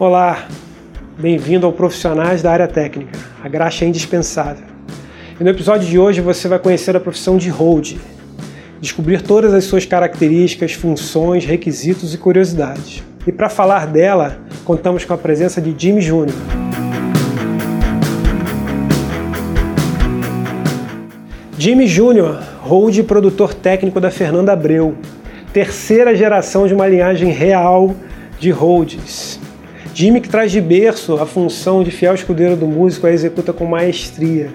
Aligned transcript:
Olá, 0.00 0.46
bem-vindo 1.18 1.66
ao 1.66 1.74
Profissionais 1.74 2.40
da 2.40 2.50
Área 2.50 2.66
Técnica. 2.66 3.18
A 3.44 3.48
graxa 3.50 3.84
é 3.84 3.88
indispensável. 3.88 4.64
E 5.38 5.44
no 5.44 5.50
episódio 5.50 5.86
de 5.86 5.98
hoje 5.98 6.22
você 6.22 6.48
vai 6.48 6.58
conhecer 6.58 6.96
a 6.96 7.00
profissão 7.00 7.36
de 7.36 7.50
hold, 7.50 7.96
descobrir 8.80 9.20
todas 9.20 9.52
as 9.52 9.64
suas 9.64 9.84
características, 9.84 10.72
funções, 10.72 11.44
requisitos 11.44 12.14
e 12.14 12.16
curiosidades. 12.16 13.02
E 13.26 13.30
para 13.30 13.50
falar 13.50 13.86
dela, 13.86 14.38
contamos 14.64 15.04
com 15.04 15.12
a 15.12 15.18
presença 15.18 15.60
de 15.60 15.74
Jimmy 15.76 16.00
Júnior. 16.00 16.38
Jimmy 21.58 21.86
Júnior, 21.86 22.42
hold 22.62 22.98
produtor 23.02 23.52
técnico 23.52 24.00
da 24.00 24.10
Fernanda 24.10 24.54
Abreu, 24.54 24.96
terceira 25.52 26.16
geração 26.16 26.66
de 26.66 26.72
uma 26.72 26.88
linhagem 26.88 27.30
real 27.32 27.94
de 28.38 28.50
holds. 28.50 29.29
Jimmy 29.92 30.20
que 30.20 30.28
traz 30.28 30.52
de 30.52 30.60
berço 30.60 31.14
a 31.16 31.26
função 31.26 31.82
de 31.82 31.90
fiel 31.90 32.14
escudeiro 32.14 32.56
do 32.56 32.66
músico 32.66 33.06
a 33.06 33.12
executa 33.12 33.52
com 33.52 33.64
maestria. 33.64 34.50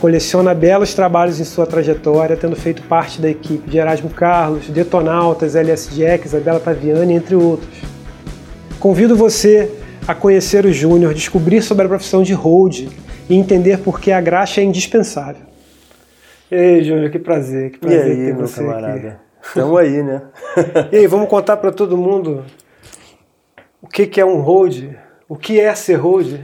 Coleciona 0.00 0.52
belos 0.52 0.92
trabalhos 0.92 1.40
em 1.40 1.44
sua 1.44 1.66
trajetória, 1.66 2.36
tendo 2.36 2.56
feito 2.56 2.82
parte 2.82 3.20
da 3.20 3.30
equipe 3.30 3.70
de 3.70 3.78
Erasmo 3.78 4.10
Carlos, 4.10 4.68
Detonautas, 4.68 5.54
LS 5.54 5.94
Jack, 5.94 6.26
Isabela 6.26 6.60
Taviani, 6.60 7.14
entre 7.14 7.34
outros. 7.34 7.78
Convido 8.78 9.16
você 9.16 9.70
a 10.06 10.14
conhecer 10.14 10.66
o 10.66 10.72
Júnior, 10.72 11.14
descobrir 11.14 11.62
sobre 11.62 11.86
a 11.86 11.88
profissão 11.88 12.22
de 12.22 12.34
hold 12.34 12.88
e 13.30 13.34
entender 13.34 13.78
por 13.78 13.98
que 13.98 14.12
a 14.12 14.20
graxa 14.20 14.60
é 14.60 14.64
indispensável. 14.64 15.42
Ei, 16.50 16.84
Júnior, 16.84 17.10
que 17.10 17.18
prazer, 17.18 17.70
que 17.70 17.78
prazer 17.78 18.06
e 18.06 18.10
aí, 18.10 18.16
ter 18.26 18.34
meu 18.34 18.46
você 18.46 18.60
camarada? 18.60 18.94
aqui. 18.94 19.16
Estamos 19.42 19.78
aí, 19.78 20.02
né? 20.02 20.22
E 20.92 20.96
aí, 20.98 21.06
vamos 21.06 21.28
contar 21.28 21.56
para 21.56 21.72
todo 21.72 21.96
mundo 21.96 22.44
o 23.84 23.86
que, 23.86 24.06
que 24.06 24.18
é 24.18 24.24
um 24.24 24.40
hold, 24.40 24.96
o 25.28 25.36
que 25.36 25.60
é 25.60 25.74
ser 25.74 25.96
hold. 25.96 26.40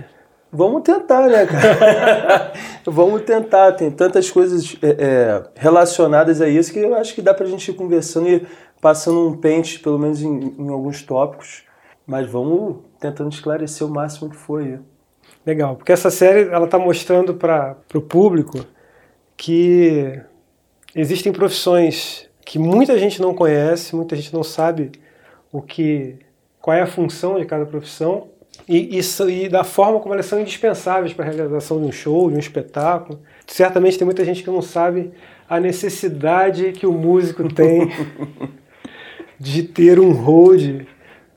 Vamos 0.53 0.83
tentar, 0.83 1.27
né, 1.27 1.47
cara? 1.47 2.53
Vamos 2.85 3.23
tentar. 3.23 3.73
Tem 3.73 3.91
tantas 3.91 4.31
coisas 4.31 4.77
é, 4.83 4.89
é, 4.89 5.43
relacionadas 5.55 6.43
a 6.43 6.49
isso 6.51 6.71
que 6.71 6.81
eu 6.81 6.95
acho 6.95 7.15
que 7.15 7.23
dá 7.23 7.33
pra 7.33 7.47
gente 7.47 7.71
ir 7.71 7.75
conversando 7.75 8.29
e 8.29 8.47
passando 8.79 9.27
um 9.27 9.35
pente, 9.35 9.79
pelo 9.79 9.99
menos 9.99 10.21
em, 10.21 10.55
em 10.59 10.69
alguns 10.69 11.03
tópicos. 11.03 11.65
Mas 12.07 12.29
vamos 12.29 12.81
tentando 12.99 13.33
esclarecer 13.33 13.87
o 13.87 13.91
máximo 13.91 14.29
que 14.29 14.37
for 14.37 14.61
aí. 14.61 14.79
Legal, 15.47 15.77
porque 15.77 15.93
essa 15.93 16.11
série 16.11 16.51
ela 16.51 16.67
está 16.67 16.79
mostrando 16.79 17.33
para 17.33 17.75
o 17.95 18.03
público 18.03 18.67
que 19.35 20.21
existem 20.95 21.33
profissões 21.33 22.29
que 22.45 22.59
muita 22.59 22.99
gente 22.99 23.23
não 23.23 23.35
conhece, 23.35 23.97
muita 23.97 24.15
gente 24.15 24.35
não 24.35 24.43
sabe 24.43 24.93
o 25.51 25.63
que, 25.63 26.19
qual 26.71 26.79
é 26.79 26.83
a 26.83 26.87
função 26.87 27.37
de 27.37 27.45
cada 27.47 27.67
profissão 27.67 28.29
e, 28.69 28.97
e, 28.97 29.45
e 29.45 29.49
da 29.49 29.65
forma 29.65 29.99
como 29.99 30.15
elas 30.15 30.27
são 30.27 30.41
indispensáveis 30.41 31.13
para 31.13 31.25
a 31.25 31.29
realização 31.29 31.81
de 31.81 31.89
um 31.89 31.91
show, 31.91 32.31
de 32.31 32.37
um 32.37 32.39
espetáculo. 32.39 33.19
Certamente 33.45 33.99
tem 33.99 34.05
muita 34.05 34.25
gente 34.25 34.45
que 34.45 34.51
não 34.51 34.63
sabe 34.63 35.11
a 35.49 35.59
necessidade 35.59 36.71
que 36.71 36.87
o 36.87 36.93
músico 36.93 37.53
tem 37.53 37.91
de 39.37 39.65
ter 39.65 39.99
um 39.99 40.13
hold 40.13 40.87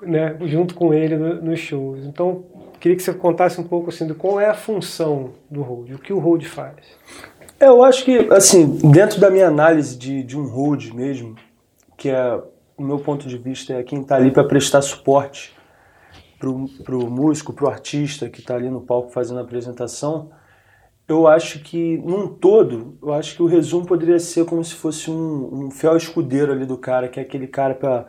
né, 0.04 0.36
junto 0.42 0.76
com 0.76 0.94
ele 0.94 1.18
no, 1.18 1.42
nos 1.42 1.60
shows. 1.60 2.06
Então, 2.06 2.44
queria 2.80 2.96
que 2.96 3.02
você 3.02 3.12
contasse 3.12 3.60
um 3.60 3.64
pouco 3.64 3.90
assim, 3.90 4.06
de 4.06 4.14
qual 4.14 4.40
é 4.40 4.46
a 4.46 4.54
função 4.54 5.32
do 5.50 5.64
hold, 5.64 5.94
o 5.94 5.98
que 5.98 6.14
o 6.14 6.20
hold 6.20 6.44
faz. 6.44 6.76
É, 7.60 7.66
eu 7.66 7.84
acho 7.84 8.06
que, 8.06 8.20
assim, 8.32 8.78
dentro 8.92 9.20
da 9.20 9.32
minha 9.32 9.48
análise 9.48 9.98
de, 9.98 10.22
de 10.22 10.38
um 10.38 10.48
hold 10.48 10.94
mesmo, 10.94 11.36
que 11.98 12.10
é 12.10 12.40
o 12.78 12.84
meu 12.84 13.00
ponto 13.00 13.28
de 13.28 13.38
vista, 13.38 13.74
é 13.74 13.84
quem 13.84 14.02
está 14.02 14.16
ali 14.16 14.32
para 14.32 14.44
prestar 14.44 14.82
suporte 14.82 15.56
para 16.40 16.50
o 16.50 17.10
músico, 17.10 17.54
para 17.54 17.66
o 17.66 17.70
artista 17.70 18.30
que 18.30 18.42
está 18.42 18.56
ali 18.56 18.70
no 18.70 18.82
palco 18.82 19.12
fazendo 19.12 19.40
a 19.40 19.44
apresentação, 19.44 20.30
eu 21.08 21.28
acho 21.28 21.60
que, 21.60 21.98
num 21.98 22.28
todo, 22.28 22.98
eu 23.02 23.14
acho 23.14 23.36
que 23.36 23.44
o 23.44 23.46
resumo 23.46 23.86
poderia 23.86 24.20
ser 24.20 24.46
como 24.46 24.64
se 24.64 24.74
fosse 24.74 25.10
um, 25.10 25.66
um 25.68 25.72
fiel 25.72 25.96
escudeiro 25.96 26.52
ali 26.52 26.66
do 26.66 26.78
cara, 26.78 27.08
que 27.08 27.20
é 27.20 27.24
aquele 27.24 27.48
cara 27.48 27.76
para 27.76 28.08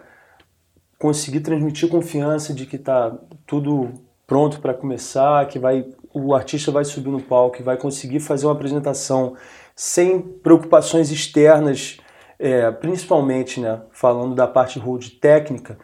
conseguir 0.99 1.41
transmitir 1.41 1.89
confiança 1.89 2.55
de 2.55 2.67
que 2.67 2.77
está 2.77 3.17
tudo 3.47 3.93
pronto 4.27 4.61
para 4.61 4.73
começar, 4.73 5.47
que 5.47 5.59
vai 5.59 5.85
o 6.13 6.33
artista 6.33 6.71
vai 6.71 6.85
subir 6.85 7.11
no 7.11 7.21
palco 7.21 7.59
e 7.59 7.63
vai 7.63 7.77
conseguir 7.77 8.21
fazer 8.21 8.47
uma 8.47 8.53
apresentação 8.53 9.35
sem 9.75 10.21
preocupações 10.21 11.11
externas, 11.11 11.99
é, 12.39 12.71
principalmente 12.71 13.61
né, 13.61 13.81
falando 13.91 14.35
da 14.35 14.47
parte 14.47 14.79
hold 14.79 15.09
técnica, 15.21 15.79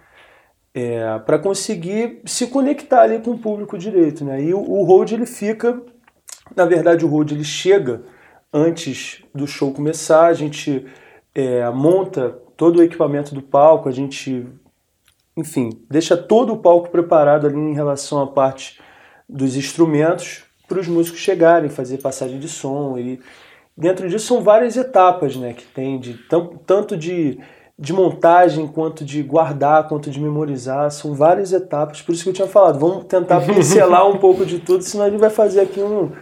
é, 0.73 1.19
para 1.21 1.39
conseguir 1.39 2.21
se 2.25 2.47
conectar 2.47 3.03
ali 3.03 3.19
com 3.19 3.33
o 3.33 3.39
público 3.39 3.77
direito. 3.77 4.25
Né? 4.25 4.43
E 4.43 4.55
o, 4.55 4.61
o 4.61 5.05
ele 5.05 5.27
fica, 5.27 5.81
na 6.55 6.65
verdade 6.65 7.05
o 7.05 7.09
hold 7.09 7.33
ele 7.33 7.45
chega 7.45 8.03
antes 8.53 9.23
do 9.35 9.47
show 9.47 9.73
começar, 9.73 10.27
a 10.27 10.35
gente 10.35 10.87
é, 11.35 11.69
monta 11.71 12.31
todo 12.57 12.79
o 12.79 12.83
equipamento 12.83 13.35
do 13.35 13.43
palco, 13.43 13.89
a 13.89 13.93
gente, 13.93 14.47
enfim, 15.37 15.71
deixa 15.89 16.17
todo 16.17 16.53
o 16.53 16.59
palco 16.59 16.91
preparado 16.91 17.47
ali 17.47 17.57
em 17.57 17.75
relação 17.75 18.21
à 18.21 18.27
parte 18.27 18.81
dos 19.29 19.57
instrumentos 19.57 20.45
para 20.69 20.81
os 20.81 20.89
músicos 20.89 21.21
chegarem, 21.21 21.71
fazer 21.71 21.99
passagem 21.99 22.39
de 22.39 22.49
som 22.49 22.99
e 22.99 23.21
dentro 23.81 24.09
disso 24.09 24.27
são 24.27 24.43
várias 24.43 24.77
etapas, 24.77 25.35
né, 25.35 25.55
que 25.55 25.65
tem 25.65 25.99
de 25.99 26.15
tanto 26.67 26.97
de, 26.97 27.41
de 27.79 27.93
montagem 27.93 28.67
quanto 28.67 29.05
de 29.05 29.23
guardar, 29.23 29.89
quanto 29.89 30.11
de 30.11 30.21
memorizar, 30.21 30.91
são 30.91 31.15
várias 31.15 31.53
etapas. 31.53 32.03
Por 32.03 32.13
isso 32.13 32.23
que 32.23 32.29
eu 32.29 32.35
tinha 32.35 32.47
falado, 32.47 32.79
vamos 32.79 33.05
tentar 33.05 33.41
pincelar 33.47 34.07
um 34.09 34.19
pouco 34.19 34.45
de 34.45 34.59
tudo, 34.59 34.85
senão 34.85 35.07
a 35.07 35.11
gente 35.11 35.19
vai 35.19 35.31
fazer 35.31 35.63
aqui 35.63 35.81
um 35.81 36.13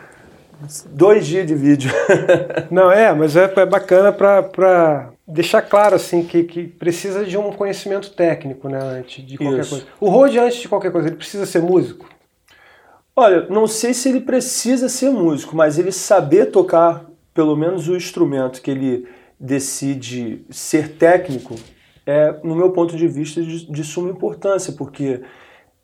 dois 0.87 1.27
dias 1.27 1.47
de 1.47 1.55
vídeo. 1.55 1.91
Não 2.71 2.91
é, 2.91 3.13
mas 3.13 3.37
é, 3.37 3.53
é 3.57 3.67
bacana 3.67 4.13
para 4.13 5.11
deixar 5.27 5.63
claro 5.63 5.97
assim 5.97 6.25
que, 6.25 6.45
que 6.45 6.65
precisa 6.65 7.25
de 7.25 7.37
um 7.37 7.53
conhecimento 7.53 8.11
técnico, 8.11 8.69
né, 8.69 8.79
antes 8.81 9.25
de 9.27 9.37
qualquer 9.37 9.61
Isso. 9.61 9.71
coisa. 9.71 9.87
O 10.01 10.09
Rode 10.09 10.39
antes 10.39 10.61
de 10.61 10.69
qualquer 10.69 10.91
coisa, 10.93 11.09
ele 11.09 11.17
precisa 11.17 11.45
ser 11.45 11.61
músico. 11.61 12.09
Olha, 13.15 13.47
não 13.51 13.67
sei 13.67 13.93
se 13.93 14.09
ele 14.09 14.21
precisa 14.21 14.89
ser 14.89 15.11
músico, 15.11 15.57
mas 15.57 15.77
ele 15.77 15.91
saber 15.91 16.47
tocar 16.47 17.05
pelo 17.39 17.55
menos 17.55 17.87
o 17.87 17.95
instrumento 17.95 18.61
que 18.61 18.69
ele 18.69 19.07
decide 19.39 20.45
ser 20.51 20.97
técnico 20.97 21.55
é, 22.05 22.35
no 22.43 22.57
meu 22.57 22.73
ponto 22.73 22.97
de 22.97 23.07
vista, 23.07 23.41
de, 23.41 23.71
de 23.71 23.85
suma 23.85 24.11
importância, 24.11 24.73
porque 24.73 25.21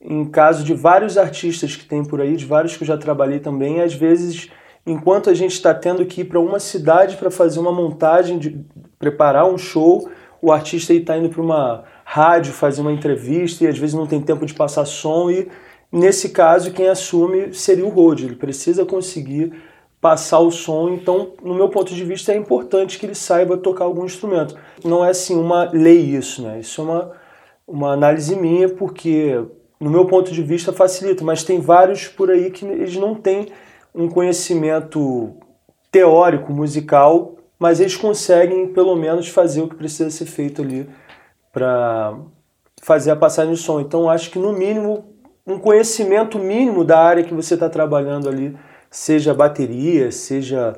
em 0.01 0.25
caso 0.25 0.65
de 0.65 0.75
vários 0.75 1.17
artistas 1.17 1.77
que 1.77 1.85
tem 1.85 2.05
por 2.05 2.21
aí, 2.21 2.35
de 2.35 2.45
vários 2.45 2.77
que 2.77 2.83
eu 2.83 2.89
já 2.89 2.97
trabalhei 2.97 3.39
também, 3.39 3.81
às 3.81 3.95
vezes, 3.95 4.51
enquanto 4.85 5.31
a 5.31 5.35
gente 5.35 5.53
está 5.53 5.73
tendo 5.73 6.05
que 6.05 6.23
ir 6.23 6.25
para 6.25 6.41
uma 6.41 6.59
cidade 6.59 7.17
para 7.19 7.31
fazer 7.31 7.61
uma 7.61 7.71
montagem, 7.71 8.37
de 8.37 8.61
preparar 8.99 9.47
um 9.47 9.57
show, 9.57 10.11
o 10.43 10.51
artista 10.51 10.93
está 10.93 11.17
indo 11.17 11.29
para 11.29 11.41
uma 11.41 11.85
rádio 12.05 12.53
fazer 12.53 12.81
uma 12.81 12.93
entrevista 12.93 13.63
e 13.63 13.69
às 13.69 13.79
vezes 13.79 13.95
não 13.95 14.09
tem 14.09 14.21
tempo 14.21 14.45
de 14.45 14.55
passar 14.55 14.87
som 14.87 15.31
e 15.31 15.47
Nesse 15.95 16.31
caso, 16.31 16.73
quem 16.73 16.89
assume 16.89 17.55
seria 17.55 17.87
o 17.87 17.89
Rode. 17.89 18.25
Ele 18.25 18.35
precisa 18.35 18.85
conseguir 18.85 19.53
passar 20.05 20.41
o 20.41 20.51
som, 20.51 20.91
então, 20.91 21.33
no 21.43 21.55
meu 21.55 21.71
ponto 21.71 21.95
de 21.95 22.05
vista, 22.05 22.31
é 22.31 22.37
importante 22.37 22.99
que 22.99 23.07
ele 23.07 23.15
saiba 23.15 23.57
tocar 23.57 23.87
algum 23.87 24.05
instrumento. 24.05 24.55
Não 24.85 25.03
é 25.03 25.09
assim 25.09 25.35
uma 25.35 25.71
lei 25.73 25.99
isso, 25.99 26.43
né? 26.43 26.61
Isso 26.61 26.83
é 26.83 26.85
uma, 26.85 27.13
uma 27.67 27.93
análise 27.95 28.37
minha, 28.37 28.69
porque 28.69 29.43
no 29.81 29.89
meu 29.89 30.05
ponto 30.05 30.31
de 30.31 30.43
vista 30.43 30.75
facilita, 30.75 31.25
mas 31.25 31.43
tem 31.43 31.59
vários 31.59 32.07
por 32.07 32.31
aí 32.31 32.51
que 32.51 32.67
eles 32.67 32.95
não 32.97 33.15
têm 33.15 33.49
um 33.95 34.07
conhecimento 34.07 35.39
teórico 35.91 36.53
musical, 36.53 37.37
mas 37.59 37.81
eles 37.81 37.97
conseguem 37.97 38.75
pelo 38.75 38.95
menos 38.97 39.29
fazer 39.29 39.63
o 39.63 39.69
que 39.69 39.75
precisa 39.75 40.11
ser 40.11 40.27
feito 40.27 40.61
ali 40.61 40.87
para 41.51 42.15
fazer 42.83 43.11
a 43.11 43.17
passagem 43.17 43.55
de 43.55 43.59
som. 43.59 43.81
Então 43.81 44.11
acho 44.11 44.31
que 44.31 44.39
no 44.39 44.53
mínimo 44.53 45.15
um 45.47 45.59
conhecimento 45.59 46.39
mínimo 46.39 46.85
da 46.85 46.99
área 46.99 47.25
que 47.25 47.33
você 47.33 47.55
está 47.55 47.71
trabalhando 47.71 48.29
ali, 48.29 48.55
seja 48.95 49.35
bateria, 49.35 50.13
seja 50.13 50.73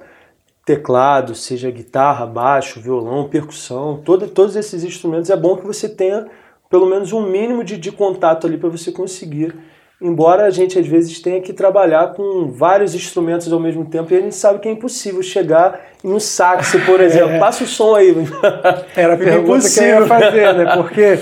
teclado, 0.65 1.35
seja 1.35 1.71
guitarra, 1.71 2.25
baixo, 2.25 2.81
violão, 2.81 3.29
percussão, 3.29 4.01
todo, 4.03 4.27
todos 4.29 4.57
esses 4.57 4.83
instrumentos 4.83 5.29
é 5.29 5.37
bom 5.37 5.55
que 5.55 5.67
você 5.67 5.87
tenha 5.87 6.27
pelo 6.71 6.87
menos 6.87 7.13
um 7.13 7.21
mínimo 7.21 7.63
de, 7.63 7.77
de 7.77 7.93
contato 7.93 8.47
ali 8.47 8.57
para 8.57 8.71
você 8.71 8.91
conseguir. 8.91 9.55
Embora 10.01 10.47
a 10.47 10.51
gente 10.51 10.79
às 10.79 10.87
vezes 10.87 11.21
tenha 11.21 11.43
que 11.43 11.53
trabalhar 11.53 12.15
com 12.15 12.51
vários 12.51 12.95
instrumentos 12.95 13.53
ao 13.53 13.61
mesmo 13.61 13.85
tempo 13.85 14.13
e 14.15 14.17
a 14.17 14.21
gente 14.23 14.35
sabe 14.35 14.61
que 14.61 14.69
é 14.69 14.73
impossível 14.73 15.23
chegar 15.23 15.79
em 16.03 16.11
um 16.11 16.19
sax, 16.19 16.75
por 16.87 17.03
exemplo. 17.03 17.33
É. 17.33 17.39
Passa 17.39 17.65
o 17.65 17.67
som 17.67 17.95
aí. 17.95 18.15
Era 18.97 19.13
a 19.13 19.19
pergunta 19.19 19.69
que 19.69 19.79
eu 19.79 19.85
ia 19.85 20.07
fazer, 20.07 20.55
né? 20.55 20.73
Porque 20.77 21.19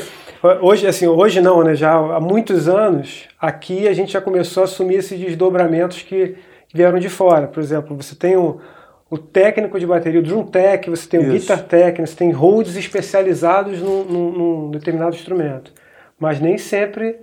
hoje, 0.63 0.87
assim, 0.87 1.09
hoje 1.09 1.41
não, 1.41 1.65
né? 1.65 1.75
Já 1.75 1.93
há 1.93 2.21
muitos 2.21 2.69
anos, 2.69 3.25
aqui 3.39 3.89
a 3.89 3.93
gente 3.93 4.13
já 4.13 4.21
começou 4.21 4.61
a 4.61 4.65
assumir 4.65 4.97
esses 4.97 5.19
desdobramentos 5.19 6.03
que 6.03 6.37
vieram 6.75 6.99
de 6.99 7.09
fora. 7.09 7.47
Por 7.47 7.63
exemplo, 7.63 7.97
você 7.97 8.17
tem 8.17 8.37
o, 8.37 8.61
o 9.09 9.17
técnico 9.17 9.79
de 9.79 9.87
bateria, 9.87 10.19
o 10.19 10.23
drum 10.23 10.45
tech, 10.45 10.91
você 10.91 11.09
tem 11.09 11.21
o 11.21 11.23
Isso. 11.23 11.33
guitar 11.33 11.63
tech, 11.63 12.01
você 12.01 12.17
tem 12.17 12.33
holds 12.33 12.75
especializados 12.75 13.81
num, 13.81 14.03
num- 14.05 14.33
num 14.33 14.71
determinado 14.73 15.15
instrumento. 15.15 15.73
Mas 16.19 16.41
nem 16.41 16.59
sempre 16.59 17.17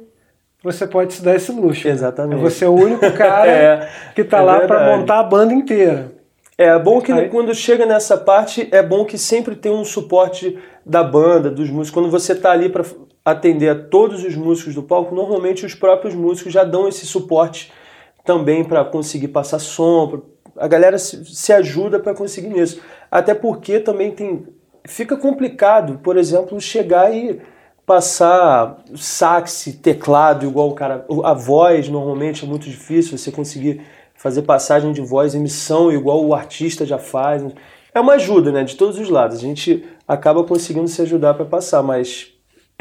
você 0.63 0.87
pode 0.87 1.13
se 1.13 1.23
dar 1.23 1.35
esse 1.35 1.51
luxo. 1.51 1.87
Exatamente. 1.87 2.41
Você 2.41 2.63
é 2.63 2.69
o 2.69 2.73
único 2.73 3.11
cara 3.11 3.45
é, 3.51 3.89
que 4.15 4.21
está 4.21 4.37
é 4.37 4.41
lá 4.41 4.59
para 4.61 4.97
montar 4.97 5.19
a 5.19 5.23
banda 5.23 5.53
inteira. 5.53 6.13
É 6.57 6.77
bom 6.77 7.01
que 7.01 7.11
Aí... 7.11 7.27
quando 7.27 7.53
chega 7.53 7.85
nessa 7.85 8.15
parte, 8.15 8.69
é 8.71 8.81
bom 8.81 9.03
que 9.03 9.17
sempre 9.17 9.55
tem 9.55 9.71
um 9.71 9.83
suporte 9.83 10.57
da 10.85 11.03
banda, 11.03 11.49
dos 11.49 11.69
músicos. 11.69 11.91
Quando 11.91 12.09
você 12.09 12.33
está 12.33 12.51
ali 12.51 12.69
para 12.69 12.85
atender 13.25 13.69
a 13.69 13.75
todos 13.75 14.23
os 14.23 14.35
músicos 14.35 14.75
do 14.75 14.83
palco, 14.83 15.13
normalmente 15.13 15.65
os 15.65 15.75
próprios 15.75 16.13
músicos 16.13 16.53
já 16.53 16.63
dão 16.63 16.87
esse 16.87 17.05
suporte 17.05 17.71
também 18.23 18.63
para 18.63 18.83
conseguir 18.85 19.29
passar 19.29 19.59
som. 19.59 20.21
A 20.57 20.67
galera 20.67 20.97
se, 20.97 21.53
ajuda 21.53 21.99
para 21.99 22.13
conseguir 22.13 22.49
nisso. 22.49 22.81
Até 23.09 23.33
porque 23.33 23.79
também 23.79 24.11
tem. 24.11 24.47
Fica 24.85 25.15
complicado, 25.15 25.99
por 26.03 26.17
exemplo, 26.17 26.59
chegar 26.59 27.13
e 27.13 27.39
passar 27.85 28.77
sax, 28.95 29.77
teclado, 29.81 30.45
igual 30.45 30.69
o 30.69 30.73
cara. 30.73 31.05
A 31.23 31.33
voz 31.33 31.89
normalmente 31.89 32.45
é 32.45 32.47
muito 32.47 32.69
difícil 32.69 33.17
você 33.17 33.31
conseguir 33.31 33.81
fazer 34.15 34.43
passagem 34.43 34.91
de 34.91 35.01
voz, 35.01 35.33
emissão, 35.33 35.91
igual 35.91 36.23
o 36.23 36.33
artista 36.33 36.85
já 36.85 36.97
faz. 36.97 37.43
É 37.93 37.99
uma 37.99 38.13
ajuda, 38.13 38.51
né? 38.51 38.63
De 38.63 38.75
todos 38.75 38.99
os 38.99 39.09
lados. 39.09 39.37
A 39.37 39.41
gente 39.41 39.83
acaba 40.07 40.43
conseguindo 40.43 40.87
se 40.87 41.01
ajudar 41.01 41.33
para 41.33 41.45
passar, 41.45 41.81
mas 41.83 42.30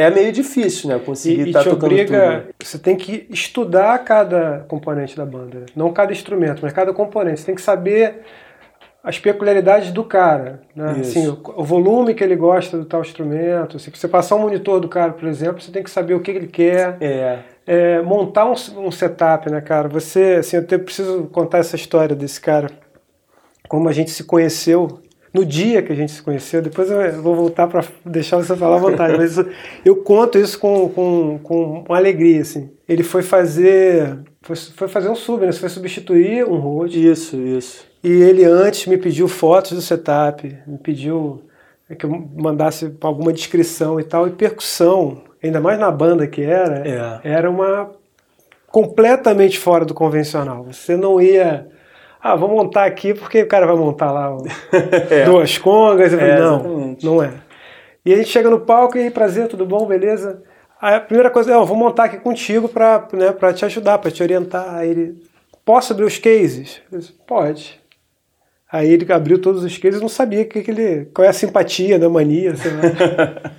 é 0.00 0.10
meio 0.10 0.32
difícil, 0.32 0.88
né? 0.88 0.98
Conseguir 0.98 1.48
estar 1.48 1.64
tá 1.64 1.70
tocando 1.70 1.92
obriga, 1.92 2.40
tudo. 2.46 2.54
Você 2.66 2.78
tem 2.78 2.96
que 2.96 3.26
estudar 3.28 3.98
cada 3.98 4.64
componente 4.66 5.16
da 5.16 5.26
banda, 5.26 5.66
não 5.76 5.92
cada 5.92 6.10
instrumento, 6.10 6.60
mas 6.62 6.72
cada 6.72 6.92
componente. 6.92 7.40
Você 7.40 7.46
tem 7.46 7.54
que 7.54 7.60
saber 7.60 8.22
as 9.04 9.18
peculiaridades 9.18 9.92
do 9.92 10.02
cara, 10.02 10.62
né? 10.74 10.96
Assim, 11.00 11.28
o, 11.28 11.38
o, 11.56 11.64
volume 11.64 12.14
que 12.14 12.24
ele 12.24 12.36
gosta 12.36 12.78
do 12.78 12.84
tal 12.84 13.02
instrumento. 13.02 13.78
Se 13.78 13.90
você 13.90 14.08
passar 14.08 14.36
um 14.36 14.40
monitor 14.40 14.80
do 14.80 14.88
cara, 14.88 15.12
por 15.12 15.28
exemplo, 15.28 15.60
você 15.60 15.70
tem 15.70 15.82
que 15.82 15.90
saber 15.90 16.14
o 16.14 16.20
que 16.20 16.30
ele 16.30 16.46
quer. 16.46 16.96
É. 17.00 17.38
É, 17.66 18.02
montar 18.02 18.46
um, 18.46 18.54
um, 18.78 18.90
setup, 18.90 19.50
né, 19.50 19.60
cara? 19.60 19.88
Você, 19.88 20.38
assim, 20.40 20.56
eu 20.56 20.66
te, 20.66 20.76
preciso 20.76 21.24
contar 21.24 21.58
essa 21.58 21.76
história 21.76 22.16
desse 22.16 22.40
cara, 22.40 22.68
como 23.68 23.88
a 23.88 23.92
gente 23.92 24.10
se 24.10 24.24
conheceu 24.24 25.00
no 25.32 25.44
dia 25.44 25.82
que 25.82 25.92
a 25.92 25.96
gente 25.96 26.12
se 26.12 26.22
conheceu. 26.22 26.60
Depois 26.60 26.90
eu 26.90 27.22
vou 27.22 27.34
voltar 27.34 27.66
para 27.66 27.84
deixar 28.04 28.36
você 28.36 28.56
falar 28.56 28.76
à 28.76 28.80
vontade, 28.80 29.16
mas 29.16 29.36
eu 29.84 29.96
conto 29.96 30.38
isso 30.38 30.58
com, 30.58 30.88
com, 30.88 31.38
com 31.42 31.84
uma 31.88 31.96
alegria, 31.96 32.40
assim. 32.40 32.70
Ele 32.88 33.02
foi 33.02 33.22
fazer, 33.22 34.18
foi, 34.42 34.56
foi 34.56 34.88
fazer 34.88 35.08
um 35.08 35.14
sub, 35.14 35.44
né? 35.44 35.52
Você 35.52 35.60
foi 35.60 35.68
substituir 35.68 36.44
um 36.44 36.56
Rode. 36.56 37.06
Isso, 37.06 37.36
isso. 37.36 37.84
E 38.02 38.10
ele 38.10 38.44
antes 38.44 38.86
me 38.86 38.96
pediu 38.96 39.28
fotos 39.28 39.72
do 39.72 39.80
setup, 39.80 40.56
me 40.66 40.78
pediu 40.78 41.42
que 41.98 42.06
eu 42.06 42.28
mandasse 42.36 42.94
alguma 43.00 43.32
descrição 43.32 44.00
e 44.00 44.04
tal. 44.04 44.26
E 44.26 44.30
percussão, 44.30 45.22
ainda 45.42 45.60
mais 45.60 45.78
na 45.78 45.90
banda 45.90 46.26
que 46.26 46.42
era, 46.42 47.20
é. 47.24 47.32
era 47.32 47.50
uma 47.50 47.90
completamente 48.66 49.58
fora 49.58 49.84
do 49.84 49.94
convencional. 49.94 50.64
Você 50.64 50.96
não 50.96 51.20
ia. 51.20 51.68
Ah, 52.22 52.36
vou 52.36 52.48
montar 52.48 52.84
aqui 52.84 53.14
porque 53.14 53.42
o 53.42 53.48
cara 53.48 53.66
vai 53.66 53.76
montar 53.76 54.12
lá 54.12 54.36
é. 55.10 55.24
duas 55.24 55.56
congas. 55.56 56.12
Eu 56.12 56.18
falei, 56.18 56.34
é, 56.34 56.38
não, 56.38 56.54
exatamente. 56.56 57.06
não 57.06 57.22
é. 57.22 57.32
E 58.04 58.12
a 58.12 58.16
gente 58.16 58.28
chega 58.28 58.50
no 58.50 58.60
palco 58.60 58.96
e 58.98 59.02
aí, 59.02 59.10
prazer, 59.10 59.48
tudo 59.48 59.64
bom, 59.64 59.86
beleza? 59.86 60.42
Aí 60.80 60.94
a 60.94 61.00
primeira 61.00 61.30
coisa 61.30 61.52
é, 61.52 61.64
vou 61.64 61.76
montar 61.76 62.04
aqui 62.04 62.18
contigo 62.18 62.68
para 62.68 63.08
né, 63.12 63.32
pra 63.32 63.52
te 63.52 63.64
ajudar, 63.64 63.98
para 63.98 64.10
te 64.10 64.22
orientar. 64.22 64.74
Aí 64.74 64.90
ele, 64.90 65.22
posso 65.64 65.92
abrir 65.92 66.04
os 66.04 66.18
cases? 66.18 66.80
Disse, 66.90 67.12
Pode. 67.26 67.80
Aí 68.72 68.90
ele 68.90 69.10
abriu 69.12 69.40
todos 69.40 69.64
os 69.64 69.76
cases 69.78 69.98
e 69.98 70.02
não 70.02 70.08
sabia 70.08 70.44
que, 70.44 70.62
que 70.62 70.70
ele, 70.70 71.06
qual 71.06 71.24
é 71.24 71.28
a 71.28 71.32
simpatia, 71.32 71.98
né, 71.98 72.06
mania, 72.06 72.54
sei 72.54 72.70
lá. 72.70 73.52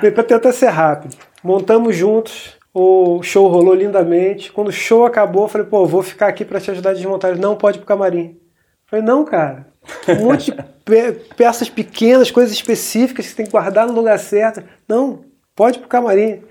para 0.10 0.24
tentar 0.24 0.52
ser 0.52 0.68
rápido. 0.68 1.14
Montamos 1.44 1.94
juntos, 1.94 2.56
o 2.74 3.22
show 3.22 3.48
rolou 3.48 3.74
lindamente. 3.74 4.50
Quando 4.50 4.68
o 4.68 4.72
show 4.72 5.04
acabou, 5.04 5.44
eu 5.44 5.48
falei, 5.48 5.66
pô, 5.66 5.86
vou 5.86 6.02
ficar 6.02 6.28
aqui 6.28 6.44
para 6.44 6.60
te 6.60 6.70
ajudar 6.70 6.90
a 6.90 6.94
desmontar. 6.94 7.30
Ele, 7.30 7.40
não, 7.40 7.56
pode 7.56 7.78
ir 7.78 7.80
pro 7.80 7.86
camarim. 7.86 8.28
Eu 8.28 8.86
falei, 8.86 9.04
não, 9.04 9.24
cara. 9.24 9.66
Um 10.08 10.24
monte 10.24 10.50
de 10.50 10.62
pe 10.84 11.12
peças 11.36 11.68
pequenas, 11.68 12.30
coisas 12.30 12.52
específicas 12.52 13.26
que 13.26 13.30
você 13.30 13.36
tem 13.36 13.46
que 13.46 13.52
guardar 13.52 13.86
no 13.86 13.92
lugar 13.92 14.18
certo. 14.18 14.62
Não, 14.88 15.24
pode 15.54 15.78
ir 15.78 15.80
pro 15.80 15.88
camarim. 15.88 16.42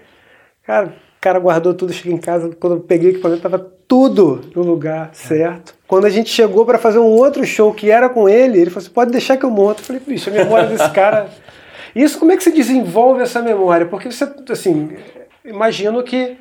Cara, 0.63 0.87
o 0.87 1.21
cara 1.21 1.39
guardou 1.39 1.73
tudo, 1.73 1.93
cheguei 1.93 2.13
em 2.13 2.19
casa, 2.19 2.55
quando 2.59 2.77
eu 2.77 2.79
peguei 2.81 3.09
o 3.09 3.13
equipamento, 3.13 3.41
tava 3.41 3.59
tudo 3.87 4.41
no 4.55 4.61
lugar 4.61 5.09
certo. 5.13 5.75
Quando 5.87 6.05
a 6.05 6.09
gente 6.09 6.29
chegou 6.29 6.65
para 6.65 6.77
fazer 6.77 6.99
um 6.99 7.05
outro 7.05 7.45
show 7.45 7.73
que 7.73 7.89
era 7.89 8.07
com 8.09 8.29
ele, 8.29 8.59
ele 8.59 8.69
falou 8.69 8.83
assim: 8.85 8.93
pode 8.93 9.11
deixar 9.11 9.37
que 9.37 9.43
eu 9.43 9.51
monto. 9.51 9.81
Eu 9.81 9.85
falei, 9.85 10.01
bicho, 10.05 10.29
a 10.29 10.33
memória 10.33 10.67
desse 10.67 10.89
cara. 10.91 11.29
Isso, 11.93 12.17
como 12.17 12.31
é 12.31 12.37
que 12.37 12.43
se 12.43 12.53
desenvolve 12.53 13.21
essa 13.21 13.41
memória? 13.41 13.85
Porque 13.85 14.09
você, 14.09 14.23
assim, 14.49 14.95
imagino 15.45 16.03
que 16.03 16.37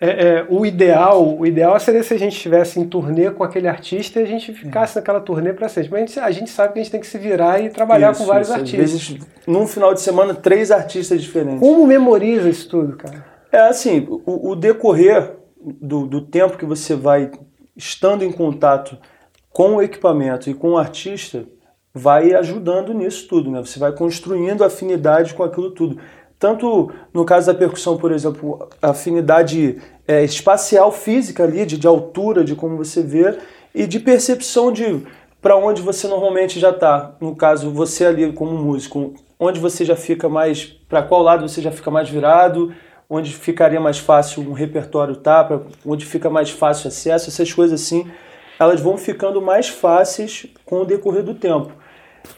é, 0.00 0.08
é, 0.08 0.46
o 0.48 0.66
ideal 0.66 1.38
o 1.38 1.46
ideal 1.46 1.78
seria 1.78 2.02
se 2.02 2.12
a 2.12 2.18
gente 2.18 2.34
estivesse 2.36 2.80
em 2.80 2.84
turnê 2.86 3.30
com 3.30 3.44
aquele 3.44 3.68
artista 3.68 4.20
e 4.20 4.24
a 4.24 4.26
gente 4.26 4.52
ficasse 4.52 4.96
naquela 4.96 5.20
turnê 5.20 5.52
para 5.52 5.68
sempre. 5.68 5.90
Mas 5.90 6.02
a 6.02 6.06
gente, 6.06 6.20
a 6.20 6.30
gente, 6.30 6.50
sabe 6.50 6.72
que 6.72 6.80
a 6.80 6.82
gente 6.82 6.92
tem 6.92 7.00
que 7.00 7.06
se 7.06 7.18
virar 7.18 7.60
e 7.60 7.70
trabalhar 7.70 8.12
isso, 8.12 8.20
com 8.20 8.26
vários 8.26 8.48
isso. 8.48 8.58
artistas. 8.58 8.94
Às 8.94 9.08
vezes, 9.08 9.26
num 9.46 9.66
final 9.66 9.94
de 9.94 10.00
semana, 10.00 10.34
três 10.34 10.70
artistas 10.70 11.22
diferentes. 11.22 11.60
Como 11.60 11.86
memoriza 11.86 12.48
isso 12.48 12.68
tudo, 12.68 12.96
cara? 12.96 13.24
É 13.50 13.60
assim, 13.60 14.06
o, 14.08 14.50
o 14.50 14.56
decorrer 14.56 15.36
do, 15.80 16.06
do 16.06 16.20
tempo 16.20 16.58
que 16.58 16.64
você 16.64 16.94
vai 16.94 17.30
estando 17.76 18.24
em 18.24 18.32
contato 18.32 18.98
com 19.50 19.76
o 19.76 19.82
equipamento 19.82 20.50
e 20.50 20.54
com 20.54 20.72
o 20.72 20.78
artista, 20.78 21.46
vai 21.94 22.34
ajudando 22.34 22.92
nisso 22.92 23.28
tudo, 23.28 23.50
né? 23.50 23.60
Você 23.60 23.78
vai 23.78 23.92
construindo 23.92 24.64
afinidade 24.64 25.32
com 25.32 25.44
aquilo 25.44 25.70
tudo. 25.70 26.00
Tanto 26.44 26.92
no 27.14 27.24
caso 27.24 27.46
da 27.46 27.54
percussão, 27.54 27.96
por 27.96 28.12
exemplo, 28.12 28.68
a 28.82 28.90
afinidade 28.90 29.80
é, 30.06 30.22
espacial 30.22 30.92
física 30.92 31.42
ali, 31.42 31.64
de, 31.64 31.78
de 31.78 31.86
altura, 31.86 32.44
de 32.44 32.54
como 32.54 32.76
você 32.76 33.02
vê, 33.02 33.38
e 33.74 33.86
de 33.86 33.98
percepção 33.98 34.70
de 34.70 35.06
para 35.40 35.56
onde 35.56 35.80
você 35.80 36.06
normalmente 36.06 36.60
já 36.60 36.68
está. 36.68 37.16
No 37.18 37.34
caso, 37.34 37.70
você 37.70 38.04
ali 38.04 38.30
como 38.30 38.52
músico, 38.58 39.14
onde 39.40 39.58
você 39.58 39.86
já 39.86 39.96
fica 39.96 40.28
mais, 40.28 40.64
para 40.86 41.02
qual 41.02 41.22
lado 41.22 41.48
você 41.48 41.62
já 41.62 41.70
fica 41.70 41.90
mais 41.90 42.10
virado, 42.10 42.74
onde 43.08 43.32
ficaria 43.32 43.80
mais 43.80 43.96
fácil 43.98 44.42
um 44.42 44.52
repertório 44.52 45.16
tá, 45.16 45.48
onde 45.82 46.04
fica 46.04 46.28
mais 46.28 46.50
fácil 46.50 46.88
acesso, 46.88 47.30
essas 47.30 47.50
coisas 47.54 47.80
assim, 47.80 48.06
elas 48.60 48.82
vão 48.82 48.98
ficando 48.98 49.40
mais 49.40 49.70
fáceis 49.70 50.44
com 50.66 50.82
o 50.82 50.84
decorrer 50.84 51.22
do 51.22 51.32
tempo. 51.32 51.72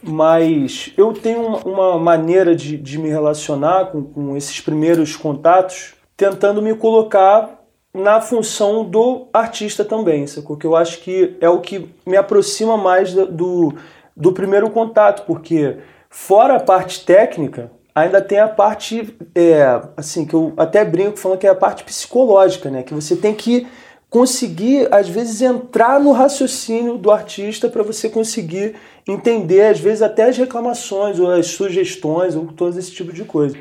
Mas 0.03 0.93
eu 0.97 1.12
tenho 1.12 1.56
uma 1.59 1.99
maneira 1.99 2.55
de, 2.55 2.77
de 2.77 2.99
me 2.99 3.09
relacionar 3.09 3.87
com, 3.87 4.02
com 4.02 4.37
esses 4.37 4.61
primeiros 4.61 5.16
contatos, 5.16 5.95
tentando 6.16 6.62
me 6.62 6.75
colocar 6.75 7.62
na 7.93 8.21
função 8.21 8.85
do 8.85 9.28
artista 9.33 9.85
também, 9.85 10.26
sacou? 10.26 10.57
Que 10.57 10.66
eu 10.66 10.76
acho 10.76 11.00
que 11.00 11.37
é 11.40 11.49
o 11.49 11.61
que 11.61 11.88
me 12.05 12.16
aproxima 12.16 12.76
mais 12.76 13.14
do, 13.14 13.75
do 14.14 14.33
primeiro 14.33 14.71
contato, 14.71 15.25
porque 15.26 15.78
fora 16.11 16.57
a 16.57 16.61
parte 16.61 17.05
técnica, 17.05 17.71
ainda 17.95 18.21
tem 18.21 18.38
a 18.38 18.49
parte, 18.49 19.16
é, 19.35 19.81
assim, 19.97 20.26
que 20.26 20.35
eu 20.35 20.52
até 20.59 20.85
brinco 20.85 21.19
falando 21.19 21.38
que 21.38 21.47
é 21.47 21.50
a 21.50 21.55
parte 21.55 21.83
psicológica, 21.85 22.71
né? 22.71 22.83
Que 22.83 22.93
você 22.93 23.16
tem 23.16 23.35
que 23.35 23.66
conseguir, 24.11 24.87
às 24.93 25.09
vezes, 25.09 25.40
entrar 25.40 25.99
no 25.99 26.12
raciocínio 26.12 26.99
do 26.99 27.11
artista 27.11 27.69
para 27.69 27.83
você 27.83 28.11
conseguir 28.11 28.76
entender, 29.06 29.62
às 29.62 29.78
vezes, 29.78 30.02
até 30.02 30.25
as 30.25 30.36
reclamações 30.36 31.18
ou 31.20 31.30
as 31.30 31.46
sugestões 31.46 32.34
ou 32.34 32.46
todo 32.46 32.78
esse 32.78 32.90
tipo 32.90 33.12
de 33.12 33.25
coisa. 33.25 33.56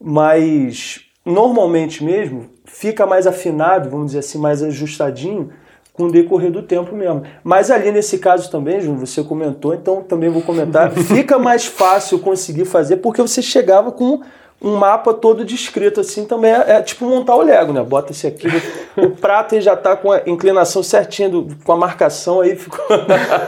Mas, 0.00 1.00
normalmente 1.24 2.04
mesmo, 2.04 2.50
fica 2.64 3.06
mais 3.06 3.26
afinado, 3.26 3.88
vamos 3.88 4.06
dizer 4.06 4.18
assim, 4.18 4.38
mais 4.38 4.62
ajustadinho 4.62 5.50
com 5.92 6.04
o 6.04 6.12
decorrer 6.12 6.50
do 6.50 6.62
tempo 6.62 6.94
mesmo. 6.94 7.22
Mas 7.44 7.70
ali 7.70 7.90
nesse 7.92 8.18
caso 8.18 8.50
também, 8.50 8.80
Júnior, 8.80 9.06
você 9.06 9.22
comentou, 9.22 9.74
então 9.74 10.02
também 10.02 10.30
vou 10.30 10.42
comentar, 10.42 10.90
fica 10.92 11.38
mais 11.38 11.66
fácil 11.66 12.18
conseguir 12.18 12.64
fazer 12.64 12.96
porque 12.98 13.20
você 13.20 13.42
chegava 13.42 13.92
com 13.92 14.20
um 14.62 14.76
mapa 14.76 15.12
todo 15.12 15.44
descrito 15.44 16.00
assim 16.00 16.24
também 16.24 16.52
é, 16.52 16.64
é 16.68 16.82
tipo 16.82 17.04
montar 17.04 17.34
o 17.34 17.42
Lego, 17.42 17.72
né? 17.72 17.82
Bota 17.82 18.12
esse 18.12 18.26
aqui, 18.26 18.48
o 18.96 19.10
prato 19.10 19.60
já 19.60 19.76
tá 19.76 19.96
com 19.96 20.12
a 20.12 20.22
inclinação 20.26 20.82
certinha, 20.82 21.28
do, 21.28 21.48
com 21.64 21.72
a 21.72 21.76
marcação 21.76 22.40
aí 22.40 22.56
ficou, 22.56 22.84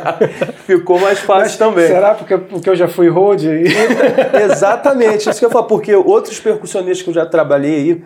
ficou 0.67 0.99
mais 0.99 1.21
fácil 1.21 1.45
Mas 1.45 1.57
também. 1.57 1.87
Será 1.87 2.15
porque, 2.15 2.37
porque 2.37 2.69
eu 2.69 2.77
já 2.77 2.89
fui 2.89 3.09
road 3.09 3.49
aí? 3.49 3.65
Exatamente, 4.45 5.31
isso 5.31 5.39
que 5.39 5.47
eu 5.47 5.51
falo, 5.51 5.67
porque 5.67 5.95
outros 5.95 6.41
percussionistas 6.41 7.03
que 7.03 7.11
eu 7.11 7.15
já 7.15 7.27
trabalhei 7.27 7.75
aí, 7.75 8.05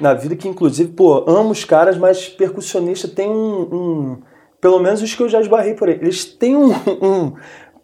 na 0.00 0.14
vida 0.14 0.36
que, 0.36 0.48
inclusive, 0.48 0.90
pô, 0.90 1.24
amo 1.26 1.50
os 1.50 1.64
caras, 1.64 1.96
mas 1.96 2.28
percussionista 2.28 3.08
tem 3.08 3.28
um, 3.28 3.68
um 3.72 4.18
Pelo 4.60 4.78
menos 4.78 5.00
os 5.00 5.14
que 5.14 5.22
eu 5.22 5.28
já 5.28 5.40
esbarrei 5.40 5.74
por 5.74 5.88
aí. 5.88 5.98
Eles 6.00 6.24
têm 6.24 6.54
um, 6.54 6.72
um 7.00 7.32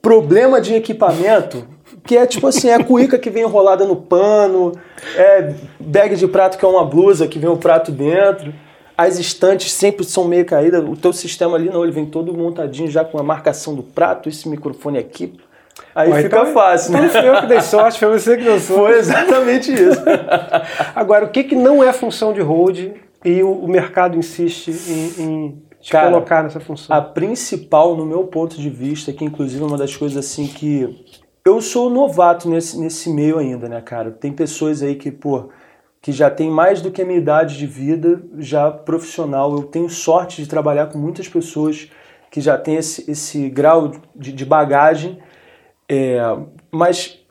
problema 0.02 0.61
de 0.61 0.75
equipamento 0.75 1.66
que 2.06 2.16
é 2.16 2.26
tipo 2.26 2.46
assim, 2.46 2.68
é 2.68 2.75
a 2.75 2.84
cuíca 2.84 3.18
que 3.18 3.28
vem 3.28 3.42
enrolada 3.42 3.84
no 3.84 3.96
pano, 3.96 4.72
é 5.16 5.52
bag 5.78 6.16
de 6.16 6.26
prato 6.26 6.56
que 6.56 6.64
é 6.64 6.68
uma 6.68 6.84
blusa 6.84 7.26
que 7.26 7.38
vem 7.38 7.50
o 7.50 7.54
um 7.54 7.58
prato 7.58 7.90
dentro. 7.90 8.54
As 8.96 9.18
estantes 9.18 9.72
sempre 9.72 10.06
são 10.06 10.25
meio 10.25 10.46
caídas. 10.46 10.82
O 10.82 10.96
teu 10.96 11.12
sistema 11.12 11.56
ali 11.56 11.68
não, 11.68 11.82
ele 11.82 11.92
vem 11.92 12.06
todo 12.06 12.32
montadinho 12.32 12.90
já 12.90 13.04
com 13.04 13.18
a 13.18 13.22
marcação 13.22 13.75
do 13.75 13.82
prato, 13.82 14.28
esse 14.28 14.48
microfone 14.48 14.96
aqui, 14.96 15.34
Aí 15.94 16.12
fica 16.22 16.40
então, 16.40 16.46
fácil, 16.52 16.92
né? 16.92 17.02
Não 17.02 17.08
foi 17.08 17.28
eu 17.28 17.40
que 17.40 17.46
dei 17.46 17.60
sorte, 17.60 17.98
foi 17.98 18.18
você 18.18 18.36
que 18.36 18.44
deu 18.44 18.60
sorte. 18.60 18.80
Foi 18.80 18.98
exatamente 18.98 19.72
isso. 19.72 20.02
Agora, 20.94 21.25
o 21.25 21.30
que, 21.30 21.44
que 21.44 21.54
não 21.54 21.82
é 21.82 21.92
função 21.92 22.32
de 22.32 22.40
hold 22.40 22.92
e 23.25 23.42
o, 23.42 23.50
o 23.50 23.68
mercado 23.68 24.16
insiste 24.16 24.70
em, 24.70 25.22
em 25.22 25.62
te 25.80 25.92
Cara, 25.92 26.10
colocar 26.10 26.42
nessa 26.42 26.60
função? 26.60 26.94
A 26.94 27.00
principal, 27.00 27.96
no 27.96 28.04
meu 28.04 28.25
ponto 28.25 28.56
de 28.56 28.68
vista, 28.68 29.12
que 29.12 29.25
inclusive 29.25 29.62
é 29.62 29.66
uma 29.66 29.78
das 29.78 29.96
coisas 29.96 30.16
assim 30.18 30.46
que. 30.46 31.04
Eu 31.47 31.61
sou 31.61 31.88
novato 31.88 32.50
nesse, 32.50 32.76
nesse 32.76 33.09
meio 33.09 33.38
ainda, 33.38 33.69
né, 33.69 33.81
cara? 33.81 34.11
Tem 34.11 34.33
pessoas 34.33 34.83
aí 34.83 34.97
que, 34.97 35.12
pô, 35.12 35.49
que 36.03 36.11
já 36.11 36.29
tem 36.29 36.50
mais 36.50 36.83
do 36.83 36.91
que 36.91 37.00
a 37.00 37.05
minha 37.05 37.21
idade 37.21 37.57
de 37.57 37.69
vida, 37.69 38.21
já 38.37 38.69
profissional. 38.69 39.55
Eu 39.55 39.62
tenho 39.62 39.88
sorte 39.88 40.43
de 40.43 40.49
trabalhar 40.49 40.87
com 40.87 40.99
muitas 40.99 41.29
pessoas 41.29 41.88
que 42.33 42.41
já 42.41 42.59
têm 42.59 42.75
esse, 42.75 43.09
esse 43.09 43.49
grau 43.49 43.93
de, 44.12 44.33
de 44.33 44.45
bagagem. 44.45 45.21
É, 45.88 46.19
mas 46.69 47.25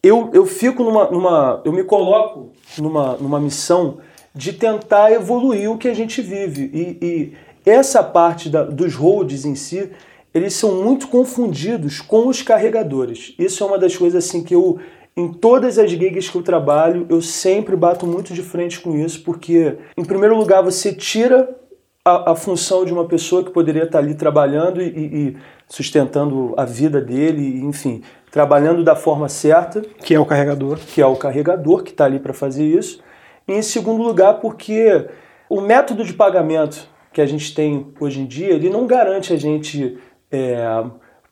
eu, 0.00 0.30
eu 0.32 0.46
fico 0.46 0.84
numa, 0.84 1.10
numa. 1.10 1.60
Eu 1.64 1.72
me 1.72 1.82
coloco 1.82 2.52
numa, 2.78 3.16
numa 3.16 3.40
missão 3.40 3.98
de 4.32 4.52
tentar 4.52 5.10
evoluir 5.10 5.68
o 5.68 5.76
que 5.76 5.88
a 5.88 5.94
gente 5.94 6.22
vive. 6.22 6.70
E, 6.72 7.04
e 7.04 7.32
essa 7.68 8.00
parte 8.00 8.48
da, 8.48 8.62
dos 8.62 8.94
holds 8.94 9.44
em 9.44 9.56
si, 9.56 9.90
eles 10.32 10.54
são 10.54 10.82
muito 10.82 11.08
confundidos 11.08 12.00
com 12.00 12.28
os 12.28 12.42
carregadores. 12.42 13.34
Isso 13.38 13.62
é 13.62 13.66
uma 13.66 13.78
das 13.78 13.96
coisas 13.96 14.24
assim 14.24 14.42
que 14.42 14.54
eu, 14.54 14.78
em 15.16 15.32
todas 15.32 15.78
as 15.78 15.90
gigs 15.90 16.30
que 16.30 16.36
eu 16.36 16.42
trabalho, 16.42 17.06
eu 17.08 17.20
sempre 17.20 17.74
bato 17.76 18.06
muito 18.06 18.32
de 18.32 18.42
frente 18.42 18.80
com 18.80 18.96
isso, 18.96 19.22
porque, 19.24 19.76
em 19.96 20.04
primeiro 20.04 20.36
lugar, 20.36 20.62
você 20.62 20.92
tira 20.92 21.56
a, 22.04 22.32
a 22.32 22.36
função 22.36 22.84
de 22.84 22.92
uma 22.92 23.04
pessoa 23.04 23.44
que 23.44 23.50
poderia 23.50 23.84
estar 23.84 23.98
ali 23.98 24.14
trabalhando 24.14 24.80
e, 24.80 24.86
e 24.86 25.36
sustentando 25.68 26.54
a 26.56 26.64
vida 26.64 27.00
dele, 27.00 27.60
enfim, 27.64 28.02
trabalhando 28.30 28.82
da 28.84 28.96
forma 28.96 29.28
certa. 29.28 29.82
Que 30.04 30.14
é 30.14 30.20
o 30.20 30.26
carregador. 30.26 30.78
Que 30.78 31.02
é 31.02 31.06
o 31.06 31.16
carregador 31.16 31.82
que 31.82 31.90
está 31.90 32.04
ali 32.04 32.18
para 32.18 32.32
fazer 32.32 32.64
isso. 32.64 33.02
E 33.46 33.52
em 33.52 33.62
segundo 33.62 34.02
lugar, 34.02 34.34
porque 34.34 35.06
o 35.48 35.60
método 35.60 36.04
de 36.04 36.12
pagamento 36.12 36.88
que 37.12 37.20
a 37.20 37.26
gente 37.26 37.54
tem 37.54 37.92
hoje 37.98 38.20
em 38.20 38.26
dia, 38.26 38.52
ele 38.52 38.70
não 38.70 38.86
garante 38.86 39.32
a 39.32 39.36
gente 39.36 39.98
é, 40.30 40.84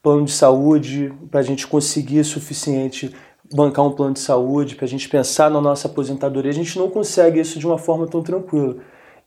plano 0.02 0.24
de 0.24 0.32
saúde, 0.32 1.12
para 1.30 1.40
a 1.40 1.42
gente 1.42 1.66
conseguir 1.66 2.24
suficiente 2.24 3.14
bancar 3.52 3.84
um 3.84 3.92
plano 3.92 4.14
de 4.14 4.20
saúde, 4.20 4.76
para 4.76 4.84
a 4.84 4.88
gente 4.88 5.08
pensar 5.08 5.50
na 5.50 5.60
nossa 5.60 5.88
aposentadoria. 5.88 6.50
A 6.50 6.54
gente 6.54 6.78
não 6.78 6.90
consegue 6.90 7.40
isso 7.40 7.58
de 7.58 7.66
uma 7.66 7.78
forma 7.78 8.06
tão 8.06 8.22
tranquila. 8.22 8.76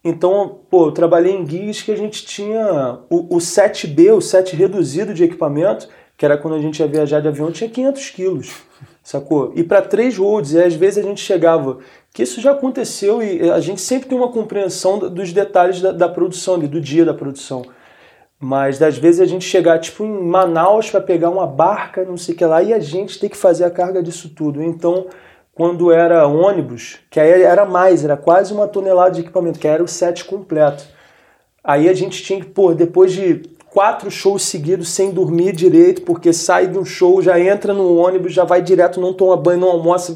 Então, 0.03 0.59
pô, 0.69 0.87
eu 0.87 0.91
trabalhei 0.91 1.35
em 1.35 1.47
gigs 1.47 1.83
que 1.83 1.91
a 1.91 1.95
gente 1.95 2.25
tinha 2.25 2.99
o, 3.09 3.35
o 3.35 3.39
7B, 3.39 4.15
o 4.15 4.21
7 4.21 4.55
reduzido 4.55 5.13
de 5.13 5.23
equipamento, 5.23 5.87
que 6.17 6.25
era 6.25 6.37
quando 6.37 6.55
a 6.55 6.59
gente 6.59 6.79
ia 6.79 6.87
viajar 6.87 7.19
de 7.19 7.27
avião, 7.27 7.51
tinha 7.51 7.69
500 7.69 8.09
quilos, 8.09 8.51
sacou? 9.03 9.53
E 9.55 9.63
para 9.63 9.81
três 9.81 10.17
roads, 10.17 10.53
e 10.53 10.61
às 10.61 10.73
vezes 10.73 11.03
a 11.03 11.07
gente 11.07 11.21
chegava, 11.21 11.79
que 12.13 12.23
isso 12.23 12.41
já 12.41 12.51
aconteceu 12.51 13.21
e 13.21 13.49
a 13.49 13.59
gente 13.59 13.81
sempre 13.81 14.09
tem 14.09 14.17
uma 14.17 14.31
compreensão 14.31 14.99
dos 14.99 15.31
detalhes 15.31 15.81
da, 15.81 15.91
da 15.91 16.09
produção, 16.09 16.59
do 16.59 16.81
dia 16.81 17.05
da 17.05 17.13
produção. 17.13 17.63
Mas 18.43 18.79
das 18.79 18.97
vezes 18.97 19.21
a 19.21 19.25
gente 19.25 19.45
chegar 19.45 19.77
tipo 19.77 20.03
em 20.03 20.23
Manaus 20.23 20.89
para 20.89 20.99
pegar 20.99 21.29
uma 21.29 21.45
barca, 21.45 22.03
não 22.03 22.17
sei 22.17 22.33
o 22.33 22.37
que 22.37 22.43
lá, 22.43 22.63
e 22.63 22.73
a 22.73 22.79
gente 22.79 23.19
tem 23.19 23.29
que 23.29 23.37
fazer 23.37 23.63
a 23.65 23.69
carga 23.69 24.01
disso 24.01 24.29
tudo. 24.35 24.63
Então, 24.63 25.05
quando 25.53 25.91
era 25.91 26.25
ônibus, 26.25 26.97
que 27.11 27.19
aí 27.19 27.43
era 27.43 27.65
mais, 27.65 28.03
era 28.03 28.17
quase 28.17 28.51
uma 28.51 28.67
tonelada 28.67 29.11
de 29.11 29.21
equipamento, 29.21 29.59
que 29.59 29.67
era 29.67 29.83
o 29.83 29.87
set 29.87 30.25
completo. 30.25 30.83
Aí 31.63 31.87
a 31.87 31.93
gente 31.93 32.23
tinha 32.23 32.39
que, 32.39 32.47
pô, 32.47 32.73
depois 32.73 33.13
de 33.13 33.43
quatro 33.69 34.09
shows 34.09 34.41
seguidos 34.41 34.89
sem 34.89 35.11
dormir 35.11 35.55
direito, 35.55 36.01
porque 36.01 36.33
sai 36.33 36.65
de 36.65 36.79
um 36.79 36.83
show, 36.83 37.21
já 37.21 37.39
entra 37.39 37.75
no 37.75 37.95
ônibus, 37.95 38.33
já 38.33 38.43
vai 38.43 38.59
direto, 38.59 38.99
não 38.99 39.13
toma 39.13 39.37
banho, 39.37 39.59
não 39.59 39.69
almoça, 39.69 40.15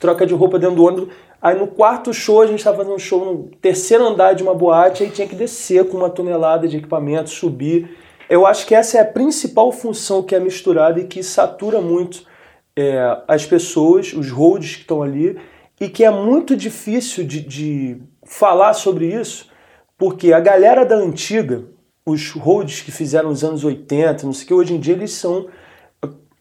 troca 0.00 0.26
de 0.26 0.34
roupa 0.34 0.58
dentro 0.58 0.74
do 0.74 0.84
ônibus. 0.84 1.14
Aí 1.44 1.58
no 1.58 1.66
quarto 1.66 2.10
show, 2.14 2.40
a 2.40 2.46
gente 2.46 2.60
estava 2.60 2.78
fazendo 2.78 2.94
um 2.94 2.98
show 2.98 3.22
no 3.22 3.50
terceiro 3.60 4.02
andar 4.02 4.32
de 4.32 4.42
uma 4.42 4.54
boate, 4.54 5.02
aí 5.02 5.10
tinha 5.10 5.28
que 5.28 5.36
descer 5.36 5.86
com 5.86 5.98
uma 5.98 6.08
tonelada 6.08 6.66
de 6.66 6.78
equipamento, 6.78 7.28
subir. 7.28 7.98
Eu 8.30 8.46
acho 8.46 8.66
que 8.66 8.74
essa 8.74 8.96
é 8.96 9.02
a 9.02 9.04
principal 9.04 9.70
função 9.70 10.22
que 10.22 10.34
é 10.34 10.40
misturada 10.40 10.98
e 10.98 11.04
que 11.04 11.22
satura 11.22 11.82
muito 11.82 12.26
é, 12.74 13.18
as 13.28 13.44
pessoas, 13.44 14.14
os 14.14 14.30
holds 14.30 14.76
que 14.76 14.80
estão 14.80 15.02
ali, 15.02 15.38
e 15.78 15.90
que 15.90 16.02
é 16.02 16.10
muito 16.10 16.56
difícil 16.56 17.26
de, 17.26 17.40
de 17.42 18.00
falar 18.24 18.72
sobre 18.72 19.08
isso, 19.08 19.50
porque 19.98 20.32
a 20.32 20.40
galera 20.40 20.82
da 20.82 20.96
antiga, 20.96 21.66
os 22.06 22.30
holds 22.30 22.80
que 22.80 22.90
fizeram 22.90 23.28
nos 23.28 23.44
anos 23.44 23.64
80, 23.64 24.24
não 24.24 24.32
sei 24.32 24.44
o 24.44 24.46
que, 24.46 24.54
hoje 24.54 24.74
em 24.74 24.80
dia 24.80 24.94
eles 24.94 25.12
são 25.12 25.46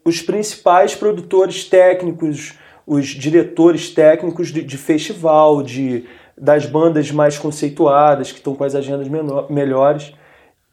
os 0.06 0.22
principais 0.22 0.96
produtores 0.96 1.66
técnicos, 1.66 2.58
os 2.86 3.08
diretores 3.08 3.90
técnicos 3.90 4.50
de, 4.50 4.62
de 4.62 4.78
festival, 4.78 5.64
de, 5.64 6.06
das 6.38 6.66
bandas 6.66 7.12
mais 7.12 7.38
conceituadas, 7.38 8.32
que 8.32 8.38
estão 8.40 8.56
com 8.56 8.64
as 8.64 8.76
agendas 8.76 9.08
menor, 9.08 9.52
melhores. 9.52 10.14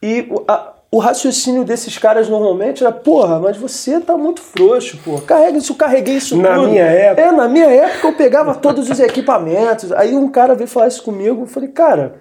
E 0.01 0.27
a, 0.47 0.73
o 0.91 0.99
raciocínio 0.99 1.63
desses 1.63 1.97
caras 1.97 2.27
normalmente 2.27 2.83
era, 2.83 2.91
porra, 2.91 3.39
mas 3.39 3.55
você 3.55 4.01
tá 4.01 4.17
muito 4.17 4.41
frouxo, 4.41 4.97
porra. 4.97 5.21
Carrega 5.21 5.57
isso, 5.57 5.71
eu 5.71 5.77
carreguei 5.77 6.15
isso 6.15 6.35
na 6.35 6.55
tudo. 6.55 6.63
Na 6.63 6.67
minha 6.67 6.83
época. 6.83 7.21
É, 7.21 7.31
na 7.31 7.47
minha 7.47 7.67
época 7.67 8.07
eu 8.07 8.13
pegava 8.13 8.53
todos 8.55 8.89
os 8.89 8.99
equipamentos. 8.99 9.91
Aí 9.93 10.13
um 10.13 10.27
cara 10.27 10.53
veio 10.53 10.67
falar 10.67 10.89
isso 10.89 11.01
comigo, 11.01 11.43
eu 11.43 11.47
falei, 11.47 11.69
cara, 11.69 12.15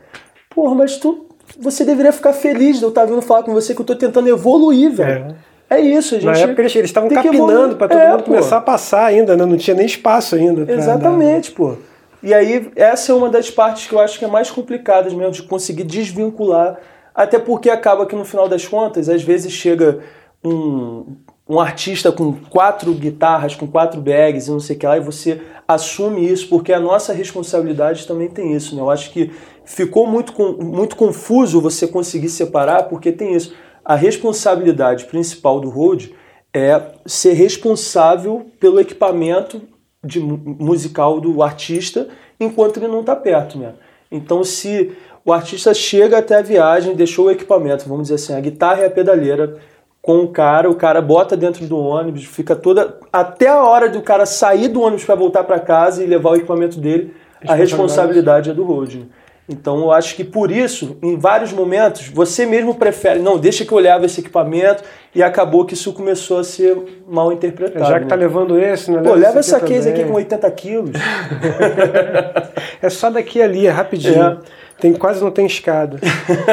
porra, 0.55 0.75
mas 0.75 0.97
tu. 0.97 1.27
Você 1.59 1.85
deveria 1.85 2.13
ficar 2.13 2.33
feliz 2.33 2.79
de 2.79 2.85
eu 2.85 2.91
estar 2.91 3.05
vindo 3.07 3.21
falar 3.21 3.43
com 3.43 3.53
você 3.53 3.75
que 3.75 3.81
eu 3.81 3.85
tô 3.85 3.97
tentando 3.97 4.29
evoluir, 4.29 4.93
velho. 4.93 5.31
É. 5.31 5.50
É 5.71 5.81
isso, 5.81 6.17
a 6.17 6.19
gente. 6.19 6.33
Na 6.33 6.39
época 6.39 6.63
eles 6.63 6.75
estavam 6.75 7.09
capinando 7.09 7.77
para 7.77 7.89
todo 7.89 8.01
é, 8.01 8.11
mundo 8.11 8.25
começar 8.25 8.57
a 8.57 8.61
passar 8.61 9.07
ainda, 9.07 9.37
né? 9.37 9.47
Não 9.47 9.57
tinha 9.57 9.77
nem 9.77 9.87
espaço 9.87 10.35
ainda. 10.35 10.71
Exatamente, 10.71 11.53
pô. 11.53 11.77
E 12.23 12.35
aí, 12.35 12.71
essa 12.77 13.13
é 13.13 13.15
uma 13.15 13.31
das 13.31 13.51
partes 13.51 13.87
que 13.87 13.95
eu 13.95 14.01
acho 14.01 14.19
que 14.19 14.25
é 14.25 14.29
mais 14.29 14.51
complicadas 14.51 15.15
mesmo, 15.15 15.33
de 15.33 15.43
conseguir 15.45 15.85
desvincular 15.85 16.77
até 17.15 17.39
porque 17.39 17.69
acaba 17.69 18.07
que 18.07 18.17
no 18.17 18.25
final 18.25 18.49
das 18.49 18.67
contas, 18.67 19.09
às 19.09 19.23
vezes 19.23 19.53
chega 19.53 20.01
um, 20.45 21.17
um 21.49 21.61
artista 21.61 22.11
com 22.13 22.33
quatro 22.49 22.93
guitarras, 22.95 23.55
com 23.55 23.67
quatro 23.67 24.01
bags 24.01 24.47
e 24.47 24.51
não 24.51 24.61
sei 24.61 24.77
o 24.77 24.79
que 24.79 24.87
lá, 24.87 24.97
e 24.97 25.01
você 25.01 25.41
assume 25.67 26.27
isso, 26.27 26.49
porque 26.49 26.73
a 26.73 26.81
nossa 26.81 27.13
responsabilidade 27.13 28.07
também 28.07 28.29
tem 28.29 28.55
isso. 28.55 28.75
Né? 28.75 28.81
Eu 28.81 28.91
acho 28.91 29.11
que 29.11 29.31
ficou 29.65 30.07
muito, 30.07 30.33
muito 30.63 30.97
confuso 30.97 31.61
você 31.61 31.87
conseguir 31.87 32.29
separar, 32.29 32.85
porque 32.85 33.13
tem 33.13 33.35
isso. 33.35 33.55
A 33.85 33.95
responsabilidade 33.95 35.05
principal 35.07 35.61
do 35.61 35.69
road 35.69 36.15
é 36.53 36.81
ser 37.07 37.33
responsável 37.33 38.47
pelo 38.59 38.81
equipamento 38.81 39.63
de, 40.05 40.21
musical 40.21 41.21
do 41.21 41.43
artista 41.43 42.09
enquanto 42.39 42.79
ele 42.79 42.89
não 42.89 43.01
está 43.01 43.15
perto. 43.15 43.59
Né? 43.59 43.75
Então, 44.11 44.43
se 44.43 44.93
o 45.25 45.33
artista 45.33 45.73
chega 45.75 46.19
até 46.19 46.39
a 46.39 46.43
viagem, 46.43 46.95
deixou 46.95 47.27
o 47.27 47.31
equipamento, 47.31 47.89
vamos 47.89 48.09
dizer 48.09 48.15
assim, 48.15 48.35
a 48.35 48.41
guitarra 48.41 48.83
e 48.83 48.87
a 48.87 48.91
pedaleira 48.91 49.59
com 50.03 50.21
o 50.21 50.29
cara, 50.29 50.71
o 50.71 50.75
cara 50.75 51.03
bota 51.03 51.37
dentro 51.37 51.67
do 51.67 51.79
ônibus, 51.79 52.25
fica 52.25 52.57
toda 52.57 52.99
até 53.13 53.49
a 53.49 53.63
hora 53.63 53.89
do 53.89 54.01
cara 54.01 54.25
sair 54.25 54.69
do 54.69 54.81
ônibus 54.81 55.05
para 55.05 55.15
voltar 55.15 55.45
para 55.45 55.61
casa 55.61 56.03
e 56.03 56.07
levar 56.07 56.31
o 56.31 56.37
equipamento 56.37 56.81
dele, 56.81 57.15
a 57.47 57.55
responsabilidade 57.55 58.51
é 58.51 58.55
do 58.55 58.65
road. 58.65 59.07
Então 59.51 59.81
eu 59.81 59.91
acho 59.91 60.15
que 60.15 60.23
por 60.23 60.51
isso, 60.51 60.97
em 61.03 61.19
vários 61.19 61.53
momentos, 61.53 62.09
você 62.09 62.47
mesmo 62.47 62.75
prefere, 62.77 63.19
não, 63.19 63.37
deixa 63.37 63.65
que 63.65 63.73
eu 63.73 63.79
leve 63.79 64.07
esse 64.07 64.21
equipamento 64.21 64.85
e 65.13 65.23
acabou 65.23 65.65
que 65.65 65.75
isso 65.75 65.93
começou 65.93 66.39
a 66.39 66.45
ser 66.45 67.03
mal 67.09 67.33
interpretado. 67.33 67.85
Já 67.85 67.99
que 67.99 68.07
tá 68.07 68.17
né? 68.17 68.23
levando 68.23 68.59
esse, 68.59 68.93
né? 68.93 69.03
Pô, 69.03 69.15
leva 69.15 69.41
essa 69.41 69.59
case 69.59 69.89
aqui 69.89 70.05
com 70.05 70.13
80 70.13 70.51
quilos. 70.53 70.91
é 72.81 72.89
só 72.89 73.11
daqui 73.11 73.43
ali, 73.43 73.67
é 73.67 73.71
rapidinho. 73.71 74.23
É. 74.23 74.39
Tem, 74.81 74.95
quase 74.95 75.23
não 75.23 75.33
tem 75.33 75.45
escada. 75.45 75.99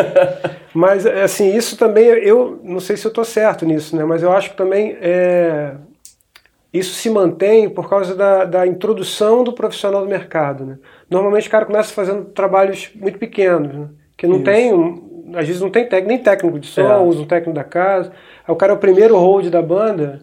mas, 0.73 1.05
assim, 1.05 1.55
isso 1.55 1.77
também, 1.77 2.05
eu 2.05 2.59
não 2.63 2.79
sei 2.79 2.97
se 2.97 3.05
eu 3.05 3.09
estou 3.09 3.23
certo 3.23 3.65
nisso, 3.65 3.95
né? 3.95 4.03
Mas 4.03 4.21
eu 4.23 4.31
acho 4.33 4.49
que 4.49 4.57
também 4.57 4.97
é, 4.99 5.71
isso 6.77 6.93
se 6.95 7.09
mantém 7.09 7.69
por 7.69 7.89
causa 7.89 8.15
da, 8.15 8.45
da 8.45 8.67
introdução 8.67 9.43
do 9.43 9.53
profissional 9.53 10.01
do 10.01 10.09
mercado, 10.09 10.65
né? 10.65 10.77
Normalmente 11.09 11.47
o 11.47 11.51
cara 11.51 11.65
começa 11.65 11.93
fazendo 11.93 12.25
trabalhos 12.25 12.89
muito 12.95 13.17
pequenos, 13.17 13.73
né? 13.73 13.87
Que 14.17 14.27
não 14.27 14.37
isso. 14.37 14.45
tem, 14.45 15.03
às 15.35 15.47
vezes 15.47 15.61
não 15.61 15.69
tem 15.69 15.83
técnico, 15.83 16.07
nem 16.07 16.17
técnico 16.17 16.59
de 16.59 16.67
som, 16.67 16.81
é. 16.81 16.97
usa 16.97 17.21
um 17.21 17.25
técnico 17.25 17.53
da 17.53 17.63
casa. 17.63 18.11
Aí 18.47 18.53
o 18.53 18.55
cara 18.55 18.73
é 18.73 18.75
o 18.75 18.79
primeiro 18.79 19.17
hold 19.17 19.49
da 19.49 19.61
banda 19.61 20.21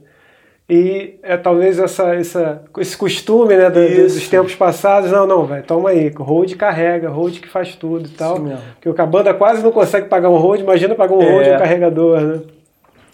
e 0.68 1.18
é 1.22 1.36
talvez 1.36 1.78
essa, 1.78 2.14
essa, 2.14 2.62
esse 2.78 2.96
costume 2.96 3.54
né, 3.54 3.68
do, 3.68 4.02
dos 4.04 4.28
tempos 4.28 4.54
passados, 4.54 5.10
não, 5.10 5.26
não, 5.26 5.44
vai, 5.44 5.60
toma 5.62 5.90
aí, 5.90 6.08
road 6.08 6.56
carrega, 6.56 7.10
road 7.10 7.38
que 7.38 7.48
faz 7.48 7.74
tudo 7.74 8.08
e 8.08 8.12
tal. 8.12 8.38
Porque 8.80 9.00
a 9.00 9.06
banda 9.06 9.34
quase 9.34 9.62
não 9.62 9.70
consegue 9.70 10.08
pagar 10.08 10.30
um 10.30 10.38
road, 10.38 10.62
imagina 10.62 10.94
pagar 10.94 11.14
um 11.14 11.22
é. 11.22 11.30
road 11.30 11.48
e 11.48 11.52
um 11.52 11.58
carregador, 11.58 12.20
né? 12.20 12.40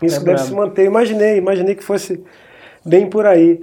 Isso 0.03 0.17
é 0.17 0.19
deve 0.21 0.33
bravo. 0.33 0.49
se 0.49 0.55
manter. 0.55 0.85
Imaginei, 0.87 1.37
imaginei 1.37 1.75
que 1.75 1.85
fosse 1.85 2.25
bem 2.85 3.09
por 3.09 3.27
aí. 3.27 3.63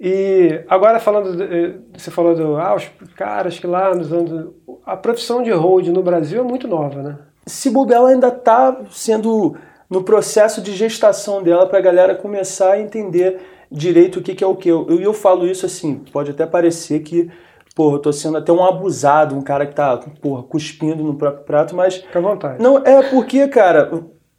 E 0.00 0.62
agora 0.68 0.98
falando, 0.98 1.42
eh, 1.42 1.74
você 1.96 2.10
falou 2.10 2.34
do, 2.34 2.56
ah, 2.56 2.74
os 2.74 2.90
caras 3.16 3.58
que 3.58 3.66
lá 3.66 3.94
nos 3.94 4.12
anos. 4.12 4.52
A 4.84 4.96
profissão 4.96 5.42
de 5.42 5.50
road 5.50 5.90
no 5.90 6.02
Brasil 6.02 6.40
é 6.40 6.44
muito 6.44 6.68
nova, 6.68 7.02
né? 7.02 7.18
Se 7.46 7.70
bobear, 7.70 8.04
ainda 8.04 8.28
está 8.28 8.76
sendo 8.90 9.56
no 9.88 10.02
processo 10.02 10.60
de 10.60 10.72
gestação 10.72 11.42
dela 11.42 11.66
para 11.66 11.78
a 11.78 11.82
galera 11.82 12.14
começar 12.14 12.72
a 12.72 12.80
entender 12.80 13.40
direito 13.70 14.18
o 14.18 14.22
que, 14.22 14.34
que 14.34 14.44
é 14.44 14.46
o 14.46 14.56
que. 14.56 14.68
E 14.68 14.72
eu, 14.72 14.86
eu, 14.88 15.12
falo 15.14 15.46
isso 15.46 15.64
assim, 15.64 16.02
pode 16.12 16.30
até 16.30 16.44
parecer 16.46 17.00
que 17.00 17.30
porra, 17.74 17.96
eu 17.96 18.00
tô 18.00 18.12
sendo 18.12 18.38
até 18.38 18.52
um 18.52 18.64
abusado, 18.64 19.34
um 19.34 19.42
cara 19.42 19.66
que 19.66 19.74
tá, 19.74 19.96
porra, 20.20 20.42
cuspindo 20.44 21.02
no 21.02 21.16
próprio 21.16 21.44
prato, 21.44 21.74
mas. 21.74 21.96
Fica 21.96 22.18
à 22.18 22.22
vontade. 22.22 22.62
Não, 22.62 22.78
é 22.78 23.02
porque, 23.10 23.48
cara, 23.48 23.90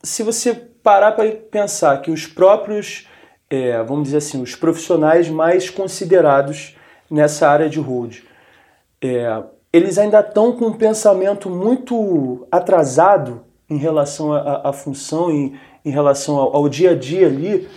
se 0.01 0.23
você 0.23 0.53
parar 0.53 1.11
para 1.11 1.29
pensar 1.31 2.01
que 2.01 2.11
os 2.11 2.25
próprios, 2.25 3.07
é, 3.49 3.81
vamos 3.83 4.05
dizer 4.05 4.17
assim, 4.17 4.41
os 4.41 4.55
profissionais 4.55 5.29
mais 5.29 5.69
considerados 5.69 6.75
nessa 7.09 7.47
área 7.47 7.69
de 7.69 7.79
hold, 7.79 8.17
é, 9.01 9.43
eles 9.71 9.97
ainda 9.97 10.19
estão 10.19 10.53
com 10.53 10.67
um 10.67 10.73
pensamento 10.73 11.49
muito 11.49 12.47
atrasado 12.51 13.41
em 13.69 13.77
relação 13.77 14.33
à, 14.33 14.71
função, 14.71 15.29
em, 15.31 15.53
em 15.83 15.89
relação 15.89 16.37
ao, 16.37 16.55
ao, 16.55 16.69
dia 16.69 16.91
a 16.91 16.95
dia 16.95 17.27
ali. 17.27 17.67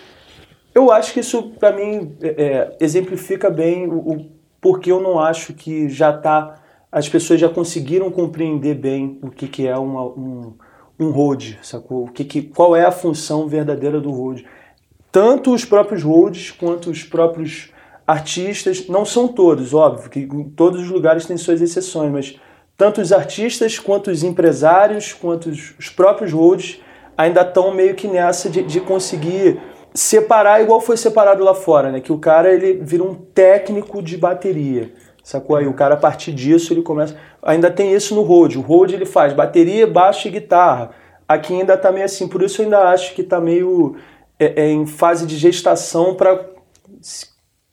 Eu 0.75 0.93
acho 0.93 1.13
que 1.13 1.21
isso, 1.21 1.43
para 1.59 1.73
mim, 1.73 2.17
é, 2.23 2.29
é, 2.29 2.77
exemplifica 2.81 3.51
bem 3.51 3.89
o, 3.89 4.13
o 4.13 4.39
porque 4.61 4.91
eu 4.91 5.01
não 5.01 5.19
acho 5.19 5.55
que 5.55 5.89
já 5.89 6.11
está. 6.11 6.61
As 6.91 7.09
pessoas 7.09 7.41
já 7.41 7.49
conseguiram 7.49 8.11
compreender 8.11 8.75
bem 8.75 9.19
o 9.23 9.31
que, 9.31 9.47
que 9.47 9.67
é 9.67 9.77
uma, 9.77 10.05
um, 10.05 10.55
um 10.99 11.11
road, 11.11 11.59
sacou? 11.63 12.05
O 12.05 12.09
que, 12.09 12.25
que, 12.25 12.43
qual 12.43 12.75
é 12.75 12.85
a 12.85 12.91
função 12.91 13.47
verdadeira 13.47 14.01
do 14.01 14.11
road. 14.11 14.45
Tanto 15.19 15.53
os 15.53 15.65
próprios 15.65 16.05
roads 16.05 16.53
quanto 16.53 16.91
os 16.91 17.03
próprios 17.03 17.71
artistas, 18.07 18.87
não 18.87 19.05
são 19.05 19.27
todos, 19.27 19.75
óbvio, 19.75 20.09
que 20.09 20.21
em 20.21 20.45
todos 20.45 20.81
os 20.81 20.89
lugares 20.89 21.27
tem 21.27 21.37
suas 21.37 21.61
exceções, 21.61 22.13
mas 22.13 22.41
tanto 22.77 23.01
os 23.01 23.13
artistas 23.13 23.81
quanto 23.81 24.13
os 24.13 24.23
empresários, 24.23 25.13
quanto 25.13 25.49
os, 25.49 25.75
os 25.77 25.89
próprios 25.89 26.33
roads 26.33 26.81
ainda 27.17 27.41
estão 27.41 27.75
meio 27.75 27.97
que 27.97 28.07
nessa 28.07 28.49
de, 28.49 28.63
de 28.63 28.81
conseguir 28.81 29.61
separar 29.93 30.63
igual 30.63 30.81
foi 30.81 30.97
separado 30.97 31.43
lá 31.43 31.53
fora, 31.53 31.91
né? 31.91 31.99
Que 31.99 32.13
o 32.13 32.19
cara 32.19 32.55
ele 32.55 32.75
vira 32.81 33.03
um 33.03 33.17
técnico 33.17 34.01
de 34.01 34.17
bateria. 34.17 34.93
Sacou? 35.25 35.57
Aí 35.57 35.67
o 35.67 35.75
cara 35.75 35.95
a 35.95 35.99
partir 35.99 36.33
disso 36.33 36.73
ele 36.73 36.83
começa. 36.83 37.17
Ainda 37.43 37.73
tem 37.73 37.93
isso 37.93 38.15
no 38.15 38.23
Rode. 38.23 38.57
O 38.57 38.61
Rode 38.61 38.95
ele 38.95 39.05
faz 39.05 39.33
bateria, 39.33 39.85
baixo 39.85 40.29
e 40.29 40.31
guitarra. 40.31 40.91
Aqui 41.29 41.55
ainda 41.55 41.77
tá 41.77 41.91
meio 41.91 42.05
assim, 42.05 42.29
por 42.29 42.41
isso 42.41 42.63
eu 42.63 42.67
ainda 42.67 42.89
acho 42.89 43.17
que 43.17 43.25
tá 43.25 43.41
meio 43.41 43.97
é, 44.39 44.63
é, 44.63 44.71
em 44.71 44.87
fase 44.87 45.27
de 45.27 45.37
gestação 45.37 46.15
para 46.15 46.49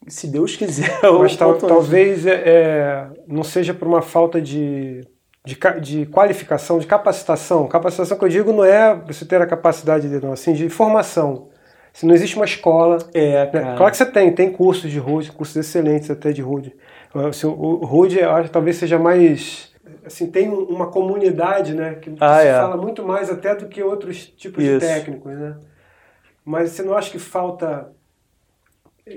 se 0.08 0.28
Deus 0.28 0.56
quiser. 0.56 1.00
Mas 1.20 1.36
tal, 1.36 1.56
talvez 1.58 2.26
é, 2.26 2.44
é, 2.46 3.08
não 3.28 3.44
seja 3.44 3.74
por 3.74 3.88
uma 3.88 4.02
falta 4.02 4.42
de, 4.42 5.02
de, 5.46 5.58
de, 5.82 6.06
qualificação, 6.06 6.80
de 6.80 6.88
capacitação. 6.88 7.68
Capacitação 7.68 8.18
que 8.18 8.26
eu 8.26 8.30
digo 8.30 8.54
não 8.54 8.64
é 8.64 8.96
você 8.96 9.26
ter 9.26 9.42
a 9.42 9.48
capacidade 9.48 10.08
de, 10.08 10.24
não, 10.24 10.34
assim, 10.34 10.54
de 10.54 10.70
formação. 10.70 11.50
Se 11.94 12.06
não 12.06 12.14
existe 12.14 12.36
uma 12.36 12.46
escola. 12.46 12.98
É, 13.14 13.50
né? 13.52 13.76
Claro 13.78 13.92
que 13.92 13.98
você 13.98 14.06
tem, 14.06 14.32
tem 14.34 14.52
cursos 14.52 14.92
de 14.92 15.00
road, 15.00 15.32
cursos 15.32 15.56
excelentes 15.56 16.12
até 16.12 16.32
de 16.32 16.42
road. 16.42 16.76
Assim, 17.30 17.48
o 17.48 18.04
acho, 18.36 18.52
talvez 18.52 18.76
seja 18.76 19.00
mais. 19.00 19.74
Assim, 20.06 20.28
tem 20.28 20.50
uma 20.50 20.88
comunidade, 20.88 21.74
né? 21.74 21.96
Que 21.96 22.14
ah, 22.20 22.42
se 22.42 22.48
é. 22.48 22.54
fala 22.54 22.76
muito 22.76 23.02
mais 23.04 23.30
até 23.30 23.56
do 23.56 23.68
que 23.68 23.82
outros 23.82 24.28
tipos 24.28 24.62
Isso. 24.62 24.80
de 24.80 24.86
técnicos, 24.86 25.32
né? 25.32 25.56
Mas 26.46 26.72
você 26.72 26.84
não 26.84 26.96
acha 26.96 27.12
que 27.12 27.20
falta. 27.20 27.92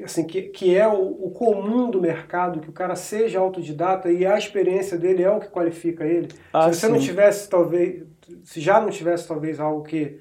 Assim, 0.04 0.26
que, 0.26 0.42
que 0.42 0.75
é 0.75 0.87
o, 0.87 1.26
o 1.26 1.30
comum 1.30 1.90
do 1.90 2.00
mercado, 2.00 2.61
que 2.61 2.68
o 2.68 2.73
cara 2.73 2.94
seja 2.94 3.38
autodidata 3.38 4.11
e 4.11 4.26
a 4.26 4.37
experiência 4.37 4.99
dele 4.99 5.23
é 5.23 5.30
o 5.30 5.40
que 5.40 5.49
qualifica 5.49 6.04
ele. 6.04 6.28
Ah, 6.52 6.70
se 6.73 6.80
você 6.80 6.87
sim. 6.87 6.92
não 6.92 6.99
tivesse, 6.99 7.49
talvez. 7.49 8.02
Se 8.44 8.61
já 8.61 8.80
não 8.80 8.90
tivesse, 8.90 9.26
talvez, 9.26 9.61
algo 9.61 9.82
que 9.85 10.18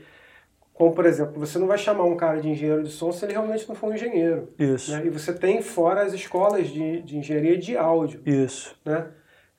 como, 0.78 0.94
por 0.94 1.08
exemplo, 1.08 1.40
você 1.40 1.58
não 1.58 1.66
vai 1.66 1.78
chamar 1.80 2.04
um 2.04 2.16
cara 2.16 2.40
de 2.40 2.48
engenheiro 2.48 2.84
de 2.84 2.92
som 2.92 3.12
se 3.12 3.26
ele 3.26 3.34
realmente 3.34 3.68
não 3.68 3.76
for 3.76 3.90
um 3.90 3.96
engenheiro. 3.96 4.54
Isso. 4.60 4.92
Né? 4.92 5.08
E 5.08 5.10
você 5.10 5.34
tem 5.34 5.60
fora 5.60 6.04
as 6.04 6.14
escolas 6.14 6.68
de, 6.68 7.02
de 7.02 7.18
engenharia 7.18 7.58
de 7.58 7.76
áudio. 7.76 8.22
Isso. 8.24 8.76
Né? 8.86 9.08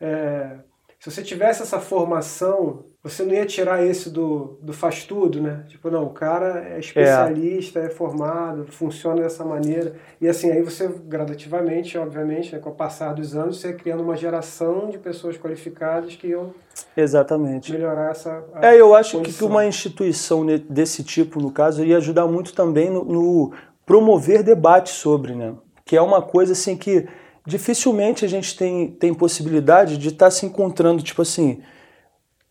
É, 0.00 0.58
se 1.00 1.10
você 1.10 1.22
tivesse 1.24 1.60
essa 1.60 1.80
formação, 1.80 2.84
você 3.08 3.22
não 3.24 3.32
ia 3.32 3.46
tirar 3.46 3.84
esse 3.84 4.10
do, 4.10 4.58
do 4.60 4.72
faz 4.72 5.04
tudo, 5.04 5.40
né? 5.40 5.64
Tipo, 5.68 5.90
não, 5.90 6.04
o 6.04 6.10
cara 6.10 6.66
é 6.68 6.78
especialista, 6.78 7.80
é. 7.80 7.86
é 7.86 7.88
formado, 7.88 8.66
funciona 8.70 9.22
dessa 9.22 9.44
maneira. 9.44 9.94
E 10.20 10.28
assim, 10.28 10.50
aí 10.50 10.62
você 10.62 10.88
gradativamente, 11.06 11.96
obviamente, 11.96 12.52
né, 12.52 12.58
com 12.58 12.70
o 12.70 12.74
passar 12.74 13.14
dos 13.14 13.34
anos, 13.34 13.60
você 13.60 13.68
ia 13.68 13.74
criando 13.74 14.02
uma 14.02 14.16
geração 14.16 14.90
de 14.90 14.98
pessoas 14.98 15.36
qualificadas 15.36 16.16
que 16.16 16.28
iam 16.28 16.52
Exatamente. 16.96 17.72
melhorar 17.72 18.10
essa. 18.10 18.44
É, 18.60 18.80
eu 18.80 18.94
acho 18.94 19.18
condição. 19.18 19.48
que 19.48 19.52
uma 19.52 19.64
instituição 19.64 20.44
desse 20.68 21.02
tipo, 21.02 21.40
no 21.40 21.50
caso, 21.50 21.84
ia 21.84 21.96
ajudar 21.96 22.26
muito 22.26 22.52
também 22.52 22.90
no, 22.90 23.04
no 23.04 23.52
promover 23.86 24.42
debate 24.42 24.90
sobre, 24.90 25.34
né? 25.34 25.54
Que 25.84 25.96
é 25.96 26.02
uma 26.02 26.20
coisa 26.20 26.52
assim 26.52 26.76
que 26.76 27.08
dificilmente 27.46 28.26
a 28.26 28.28
gente 28.28 28.56
tem, 28.56 28.88
tem 28.88 29.14
possibilidade 29.14 29.96
de 29.96 30.08
estar 30.08 30.26
tá 30.26 30.30
se 30.30 30.44
encontrando, 30.44 31.02
tipo 31.02 31.22
assim, 31.22 31.62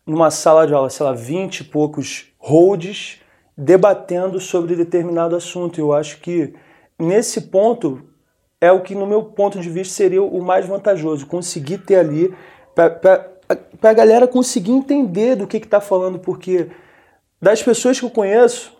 numa 0.08 0.30
sala 0.30 0.66
de 0.66 0.72
aula, 0.72 0.88
sei 0.88 1.04
lá, 1.04 1.12
20 1.12 1.60
e 1.60 1.64
poucos 1.64 2.32
holds 2.38 3.20
debatendo 3.54 4.40
sobre 4.40 4.74
determinado 4.74 5.36
assunto. 5.36 5.78
Eu 5.78 5.92
acho 5.92 6.18
que 6.20 6.54
nesse 6.98 7.42
ponto 7.42 8.02
é 8.58 8.72
o 8.72 8.80
que, 8.80 8.94
no 8.94 9.06
meu 9.06 9.22
ponto 9.22 9.60
de 9.60 9.68
vista, 9.68 9.94
seria 9.94 10.22
o 10.22 10.42
mais 10.42 10.66
vantajoso, 10.66 11.26
conseguir 11.26 11.78
ter 11.78 11.96
ali 11.96 12.34
para 12.74 13.28
a 13.82 13.92
galera 13.92 14.26
conseguir 14.26 14.72
entender 14.72 15.36
do 15.36 15.46
que 15.46 15.58
está 15.58 15.80
falando, 15.80 16.18
porque 16.18 16.70
das 17.40 17.62
pessoas 17.62 18.00
que 18.00 18.06
eu 18.06 18.10
conheço 18.10 18.72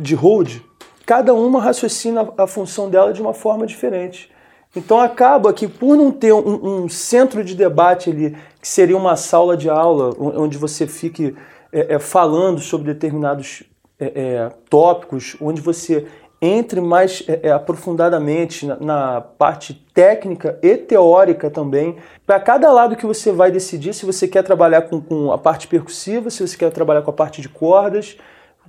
de 0.00 0.14
hold, 0.14 0.62
cada 1.04 1.34
uma 1.34 1.60
raciocina 1.60 2.32
a 2.38 2.46
função 2.46 2.88
dela 2.88 3.12
de 3.12 3.20
uma 3.20 3.34
forma 3.34 3.66
diferente. 3.66 4.31
Então 4.74 4.98
acaba 4.98 5.52
que 5.52 5.68
por 5.68 5.96
não 5.96 6.10
ter 6.10 6.32
um, 6.32 6.84
um, 6.84 6.88
centro 6.88 7.44
de 7.44 7.54
debate 7.54 8.10
ali, 8.10 8.36
que 8.60 8.66
seria 8.66 8.96
uma 8.96 9.16
sala 9.16 9.56
de 9.56 9.68
aula, 9.68 10.14
onde 10.18 10.56
você 10.56 10.86
fique 10.86 11.34
é, 11.70 11.94
é, 11.94 11.98
falando 11.98 12.60
sobre 12.60 12.92
determinados 12.92 13.64
é, 14.00 14.06
é 14.06 14.48
tópicos, 14.70 15.36
onde 15.40 15.60
você 15.60 16.06
entre 16.44 16.80
mais 16.80 17.22
é, 17.28 17.40
é, 17.44 17.52
aprofundadamente 17.52 18.66
na, 18.66 18.76
na, 18.80 19.20
parte 19.20 19.74
técnica 19.94 20.58
e 20.60 20.76
teórica 20.76 21.48
também, 21.48 21.96
para 22.26 22.40
cada 22.40 22.72
lado 22.72 22.96
que 22.96 23.06
você 23.06 23.30
vai 23.30 23.52
decidir 23.52 23.94
se 23.94 24.04
você 24.04 24.26
quer 24.26 24.42
trabalhar 24.42 24.82
com, 24.82 25.00
com, 25.00 25.30
a 25.30 25.38
parte 25.38 25.68
percussiva, 25.68 26.30
se 26.30 26.44
você 26.44 26.56
quer 26.56 26.72
trabalhar 26.72 27.02
com 27.02 27.10
a 27.10 27.14
parte 27.14 27.40
de 27.40 27.48
cordas, 27.48 28.16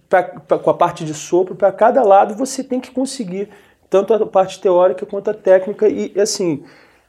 pra, 0.07 0.21
pra, 0.21 0.59
com 0.59 0.69
a 0.69 0.73
parte 0.75 1.03
de 1.03 1.15
sopro, 1.15 1.55
para 1.55 1.71
cada 1.71 2.03
lado 2.03 2.35
você 2.35 2.63
tem 2.63 2.79
que 2.79 2.91
conseguir 2.91 3.49
tanto 3.93 4.23
a 4.23 4.25
parte 4.25 4.59
teórica 4.59 5.05
quanto 5.05 5.29
a 5.29 5.33
técnica. 5.35 5.87
E, 5.87 6.19
assim, 6.19 6.63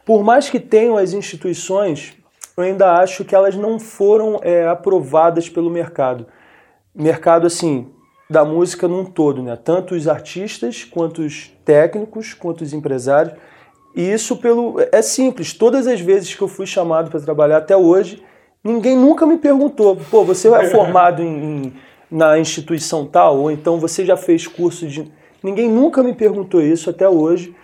por 0.05 0.23
mais 0.23 0.51
que 0.51 0.61
tenham 0.61 0.99
as 0.99 1.15
instituições, 1.15 2.13
eu 2.55 2.63
ainda 2.63 2.99
acho 2.99 3.25
que 3.25 3.35
elas 3.35 3.57
não 3.57 3.81
foram 3.81 4.39
é, 4.43 4.69
aprovadas 4.69 5.49
pelo 5.49 5.71
mercado. 5.71 6.27
Mercado, 6.95 7.47
assim, 7.47 7.91
da 8.29 8.45
música 8.45 8.87
num 8.87 9.07
todo, 9.07 9.43
né? 9.43 9.57
Tanto 9.57 9.95
os 9.95 10.07
artistas, 10.07 10.85
quanto 10.85 11.23
os 11.23 11.51
técnicos, 11.65 12.35
quanto 12.35 12.61
os 12.61 12.75
empresários. 12.75 13.35
E 13.97 14.13
isso 14.13 14.37
pelo 14.37 14.77
é 14.93 15.01
simples. 15.01 15.55
Todas 15.55 15.87
as 15.87 16.03
vezes 16.03 16.35
que 16.35 16.43
eu 16.43 16.49
fui 16.49 16.67
chamado 16.67 17.11
para 17.11 17.21
trabalhar 17.21 17.59
até 17.59 17.75
hoje, 17.75 18.23
ninguém 18.63 18.95
nunca 18.95 19.25
me 19.25 19.39
perguntou: 19.39 19.97
pô, 20.11 20.23
você 20.23 20.49
é 20.49 20.69
formado 20.69 21.23
em, 21.23 21.45
em, 21.45 21.73
na 22.11 22.39
instituição 22.39 23.07
tal? 23.07 23.39
Ou 23.39 23.51
então 23.51 23.81
você 23.81 24.05
já 24.05 24.19
fez 24.19 24.47
curso 24.47 24.87
de 24.87 25.11
Ninguém 25.45 25.69
nunca 25.69 26.03
me 26.03 26.15
perguntou 26.15 26.63
isso 26.63 26.89
até 26.89 27.07
hoje. 27.07 27.55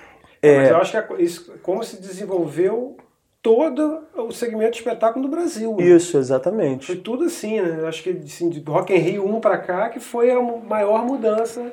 É, 0.43 0.59
mas 0.59 0.69
eu 0.69 0.77
acho 0.77 0.91
que 0.91 1.15
é 1.15 1.23
isso, 1.23 1.55
como 1.63 1.83
se 1.83 1.99
desenvolveu 1.99 2.99
todo 3.43 4.03
o 4.15 4.31
segmento 4.31 4.73
de 4.73 4.79
espetáculo 4.79 5.25
do 5.25 5.31
Brasil. 5.31 5.79
Isso, 5.81 6.19
exatamente. 6.19 6.87
Foi 6.87 6.97
tudo 6.97 7.25
assim, 7.25 7.59
né? 7.59 7.89
Acho 7.89 8.03
que 8.03 8.11
assim, 8.11 8.51
de 8.51 8.61
Rock 8.61 8.93
in 8.93 8.99
Rio 8.99 9.27
1 9.27 9.41
para 9.41 9.57
cá 9.57 9.89
que 9.89 9.99
foi 9.99 10.31
a 10.31 10.39
maior 10.43 11.07
mudança, 11.07 11.73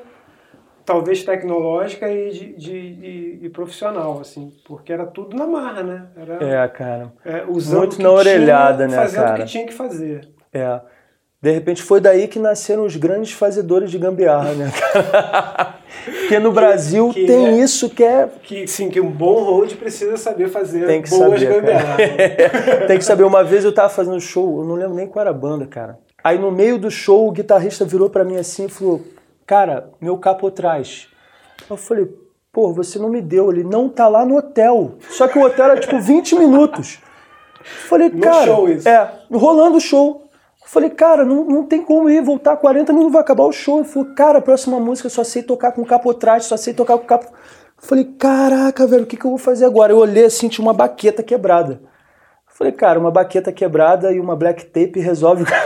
talvez 0.82 1.22
tecnológica 1.22 2.10
e 2.10 2.30
de, 2.30 2.52
de, 2.54 2.94
de, 2.94 3.36
de, 3.36 3.50
profissional, 3.50 4.18
assim, 4.18 4.50
porque 4.66 4.90
era 4.90 5.04
tudo 5.04 5.36
na 5.36 5.46
marra, 5.46 5.82
né? 5.82 6.06
Era, 6.16 6.64
é, 6.64 6.68
cara. 6.68 7.12
É, 7.22 7.44
usando 7.46 7.80
Muito 7.80 8.02
na 8.02 8.10
orelhada, 8.10 8.86
tinha, 8.86 8.96
né, 8.96 9.02
fazendo 9.04 9.24
cara? 9.24 9.34
o 9.34 9.44
que 9.44 9.50
tinha 9.50 9.66
que 9.66 9.74
fazer. 9.74 10.26
É. 10.50 10.80
De 11.40 11.52
repente 11.52 11.82
foi 11.82 12.00
daí 12.00 12.26
que 12.26 12.38
nasceram 12.38 12.84
os 12.84 12.96
grandes 12.96 13.32
fazedores 13.32 13.92
de 13.92 13.98
gambiarra, 13.98 14.54
né? 14.54 14.72
Porque 16.04 16.38
no 16.40 16.50
Brasil 16.50 17.10
que, 17.10 17.20
que 17.20 17.26
tem 17.26 17.46
é, 17.46 17.50
isso 17.62 17.88
que 17.90 18.02
é. 18.02 18.28
Que 18.42 18.66
sim, 18.66 18.90
que 18.90 19.00
um 19.00 19.10
bom 19.10 19.44
road 19.44 19.76
precisa 19.76 20.16
saber 20.16 20.48
fazer 20.48 20.86
tem 20.86 21.00
que 21.00 21.10
boas 21.10 21.40
saber, 21.40 21.60
gambiarras. 21.60 21.96
tem 22.88 22.98
que 22.98 23.04
saber. 23.04 23.22
Uma 23.22 23.44
vez 23.44 23.64
eu 23.64 23.72
tava 23.72 23.88
fazendo 23.88 24.20
show, 24.20 24.60
eu 24.60 24.64
não 24.64 24.74
lembro 24.74 24.94
nem 24.94 25.06
qual 25.06 25.20
era 25.20 25.30
a 25.30 25.34
banda, 25.34 25.64
cara. 25.66 25.98
Aí 26.24 26.38
no 26.38 26.50
meio 26.50 26.76
do 26.76 26.90
show 26.90 27.28
o 27.28 27.32
guitarrista 27.32 27.84
virou 27.84 28.10
para 28.10 28.24
mim 28.24 28.36
assim 28.36 28.66
e 28.66 28.68
falou: 28.68 29.00
Cara, 29.48 29.90
meu 29.98 30.18
capo 30.18 30.46
atrás. 30.46 31.08
Eu 31.70 31.76
falei, 31.78 32.06
pô, 32.52 32.70
você 32.70 32.98
não 32.98 33.08
me 33.08 33.22
deu. 33.22 33.50
Ele 33.50 33.64
não 33.64 33.88
tá 33.88 34.06
lá 34.06 34.26
no 34.26 34.36
hotel. 34.36 34.96
Só 35.08 35.26
que 35.26 35.38
o 35.38 35.42
hotel 35.42 35.64
era 35.70 35.80
tipo 35.80 35.98
20 35.98 36.34
minutos. 36.34 36.98
Eu 37.58 37.64
falei, 37.64 38.10
no 38.10 38.20
cara. 38.20 38.44
Show 38.44 38.68
isso. 38.68 38.86
É, 38.86 39.10
rolando 39.32 39.78
o 39.78 39.80
show. 39.80 40.27
Falei, 40.70 40.90
cara, 40.90 41.24
não, 41.24 41.46
não 41.46 41.64
tem 41.64 41.82
como 41.82 42.10
ir, 42.10 42.20
voltar 42.20 42.54
40 42.54 42.92
minutos 42.92 43.14
vai 43.14 43.22
acabar 43.22 43.44
o 43.44 43.52
show. 43.52 43.78
Ele 43.78 43.88
falou, 43.88 44.14
cara, 44.14 44.38
a 44.38 44.42
próxima 44.42 44.78
música 44.78 45.06
eu 45.06 45.10
só 45.10 45.24
sei 45.24 45.42
tocar 45.42 45.72
com 45.72 45.82
capo 45.82 46.10
atrás, 46.10 46.44
só 46.44 46.58
sei 46.58 46.74
tocar 46.74 46.98
com 46.98 47.06
capo. 47.06 47.32
Falei, 47.78 48.04
caraca, 48.04 48.86
velho, 48.86 49.04
o 49.04 49.06
que, 49.06 49.16
que 49.16 49.24
eu 49.24 49.30
vou 49.30 49.38
fazer 49.38 49.64
agora? 49.64 49.94
Eu 49.94 49.96
olhei 49.96 50.26
assim, 50.26 50.46
tinha 50.46 50.62
uma 50.62 50.74
baqueta 50.74 51.22
quebrada. 51.22 51.80
Falei, 52.48 52.70
cara, 52.70 52.98
uma 52.98 53.10
baqueta 53.10 53.50
quebrada 53.50 54.12
e 54.12 54.20
uma 54.20 54.36
black 54.36 54.66
tape 54.66 55.00
resolve. 55.00 55.46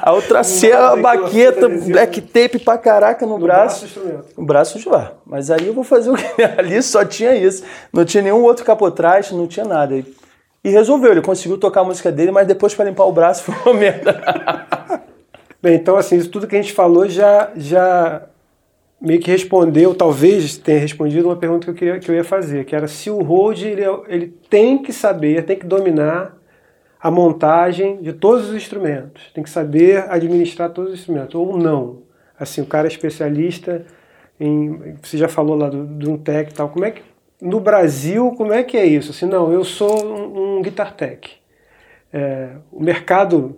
a 0.00 0.12
outra 0.12 0.28
tracei 0.28 0.72
a 0.72 0.96
baqueta, 0.96 1.68
black 1.68 2.22
tape 2.22 2.60
pra 2.60 2.78
caraca 2.78 3.26
no, 3.26 3.36
no 3.36 3.44
braço. 3.44 4.00
no 4.38 4.46
braço 4.46 4.78
de 4.78 4.88
lá. 4.88 5.12
Mas 5.26 5.50
aí 5.50 5.66
eu 5.66 5.74
vou 5.74 5.84
fazer 5.84 6.10
o 6.10 6.14
que? 6.14 6.42
Ali 6.56 6.82
só 6.82 7.04
tinha 7.04 7.34
isso. 7.34 7.62
Não 7.92 8.06
tinha 8.06 8.22
nenhum 8.22 8.44
outro 8.44 8.64
capotraste, 8.64 9.34
não 9.34 9.46
tinha 9.46 9.66
nada. 9.66 9.94
E 9.94 10.23
resolveu, 10.70 11.12
ele 11.12 11.22
conseguiu 11.22 11.58
tocar 11.58 11.82
a 11.82 11.84
música 11.84 12.10
dele, 12.10 12.30
mas 12.30 12.46
depois 12.46 12.74
para 12.74 12.86
limpar 12.86 13.04
o 13.04 13.12
braço 13.12 13.44
foi 13.44 13.54
uma 13.72 13.74
merda. 13.78 14.22
Bem, 15.62 15.76
então 15.76 15.96
assim, 15.96 16.16
isso 16.16 16.30
tudo 16.30 16.46
que 16.46 16.56
a 16.56 16.60
gente 16.60 16.72
falou 16.72 17.08
já, 17.08 17.50
já 17.56 18.22
meio 19.00 19.20
que 19.20 19.30
respondeu, 19.30 19.94
talvez 19.94 20.56
tenha 20.56 20.78
respondido 20.78 21.28
uma 21.28 21.36
pergunta 21.36 21.64
que 21.66 21.70
eu, 21.70 21.74
queria, 21.74 21.98
que 21.98 22.10
eu 22.10 22.14
ia 22.14 22.24
fazer, 22.24 22.64
que 22.64 22.74
era 22.74 22.88
se 22.88 23.10
o 23.10 23.22
Hold 23.22 23.62
ele, 23.62 23.82
ele 24.08 24.26
tem 24.48 24.82
que 24.82 24.92
saber, 24.92 25.44
tem 25.44 25.58
que 25.58 25.66
dominar 25.66 26.36
a 27.00 27.10
montagem 27.10 28.00
de 28.00 28.14
todos 28.14 28.48
os 28.48 28.54
instrumentos, 28.54 29.30
tem 29.34 29.44
que 29.44 29.50
saber 29.50 30.06
administrar 30.08 30.70
todos 30.70 30.92
os 30.92 31.00
instrumentos, 31.00 31.34
ou 31.34 31.58
não. 31.58 32.02
Assim, 32.38 32.62
o 32.62 32.66
cara 32.66 32.86
é 32.86 32.90
especialista 32.90 33.84
em. 34.40 34.96
Você 35.02 35.16
já 35.16 35.28
falou 35.28 35.56
lá 35.56 35.68
do 35.68 36.10
um 36.10 36.16
tech 36.16 36.50
e 36.50 36.54
tal. 36.54 36.68
Como 36.68 36.84
é 36.84 36.90
que. 36.90 37.02
No 37.44 37.60
Brasil, 37.60 38.32
como 38.38 38.54
é 38.54 38.62
que 38.62 38.74
é 38.74 38.86
isso? 38.86 39.10
Assim, 39.10 39.26
não, 39.26 39.52
eu 39.52 39.62
sou 39.64 40.02
um, 40.02 40.56
um 40.56 40.62
guitar 40.62 40.96
tech. 40.96 41.30
É, 42.10 42.52
o 42.72 42.82
mercado 42.82 43.54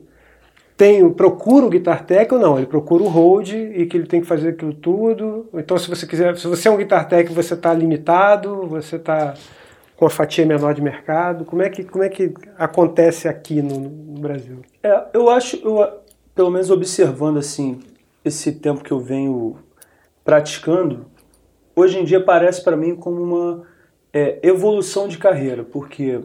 tem, 0.77 1.09
procura 1.09 1.65
o 1.65 1.71
guitar 1.71 2.05
tech 2.05 2.35
ou 2.35 2.41
não, 2.41 2.57
ele 2.59 2.67
procura 2.67 3.05
o 3.05 3.09
hold 3.09 3.53
e 3.53 3.87
que 3.87 3.97
ele 3.97 4.09
tem 4.09 4.21
que 4.21 4.27
fazer 4.27 4.49
aquilo 4.49 4.75
tudo. 4.75 5.49
Então, 5.55 5.79
se 5.79 5.89
você 5.89 6.05
quiser, 6.05 6.37
se 6.37 6.49
você 6.49 6.67
é 6.67 6.71
um 6.73 6.77
guitar 6.77 7.09
tech, 7.09 7.33
você 7.33 7.55
está 7.55 7.73
limitado, 7.73 8.67
você 8.67 8.97
está 8.97 9.35
com 9.97 10.05
a 10.05 10.11
fatia 10.11 10.45
menor 10.45 10.75
de 10.75 10.83
mercado. 10.83 11.45
Como 11.45 11.63
é 11.63 11.71
que, 11.71 11.85
como 11.85 12.03
é 12.03 12.09
que 12.09 12.35
acontece 12.59 13.29
aqui 13.29 13.63
no, 13.63 13.79
no 13.79 14.21
Brasil? 14.21 14.63
É, 14.83 15.05
eu 15.15 15.31
acho, 15.31 15.61
eu, 15.65 15.89
pelo 16.35 16.51
menos 16.51 16.73
observando 16.73 17.39
assim, 17.39 17.79
esse 18.25 18.51
tempo 18.51 18.83
que 18.83 18.91
eu 18.91 18.99
venho 18.99 19.57
praticando, 20.25 21.07
hoje 21.77 22.01
em 22.01 22.05
dia 22.05 22.21
parece 22.21 22.65
para 22.65 22.77
mim 22.77 22.97
como 22.97 23.23
uma 23.23 23.66
é, 24.17 24.41
evolução 24.43 25.07
de 25.07 25.19
carreira, 25.19 25.63
porque 25.63 26.19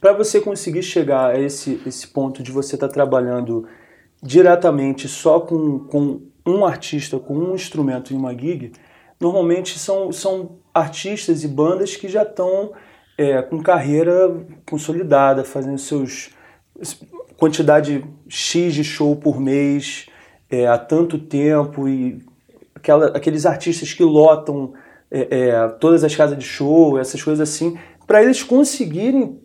para 0.00 0.12
você 0.12 0.40
conseguir 0.40 0.82
chegar 0.82 1.30
a 1.30 1.38
esse, 1.38 1.80
esse 1.86 2.08
ponto 2.08 2.42
de 2.42 2.50
você 2.50 2.74
estar 2.74 2.88
tá 2.88 2.92
trabalhando 2.92 3.68
diretamente 4.20 5.06
só 5.06 5.38
com, 5.38 5.78
com 5.78 6.22
um 6.44 6.66
artista, 6.66 7.16
com 7.20 7.34
um 7.34 7.54
instrumento 7.54 8.12
em 8.12 8.16
uma 8.16 8.32
gig, 8.36 8.72
normalmente 9.20 9.78
são, 9.78 10.10
são 10.10 10.58
artistas 10.74 11.44
e 11.44 11.48
bandas 11.48 11.94
que 11.94 12.08
já 12.08 12.24
estão 12.24 12.72
é, 13.16 13.42
com 13.42 13.62
carreira 13.62 14.44
consolidada, 14.68 15.44
fazendo 15.44 15.78
seus 15.78 16.30
quantidade 17.36 18.04
X 18.28 18.74
de 18.74 18.82
show 18.82 19.14
por 19.14 19.40
mês 19.40 20.06
é, 20.50 20.66
há 20.66 20.76
tanto 20.76 21.16
tempo 21.16 21.88
e 21.88 22.18
aquela, 22.74 23.06
aqueles 23.16 23.46
artistas 23.46 23.92
que 23.92 24.02
lotam 24.02 24.74
é, 25.10 25.48
é 25.48 25.68
todas 25.80 26.04
as 26.04 26.14
casas 26.14 26.38
de 26.38 26.44
show, 26.44 26.98
essas 26.98 27.22
coisas 27.22 27.48
assim, 27.48 27.78
para 28.06 28.22
eles 28.22 28.42
conseguirem 28.42 29.40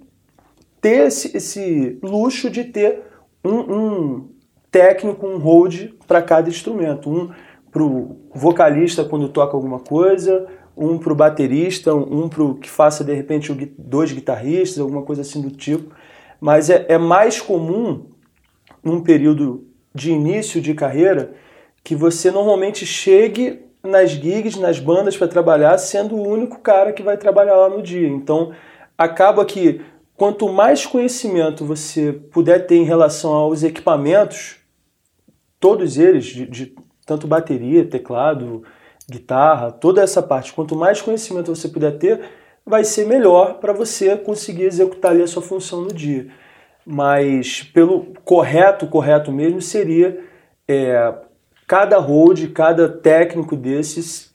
ter 0.81 1.07
esse, 1.07 1.35
esse 1.35 1.99
luxo 2.01 2.49
de 2.49 2.65
ter 2.65 3.01
um, 3.43 3.59
um 3.59 4.29
técnico, 4.71 5.25
um 5.25 5.37
hold 5.37 5.91
para 6.07 6.21
cada 6.21 6.49
instrumento. 6.49 7.09
Um 7.09 7.29
para 7.73 7.83
o 7.83 8.19
vocalista 8.35 9.03
quando 9.03 9.27
toca 9.27 9.57
alguma 9.57 9.79
coisa, 9.79 10.45
um 10.77 10.99
para 10.99 11.11
o 11.11 11.15
baterista, 11.15 11.93
um 11.93 12.29
para 12.29 12.43
o 12.43 12.55
que 12.55 12.69
faça 12.69 13.03
de 13.03 13.11
repente 13.13 13.51
dois 13.77 14.11
guitarristas, 14.11 14.79
alguma 14.79 15.01
coisa 15.01 15.23
assim 15.23 15.41
do 15.41 15.49
tipo. 15.49 15.93
Mas 16.39 16.69
é, 16.69 16.85
é 16.87 16.97
mais 16.99 17.41
comum, 17.41 18.05
num 18.83 19.01
período 19.01 19.65
de 19.93 20.11
início 20.11 20.61
de 20.61 20.75
carreira, 20.75 21.33
que 21.83 21.95
você 21.95 22.29
normalmente 22.29 22.85
chegue 22.85 23.65
nas 23.83 24.11
gigs, 24.11 24.59
nas 24.59 24.79
bandas 24.79 25.17
para 25.17 25.27
trabalhar, 25.27 25.77
sendo 25.77 26.15
o 26.15 26.27
único 26.27 26.59
cara 26.59 26.93
que 26.93 27.03
vai 27.03 27.17
trabalhar 27.17 27.55
lá 27.55 27.69
no 27.69 27.81
dia. 27.81 28.07
Então, 28.07 28.53
acaba 28.97 29.45
que 29.45 29.81
quanto 30.15 30.47
mais 30.47 30.85
conhecimento 30.85 31.65
você 31.65 32.13
puder 32.13 32.65
ter 32.65 32.75
em 32.75 32.85
relação 32.85 33.33
aos 33.33 33.61
equipamentos, 33.61 34.57
todos 35.59 35.97
eles, 35.97 36.25
de, 36.25 36.45
de, 36.45 36.75
tanto 37.05 37.27
bateria, 37.27 37.85
teclado, 37.85 38.63
guitarra, 39.09 39.71
toda 39.71 40.01
essa 40.01 40.21
parte, 40.23 40.53
quanto 40.53 40.75
mais 40.75 41.01
conhecimento 41.01 41.53
você 41.53 41.67
puder 41.67 41.97
ter, 41.97 42.21
vai 42.65 42.85
ser 42.85 43.05
melhor 43.05 43.59
para 43.59 43.73
você 43.73 44.15
conseguir 44.15 44.63
executar 44.63 45.11
ali 45.11 45.21
a 45.21 45.27
sua 45.27 45.41
função 45.41 45.81
no 45.81 45.93
dia. 45.93 46.27
Mas 46.85 47.63
pelo 47.63 48.13
correto, 48.23 48.87
correto 48.87 49.31
mesmo 49.31 49.61
seria 49.61 50.23
é, 50.67 51.13
cada 51.73 51.97
hold, 51.97 52.51
cada 52.53 52.87
técnico 52.87 53.55
desses 53.55 54.31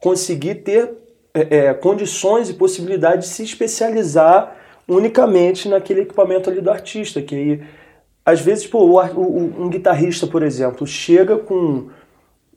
conseguir 0.00 0.54
ter 0.54 0.90
é, 1.34 1.56
é 1.56 1.74
condições 1.74 2.48
e 2.48 2.54
possibilidade 2.54 3.24
de 3.24 3.28
se 3.28 3.42
especializar 3.42 4.56
unicamente 4.88 5.68
naquele 5.68 6.00
equipamento 6.00 6.48
ali 6.48 6.62
do 6.62 6.70
artista, 6.70 7.20
que 7.20 7.34
aí, 7.34 7.62
às 8.24 8.40
vezes, 8.40 8.66
pô, 8.66 8.86
o, 8.86 9.62
um 9.62 9.68
guitarrista, 9.68 10.26
por 10.26 10.42
exemplo, 10.42 10.86
chega 10.86 11.36
com 11.36 11.90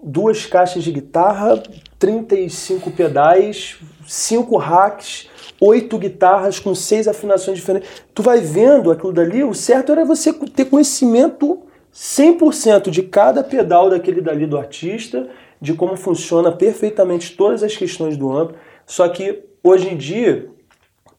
duas 0.01 0.45
caixas 0.45 0.81
de 0.81 0.93
guitarra, 0.93 1.61
35 1.99 2.89
pedais, 2.91 3.79
cinco 4.07 4.55
racks, 4.55 5.27
oito 5.59 5.97
guitarras 5.97 6.57
com 6.57 6.73
seis 6.73 7.05
afinações 7.05 7.57
diferentes. 7.57 7.89
Tu 8.15 8.23
vai 8.23 8.39
vendo 8.39 8.91
aquilo 8.91 9.11
dali, 9.11 9.43
o 9.43 9.53
certo 9.53 9.91
era 9.91 10.05
você 10.05 10.31
ter 10.31 10.63
conhecimento 10.63 11.63
100% 11.93 12.89
de 12.89 13.03
cada 13.03 13.43
pedal 13.43 13.89
daquele 13.89 14.21
dali 14.21 14.45
do 14.45 14.57
artista, 14.57 15.27
de 15.59 15.73
como 15.73 15.95
funciona 15.95 16.51
perfeitamente 16.51 17.35
todas 17.35 17.63
as 17.63 17.75
questões 17.75 18.17
do 18.17 18.31
amplo. 18.31 18.55
Só 18.85 19.07
que 19.09 19.43
hoje 19.63 19.89
em 19.89 19.97
dia 19.97 20.49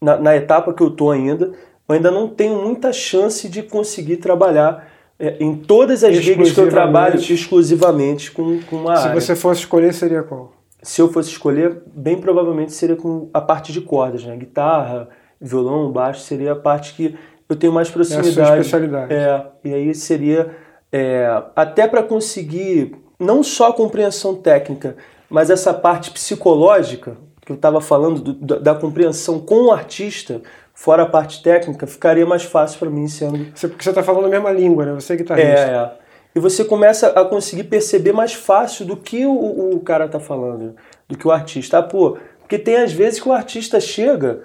na, 0.00 0.16
na 0.16 0.36
etapa 0.36 0.74
que 0.74 0.82
eu 0.82 0.88
estou 0.88 1.12
ainda, 1.12 1.52
eu 1.88 1.94
ainda 1.94 2.10
não 2.10 2.28
tenho 2.28 2.60
muita 2.60 2.92
chance 2.92 3.48
de 3.48 3.62
conseguir 3.62 4.16
trabalhar 4.16 4.88
é, 5.18 5.36
em 5.38 5.54
todas 5.54 6.02
as 6.02 6.16
gigs 6.16 6.52
que 6.52 6.60
eu 6.60 6.68
trabalho 6.68 7.16
exclusivamente 7.16 8.32
com, 8.32 8.60
com 8.62 8.76
uma 8.76 8.96
Se 8.96 9.08
área. 9.08 9.20
você 9.20 9.36
fosse 9.36 9.60
escolher, 9.60 9.94
seria 9.94 10.22
qual? 10.22 10.52
Se 10.82 11.00
eu 11.00 11.12
fosse 11.12 11.30
escolher, 11.30 11.80
bem 11.94 12.18
provavelmente 12.18 12.72
seria 12.72 12.96
com 12.96 13.30
a 13.32 13.40
parte 13.40 13.72
de 13.72 13.80
cordas, 13.80 14.24
né? 14.24 14.36
Guitarra, 14.36 15.08
violão, 15.40 15.92
baixo, 15.92 16.22
seria 16.22 16.52
a 16.52 16.56
parte 16.56 16.94
que 16.94 17.14
eu 17.48 17.54
tenho 17.54 17.72
mais 17.72 17.88
proximidade. 17.88 18.40
É 18.40 18.42
a 18.42 18.46
sua 18.46 18.56
especialidade. 18.58 19.14
É, 19.14 19.46
e 19.64 19.72
aí 19.72 19.94
seria 19.94 20.50
é, 20.92 21.42
até 21.56 21.88
para 21.88 22.02
conseguir 22.02 22.94
não 23.18 23.42
só 23.42 23.68
a 23.68 23.72
compreensão 23.72 24.34
técnica, 24.34 24.96
mas 25.30 25.48
essa 25.48 25.72
parte 25.72 26.10
psicológica, 26.10 27.16
que 27.40 27.50
eu 27.50 27.56
estava 27.56 27.80
falando 27.80 28.20
do, 28.20 28.60
da 28.60 28.74
compreensão 28.74 29.40
com 29.40 29.66
o 29.66 29.72
artista, 29.72 30.42
fora 30.74 31.04
a 31.04 31.06
parte 31.06 31.42
técnica, 31.42 31.86
ficaria 31.86 32.26
mais 32.26 32.42
fácil 32.42 32.78
para 32.78 32.90
mim 32.90 33.08
sendo. 33.08 33.46
Você, 33.54 33.68
porque 33.68 33.82
você 33.82 33.90
está 33.90 34.02
falando 34.02 34.26
a 34.26 34.28
mesma 34.28 34.52
língua, 34.52 34.84
né? 34.84 34.92
Você 34.92 35.14
é 35.14 35.16
guitarrista. 35.16 35.50
É, 35.50 35.74
é. 35.74 36.02
E 36.34 36.40
você 36.40 36.64
começa 36.64 37.08
a 37.08 37.24
conseguir 37.24 37.64
perceber 37.64 38.12
mais 38.12 38.32
fácil 38.32 38.86
do 38.86 38.96
que 38.96 39.26
o, 39.26 39.74
o 39.74 39.80
cara 39.80 40.06
está 40.06 40.18
falando, 40.18 40.74
do 41.08 41.16
que 41.16 41.26
o 41.26 41.30
artista. 41.30 41.78
Ah, 41.78 41.82
pô, 41.82 42.16
porque 42.40 42.58
tem 42.58 42.76
às 42.76 42.92
vezes 42.92 43.20
que 43.20 43.28
o 43.28 43.32
artista 43.32 43.78
chega, 43.80 44.42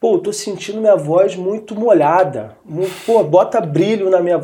pô, 0.00 0.14
eu 0.14 0.18
tô 0.18 0.32
sentindo 0.32 0.80
minha 0.80 0.96
voz 0.96 1.36
muito 1.36 1.74
molhada, 1.74 2.56
muito, 2.64 2.92
pô, 3.04 3.22
bota 3.22 3.60
brilho 3.60 4.10
na 4.10 4.20
minha. 4.20 4.42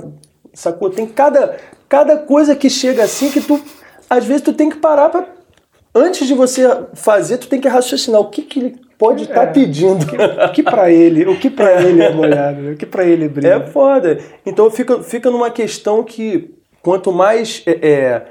Sacou? 0.54 0.90
Tem 0.90 1.06
cada, 1.06 1.56
cada 1.88 2.16
coisa 2.16 2.54
que 2.54 2.68
chega 2.68 3.04
assim 3.04 3.30
que 3.30 3.40
tu. 3.40 3.60
Às 4.08 4.24
vezes 4.24 4.42
tu 4.42 4.52
tem 4.52 4.68
que 4.68 4.76
parar 4.76 5.08
para 5.08 5.26
antes 5.94 6.26
de 6.26 6.34
você 6.34 6.68
fazer, 6.94 7.38
tu 7.38 7.48
tem 7.48 7.60
que 7.60 7.68
raciocinar 7.68 8.20
o 8.20 8.30
que, 8.30 8.42
que 8.42 8.58
ele 8.58 8.80
pode 8.98 9.24
estar 9.24 9.34
tá 9.34 9.42
é, 9.42 9.46
pedindo. 9.46 10.04
O 10.04 10.52
que, 10.52 10.62
para 10.62 10.90
ele, 10.90 11.24
o 11.26 11.38
que 11.38 11.50
para 11.50 11.82
ele 11.82 12.02
é 12.02 12.12
molhado, 12.12 12.70
o 12.70 12.76
que 12.76 12.86
para 12.86 13.04
ele 13.04 13.24
é 13.24 13.28
brilho. 13.28 13.52
É 13.52 13.66
foda. 13.66 14.18
Então 14.46 14.70
fica, 14.70 15.02
fica 15.02 15.30
numa 15.30 15.50
questão 15.50 16.04
que 16.04 16.54
quanto 16.82 17.12
mais 17.12 17.62
é, 17.66 17.88
é, 17.88 18.26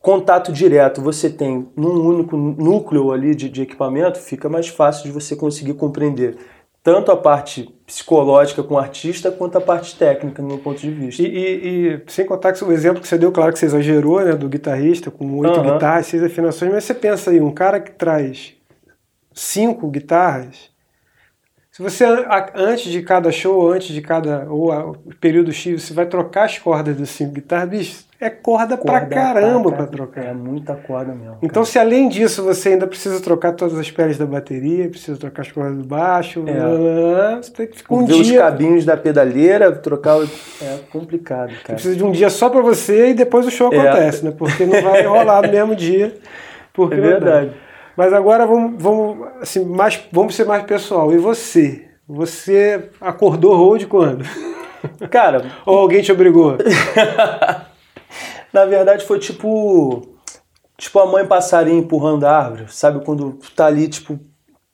contato 0.00 0.52
direto 0.52 1.02
você 1.02 1.28
tem 1.28 1.68
num 1.76 2.06
único 2.06 2.36
núcleo 2.36 3.10
ali 3.12 3.34
de, 3.34 3.48
de 3.48 3.62
equipamento, 3.62 4.18
fica 4.18 4.48
mais 4.48 4.68
fácil 4.68 5.04
de 5.04 5.10
você 5.10 5.34
conseguir 5.34 5.74
compreender 5.74 6.36
tanto 6.86 7.10
a 7.10 7.16
parte 7.16 7.68
psicológica 7.84 8.62
com 8.62 8.74
o 8.74 8.78
artista 8.78 9.32
quanto 9.32 9.58
a 9.58 9.60
parte 9.60 9.96
técnica, 9.96 10.40
no 10.40 10.46
meu 10.46 10.58
ponto 10.58 10.80
de 10.80 10.88
vista. 10.88 11.20
E, 11.20 11.26
e, 11.26 11.88
e, 11.88 12.02
sem 12.06 12.24
contar 12.24 12.52
que 12.52 12.62
o 12.62 12.70
exemplo 12.70 13.02
que 13.02 13.08
você 13.08 13.18
deu, 13.18 13.32
claro 13.32 13.52
que 13.52 13.58
você 13.58 13.66
exagerou, 13.66 14.24
né, 14.24 14.34
do 14.34 14.48
guitarrista 14.48 15.10
com 15.10 15.38
oito 15.38 15.58
uhum. 15.58 15.72
guitarras, 15.72 16.06
seis 16.06 16.22
afinações, 16.22 16.70
mas 16.70 16.84
você 16.84 16.94
pensa 16.94 17.32
aí, 17.32 17.40
um 17.40 17.50
cara 17.50 17.80
que 17.80 17.90
traz 17.90 18.54
cinco 19.34 19.88
guitarras, 19.88 20.70
se 21.72 21.82
você 21.82 22.04
antes 22.54 22.84
de 22.84 23.02
cada 23.02 23.32
show, 23.32 23.68
antes 23.68 23.88
de 23.88 24.00
cada 24.00 24.48
ou 24.48 24.96
período 25.20 25.52
X, 25.52 25.82
você 25.82 25.92
vai 25.92 26.06
trocar 26.06 26.44
as 26.44 26.56
cordas 26.56 26.96
das 26.96 27.10
cinco 27.10 27.32
guitarras, 27.32 27.68
bicho, 27.68 28.04
é 28.18 28.30
corda, 28.30 28.78
corda 28.78 29.06
pra 29.06 29.06
caramba 29.06 29.68
pra, 29.68 29.78
pra 29.78 29.86
trocar. 29.86 30.24
É 30.24 30.32
muita 30.32 30.74
corda 30.74 31.12
mesmo. 31.12 31.36
Então, 31.42 31.62
cara. 31.62 31.66
se 31.66 31.78
além 31.78 32.08
disso 32.08 32.42
você 32.42 32.70
ainda 32.70 32.86
precisa 32.86 33.20
trocar 33.20 33.52
todas 33.52 33.78
as 33.78 33.90
peles 33.90 34.16
da 34.16 34.24
bateria, 34.24 34.88
precisa 34.88 35.18
trocar 35.18 35.42
as 35.42 35.52
cordas 35.52 35.76
do 35.76 35.84
baixo, 35.84 36.42
é. 36.46 37.36
você 37.36 37.50
tem 37.52 37.66
que 37.66 37.76
ficar 37.76 37.94
um 37.94 38.06
Ver 38.06 38.22
dia. 38.22 38.22
os 38.22 38.38
cabinhos 38.38 38.84
da 38.86 38.96
pedaleira, 38.96 39.70
trocar. 39.72 40.16
É 40.62 40.78
complicado, 40.90 41.48
cara. 41.48 41.60
Você 41.66 41.72
precisa 41.74 41.96
de 41.96 42.04
um 42.04 42.10
dia 42.10 42.30
só 42.30 42.48
pra 42.48 42.62
você 42.62 43.10
e 43.10 43.14
depois 43.14 43.46
o 43.46 43.50
show 43.50 43.70
é. 43.72 43.78
acontece, 43.78 44.24
né? 44.24 44.32
Porque 44.36 44.64
não 44.64 44.80
vai 44.82 45.02
rolar 45.02 45.42
no 45.42 45.52
mesmo 45.52 45.76
dia. 45.76 46.16
Porque 46.72 46.94
é 46.94 47.00
verdade. 47.00 47.50
Mas 47.94 48.12
agora 48.14 48.46
vamos, 48.46 48.82
vamos, 48.82 49.28
assim, 49.42 49.64
mais, 49.64 50.00
vamos 50.10 50.34
ser 50.34 50.46
mais 50.46 50.62
pessoal. 50.64 51.12
E 51.12 51.18
você? 51.18 51.86
Você 52.08 52.90
acordou 53.00 53.56
road 53.56 53.86
quando? 53.86 54.24
Cara. 55.10 55.44
Ou 55.66 55.78
alguém 55.78 56.00
te 56.00 56.12
obrigou? 56.12 56.56
Na 58.56 58.64
verdade 58.64 59.04
foi 59.04 59.18
tipo. 59.18 60.16
Tipo 60.78 60.98
a 60.98 61.06
mãe 61.06 61.26
passarinho 61.26 61.78
empurrando 61.80 62.24
a 62.24 62.32
árvore, 62.32 62.64
sabe? 62.68 63.04
Quando 63.04 63.32
tu 63.32 63.50
tá 63.54 63.66
ali, 63.66 63.86
tipo, 63.86 64.18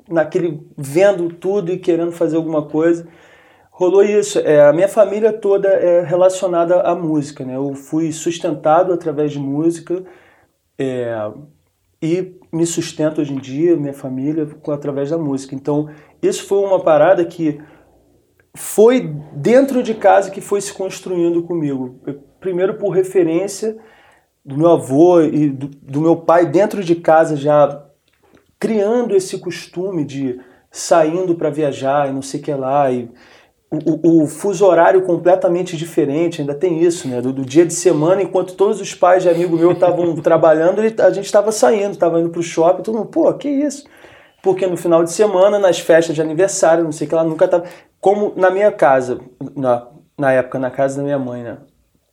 naquele. 0.08 0.64
vendo 0.78 1.28
tudo 1.30 1.72
e 1.72 1.78
querendo 1.78 2.12
fazer 2.12 2.36
alguma 2.36 2.62
coisa. 2.62 3.08
Rolou 3.72 4.04
isso. 4.04 4.38
É, 4.38 4.68
a 4.68 4.72
minha 4.72 4.88
família 4.88 5.32
toda 5.32 5.66
é 5.66 6.00
relacionada 6.00 6.80
à 6.82 6.94
música, 6.94 7.44
né? 7.44 7.56
Eu 7.56 7.74
fui 7.74 8.12
sustentado 8.12 8.92
através 8.92 9.32
de 9.32 9.40
música. 9.40 10.04
É, 10.78 11.16
e 12.00 12.36
me 12.52 12.64
sustento 12.64 13.20
hoje 13.20 13.32
em 13.32 13.40
dia, 13.40 13.76
minha 13.76 13.92
família, 13.92 14.48
através 14.68 15.10
da 15.10 15.18
música. 15.18 15.56
Então, 15.56 15.88
isso 16.22 16.44
foi 16.44 16.58
uma 16.58 16.78
parada 16.78 17.24
que 17.24 17.60
foi 18.54 19.12
dentro 19.32 19.82
de 19.82 19.94
casa 19.94 20.30
que 20.30 20.40
foi 20.40 20.60
se 20.60 20.72
construindo 20.72 21.42
comigo. 21.42 22.00
Primeiro 22.42 22.74
por 22.74 22.90
referência 22.90 23.78
do 24.44 24.58
meu 24.58 24.72
avô 24.72 25.22
e 25.22 25.48
do, 25.48 25.68
do 25.68 26.00
meu 26.00 26.16
pai 26.16 26.44
dentro 26.44 26.84
de 26.84 26.96
casa 26.96 27.36
já 27.36 27.84
criando 28.58 29.16
esse 29.16 29.38
costume 29.38 30.04
de 30.04 30.38
saindo 30.70 31.34
para 31.34 31.50
viajar 31.50 32.08
e 32.08 32.12
não 32.12 32.22
sei 32.22 32.40
o 32.40 32.42
que 32.42 32.52
lá 32.52 32.90
e 32.90 33.08
o, 33.70 34.24
o, 34.24 34.26
fuso 34.26 34.66
horário 34.66 35.00
completamente 35.02 35.78
diferente, 35.78 36.42
ainda 36.42 36.54
tem 36.54 36.82
isso, 36.82 37.08
né? 37.08 37.22
Do, 37.22 37.32
do, 37.32 37.42
dia 37.42 37.64
de 37.64 37.72
semana, 37.72 38.22
enquanto 38.22 38.54
todos 38.54 38.82
os 38.82 38.92
pais 38.92 39.22
de 39.22 39.30
amigo 39.30 39.56
meu 39.56 39.72
estavam 39.72 40.14
trabalhando, 40.20 40.80
a 40.80 41.10
gente 41.10 41.24
estava 41.24 41.50
saindo, 41.50 41.92
estava 41.92 42.20
indo 42.20 42.28
para 42.28 42.40
o 42.40 42.42
shopping, 42.42 42.82
todo 42.82 42.98
mundo, 42.98 43.08
pô, 43.08 43.32
que 43.32 43.48
isso? 43.48 43.84
Porque 44.42 44.66
no 44.66 44.76
final 44.76 45.02
de 45.02 45.10
semana, 45.10 45.58
nas 45.58 45.80
festas 45.80 46.14
de 46.14 46.20
aniversário, 46.20 46.84
não 46.84 46.92
sei 46.92 47.06
o 47.06 47.08
que 47.08 47.14
lá, 47.14 47.24
nunca 47.24 47.48
tava. 47.48 47.64
Como 47.98 48.34
na 48.36 48.50
minha 48.50 48.70
casa, 48.70 49.20
na, 49.56 49.88
na 50.18 50.32
época, 50.32 50.58
na 50.58 50.70
casa 50.70 50.98
da 50.98 51.02
minha 51.02 51.18
mãe, 51.18 51.42
né? 51.42 51.56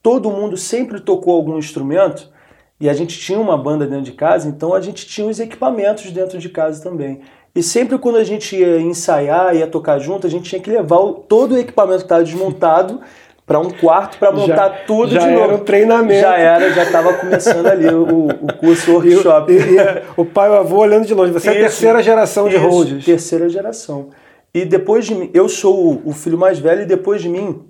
Todo 0.02 0.30
mundo 0.30 0.56
sempre 0.56 1.00
tocou 1.00 1.34
algum 1.34 1.58
instrumento 1.58 2.28
e 2.80 2.88
a 2.88 2.94
gente 2.94 3.18
tinha 3.18 3.38
uma 3.38 3.58
banda 3.58 3.86
dentro 3.86 4.04
de 4.04 4.12
casa, 4.12 4.48
então 4.48 4.72
a 4.72 4.80
gente 4.80 5.06
tinha 5.06 5.26
os 5.26 5.38
equipamentos 5.38 6.10
dentro 6.10 6.38
de 6.38 6.48
casa 6.48 6.82
também. 6.82 7.20
E 7.54 7.62
sempre 7.62 7.98
quando 7.98 8.16
a 8.16 8.24
gente 8.24 8.56
ia 8.56 8.80
ensaiar, 8.80 9.54
ia 9.54 9.66
tocar 9.66 9.98
junto, 9.98 10.26
a 10.26 10.30
gente 10.30 10.48
tinha 10.48 10.62
que 10.62 10.70
levar 10.70 10.98
o, 10.98 11.12
todo 11.12 11.54
o 11.54 11.58
equipamento 11.58 11.98
que 11.98 12.04
estava 12.04 12.22
desmontado 12.22 13.00
para 13.44 13.58
um 13.58 13.68
quarto 13.68 14.16
para 14.16 14.30
montar 14.30 14.68
já, 14.68 14.70
tudo 14.86 15.12
já 15.12 15.20
de 15.20 15.26
novo. 15.26 15.38
Já 15.38 15.44
era 15.44 15.54
um 15.54 15.58
treinamento. 15.58 16.20
Já 16.20 16.38
era, 16.38 16.72
já 16.72 16.84
estava 16.84 17.12
começando 17.14 17.66
ali 17.66 17.88
o, 17.88 18.28
o 18.28 18.52
curso 18.54 18.92
workshop. 18.94 19.52
E, 19.52 19.56
e, 19.56 19.76
e, 19.76 20.02
o 20.16 20.24
pai 20.24 20.48
e 20.48 20.52
o 20.52 20.54
avô 20.54 20.78
olhando 20.78 21.04
de 21.04 21.12
longe. 21.12 21.32
Você 21.32 21.50
isso, 21.50 21.58
é 21.58 21.60
a 21.60 21.64
terceira 21.64 22.02
geração 22.02 22.48
de 22.48 22.56
Rhodes. 22.56 23.04
Terceira 23.04 23.48
geração. 23.48 24.10
E 24.54 24.64
depois 24.64 25.04
de 25.04 25.16
mim, 25.16 25.30
eu 25.34 25.48
sou 25.48 26.00
o 26.04 26.12
filho 26.12 26.38
mais 26.38 26.60
velho 26.60 26.82
e 26.82 26.86
depois 26.86 27.20
de 27.20 27.28
mim 27.28 27.60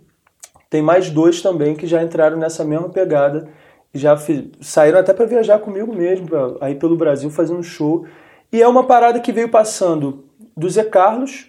tem 0.71 0.81
mais 0.81 1.11
dois 1.11 1.43
também 1.43 1.75
que 1.75 1.87
já 1.87 2.03
entraram 2.03 2.39
nessa 2.39 2.65
mesma 2.65 2.89
pegada 2.89 3.49
já 3.95 4.17
fiz, 4.17 4.45
saíram 4.61 4.99
até 4.99 5.13
para 5.13 5.27
viajar 5.27 5.59
comigo 5.59 5.95
mesmo, 5.95 6.27
pra, 6.27 6.53
aí 6.61 6.75
pelo 6.75 6.97
Brasil 6.97 7.31
fazendo 7.31 7.63
show. 7.63 8.07
E 8.53 8.63
é 8.63 8.69
uma 8.69 8.85
parada 8.85 9.21
que 9.21 9.33
veio 9.33 9.49
passando 9.49 10.25
do 10.57 10.69
Zé 10.69 10.85
Carlos, 10.85 11.47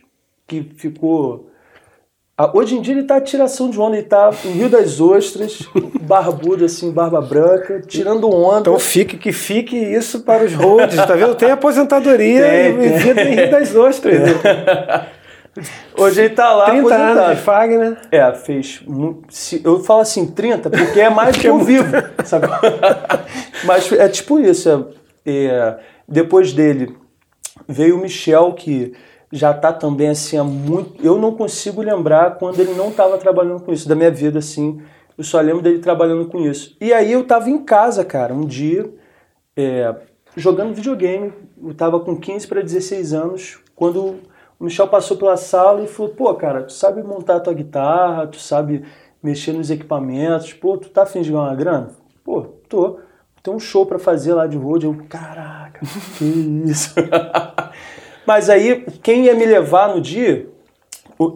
que 0.48 0.64
ficou. 0.76 1.48
Hoje 2.56 2.76
em 2.76 2.82
dia 2.82 2.96
ele 2.96 3.04
tá 3.04 3.22
tiração 3.22 3.70
de 3.70 3.80
onda, 3.80 3.96
ele 3.96 4.08
tá 4.08 4.32
em 4.46 4.52
Rio 4.52 4.70
das 4.70 5.00
Ostras, 5.00 5.60
barbudo 6.02 6.66
assim, 6.66 6.92
barba 6.92 7.22
branca, 7.22 7.82
tirando 7.82 8.28
onda. 8.28 8.62
Então 8.62 8.80
fique 8.80 9.18
que 9.18 9.32
fique 9.32 9.76
isso 9.76 10.22
para 10.22 10.44
os 10.44 10.54
roads, 10.54 10.96
tá 10.96 11.14
vendo? 11.14 11.36
Tem 11.36 11.52
aposentadoria 11.52 12.42
tem, 12.42 12.84
e 12.84 12.98
vida 12.98 13.22
em 13.22 13.36
Rio 13.36 13.52
das 13.52 13.76
Ostras. 13.76 14.20
Né? 14.20 15.08
Hoje 15.98 16.22
ele 16.22 16.34
tá 16.34 16.54
lá 16.54 16.66
30 16.66 16.80
aposentado. 16.80 17.20
anos 17.20 17.38
de 17.38 17.44
Fagner. 17.44 17.98
É, 18.12 18.34
fez. 18.34 18.84
Eu 19.64 19.84
falo 19.84 20.02
assim, 20.02 20.28
30, 20.28 20.70
porque 20.70 21.00
é 21.00 21.10
mais 21.10 21.36
que 21.36 21.48
eu 21.48 21.60
vivo, 21.60 21.92
sabe? 22.24 22.48
Mas 23.66 23.92
é 23.92 24.08
tipo 24.08 24.40
isso. 24.40 24.70
É, 25.26 25.46
é 25.46 25.80
depois 26.08 26.52
dele 26.54 26.98
veio 27.68 27.98
o 27.98 28.02
Michel, 28.02 28.54
que 28.54 28.94
já 29.32 29.54
tá 29.54 29.72
também 29.72 30.10
assim 30.10 30.38
há 30.38 30.44
muito. 30.44 31.06
Eu 31.06 31.18
não 31.18 31.34
consigo 31.36 31.82
lembrar 31.82 32.38
quando 32.38 32.60
ele 32.60 32.74
não 32.74 32.90
estava 32.90 33.18
trabalhando 33.18 33.62
com 33.62 33.72
isso, 33.72 33.88
da 33.88 33.96
minha 33.96 34.12
vida 34.12 34.40
assim. 34.40 34.82
Eu 35.18 35.24
só 35.24 35.40
lembro 35.40 35.62
dele 35.62 35.80
trabalhando 35.80 36.26
com 36.26 36.40
isso. 36.40 36.76
E 36.82 36.94
aí 36.94 37.12
eu 37.12 37.24
tava 37.26 37.50
em 37.50 37.64
casa, 37.64 38.04
cara, 38.04 38.34
um 38.34 38.46
dia, 38.46 38.90
é, 39.56 39.94
jogando 40.36 40.74
videogame. 40.74 41.32
Eu 41.64 41.74
tava 41.74 42.00
com 42.00 42.16
15 42.16 42.48
para 42.48 42.62
16 42.62 43.14
anos, 43.14 43.60
quando 43.76 44.20
o 44.62 44.66
Michel 44.66 44.88
passou 44.88 45.18
pela 45.18 45.36
sala 45.36 45.82
e 45.82 45.88
falou: 45.88 46.14
pô, 46.14 46.34
cara, 46.36 46.64
tu 46.64 46.72
sabe 46.72 47.04
montar 47.04 47.38
a 47.38 47.40
tua 47.40 47.54
guitarra, 47.54 48.28
tu 48.28 48.38
sabe 48.40 48.86
mexer 49.22 49.52
nos 49.52 49.70
equipamentos, 49.70 50.54
pô, 50.54 50.78
tu 50.78 50.90
tá 50.90 51.02
afim 51.04 51.22
de 51.22 51.32
ganhar 51.32 51.44
uma 51.44 51.56
grana? 51.56 51.90
Pô, 52.24 52.44
tô 52.70 53.00
tem 53.44 53.54
um 53.54 53.60
show 53.60 53.86
para 53.86 53.98
fazer 53.98 54.34
lá 54.34 54.46
de 54.46 54.58
road. 54.58 54.86
Eu, 54.86 54.96
caraca, 55.10 55.82
que 56.18 56.26
isso. 56.26 56.94
Mas 58.26 58.50
aí, 58.50 58.86
quem 59.02 59.26
ia 59.26 59.34
me 59.34 59.46
levar 59.46 59.96
no 59.96 60.00
dia, 60.00 60.48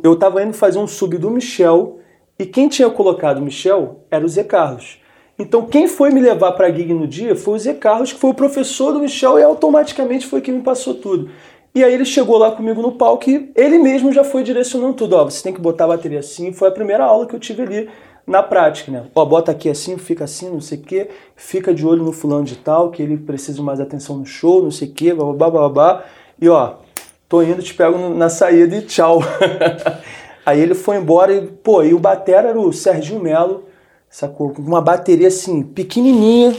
eu 0.04 0.16
tava 0.16 0.44
indo 0.44 0.54
fazer 0.54 0.78
um 0.78 0.88
sub 0.88 1.18
do 1.18 1.32
Michel, 1.32 2.00
e 2.38 2.46
quem 2.46 2.70
tinha 2.70 2.90
colocado 2.90 3.40
o 3.40 3.42
Michel 3.42 4.02
era 4.12 4.24
o 4.24 4.30
Zé 4.30 4.44
Carlos. 4.44 5.00
Então, 5.38 5.66
quem 5.66 5.88
foi 5.88 6.12
me 6.12 6.22
levar 6.22 6.52
para 6.52 6.68
a 6.68 6.72
gig 6.72 6.94
no 6.94 7.08
dia 7.08 7.36
foi 7.36 7.56
o 7.56 7.60
Zé 7.60 7.74
Carlos, 7.74 8.14
que 8.14 8.20
foi 8.20 8.30
o 8.30 8.36
professor 8.36 8.94
do 8.94 9.00
Michel, 9.00 9.40
e 9.40 9.44
automaticamente 9.44 10.28
foi 10.28 10.42
quem 10.42 10.54
me 10.54 10.62
passou 10.62 10.94
tudo. 10.94 11.32
E 11.76 11.84
aí 11.84 11.94
ele 11.94 12.06
chegou 12.06 12.38
lá 12.38 12.52
comigo 12.52 12.82
no 12.82 12.94
palco 12.94 13.30
e 13.30 13.52
ele 13.54 13.78
mesmo 13.78 14.14
já 14.14 14.24
foi 14.24 14.44
direcionando 14.44 14.94
tudo. 14.94 15.18
Ó, 15.18 15.26
você 15.26 15.44
tem 15.44 15.52
que 15.52 15.60
botar 15.60 15.84
a 15.84 15.90
bateria 15.90 16.20
assim. 16.20 16.54
Foi 16.54 16.70
a 16.70 16.72
primeira 16.72 17.04
aula 17.04 17.28
que 17.28 17.36
eu 17.36 17.40
tive 17.40 17.64
ali 17.64 17.90
na 18.26 18.42
prática, 18.42 18.90
né? 18.90 19.04
Ó, 19.14 19.26
bota 19.26 19.52
aqui 19.52 19.70
assim, 19.70 19.98
fica 19.98 20.24
assim, 20.24 20.50
não 20.50 20.62
sei 20.62 20.78
o 20.78 20.82
quê, 20.82 21.10
fica 21.36 21.74
de 21.74 21.86
olho 21.86 22.02
no 22.02 22.14
fulano 22.14 22.46
de 22.46 22.56
tal, 22.56 22.92
que 22.92 23.04
ele 23.04 23.18
precisa 23.18 23.62
mais 23.62 23.82
atenção 23.82 24.18
no 24.18 24.26
show, 24.26 24.64
não 24.64 24.72
sei 24.72 24.88
o 24.88 24.92
quê, 24.94 25.14
blá, 25.14 25.70
blá, 25.70 26.06
E 26.42 26.48
ó, 26.48 26.76
tô 27.28 27.44
indo, 27.44 27.62
te 27.62 27.74
pego 27.74 27.98
na 28.10 28.30
saída 28.30 28.78
e 28.78 28.82
tchau. 28.82 29.20
Aí 30.46 30.62
ele 30.62 30.76
foi 30.76 30.96
embora 30.96 31.34
e, 31.34 31.42
pô, 31.42 31.84
e 31.84 31.94
o 31.94 32.00
batera 32.00 32.50
era 32.50 32.60
o 32.60 32.72
Serginho 32.72 33.20
Melo, 33.20 33.66
sacou? 34.10 34.52
Com 34.52 34.62
uma 34.62 34.80
bateria 34.80 35.28
assim, 35.28 35.62
pequenininha. 35.62 36.56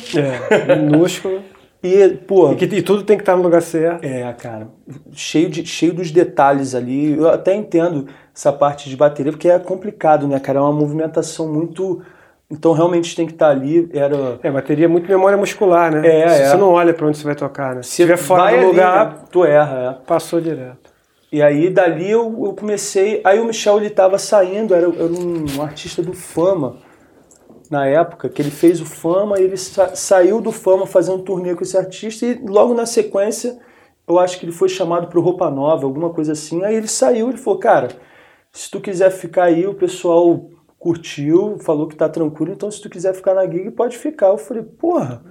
É, 0.51 0.77
minúscula. 0.77 1.41
E, 1.83 2.09
pô, 2.27 2.53
e, 2.53 2.57
que, 2.57 2.65
e, 2.65 2.83
tudo 2.83 3.03
tem 3.03 3.17
que 3.17 3.23
estar 3.23 3.37
no 3.37 3.43
lugar 3.43 3.63
certo. 3.63 4.05
É, 4.05 4.33
cara. 4.33 4.69
Cheio, 5.13 5.49
de, 5.49 5.65
cheio 5.65 5.93
dos 5.93 6.11
detalhes 6.11 6.75
ali. 6.75 7.17
Eu 7.17 7.29
até 7.29 7.55
entendo 7.55 8.07
essa 8.35 8.53
parte 8.53 8.89
de 8.89 8.97
bateria, 8.97 9.33
porque 9.33 9.49
é 9.49 9.59
complicado, 9.59 10.27
né, 10.27 10.41
cara? 10.41 10.59
É 10.59 10.63
uma 10.63 10.73
movimentação 10.73 11.53
muito. 11.53 12.03
Então 12.51 12.73
realmente 12.73 13.15
tem 13.15 13.27
que 13.27 13.33
estar 13.33 13.49
ali. 13.49 13.89
Era... 13.93 14.39
É, 14.43 14.51
bateria 14.51 14.87
é 14.87 14.89
muito 14.89 15.09
memória 15.09 15.37
muscular, 15.37 15.93
né? 15.93 16.07
É, 16.07 16.29
Se 16.29 16.43
é. 16.43 16.49
Você 16.49 16.57
não 16.57 16.71
olha 16.71 16.95
para 16.95 17.07
onde 17.07 17.19
você 17.19 17.25
vai 17.25 17.35
tocar, 17.35 17.75
né? 17.75 17.83
Se 17.83 17.91
estiver 17.91 18.17
fora 18.17 18.57
do 18.57 18.67
lugar, 18.69 19.09
né? 19.09 19.19
tu 19.31 19.45
erra, 19.45 19.99
é. 20.01 20.07
Passou 20.07 20.41
direto. 20.41 20.95
E 21.31 21.43
aí 21.43 21.71
dali 21.71 22.11
eu, 22.11 22.45
eu 22.45 22.53
comecei. 22.55 23.21
Aí 23.25 23.39
o 23.39 23.45
Michel 23.45 23.79
ele 23.79 23.91
tava 23.91 24.17
saindo, 24.17 24.75
era, 24.75 24.87
era 24.87 25.05
um 25.05 25.63
artista 25.63 26.03
do 26.03 26.13
Fama 26.13 26.86
na 27.71 27.87
época, 27.87 28.29
que 28.29 28.41
ele 28.41 28.51
fez 28.51 28.81
o 28.81 28.87
Fama, 28.87 29.39
ele 29.39 29.57
sa 29.57 29.95
saiu 29.95 30.41
do 30.41 30.53
Fama 30.53 30.87
fazendo 30.87 31.19
um 31.19 31.25
turnê 31.25 31.55
com 31.55 31.63
esse 31.63 31.77
artista 31.77 32.27
e 32.27 32.35
logo 32.35 32.75
na 32.75 32.87
sequência 32.87 33.59
eu 34.09 34.19
acho 34.19 34.39
que 34.39 34.47
ele 34.47 34.53
foi 34.53 34.69
chamado 34.69 35.09
para 35.09 35.21
Roupa 35.21 35.51
Nova, 35.51 35.85
alguma 35.85 36.11
coisa 36.11 36.33
assim. 36.33 36.63
Aí 36.65 36.77
ele 36.77 36.87
saiu, 36.87 37.29
ele 37.29 37.39
falou, 37.39 37.59
cara, 37.59 37.89
se 38.53 38.71
tu 38.71 38.81
quiser 38.81 39.11
ficar 39.11 39.45
aí, 39.45 39.67
o 39.67 39.75
pessoal 39.75 40.49
curtiu, 40.79 41.59
falou 41.59 41.89
que 41.89 41.97
tá 41.97 42.09
tranquilo, 42.09 42.53
então 42.53 42.71
se 42.71 42.81
tu 42.81 42.89
quiser 42.89 43.15
ficar 43.15 43.35
na 43.35 43.45
gig, 43.45 43.71
pode 43.73 43.99
ficar. 43.99 44.29
Eu 44.29 44.39
falei, 44.39 44.63
porra, 44.63 45.23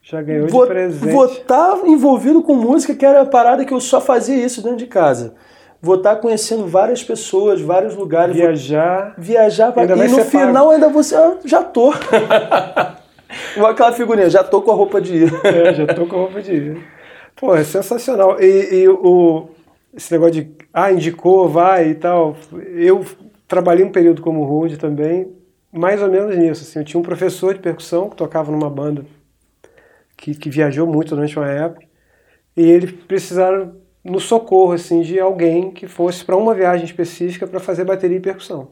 já 0.00 0.22
ganhou 0.22 0.48
vou, 0.48 0.62
de 0.62 0.68
presente. 0.68 1.12
Vou 1.12 1.26
estar 1.26 1.76
tá 1.76 1.86
envolvido 1.86 2.42
com 2.42 2.54
música, 2.54 2.94
que 2.94 3.04
era 3.04 3.20
a 3.20 3.26
parada 3.26 3.64
que 3.64 3.74
eu 3.74 3.80
só 3.80 4.00
fazia 4.00 4.36
isso 4.36 4.62
dentro 4.62 4.78
de 4.78 4.86
casa 4.86 5.34
vou 5.80 5.96
estar 5.96 6.16
conhecendo 6.16 6.66
várias 6.66 7.02
pessoas, 7.02 7.60
vários 7.60 7.94
lugares. 7.94 8.34
Viajar. 8.34 9.14
viajar 9.16 9.72
pra... 9.72 9.84
E 9.84 10.08
no 10.08 10.24
final 10.24 10.52
pago. 10.52 10.70
ainda 10.70 10.88
você. 10.88 11.14
Ah, 11.14 11.36
já 11.44 11.62
tô. 11.62 11.92
Igual 13.56 13.72
aquela 13.72 13.92
figurinha, 13.92 14.30
já 14.30 14.42
tô 14.42 14.62
com 14.62 14.70
a 14.70 14.74
roupa 14.74 15.00
de 15.00 15.24
ir. 15.24 15.32
É, 15.44 15.74
já 15.74 15.86
tô 15.86 16.06
com 16.06 16.16
a 16.16 16.18
roupa 16.20 16.40
de 16.40 16.52
ir. 16.52 16.78
Pô, 17.34 17.54
é 17.54 17.64
sensacional. 17.64 18.40
E, 18.40 18.82
e 18.82 18.88
o, 18.88 19.48
esse 19.94 20.12
negócio 20.12 20.34
de, 20.34 20.50
ah, 20.72 20.92
indicou, 20.92 21.48
vai 21.48 21.90
e 21.90 21.94
tal. 21.94 22.36
Eu 22.74 23.04
trabalhei 23.48 23.84
um 23.84 23.92
período 23.92 24.22
como 24.22 24.44
road 24.44 24.76
também 24.76 25.34
mais 25.72 26.00
ou 26.00 26.10
menos 26.10 26.36
nisso. 26.36 26.62
Assim. 26.62 26.78
Eu 26.78 26.84
tinha 26.84 27.00
um 27.00 27.04
professor 27.04 27.52
de 27.52 27.60
percussão 27.60 28.08
que 28.08 28.16
tocava 28.16 28.50
numa 28.50 28.70
banda 28.70 29.04
que, 30.16 30.34
que 30.34 30.48
viajou 30.48 30.86
muito 30.86 31.14
durante 31.14 31.38
uma 31.38 31.50
época, 31.50 31.86
e 32.56 32.62
ele 32.62 32.86
precisaram 32.86 33.76
no 34.10 34.20
socorro 34.20 34.72
assim 34.72 35.02
de 35.02 35.18
alguém 35.18 35.70
que 35.70 35.86
fosse 35.86 36.24
para 36.24 36.36
uma 36.36 36.54
viagem 36.54 36.84
específica 36.84 37.46
para 37.46 37.60
fazer 37.60 37.84
bateria 37.84 38.16
e 38.16 38.20
percussão. 38.20 38.68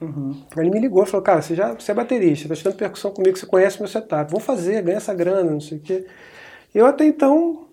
Uhum. 0.00 0.42
Ele 0.56 0.70
me 0.70 0.80
ligou 0.80 1.02
e 1.02 1.06
falou, 1.06 1.22
cara, 1.22 1.42
você 1.42 1.54
já 1.54 1.74
você 1.74 1.90
é 1.90 1.94
baterista, 1.94 2.44
está 2.44 2.54
estudando 2.54 2.78
percussão 2.78 3.10
comigo, 3.10 3.36
você 3.36 3.46
conhece 3.46 3.80
meu 3.80 3.88
setup, 3.88 4.30
vou 4.30 4.40
fazer, 4.40 4.82
ganha 4.82 4.98
essa 4.98 5.12
grana, 5.12 5.50
não 5.50 5.60
sei 5.60 5.78
o 5.78 5.80
quê. 5.80 6.06
Eu 6.74 6.86
até 6.86 7.04
então 7.04 7.66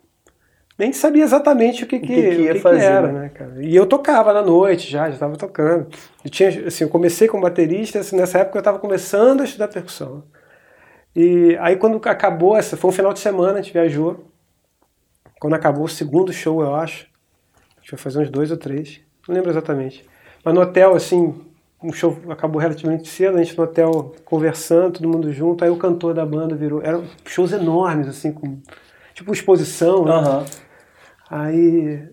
nem 0.78 0.92
sabia 0.92 1.24
exatamente 1.24 1.84
o 1.84 1.88
que, 1.88 2.00
que, 2.00 2.06
o 2.06 2.08
que, 2.08 2.36
que 2.36 2.42
ia 2.42 2.54
que 2.54 2.60
fazer, 2.60 2.80
que 2.80 2.86
era, 2.86 3.12
né, 3.12 3.30
cara? 3.30 3.64
E 3.64 3.76
eu 3.76 3.86
tocava 3.86 4.34
na 4.34 4.42
noite 4.42 4.90
já, 4.90 5.08
já 5.08 5.14
estava 5.14 5.38
tocando. 5.38 5.88
Eu 6.24 6.30
tinha, 6.30 6.50
assim, 6.68 6.84
eu 6.84 6.90
comecei 6.90 7.28
como 7.28 7.44
baterista, 7.44 8.00
assim, 8.00 8.18
nessa 8.18 8.40
época 8.40 8.58
eu 8.58 8.62
estava 8.62 8.80
começando 8.80 9.42
a 9.42 9.44
estudar 9.46 9.68
percussão. 9.68 10.24
E 11.16 11.56
aí 11.62 11.78
quando 11.78 12.02
acabou, 12.10 12.58
essa 12.58 12.76
foi 12.76 12.90
um 12.90 12.94
final 12.94 13.14
de 13.14 13.20
semana, 13.20 13.60
a 13.60 13.62
gente 13.62 13.72
viajou. 13.72 14.35
Quando 15.46 15.54
acabou 15.54 15.84
o 15.86 15.88
segundo 15.88 16.34
show, 16.34 16.64
eu 16.64 16.74
acho, 16.74 17.06
a 17.78 17.80
gente 17.80 17.92
foi 17.92 18.00
fazer 18.00 18.20
uns 18.20 18.32
dois 18.32 18.50
ou 18.50 18.58
três, 18.58 19.00
não 19.28 19.36
lembro 19.36 19.52
exatamente. 19.52 20.04
Mas 20.44 20.56
no 20.56 20.62
hotel, 20.62 20.96
assim, 20.96 21.40
um 21.84 21.94
show 21.94 22.18
acabou 22.30 22.60
relativamente 22.60 23.08
cedo, 23.08 23.38
a 23.38 23.44
gente 23.44 23.56
no 23.56 23.64
hotel 23.64 24.16
conversando, 24.26 24.94
todo 24.94 25.08
mundo 25.08 25.32
junto, 25.32 25.64
aí 25.64 25.70
o 25.70 25.78
cantor 25.78 26.16
da 26.16 26.26
banda 26.26 26.56
virou, 26.56 26.82
eram 26.82 27.04
shows 27.28 27.52
enormes, 27.52 28.08
assim, 28.08 28.32
com 28.32 28.60
tipo 29.14 29.32
exposição, 29.32 30.04
né? 30.04 30.16
Uhum. 30.16 30.46
Aí 31.30 32.10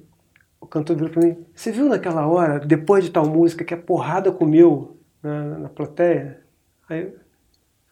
o 0.60 0.66
cantor 0.66 0.96
virou 0.96 1.10
pra 1.10 1.22
mim, 1.22 1.38
você 1.54 1.72
viu 1.72 1.88
naquela 1.88 2.26
hora, 2.26 2.60
depois 2.60 3.02
de 3.02 3.10
tal 3.10 3.24
música, 3.24 3.64
que 3.64 3.72
a 3.72 3.78
porrada 3.78 4.30
comeu 4.30 4.98
na, 5.22 5.58
na 5.58 5.68
plateia? 5.70 6.42
Aí 6.86 7.10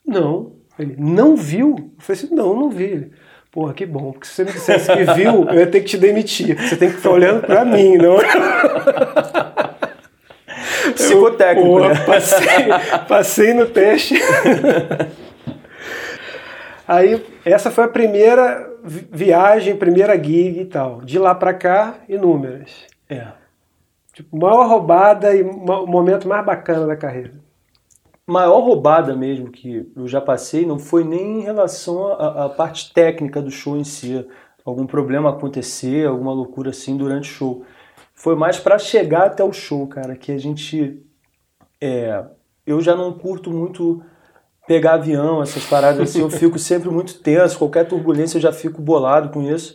não. 0.07 0.53
Ele, 0.79 0.97
não 0.99 1.35
viu? 1.35 1.77
Eu 1.79 1.93
falei 1.97 2.23
assim, 2.23 2.35
não, 2.35 2.55
não 2.55 2.69
vi. 2.69 2.85
Ele, 2.85 3.13
porra, 3.51 3.75
que 3.75 3.85
bom, 3.87 4.13
porque 4.13 4.27
se 4.27 4.35
você 4.35 4.45
me 4.45 4.53
dissesse 4.53 4.93
que 4.93 5.05
viu, 5.15 5.47
eu 5.49 5.59
ia 5.59 5.67
ter 5.67 5.81
que 5.81 5.87
te 5.87 5.99
demitir. 5.99 6.57
Você 6.57 6.77
tem 6.77 6.91
que 6.91 6.97
ficar 6.97 7.11
olhando 7.11 7.41
pra 7.43 7.65
mim, 7.65 7.97
não. 7.97 8.19
Psicotécnico, 10.95 11.69
eu, 11.69 11.75
porra, 11.75 11.95
né? 11.95 12.05
passei, 12.05 12.69
passei 13.09 13.55
no 13.55 13.67
teste. 13.67 14.15
Aí, 16.87 17.25
essa 17.45 17.71
foi 17.71 17.85
a 17.85 17.89
primeira 17.89 18.69
viagem, 18.83 19.77
primeira 19.77 20.15
gig 20.17 20.61
e 20.61 20.65
tal. 20.65 21.01
De 21.03 21.19
lá 21.19 21.35
para 21.35 21.55
cá, 21.55 21.95
inúmeras. 22.09 22.71
É. 23.09 23.27
Tipo, 24.13 24.37
maior 24.37 24.69
roubada 24.69 25.35
e 25.35 25.43
o 25.43 25.87
momento 25.87 26.29
mais 26.29 26.45
bacana 26.45 26.87
da 26.87 26.97
carreira. 26.97 27.33
Maior 28.31 28.61
roubada 28.61 29.17
mesmo 29.17 29.51
que 29.51 29.91
eu 29.97 30.07
já 30.07 30.21
passei 30.21 30.65
não 30.65 30.79
foi 30.79 31.03
nem 31.03 31.41
em 31.41 31.43
relação 31.43 32.13
à, 32.13 32.49
parte 32.49 32.93
técnica 32.93 33.43
do 33.43 33.51
show 33.51 33.77
em 33.77 33.83
si. 33.83 34.25
Algum 34.65 34.87
problema 34.87 35.31
acontecer, 35.31 36.07
alguma 36.07 36.33
loucura 36.33 36.71
assim 36.71 36.97
durante 36.97 37.29
o 37.29 37.35
show. 37.35 37.65
Foi 38.15 38.37
mais 38.37 38.59
para 38.59 38.79
chegar 38.79 39.27
até 39.27 39.43
o 39.43 39.53
show, 39.53 39.87
cara, 39.89 40.15
que 40.15 40.31
a 40.31 40.39
gente. 40.39 41.03
É, 41.81 42.23
eu 42.65 42.81
já 42.81 42.95
não 42.95 43.13
curto 43.13 43.51
muito 43.51 44.01
pegar 44.65 44.95
avião, 44.95 45.43
essas 45.43 45.65
paradas 45.65 46.01
assim, 46.01 46.21
eu 46.21 46.31
fico 46.31 46.57
sempre 46.57 46.89
muito 46.89 47.19
tenso, 47.19 47.59
qualquer 47.59 47.89
turbulência 47.89 48.37
eu 48.37 48.43
já 48.43 48.53
fico 48.53 48.81
bolado 48.81 49.31
com 49.31 49.43
isso. 49.43 49.75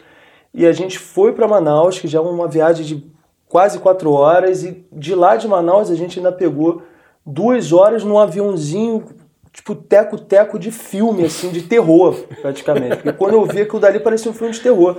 E 0.54 0.66
a 0.66 0.72
gente 0.72 0.98
foi 0.98 1.34
para 1.34 1.46
Manaus, 1.46 2.00
que 2.00 2.08
já 2.08 2.20
é 2.20 2.22
uma 2.22 2.48
viagem 2.48 2.86
de 2.86 3.12
quase 3.50 3.80
quatro 3.80 4.14
horas, 4.14 4.64
e 4.64 4.88
de 4.94 5.14
lá 5.14 5.36
de 5.36 5.46
Manaus 5.46 5.92
a 5.92 5.96
gente 5.96 6.20
ainda 6.20 6.32
pegou 6.32 6.82
duas 7.26 7.74
horas 7.74 8.04
num 8.04 8.20
aviãozinho, 8.20 9.06
tipo 9.52 9.74
teco-teco 9.74 10.60
de 10.60 10.72
filme, 10.72 11.26
assim, 11.26 11.50
de 11.50 11.64
terror, 11.64 12.16
praticamente. 12.42 12.98
Porque 12.98 13.14
quando 13.14 13.34
eu 13.34 13.46
vi 13.46 13.62
aquilo 13.62 13.80
dali 13.80 14.00
parecia 14.00 14.30
um 14.30 14.34
filme 14.34 14.54
de 14.54 14.60
terror. 14.60 14.98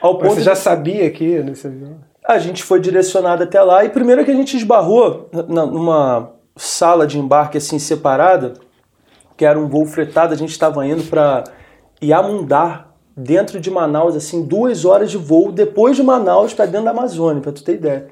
Ao 0.00 0.16
ponto 0.18 0.34
Você 0.34 0.42
já 0.42 0.52
de... 0.52 0.58
sabia 0.58 1.10
que 1.10 1.42
nesse 1.42 1.66
avião? 1.66 1.96
A 2.24 2.38
gente 2.38 2.62
foi 2.62 2.80
direcionado 2.80 3.42
até 3.42 3.60
lá, 3.60 3.84
e 3.84 3.88
primeiro 3.88 4.24
que 4.24 4.30
a 4.30 4.34
gente 4.34 4.56
esbarrou 4.56 5.28
numa 5.48 6.32
sala 6.54 7.06
de 7.06 7.18
embarque 7.18 7.58
assim 7.58 7.78
separada, 7.78 8.54
que 9.36 9.44
era 9.44 9.58
um 9.58 9.68
voo 9.68 9.86
fretado, 9.86 10.34
a 10.34 10.36
gente 10.36 10.50
estava 10.50 10.86
indo 10.86 11.02
para 11.04 11.44
Iamundar, 12.02 12.90
dentro 13.16 13.60
de 13.60 13.70
Manaus, 13.70 14.16
assim, 14.16 14.42
duas 14.42 14.84
horas 14.84 15.10
de 15.10 15.18
voo 15.18 15.52
depois 15.52 15.96
de 15.96 16.02
Manaus 16.02 16.54
para 16.54 16.66
dentro 16.66 16.84
da 16.84 16.90
Amazônia, 16.90 17.42
para 17.42 17.52
tu 17.52 17.62
ter 17.62 17.74
ideia. 17.74 18.08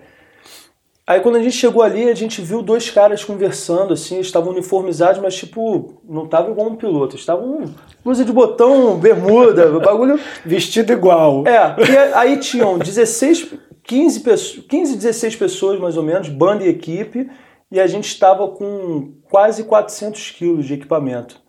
Aí 1.09 1.21
quando 1.21 1.37
a 1.37 1.43
gente 1.43 1.57
chegou 1.57 1.83
ali, 1.83 2.07
a 2.11 2.15
gente 2.15 2.43
viu 2.43 2.61
dois 2.61 2.91
caras 2.91 3.25
conversando, 3.25 3.95
assim, 3.95 4.21
estavam 4.21 4.51
uniformizados, 4.53 5.19
mas 5.23 5.35
tipo, 5.35 6.03
não 6.07 6.27
estavam 6.27 6.51
igual 6.51 6.69
um 6.69 6.77
piloto, 6.77 7.17
estavam 7.17 7.65
blusa 8.05 8.27
de 8.27 8.31
botão, 8.31 8.99
bermuda, 8.99 9.71
bagulho. 9.81 10.21
Vestido 10.45 10.93
igual. 10.93 11.47
É, 11.47 11.77
e 11.81 11.97
aí 12.13 12.37
tinham 12.37 12.79
16, 12.79 13.55
15, 13.85 14.23
15, 14.69 14.97
16 14.97 15.37
pessoas 15.37 15.81
mais 15.81 15.97
ou 15.97 16.03
menos, 16.03 16.29
banda 16.29 16.63
e 16.63 16.69
equipe, 16.69 17.31
e 17.73 17.81
a 17.81 17.87
gente 17.87 18.07
estava 18.07 18.47
com 18.47 19.15
quase 19.31 19.65
400 19.65 20.33
quilos 20.33 20.67
de 20.67 20.75
equipamento, 20.75 21.41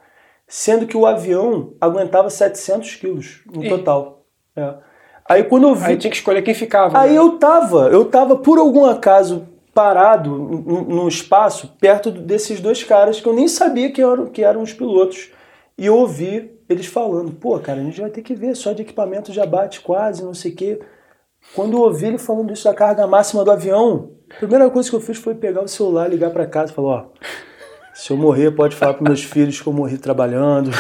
sendo 0.48 0.88
que 0.88 0.96
o 0.96 1.06
avião 1.06 1.74
aguentava 1.82 2.30
700 2.30 2.96
quilos 2.96 3.42
no 3.54 3.66
e... 3.66 3.68
total. 3.68 4.24
É. 4.56 4.76
Aí 5.30 5.44
quando 5.44 5.68
eu 5.68 5.76
vi... 5.76 5.86
Aí 5.86 5.98
tinha 5.98 6.10
que 6.10 6.18
escolher 6.18 6.42
quem 6.42 6.56
ficava. 6.56 6.98
Aí 6.98 7.12
né? 7.12 7.18
eu 7.20 7.38
tava, 7.38 7.90
eu 7.90 8.06
tava 8.06 8.36
por 8.36 8.58
algum 8.58 8.86
acaso 8.86 9.49
parado 9.74 10.30
no 10.30 11.08
espaço 11.08 11.76
perto 11.80 12.12
desses 12.12 12.60
dois 12.60 12.84
caras 12.84 13.22
que 13.22 13.28
eu 13.28 13.34
nem 13.34 13.48
sabia 13.48 13.92
que 13.92 14.02
eram, 14.02 14.28
que 14.28 14.44
eram 14.44 14.62
os 14.62 14.74
pilotos. 14.74 15.30
E 15.78 15.90
ouvi 15.90 16.52
eles 16.68 16.86
falando, 16.86 17.32
pô, 17.32 17.58
cara, 17.60 17.80
a 17.80 17.84
gente 17.84 18.00
vai 18.00 18.10
ter 18.10 18.22
que 18.22 18.36
ver, 18.36 18.56
só 18.56 18.74
de 18.74 18.84
equipamento 18.84 19.34
já 19.34 19.46
bate 19.46 19.82
quase, 19.82 20.24
não 20.24 20.34
sei 20.34 20.52
o 20.52 20.56
quê. 20.56 20.80
Quando 21.56 21.74
eu 21.74 21.82
ouvi 21.82 22.06
ele 22.06 22.18
falando 22.18 22.54
isso 22.54 22.66
da 22.66 22.74
carga 22.74 23.08
máxima 23.08 23.44
do 23.44 23.52
avião, 23.52 24.12
a 24.30 24.36
primeira 24.36 24.70
coisa 24.70 24.90
que 24.90 24.96
eu 24.96 25.02
fiz 25.02 25.18
foi 25.18 25.34
pegar 25.34 25.64
o 25.64 25.68
celular, 25.68 26.08
ligar 26.08 26.30
para 26.30 26.46
casa 26.46 26.72
e 26.72 26.76
falar, 26.76 26.90
ó, 26.90 27.06
se 27.94 28.12
eu 28.12 28.18
morrer, 28.18 28.52
pode 28.52 28.76
falar 28.76 28.94
para 28.94 29.08
meus 29.08 29.24
filhos 29.24 29.60
que 29.60 29.68
eu 29.68 29.74
morri 29.74 29.98
trabalhando. 29.98 30.70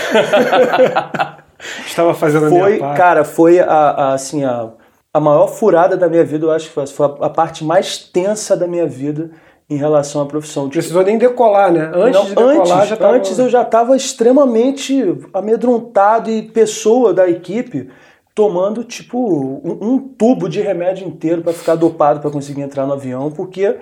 Estava 1.86 2.13
fazendo 2.13 2.49
foi, 2.49 2.60
a 2.60 2.65
minha 2.67 2.80
parte. 2.80 2.97
Cara, 2.97 3.25
foi 3.25 3.60
a, 3.60 3.65
a, 3.65 4.13
assim, 4.13 4.43
a, 4.45 4.71
a 5.13 5.19
maior 5.19 5.48
furada 5.48 5.98
da 5.98 6.08
minha 6.08 6.24
vida, 6.24 6.45
eu 6.45 6.52
acho 6.52 6.67
que 6.67 6.74
foi, 6.74 7.06
a, 7.22 7.30
parte 7.30 7.63
mais 7.63 7.98
tensa 7.98 8.56
da 8.56 8.67
minha 8.67 8.86
vida 8.86 9.32
em 9.69 9.76
relação 9.76 10.22
à 10.22 10.26
profissão. 10.26 10.69
Precisou 10.69 11.04
nem 11.04 11.17
decolar, 11.17 11.72
né? 11.72 11.91
Antes 11.93 12.13
não, 12.13 12.26
de 12.26 12.36
decolar 12.36 12.78
antes, 12.78 12.89
já 12.89 12.98
tava... 12.98 13.15
Antes 13.15 13.39
eu 13.39 13.50
já 13.50 13.62
estava 13.62 13.95
extremamente 13.95 15.17
amedrontado 15.34 16.30
e 16.30 16.43
pessoa 16.43 17.13
da 17.13 17.30
equipe 17.30 17.89
tomando 18.34 18.84
tipo 18.84 19.17
um, 19.17 19.78
um 19.82 20.00
tubo 20.00 20.48
de 20.48 20.62
remédio 20.62 21.08
inteiro 21.08 21.41
para 21.41 21.54
ficar 21.54 21.76
dopado 21.76 22.19
para 22.19 22.32
conseguir 22.32 22.62
entrar 22.62 22.86
no 22.86 22.93
avião, 22.93 23.32
porque 23.32 23.78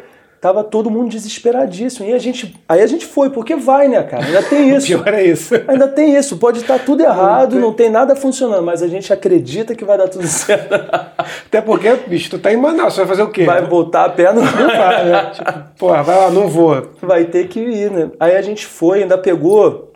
tava 0.48 0.64
todo 0.64 0.90
mundo 0.90 1.10
desesperadíssimo. 1.10 2.08
E 2.08 2.14
a 2.14 2.18
gente, 2.18 2.56
aí 2.70 2.82
a 2.82 2.88
gente 2.88 3.06
foi, 3.06 3.30
porque 3.30 3.56
vai, 3.56 3.90
né, 3.90 4.02
cara? 4.04 4.26
Ainda 4.26 4.44
tem 4.44 4.70
isso. 4.76 4.88
pior 4.88 5.14
é 5.14 5.24
isso. 5.24 5.54
Ainda 5.68 5.88
tem 5.90 6.16
isso. 6.16 6.38
Pode 6.38 6.60
estar 6.60 6.80
tudo 6.80 7.04
errado, 7.04 7.60
não 7.60 7.74
tem... 7.74 7.90
nada 7.90 8.16
funcionando, 8.16 8.64
mas 8.64 8.82
a 8.82 8.88
gente 8.88 9.12
acredita 9.12 9.76
que 9.76 9.84
vai 9.84 9.98
dar 9.98 10.08
tudo 10.08 10.26
certo. 10.28 10.74
Até 11.18 11.60
porque, 11.60 11.94
bicho, 12.08 12.30
tu 12.30 12.40
tá 12.40 12.52
em 12.52 12.58
Manaus, 12.58 12.94
você 12.94 13.02
vai 13.02 13.08
fazer 13.10 13.24
o 13.24 13.30
quê? 13.30 13.44
Vai 13.44 13.62
voltar 13.66 14.06
a 14.06 14.10
pé, 14.10 14.32
não, 14.32 14.42
não 14.42 14.68
vai, 14.68 15.06
né? 15.06 15.32
Tipo, 15.36 15.54
porra, 15.78 16.04
vai 16.04 16.18
lá, 16.18 16.32
não 16.32 16.48
vou. 16.48 16.92
Vai 17.02 17.26
ter 17.26 17.48
que 17.48 17.60
ir, 17.60 17.92
né? 17.92 18.10
Aí 18.20 18.36
a 18.36 18.42
gente 18.42 18.66
foi, 18.66 19.02
ainda 19.02 19.18
pegou 19.18 19.92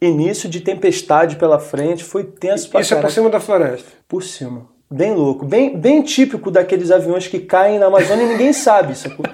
início 0.00 0.48
de 0.48 0.60
tempestade 0.60 1.36
pela 1.36 1.58
frente, 1.58 2.04
foi 2.04 2.24
tenso 2.24 2.70
pra 2.70 2.80
Isso 2.80 2.90
cara. 2.90 3.00
é 3.00 3.02
por 3.02 3.12
cima 3.12 3.28
da 3.28 3.38
floresta? 3.38 3.90
Por 4.08 4.22
cima. 4.22 4.66
Bem 4.90 5.14
louco. 5.14 5.44
Bem, 5.44 5.76
bem 5.76 6.02
típico 6.02 6.50
daqueles 6.50 6.90
aviões 6.90 7.28
que 7.28 7.38
caem 7.38 7.78
na 7.78 7.86
Amazônia 7.86 8.24
e 8.24 8.28
ninguém 8.28 8.52
sabe. 8.52 8.96
Sacou? 8.96 9.24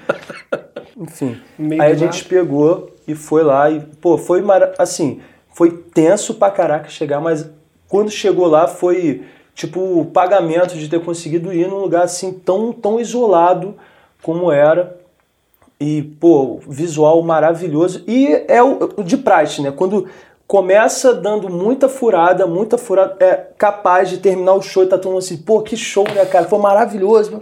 Enfim. 0.97 1.39
Meio 1.57 1.81
aí 1.81 1.91
a 1.91 1.95
gente 1.95 2.25
pegou 2.25 2.89
e 3.07 3.13
foi 3.13 3.43
lá 3.43 3.69
e, 3.69 3.79
pô, 3.79 4.17
foi 4.17 4.41
mar... 4.41 4.73
assim, 4.77 5.21
foi 5.53 5.71
tenso 5.71 6.33
pra 6.33 6.51
caraca 6.51 6.89
chegar, 6.89 7.19
mas 7.19 7.49
quando 7.87 8.09
chegou 8.09 8.47
lá 8.47 8.67
foi 8.67 9.23
tipo 9.53 9.79
o 9.79 10.05
pagamento 10.05 10.75
de 10.75 10.89
ter 10.89 11.03
conseguido 11.03 11.53
ir 11.53 11.67
num 11.67 11.79
lugar 11.79 12.03
assim 12.03 12.31
tão, 12.33 12.71
tão 12.73 12.99
isolado 12.99 13.75
como 14.21 14.51
era. 14.51 14.97
E, 15.79 16.01
pô, 16.19 16.59
visual 16.67 17.21
maravilhoso. 17.21 18.03
E 18.07 18.43
é 18.47 18.63
o 18.63 19.03
de 19.03 19.15
praxe, 19.15 19.61
né? 19.61 19.71
Quando 19.71 20.07
começa 20.47 21.13
dando 21.13 21.49
muita 21.49 21.87
furada, 21.87 22.47
muita 22.47 22.77
furada, 22.77 23.15
é 23.19 23.47
capaz 23.57 24.09
de 24.09 24.17
terminar 24.17 24.53
o 24.53 24.61
show 24.61 24.83
e 24.83 24.87
tá 24.87 24.97
todo 24.97 25.11
mundo 25.11 25.19
assim, 25.19 25.37
pô, 25.37 25.61
que 25.61 25.77
show, 25.77 26.05
né, 26.15 26.25
cara? 26.25 26.47
Foi 26.47 26.57
maravilhoso. 26.57 27.39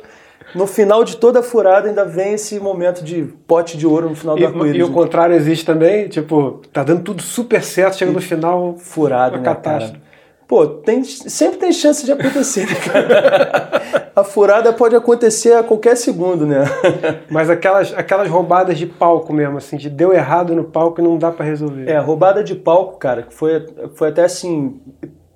No 0.55 0.65
final 0.65 1.03
de 1.03 1.17
toda 1.17 1.41
a 1.41 1.43
furada 1.43 1.89
ainda 1.89 2.05
vem 2.05 2.33
esse 2.33 2.57
momento 2.59 3.03
de 3.03 3.23
pote 3.45 3.77
de 3.77 3.85
ouro 3.85 4.09
no 4.09 4.15
final 4.15 4.37
do 4.37 4.45
arco-íris. 4.45 4.79
E 4.79 4.83
o 4.83 4.91
contrário 4.91 5.35
existe 5.35 5.65
também, 5.65 6.07
tipo, 6.07 6.61
tá 6.71 6.81
dando 6.81 7.03
tudo 7.03 7.21
super 7.21 7.61
certo, 7.61 7.97
chega 7.97 8.11
no 8.11 8.21
final, 8.21 8.75
furado, 8.77 9.37
né, 9.37 9.43
catástrofe. 9.43 9.99
Cara? 9.99 10.05
Pô, 10.47 10.67
tem, 10.67 11.03
sempre 11.03 11.57
tem 11.57 11.71
chance 11.73 12.05
de 12.05 12.11
acontecer, 12.11 12.67
né, 12.67 12.75
cara? 12.75 13.81
a 14.15 14.23
furada 14.23 14.71
pode 14.71 14.95
acontecer 14.95 15.53
a 15.53 15.63
qualquer 15.63 15.97
segundo, 15.97 16.45
né? 16.45 16.63
Mas 17.29 17.49
aquelas, 17.49 17.93
aquelas 17.93 18.29
roubadas 18.29 18.77
de 18.77 18.85
palco 18.85 19.33
mesmo, 19.33 19.57
assim, 19.57 19.75
de 19.75 19.89
deu 19.89 20.13
errado 20.13 20.55
no 20.55 20.63
palco 20.63 21.01
e 21.01 21.03
não 21.03 21.17
dá 21.17 21.31
para 21.31 21.45
resolver. 21.45 21.89
É, 21.89 21.97
roubada 21.97 22.43
de 22.43 22.55
palco, 22.55 22.97
cara, 22.97 23.23
que 23.23 23.33
foi, 23.33 23.65
foi 23.95 24.09
até 24.09 24.23
assim, 24.23 24.79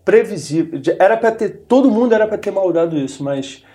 previsível. 0.05 0.79
Era 0.97 1.17
para 1.17 1.31
ter, 1.31 1.49
todo 1.67 1.91
mundo 1.91 2.13
era 2.13 2.25
para 2.25 2.37
ter 2.37 2.51
maldado 2.51 2.95
isso, 2.95 3.23
mas 3.23 3.65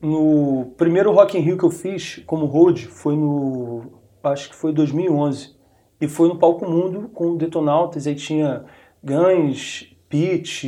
no 0.00 0.72
primeiro 0.76 1.12
Rock 1.12 1.36
in 1.36 1.40
Rio 1.40 1.58
que 1.58 1.64
eu 1.64 1.70
fiz 1.70 2.22
como 2.26 2.46
road 2.46 2.86
foi 2.86 3.16
no, 3.16 3.82
acho 4.22 4.48
que 4.48 4.56
foi 4.56 4.72
2011, 4.72 5.54
e 6.00 6.08
foi 6.08 6.28
no 6.28 6.36
Palco 6.36 6.68
Mundo 6.68 7.10
com 7.12 7.36
Detonautas, 7.36 8.06
aí 8.06 8.14
tinha 8.14 8.64
Guns, 9.04 9.94
Pitch, 10.08 10.64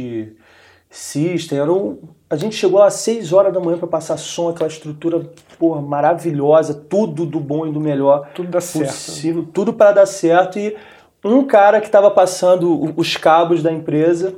System, 0.90 1.58
era 1.58 1.72
um, 1.72 1.98
a 2.28 2.36
gente 2.36 2.54
chegou 2.54 2.82
às 2.82 2.94
6 2.94 3.32
horas 3.32 3.52
da 3.52 3.58
manhã 3.58 3.78
para 3.78 3.88
passar 3.88 4.18
som, 4.18 4.50
aquela 4.50 4.68
estrutura 4.68 5.26
porra, 5.58 5.80
maravilhosa, 5.80 6.74
tudo 6.74 7.24
do 7.24 7.40
bom 7.40 7.66
e 7.66 7.72
do 7.72 7.80
melhor 7.80 8.28
tudo 8.34 8.50
dá 8.50 8.58
possível, 8.58 9.42
certo. 9.42 9.52
tudo 9.52 9.72
para 9.72 9.92
dar 9.92 10.06
certo 10.06 10.58
e 10.58 10.76
um 11.24 11.44
cara 11.44 11.80
que 11.80 11.86
estava 11.86 12.10
passando 12.10 12.92
os 12.94 13.16
cabos 13.16 13.62
da 13.62 13.72
empresa 13.72 14.34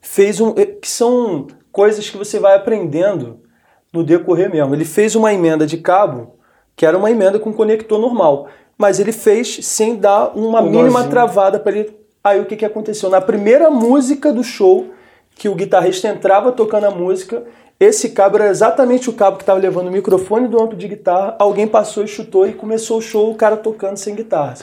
fez 0.00 0.40
um 0.40 0.52
que 0.52 0.88
são 0.88 1.46
coisas 1.70 2.10
que 2.10 2.16
você 2.16 2.40
vai 2.40 2.56
aprendendo 2.56 3.43
no 3.94 4.04
decorrer 4.04 4.50
mesmo. 4.50 4.74
Ele 4.74 4.84
fez 4.84 5.14
uma 5.14 5.32
emenda 5.32 5.66
de 5.66 5.78
cabo 5.78 6.34
que 6.76 6.84
era 6.84 6.98
uma 6.98 7.10
emenda 7.10 7.38
com 7.38 7.52
conector 7.52 7.98
normal, 7.98 8.48
mas 8.76 8.98
ele 8.98 9.12
fez 9.12 9.60
sem 9.62 9.96
dar 9.96 10.36
uma 10.36 10.60
um 10.60 10.64
mínima 10.64 10.90
nozinho. 10.90 11.10
travada 11.10 11.58
para 11.58 11.72
ele 11.72 12.04
Aí 12.24 12.40
o 12.40 12.46
que, 12.46 12.56
que 12.56 12.64
aconteceu? 12.64 13.10
Na 13.10 13.20
primeira 13.20 13.70
música 13.70 14.32
do 14.32 14.42
show, 14.42 14.86
que 15.36 15.46
o 15.46 15.54
guitarrista 15.54 16.08
entrava 16.08 16.50
tocando 16.52 16.84
a 16.84 16.90
música, 16.90 17.44
esse 17.78 18.08
cabo 18.08 18.36
era 18.36 18.48
exatamente 18.48 19.10
o 19.10 19.12
cabo 19.12 19.36
que 19.36 19.42
estava 19.42 19.60
levando 19.60 19.88
o 19.88 19.92
microfone 19.92 20.48
do 20.48 20.62
amplo 20.62 20.74
de 20.74 20.88
guitarra, 20.88 21.36
alguém 21.38 21.68
passou 21.68 22.02
e 22.02 22.08
chutou 22.08 22.48
e 22.48 22.54
começou 22.54 22.96
o 22.96 23.02
show 23.02 23.30
o 23.30 23.34
cara 23.34 23.58
tocando 23.58 23.98
sem 23.98 24.14
guitarra. 24.14 24.54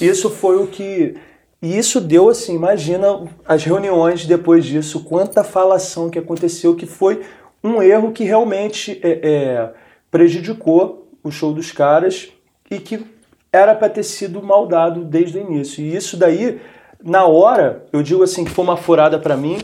Isso 0.00 0.30
foi 0.30 0.56
o 0.56 0.66
que. 0.66 1.14
E 1.60 1.78
isso 1.78 2.00
deu 2.00 2.30
assim, 2.30 2.54
imagina 2.54 3.20
as 3.46 3.62
reuniões 3.64 4.24
depois 4.24 4.64
disso, 4.64 5.04
quanta 5.04 5.44
falação 5.44 6.08
que 6.08 6.18
aconteceu, 6.18 6.74
que 6.74 6.86
foi 6.86 7.20
um 7.62 7.82
erro 7.82 8.12
que 8.12 8.24
realmente 8.24 9.00
é, 9.02 9.20
é, 9.22 9.70
prejudicou 10.10 11.08
o 11.22 11.30
show 11.30 11.52
dos 11.52 11.70
caras 11.70 12.30
e 12.70 12.78
que 12.78 13.04
era 13.52 13.74
para 13.74 13.88
ter 13.88 14.02
sido 14.02 14.42
mal 14.42 14.66
dado 14.66 15.04
desde 15.04 15.38
o 15.38 15.40
início. 15.40 15.84
E 15.84 15.94
isso 15.94 16.16
daí, 16.16 16.60
na 17.02 17.26
hora, 17.26 17.84
eu 17.92 18.02
digo 18.02 18.22
assim 18.22 18.44
que 18.44 18.50
foi 18.50 18.64
uma 18.64 18.76
furada 18.76 19.18
para 19.18 19.36
mim, 19.36 19.58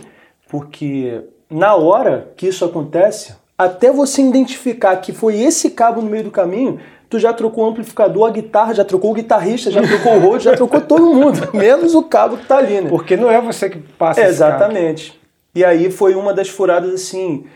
porque 0.49 1.23
na 1.51 1.75
hora 1.75 2.31
que 2.37 2.47
isso 2.47 2.65
acontece, 2.65 3.35
até 3.57 3.91
você 3.91 4.23
identificar 4.23 4.97
que 4.97 5.13
foi 5.13 5.41
esse 5.41 5.71
cabo 5.71 6.01
no 6.03 6.11
meio 6.11 6.25
do 6.25 6.31
caminho, 6.31 6.79
tu 7.09 7.19
já 7.19 7.33
trocou 7.33 7.65
o 7.65 7.69
amplificador, 7.71 8.29
a 8.29 8.31
guitarra, 8.31 8.75
já 8.75 8.85
trocou 8.85 9.11
o 9.11 9.15
guitarrista, 9.15 9.71
já 9.71 9.83
trocou 9.83 10.17
o 10.17 10.21
road, 10.21 10.45
já 10.45 10.55
trocou 10.55 10.81
todo 10.81 11.15
mundo, 11.15 11.49
menos 11.57 11.95
o 11.95 12.03
cabo 12.03 12.37
que 12.37 12.47
tá 12.47 12.59
ali, 12.59 12.81
né? 12.81 12.89
Porque 12.89 13.17
não 13.17 13.31
é 13.31 13.41
você 13.41 13.71
que 13.71 13.79
passa 13.79 14.21
Exatamente. 14.23 15.19
E 15.55 15.65
aí 15.65 15.91
foi 15.91 16.15
uma 16.15 16.35
das 16.35 16.49
furadas 16.49 16.93
assim, 16.93 17.47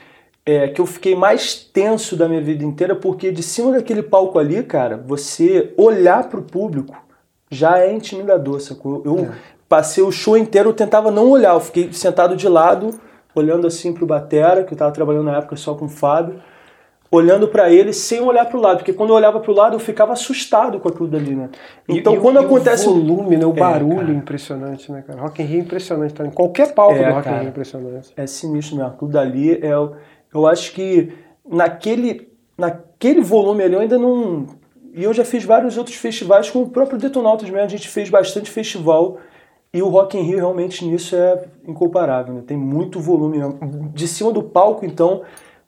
é, 0.45 0.69
que 0.69 0.81
eu 0.81 0.87
fiquei 0.87 1.15
mais 1.15 1.55
tenso 1.55 2.17
da 2.17 2.29
minha 2.29 2.41
vida 2.41 2.65
inteira, 2.65 2.95
porque 2.95 3.31
de 3.31 3.43
cima 3.43 3.73
daquele 3.73 4.03
palco 4.03 4.39
ali, 4.39 4.63
cara, 4.63 4.97
você 4.97 5.73
olhar 5.77 6.29
pro 6.29 6.43
público 6.43 6.97
já 7.51 7.79
é 7.79 7.93
intimidador, 7.93 8.61
sacou? 8.61 9.03
Eu 9.05 9.21
é. 9.21 9.31
passei 9.69 10.03
o 10.03 10.11
show 10.11 10.37
inteiro, 10.37 10.71
eu 10.71 10.75
tentava 10.75 11.11
não 11.11 11.31
olhar, 11.31 11.55
eu 11.55 11.61
fiquei 11.61 11.93
sentado 11.93 12.35
de 12.35 12.49
lado, 12.49 12.99
olhando 13.35 13.67
assim 13.67 13.93
pro 13.93 14.07
Batera, 14.07 14.65
que 14.65 14.73
eu 14.73 14.79
tava 14.79 14.91
trabalhando 14.91 15.25
na 15.25 15.39
época 15.39 15.55
só 15.57 15.75
com 15.75 15.85
o 15.85 15.89
Fábio, 15.89 16.41
olhando 17.11 17.47
para 17.47 17.71
ele 17.71 17.93
sem 17.93 18.23
olhar 18.23 18.47
pro 18.47 18.59
lado, 18.59 18.79
porque 18.79 18.93
quando 18.95 19.11
eu 19.11 19.17
olhava 19.17 19.39
pro 19.39 19.53
lado 19.53 19.77
eu 19.77 19.79
ficava 19.79 20.15
assustado 20.15 20.81
com 20.81 20.89
aquilo 20.89 21.07
dali, 21.07 21.37
né? 21.37 21.51
Então 21.87 22.15
e, 22.15 22.21
quando 22.21 22.41
e 22.41 22.45
acontece 22.45 22.89
o 22.89 22.95
volume, 22.95 23.37
né, 23.37 23.45
o 23.45 23.51
é, 23.51 23.53
barulho 23.53 24.13
é, 24.13 24.17
impressionante, 24.17 24.91
né, 24.91 25.05
cara? 25.07 25.21
Rock 25.21 25.43
in 25.43 25.45
Rio 25.45 25.59
é 25.59 25.63
impressionante, 25.63 26.15
tá? 26.15 26.27
Em 26.27 26.31
qualquer 26.31 26.73
palco 26.73 26.95
é, 26.95 27.07
do 27.07 27.15
Rock 27.15 27.29
in 27.29 27.33
Rio 27.33 27.43
é 27.43 27.49
impressionante. 27.49 28.13
É 28.17 28.27
sinistro 28.27 28.77
mesmo, 28.77 28.91
aquilo 28.91 29.11
dali 29.11 29.59
é 29.63 29.77
o 29.77 29.93
eu 30.33 30.47
acho 30.47 30.73
que 30.73 31.13
naquele, 31.49 32.29
naquele 32.57 33.21
volume 33.21 33.63
ali 33.63 33.75
eu 33.75 33.81
ainda 33.81 33.99
não. 33.99 34.47
E 34.95 35.05
eu 35.05 35.13
já 35.13 35.25
fiz 35.25 35.45
vários 35.45 35.77
outros 35.77 35.97
festivais, 35.97 36.51
com 36.51 36.63
o 36.63 36.69
próprio 36.69 36.99
Detonautas 36.99 37.49
mesmo, 37.49 37.65
a 37.65 37.69
gente 37.69 37.89
fez 37.89 38.11
bastante 38.11 38.51
festival. 38.51 39.19
E 39.75 39.81
o 39.81 39.89
Rock 39.89 40.19
in 40.19 40.23
Rio 40.23 40.37
realmente 40.37 40.85
nisso 40.85 41.17
é 41.17 41.47
incomparável, 41.67 42.35
né? 42.35 42.43
tem 42.47 42.59
muito 42.59 43.01
volume. 43.01 43.39
De 43.95 44.07
cima 44.07 44.31
do 44.31 44.43
palco, 44.43 44.85
então, 44.85 45.23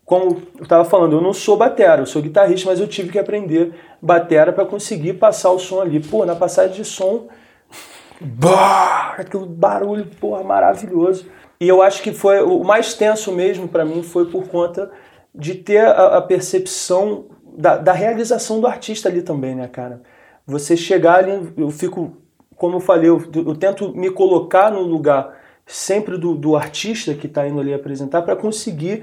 como 0.04 0.42
eu 0.58 0.62
estava 0.62 0.84
falando, 0.84 1.16
eu 1.16 1.22
não 1.22 1.32
sou 1.32 1.56
batera, 1.56 2.02
eu 2.02 2.06
sou 2.06 2.20
guitarrista, 2.20 2.68
mas 2.68 2.80
eu 2.80 2.86
tive 2.86 3.10
que 3.10 3.18
aprender 3.18 3.72
batera 4.02 4.52
para 4.52 4.66
conseguir 4.66 5.14
passar 5.14 5.50
o 5.52 5.58
som 5.58 5.80
ali. 5.80 6.00
Pô, 6.00 6.26
na 6.26 6.36
passagem 6.36 6.76
de 6.76 6.84
som, 6.84 7.28
bah, 8.20 9.14
aquele 9.16 9.46
barulho, 9.46 10.06
porra, 10.20 10.44
maravilhoso. 10.44 11.24
E 11.64 11.68
eu 11.68 11.80
acho 11.80 12.02
que 12.02 12.12
foi 12.12 12.42
o 12.42 12.62
mais 12.62 12.92
tenso 12.92 13.32
mesmo 13.32 13.66
para 13.66 13.86
mim 13.86 14.02
foi 14.02 14.26
por 14.26 14.46
conta 14.48 14.90
de 15.34 15.54
ter 15.54 15.78
a, 15.78 16.18
a 16.18 16.20
percepção 16.20 17.24
da, 17.56 17.78
da, 17.78 17.90
realização 17.90 18.60
do 18.60 18.66
artista 18.66 19.08
ali 19.08 19.22
também, 19.22 19.54
né, 19.54 19.66
cara? 19.66 20.02
Você 20.46 20.76
chegar 20.76 21.20
ali, 21.20 21.54
eu 21.56 21.70
fico, 21.70 22.18
como 22.54 22.76
eu 22.76 22.80
falei, 22.80 23.08
eu, 23.08 23.18
eu 23.34 23.56
tento 23.56 23.96
me 23.96 24.10
colocar 24.10 24.70
no 24.70 24.82
lugar 24.82 25.38
sempre 25.64 26.18
do, 26.18 26.34
do 26.34 26.54
artista 26.54 27.14
que 27.14 27.26
está 27.26 27.48
indo 27.48 27.58
ali 27.58 27.72
apresentar 27.72 28.20
para 28.20 28.36
conseguir 28.36 29.02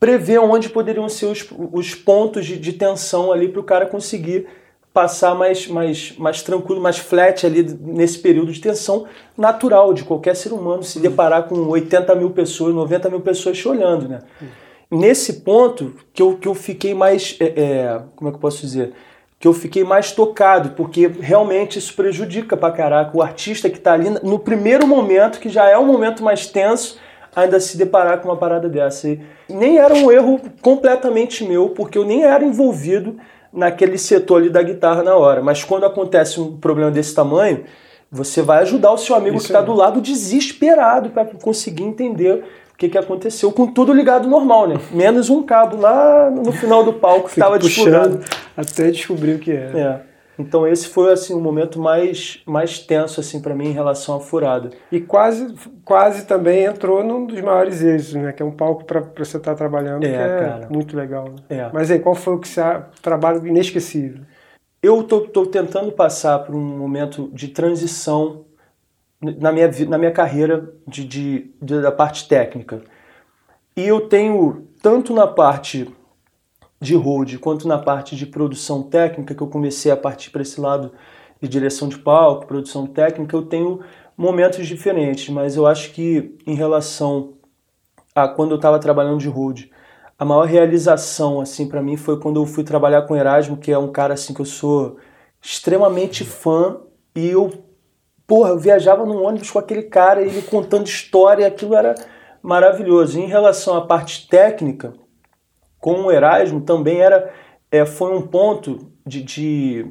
prever 0.00 0.40
onde 0.40 0.68
poderiam 0.68 1.08
ser 1.08 1.26
os, 1.26 1.48
os 1.72 1.94
pontos 1.94 2.44
de, 2.44 2.58
de 2.58 2.72
tensão 2.72 3.30
ali 3.30 3.48
para 3.48 3.60
o 3.60 3.64
cara 3.64 3.86
conseguir 3.86 4.48
passar 4.92 5.34
mais, 5.34 5.66
mais, 5.68 6.14
mais 6.18 6.42
tranquilo, 6.42 6.80
mais 6.80 6.98
flat 6.98 7.46
ali 7.46 7.62
nesse 7.80 8.18
período 8.18 8.52
de 8.52 8.60
tensão 8.60 9.06
natural 9.36 9.94
de 9.94 10.02
qualquer 10.02 10.34
ser 10.34 10.52
humano 10.52 10.82
se 10.82 10.98
deparar 10.98 11.44
com 11.44 11.54
80 11.68 12.14
mil 12.16 12.30
pessoas, 12.30 12.74
90 12.74 13.08
mil 13.08 13.20
pessoas 13.20 13.56
te 13.56 13.68
olhando, 13.68 14.08
né? 14.08 14.20
Nesse 14.90 15.34
ponto 15.42 15.94
que 16.12 16.20
eu, 16.20 16.36
que 16.36 16.48
eu 16.48 16.54
fiquei 16.54 16.92
mais, 16.94 17.36
é, 17.38 17.44
é, 17.44 18.02
como 18.16 18.28
é 18.28 18.32
que 18.32 18.36
eu 18.36 18.40
posso 18.40 18.60
dizer? 18.62 18.92
Que 19.38 19.46
eu 19.46 19.52
fiquei 19.52 19.84
mais 19.84 20.10
tocado, 20.10 20.70
porque 20.70 21.06
realmente 21.06 21.78
isso 21.78 21.94
prejudica 21.94 22.56
pra 22.56 22.72
caraca 22.72 23.16
o 23.16 23.22
artista 23.22 23.70
que 23.70 23.78
tá 23.78 23.92
ali 23.92 24.10
no 24.10 24.40
primeiro 24.40 24.88
momento, 24.88 25.38
que 25.38 25.48
já 25.48 25.68
é 25.68 25.78
um 25.78 25.86
momento 25.86 26.24
mais 26.24 26.46
tenso, 26.46 26.98
ainda 27.34 27.60
se 27.60 27.78
deparar 27.78 28.18
com 28.18 28.28
uma 28.28 28.36
parada 28.36 28.68
dessa. 28.68 29.08
E 29.08 29.20
nem 29.48 29.78
era 29.78 29.94
um 29.94 30.10
erro 30.10 30.40
completamente 30.60 31.44
meu, 31.44 31.68
porque 31.68 31.96
eu 31.96 32.04
nem 32.04 32.24
era 32.24 32.44
envolvido 32.44 33.16
naquele 33.52 33.98
setor 33.98 34.40
ali 34.40 34.50
da 34.50 34.62
guitarra 34.62 35.02
na 35.02 35.16
hora. 35.16 35.42
Mas 35.42 35.64
quando 35.64 35.84
acontece 35.84 36.40
um 36.40 36.56
problema 36.56 36.90
desse 36.90 37.14
tamanho, 37.14 37.64
você 38.10 38.42
vai 38.42 38.62
ajudar 38.62 38.92
o 38.92 38.98
seu 38.98 39.14
amigo 39.14 39.36
Isso 39.36 39.46
que 39.46 39.52
está 39.52 39.60
do 39.62 39.72
lado 39.72 40.00
desesperado 40.00 41.10
para 41.10 41.24
conseguir 41.24 41.84
entender 41.84 42.44
o 42.72 42.76
que, 42.76 42.88
que 42.88 42.98
aconteceu, 42.98 43.52
com 43.52 43.66
tudo 43.66 43.92
ligado 43.92 44.28
normal, 44.28 44.66
né? 44.66 44.80
Menos 44.90 45.28
um 45.28 45.42
cabo 45.42 45.76
lá 45.80 46.30
no 46.30 46.50
final 46.50 46.82
do 46.82 46.94
palco 46.94 47.26
que 47.28 47.32
estava 47.32 47.58
desplugado. 47.58 48.20
Até 48.56 48.90
descobrir 48.90 49.34
o 49.34 49.38
que 49.38 49.52
era. 49.52 49.78
É. 49.78 50.09
Então 50.40 50.66
esse 50.66 50.88
foi 50.88 51.12
assim 51.12 51.34
o 51.34 51.40
momento 51.40 51.78
mais 51.78 52.42
mais 52.46 52.78
tenso 52.78 53.20
assim 53.20 53.40
para 53.40 53.54
mim 53.54 53.68
em 53.68 53.72
relação 53.72 54.16
à 54.16 54.20
furada. 54.20 54.70
E 54.90 55.00
quase 55.00 55.54
quase 55.84 56.26
também 56.26 56.64
entrou 56.64 57.04
num 57.04 57.26
dos 57.26 57.40
maiores 57.40 57.82
êxitos, 57.82 58.14
né? 58.14 58.32
Que 58.32 58.42
é 58.42 58.46
um 58.46 58.50
palco 58.50 58.84
para 58.84 59.00
você 59.00 59.36
estar 59.36 59.52
tá 59.52 59.54
trabalhando, 59.54 60.04
é, 60.04 60.08
que 60.08 60.14
é 60.14 60.38
cara. 60.38 60.68
muito 60.70 60.96
legal. 60.96 61.24
Né? 61.24 61.58
É. 61.58 61.70
Mas 61.72 61.90
aí 61.90 61.98
qual 61.98 62.14
foi 62.14 62.34
o 62.34 62.38
que 62.38 62.48
você 62.48 62.62
trabalho 63.02 63.46
inesquecível? 63.46 64.22
Eu 64.82 65.02
tô, 65.02 65.20
tô 65.20 65.44
tentando 65.46 65.92
passar 65.92 66.38
por 66.40 66.54
um 66.54 66.78
momento 66.78 67.30
de 67.34 67.48
transição 67.48 68.46
na 69.20 69.52
minha 69.52 69.70
na 69.86 69.98
minha 69.98 70.10
carreira 70.10 70.72
de, 70.86 71.04
de, 71.04 71.50
de 71.60 71.82
da 71.82 71.92
parte 71.92 72.26
técnica. 72.26 72.80
E 73.76 73.86
eu 73.86 74.08
tenho 74.08 74.66
tanto 74.82 75.12
na 75.12 75.26
parte 75.26 75.88
de 76.80 76.94
hold 76.94 77.38
quanto 77.38 77.68
na 77.68 77.78
parte 77.78 78.16
de 78.16 78.26
produção 78.26 78.82
técnica, 78.82 79.34
que 79.34 79.42
eu 79.42 79.48
comecei 79.48 79.92
a 79.92 79.96
partir 79.96 80.30
para 80.30 80.42
esse 80.42 80.60
lado 80.60 80.92
de 81.40 81.48
direção 81.48 81.88
de 81.88 81.98
palco, 81.98 82.46
produção 82.46 82.86
técnica, 82.86 83.36
eu 83.36 83.42
tenho 83.42 83.80
momentos 84.16 84.66
diferentes, 84.66 85.28
mas 85.28 85.56
eu 85.56 85.66
acho 85.66 85.92
que 85.92 86.36
em 86.46 86.54
relação 86.54 87.34
a 88.14 88.28
quando 88.28 88.52
eu 88.52 88.56
estava 88.56 88.78
trabalhando 88.78 89.18
de 89.18 89.28
hold, 89.28 89.64
a 90.18 90.24
maior 90.24 90.46
realização 90.46 91.40
assim 91.40 91.68
para 91.68 91.82
mim 91.82 91.96
foi 91.96 92.18
quando 92.18 92.40
eu 92.40 92.46
fui 92.46 92.64
trabalhar 92.64 93.02
com 93.02 93.16
Erasmo, 93.16 93.56
que 93.56 93.72
é 93.72 93.78
um 93.78 93.92
cara 93.92 94.14
assim 94.14 94.34
que 94.34 94.40
eu 94.40 94.46
sou 94.46 94.98
extremamente 95.40 96.24
fã 96.24 96.80
e 97.14 97.28
eu 97.28 97.50
porra, 98.26 98.50
eu 98.50 98.58
viajava 98.58 99.04
num 99.04 99.24
ônibus 99.24 99.50
com 99.50 99.58
aquele 99.58 99.82
cara, 99.82 100.22
ele 100.22 100.40
contando 100.42 100.86
história, 100.86 101.48
aquilo 101.48 101.74
era 101.74 101.96
maravilhoso. 102.40 103.18
E 103.18 103.22
em 103.22 103.26
relação 103.26 103.74
à 103.74 103.84
parte 103.84 104.28
técnica, 104.28 104.92
com 105.80 106.02
o 106.02 106.12
Erasmo 106.12 106.60
também 106.60 107.00
era 107.00 107.32
é, 107.70 107.84
foi 107.84 108.14
um 108.14 108.22
ponto 108.22 108.90
de, 109.06 109.22
de 109.22 109.86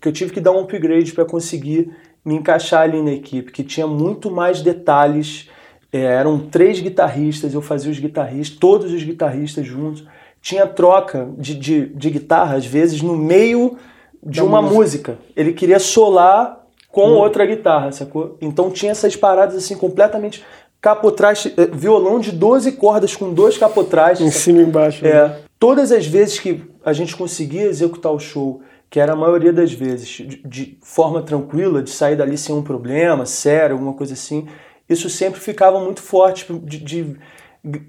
que 0.00 0.08
eu 0.08 0.12
tive 0.12 0.32
que 0.32 0.40
dar 0.40 0.52
um 0.52 0.60
upgrade 0.60 1.12
para 1.12 1.24
conseguir 1.24 1.94
me 2.24 2.34
encaixar 2.34 2.82
ali 2.82 3.02
na 3.02 3.12
equipe, 3.12 3.52
que 3.52 3.62
tinha 3.62 3.86
muito 3.86 4.30
mais 4.30 4.62
detalhes 4.62 5.48
É, 5.92 6.00
eram 6.00 6.40
três 6.50 6.80
guitarristas, 6.80 7.54
eu 7.54 7.62
fazia 7.62 7.88
os 7.88 8.00
guitarristas, 8.00 8.58
todos 8.58 8.92
os 8.92 9.04
guitarristas 9.04 9.64
juntos. 9.64 10.04
Tinha 10.42 10.66
troca 10.66 11.30
de, 11.38 11.54
de, 11.54 11.86
de 11.86 12.10
guitarra, 12.10 12.56
às 12.56 12.66
vezes, 12.66 13.00
no 13.00 13.16
meio 13.16 13.76
de 14.20 14.40
da 14.40 14.44
uma 14.44 14.60
música. 14.60 15.12
música. 15.12 15.18
Ele 15.36 15.52
queria 15.52 15.78
solar 15.78 16.66
com 16.88 17.10
hum. 17.10 17.18
outra 17.18 17.46
guitarra, 17.46 17.92
sacou? 17.92 18.36
Então 18.40 18.72
tinha 18.72 18.90
essas 18.90 19.14
paradas 19.14 19.54
assim 19.54 19.76
completamente 19.76 20.44
capotrais, 20.84 21.46
eh, 21.46 21.66
violão 21.72 22.20
de 22.20 22.30
12 22.30 22.72
cordas 22.72 23.16
com 23.16 23.32
dois 23.32 23.56
capotrais. 23.56 24.20
Em 24.20 24.30
cima 24.30 24.60
e 24.60 24.64
embaixo. 24.64 25.06
É. 25.06 25.28
Né? 25.28 25.36
Todas 25.58 25.90
as 25.90 26.06
vezes 26.06 26.38
que 26.38 26.62
a 26.84 26.92
gente 26.92 27.16
conseguia 27.16 27.62
executar 27.62 28.12
o 28.12 28.18
show, 28.18 28.60
que 28.90 29.00
era 29.00 29.14
a 29.14 29.16
maioria 29.16 29.50
das 29.50 29.72
vezes, 29.72 30.08
de, 30.08 30.46
de 30.46 30.78
forma 30.82 31.22
tranquila, 31.22 31.82
de 31.82 31.88
sair 31.88 32.16
dali 32.16 32.36
sem 32.36 32.54
um 32.54 32.62
problema, 32.62 33.24
sério, 33.24 33.76
alguma 33.76 33.94
coisa 33.94 34.12
assim, 34.12 34.46
isso 34.86 35.08
sempre 35.08 35.40
ficava 35.40 35.80
muito 35.80 36.02
forte 36.02 36.52
de, 36.52 36.78
de 36.78 37.16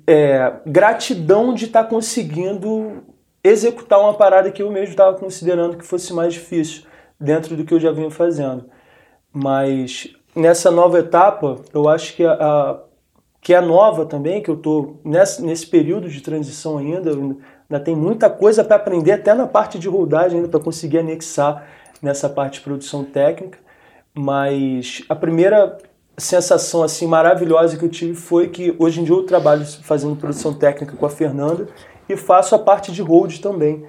é, 0.07 0.53
gratidão 0.65 1.53
de 1.53 1.65
estar 1.65 1.83
tá 1.83 1.89
conseguindo 1.89 3.03
executar 3.43 3.99
uma 3.99 4.13
parada 4.13 4.49
que 4.49 4.63
eu 4.63 4.71
mesmo 4.71 4.91
estava 4.91 5.17
considerando 5.17 5.75
que 5.75 5.85
fosse 5.85 6.13
mais 6.13 6.33
difícil 6.33 6.83
dentro 7.19 7.57
do 7.57 7.65
que 7.65 7.73
eu 7.73 7.79
já 7.79 7.91
vinha 7.91 8.09
fazendo. 8.09 8.69
Mas 9.33 10.15
nessa 10.33 10.69
nova 10.71 10.99
etapa, 10.99 11.57
eu 11.73 11.89
acho 11.89 12.15
que 12.15 12.23
a, 12.23 12.33
a 12.33 12.84
que 13.45 13.53
é 13.53 13.61
nova 13.61 14.07
também, 14.07 14.41
que 14.41 14.49
eu 14.49 14.55
estou 14.55 14.99
nesse, 15.05 15.39
nesse 15.43 15.67
período 15.67 16.09
de 16.09 16.19
transição 16.19 16.79
ainda, 16.79 17.11
ainda 17.11 17.79
tem 17.79 17.95
muita 17.95 18.27
coisa 18.27 18.63
para 18.63 18.77
aprender, 18.77 19.11
até 19.11 19.35
na 19.35 19.45
parte 19.45 19.77
de 19.77 19.87
rodagem 19.87 20.37
ainda, 20.37 20.49
para 20.49 20.59
conseguir 20.59 20.97
anexar 20.97 21.63
nessa 22.01 22.27
parte 22.27 22.55
de 22.55 22.61
produção 22.61 23.03
técnica. 23.03 23.59
Mas 24.15 25.03
a 25.07 25.15
primeira 25.15 25.77
sensação 26.17 26.81
assim 26.81 27.05
maravilhosa 27.05 27.77
que 27.77 27.85
eu 27.85 27.89
tive 27.89 28.15
foi 28.15 28.47
que 28.47 28.75
hoje 28.79 29.01
em 29.01 29.03
dia 29.03 29.13
eu 29.13 29.21
trabalho 29.21 29.63
fazendo 29.83 30.15
produção 30.15 30.51
técnica 30.51 30.95
com 30.97 31.05
a 31.05 31.09
Fernanda 31.11 31.67
e 32.09 32.17
faço 32.17 32.55
a 32.55 32.59
parte 32.59 32.91
de 32.91 33.03
hold 33.03 33.37
também. 33.41 33.85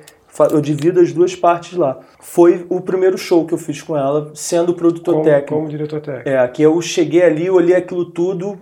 Eu 0.51 0.61
divido 0.61 1.01
as 1.01 1.15
duas 1.15 1.35
partes 1.35 1.79
lá. 1.79 1.99
Foi 2.21 2.67
o 2.69 2.79
primeiro 2.83 3.17
show 3.17 3.47
que 3.47 3.55
eu 3.55 3.59
fiz 3.59 3.81
com 3.81 3.97
ela, 3.97 4.33
sendo 4.35 4.75
produtor 4.75 5.15
como, 5.15 5.25
técnico. 5.25 5.55
Como 5.55 5.67
diretor 5.67 6.03
técnico. 6.03 6.29
É, 6.29 6.47
que 6.47 6.61
eu 6.61 6.79
cheguei 6.83 7.23
ali, 7.23 7.49
olhei 7.49 7.75
aquilo 7.75 8.05
tudo, 8.05 8.59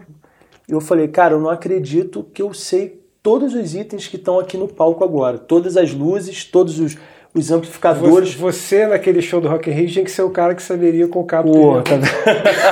eu 0.69 0.81
falei, 0.81 1.09
cara, 1.09 1.35
eu 1.35 1.41
não 1.41 1.51
acredito 1.51 2.27
que 2.33 2.41
eu 2.41 2.55
sei 2.55 3.01
todos 3.23 3.55
os 3.55 3.75
itens 3.75 4.07
que 4.07 4.17
estão 4.17 4.39
aqui 4.39 4.57
no 4.57 4.69
palco 4.69 5.05
agora. 5.05 5.39
Todas 5.39 5.77
as 5.77 5.93
luzes, 5.93 6.45
todos 6.45 6.79
os, 6.79 6.97
os 7.35 7.51
amplificadores. 7.51 8.35
Você, 8.35 8.39
você, 8.39 8.87
naquele 8.87 9.21
show 9.21 9.41
do 9.41 9.49
Rock 9.49 9.71
in 9.71 9.73
Rio 9.73 9.89
tinha 9.89 10.05
que 10.05 10.11
ser 10.11 10.23
o 10.23 10.31
cara 10.31 10.55
que 10.55 10.63
saberia 10.63 11.09
com 11.09 11.21
o 11.21 11.25
cabo. 11.25 11.53
Pô, 11.53 11.83
tá... 11.83 11.95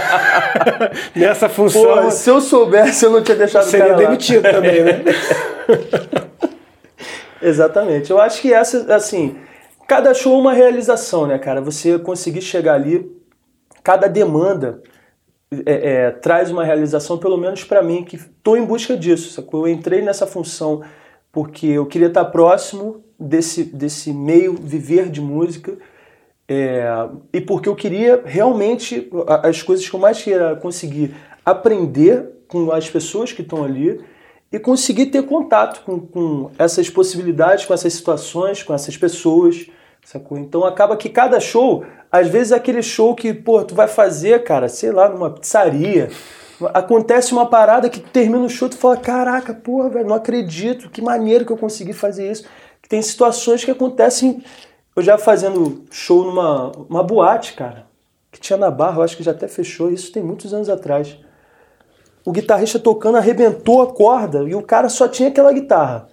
Nessa 1.17 1.49
função. 1.49 2.03
Pô, 2.03 2.11
se 2.11 2.31
eu 2.31 2.41
soubesse, 2.41 3.05
eu 3.05 3.11
não 3.11 3.23
tinha 3.23 3.37
deixado 3.37 3.65
seria 3.65 3.87
o 3.87 3.89
cara 3.91 4.03
demitido 4.05 4.43
também, 4.43 4.85
né? 4.85 5.05
Exatamente. 7.43 8.11
Eu 8.11 8.21
acho 8.21 8.41
que 8.41 8.53
essa, 8.53 8.95
assim, 8.95 9.37
cada 9.89 10.15
show 10.15 10.35
é 10.35 10.41
uma 10.41 10.53
realização, 10.53 11.27
né, 11.27 11.39
cara? 11.39 11.61
Você 11.61 11.99
conseguir 11.99 12.41
chegar 12.41 12.75
ali, 12.75 13.11
cada 13.83 14.07
demanda 14.07 14.81
é, 15.67 15.91
é, 16.07 16.11
traz 16.11 16.51
uma 16.51 16.65
realização, 16.65 17.19
pelo 17.19 17.37
menos 17.37 17.65
para 17.65 17.83
mim, 17.83 18.05
que 18.05 18.17
estou 18.17 18.57
em 18.57 18.65
busca 18.65 18.97
disso. 18.97 19.31
Sacou? 19.31 19.67
Eu 19.67 19.73
entrei 19.73 20.03
nessa 20.03 20.27
função 20.27 20.83
porque 21.31 21.67
eu 21.67 21.87
queria 21.87 22.09
estar 22.09 22.25
próximo 22.27 23.03
desse, 23.19 23.65
desse 23.65 24.13
meio 24.13 24.55
viver 24.55 25.09
de 25.09 25.21
música 25.21 25.79
é, 26.49 26.87
e 27.33 27.41
porque 27.41 27.69
eu 27.69 27.75
queria 27.75 28.23
realmente 28.25 29.11
as 29.43 29.63
coisas 29.63 29.89
que 29.89 29.95
eu 29.95 30.01
mais 30.01 30.23
queria 30.23 30.57
conseguir 30.57 31.15
aprender 31.45 32.29
com 32.47 32.71
as 32.71 32.91
pessoas 32.91 33.33
que 33.33 33.43
estão 33.43 33.65
ali 33.65 34.01
e 34.53 34.59
conseguir 34.59 35.07
ter 35.07 35.23
contato 35.23 35.83
com, 35.85 35.99
com 35.99 36.51
essas 36.59 36.91
possibilidades, 36.91 37.65
com 37.65 37.73
essas 37.73 37.95
situações, 37.95 38.63
com 38.63 38.75
essas 38.75 38.97
pessoas, 38.97 39.67
sacou? 40.05 40.37
Então 40.37 40.65
acaba 40.65 40.97
que 40.97 41.09
cada 41.09 41.41
show, 41.41 41.87
às 42.13 42.29
vezes 42.29 42.53
é 42.53 42.57
aquele 42.57 42.83
show 42.83 43.15
que, 43.15 43.33
pô, 43.33 43.65
tu 43.65 43.75
vai 43.75 43.89
fazer, 43.89 44.45
cara, 44.45 44.69
sei 44.69 44.93
lá, 44.93 45.09
numa 45.09 45.31
pizzaria, 45.31 46.11
acontece 46.75 47.33
uma 47.33 47.47
parada 47.47 47.89
que 47.89 47.99
tu 47.99 48.11
termina 48.11 48.45
o 48.45 48.51
show 48.51 48.69
e 48.69 48.73
tu 48.73 48.77
fala, 48.77 48.99
caraca, 48.99 49.55
porra, 49.55 49.89
velho, 49.89 50.09
não 50.09 50.17
acredito, 50.17 50.91
que 50.91 51.01
maneiro 51.01 51.47
que 51.47 51.53
eu 51.53 51.57
consegui 51.57 51.95
fazer 51.95 52.31
isso. 52.31 52.45
Tem 52.89 53.01
situações 53.01 53.65
que 53.65 53.71
acontecem, 53.71 54.45
eu 54.95 55.03
já 55.03 55.17
fazendo 55.17 55.85
show 55.91 56.25
numa 56.25 56.71
uma 56.89 57.03
boate, 57.03 57.55
cara, 57.55 57.87
que 58.31 58.39
tinha 58.39 58.59
na 58.59 58.71
Barra, 58.71 58.99
eu 58.99 59.03
acho 59.03 59.17
que 59.17 59.23
já 59.23 59.31
até 59.31 59.49
fechou, 59.49 59.91
isso 59.91 60.13
tem 60.13 60.23
muitos 60.23 60.53
anos 60.53 60.69
atrás 60.69 61.17
o 62.25 62.31
guitarrista 62.31 62.79
tocando 62.79 63.19
arrebentou 63.19 63.83
a 63.83 63.93
corda 63.93 64.45
e 64.45 64.55
o 64.55 64.63
cara 64.63 64.89
só 64.89 65.09
tinha 65.09 65.29
aquela 65.29 65.53
guitarra. 65.53 66.09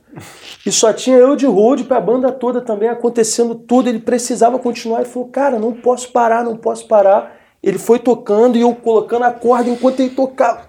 E 0.65 0.71
só 0.71 0.91
tinha 0.91 1.17
eu 1.17 1.35
de 1.35 1.45
road 1.45 1.83
para 1.83 1.97
a 1.97 2.01
banda 2.01 2.31
toda 2.31 2.61
também 2.61 2.89
acontecendo 2.89 3.55
tudo. 3.55 3.89
Ele 3.89 3.99
precisava 3.99 4.59
continuar 4.59 5.01
e 5.01 5.05
falou: 5.05 5.29
Cara, 5.29 5.59
não 5.59 5.73
posso 5.73 6.11
parar, 6.11 6.43
não 6.43 6.57
posso 6.57 6.87
parar. 6.87 7.37
Ele 7.61 7.77
foi 7.77 7.99
tocando 7.99 8.57
e 8.57 8.61
eu 8.61 8.73
colocando 8.73 9.23
a 9.23 9.31
corda 9.31 9.69
enquanto 9.69 9.99
ele 9.99 10.09
tocava. 10.09 10.61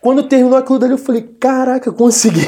Quando 0.00 0.22
terminou 0.22 0.58
aquilo 0.58 0.78
dali, 0.78 0.92
eu 0.92 0.98
falei: 0.98 1.22
Caraca, 1.38 1.92
consegui. 1.92 2.46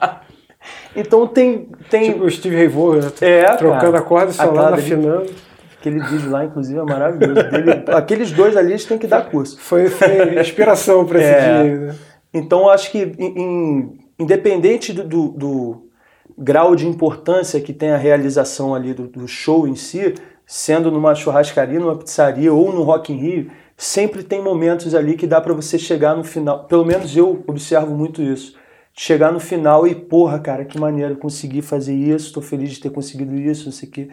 então 0.96 1.26
tem, 1.26 1.68
tem. 1.90 2.12
Tipo 2.12 2.24
o 2.24 2.30
Steve 2.30 2.56
Ray 2.56 2.68
Vaughan, 2.68 3.00
né? 3.00 3.12
é, 3.20 3.44
trocando 3.56 3.80
cara, 3.80 3.98
a 3.98 4.02
corda 4.02 4.30
e 4.30 4.34
só 4.34 4.50
lá 4.50 4.74
afinando. 4.74 5.30
Aquele 5.78 5.98
vídeo 5.98 6.30
lá, 6.30 6.44
inclusive, 6.44 6.78
é 6.78 6.82
maravilhoso. 6.84 7.42
Dele, 7.50 7.84
aqueles 7.88 8.30
dois 8.30 8.56
ali, 8.56 8.70
eles 8.70 8.84
têm 8.84 8.96
que 8.96 9.08
dar 9.08 9.28
curso. 9.28 9.58
Foi, 9.58 9.88
foi 9.88 10.38
inspiração 10.38 11.04
para 11.04 11.18
esse 11.18 11.28
é, 11.28 11.62
dia. 11.62 11.76
Né? 11.78 11.94
Então, 12.32 12.68
acho 12.68 12.88
que, 12.92 12.98
em, 13.18 13.98
independente 14.22 14.92
do, 14.92 15.04
do, 15.04 15.28
do, 15.28 15.92
grau 16.38 16.74
de 16.74 16.86
importância 16.86 17.60
que 17.60 17.72
tem 17.72 17.90
a 17.90 17.96
realização 17.96 18.74
ali 18.74 18.94
do, 18.94 19.06
do, 19.06 19.28
show 19.28 19.66
em 19.66 19.76
si, 19.76 20.14
sendo 20.46 20.90
numa 20.90 21.14
churrascaria, 21.14 21.78
numa 21.78 21.96
pizzaria 21.96 22.52
ou 22.52 22.72
no 22.72 22.82
Rock 22.82 23.12
in 23.12 23.16
Rio, 23.16 23.50
sempre 23.76 24.22
tem 24.22 24.40
momentos 24.40 24.94
ali 24.94 25.16
que 25.16 25.26
dá 25.26 25.40
para 25.40 25.52
você 25.52 25.78
chegar 25.78 26.16
no 26.16 26.24
final. 26.24 26.64
Pelo 26.64 26.84
menos 26.84 27.16
eu 27.16 27.42
observo 27.46 27.94
muito 27.94 28.22
isso. 28.22 28.56
Chegar 28.94 29.32
no 29.32 29.40
final 29.40 29.86
e, 29.86 29.94
porra, 29.94 30.38
cara, 30.38 30.64
que 30.64 30.78
maneiro, 30.78 31.16
consegui 31.16 31.62
fazer 31.62 31.94
isso, 31.94 32.26
estou 32.26 32.42
feliz 32.42 32.70
de 32.70 32.80
ter 32.80 32.90
conseguido 32.90 33.34
isso, 33.34 33.66
não 33.66 33.72
sei 33.72 33.88
o 33.88 33.92
quê. 33.92 34.08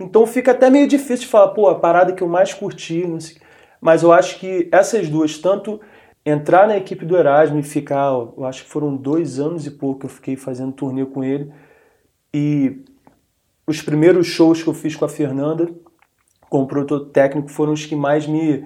Então 0.00 0.26
fica 0.26 0.52
até 0.52 0.70
meio 0.70 0.88
difícil 0.88 1.28
falar, 1.28 1.48
pô, 1.48 1.68
a 1.68 1.74
parada 1.74 2.12
que 2.12 2.22
eu 2.22 2.28
mais 2.28 2.54
curti, 2.54 3.06
não 3.06 3.20
sei. 3.20 3.36
Mas 3.80 4.02
eu 4.02 4.12
acho 4.12 4.38
que 4.38 4.68
essas 4.72 5.08
duas, 5.08 5.36
tanto 5.38 5.80
entrar 6.24 6.66
na 6.66 6.76
equipe 6.76 7.04
do 7.04 7.16
Erasmo 7.16 7.58
e 7.58 7.62
ficar, 7.62 8.10
eu 8.10 8.44
acho 8.44 8.64
que 8.64 8.70
foram 8.70 8.96
dois 8.96 9.38
anos 9.38 9.66
e 9.66 9.70
pouco 9.70 10.00
que 10.00 10.06
eu 10.06 10.10
fiquei 10.10 10.36
fazendo 10.36 10.72
turnê 10.72 11.04
com 11.04 11.22
ele. 11.22 11.52
E 12.32 12.84
os 13.66 13.82
primeiros 13.82 14.26
shows 14.26 14.62
que 14.62 14.68
eu 14.68 14.74
fiz 14.74 14.96
com 14.96 15.04
a 15.04 15.08
Fernanda, 15.08 15.68
como 16.48 16.66
produtor 16.66 17.10
técnico, 17.10 17.48
foram 17.48 17.72
os 17.72 17.84
que 17.84 17.96
mais 17.96 18.26
me. 18.26 18.64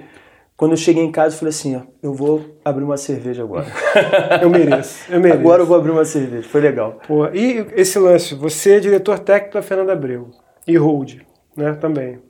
Quando 0.57 0.73
eu 0.73 0.77
cheguei 0.77 1.03
em 1.03 1.13
casa, 1.13 1.35
eu 1.35 1.39
falei 1.39 1.51
assim: 1.51 1.77
ó, 1.77 1.83
eu 2.03 2.15
vou 2.15 2.57
abrir 2.65 2.85
uma 2.85 2.97
cerveja 2.97 3.43
agora. 3.43 3.67
eu 4.41 4.51
mereço, 4.51 5.13
eu 5.13 5.21
mereço. 5.21 5.41
Agora 5.41 5.63
eu 5.63 5.67
vou 5.67 5.77
abrir 5.77 5.91
uma 5.91 6.05
cerveja, 6.05 6.49
foi 6.49 6.61
legal. 6.61 7.01
Pô, 7.07 7.27
e 7.29 7.67
esse 7.75 7.99
lance, 7.99 8.35
você 8.35 8.77
é 8.77 8.81
diretor 8.81 9.19
técnico 9.19 9.55
da 9.55 9.63
Fernanda 9.63 9.93
Abreu 9.93 10.31
e 10.67 10.77
hold, 10.77 11.21
né, 11.57 11.75
também. 11.75 12.21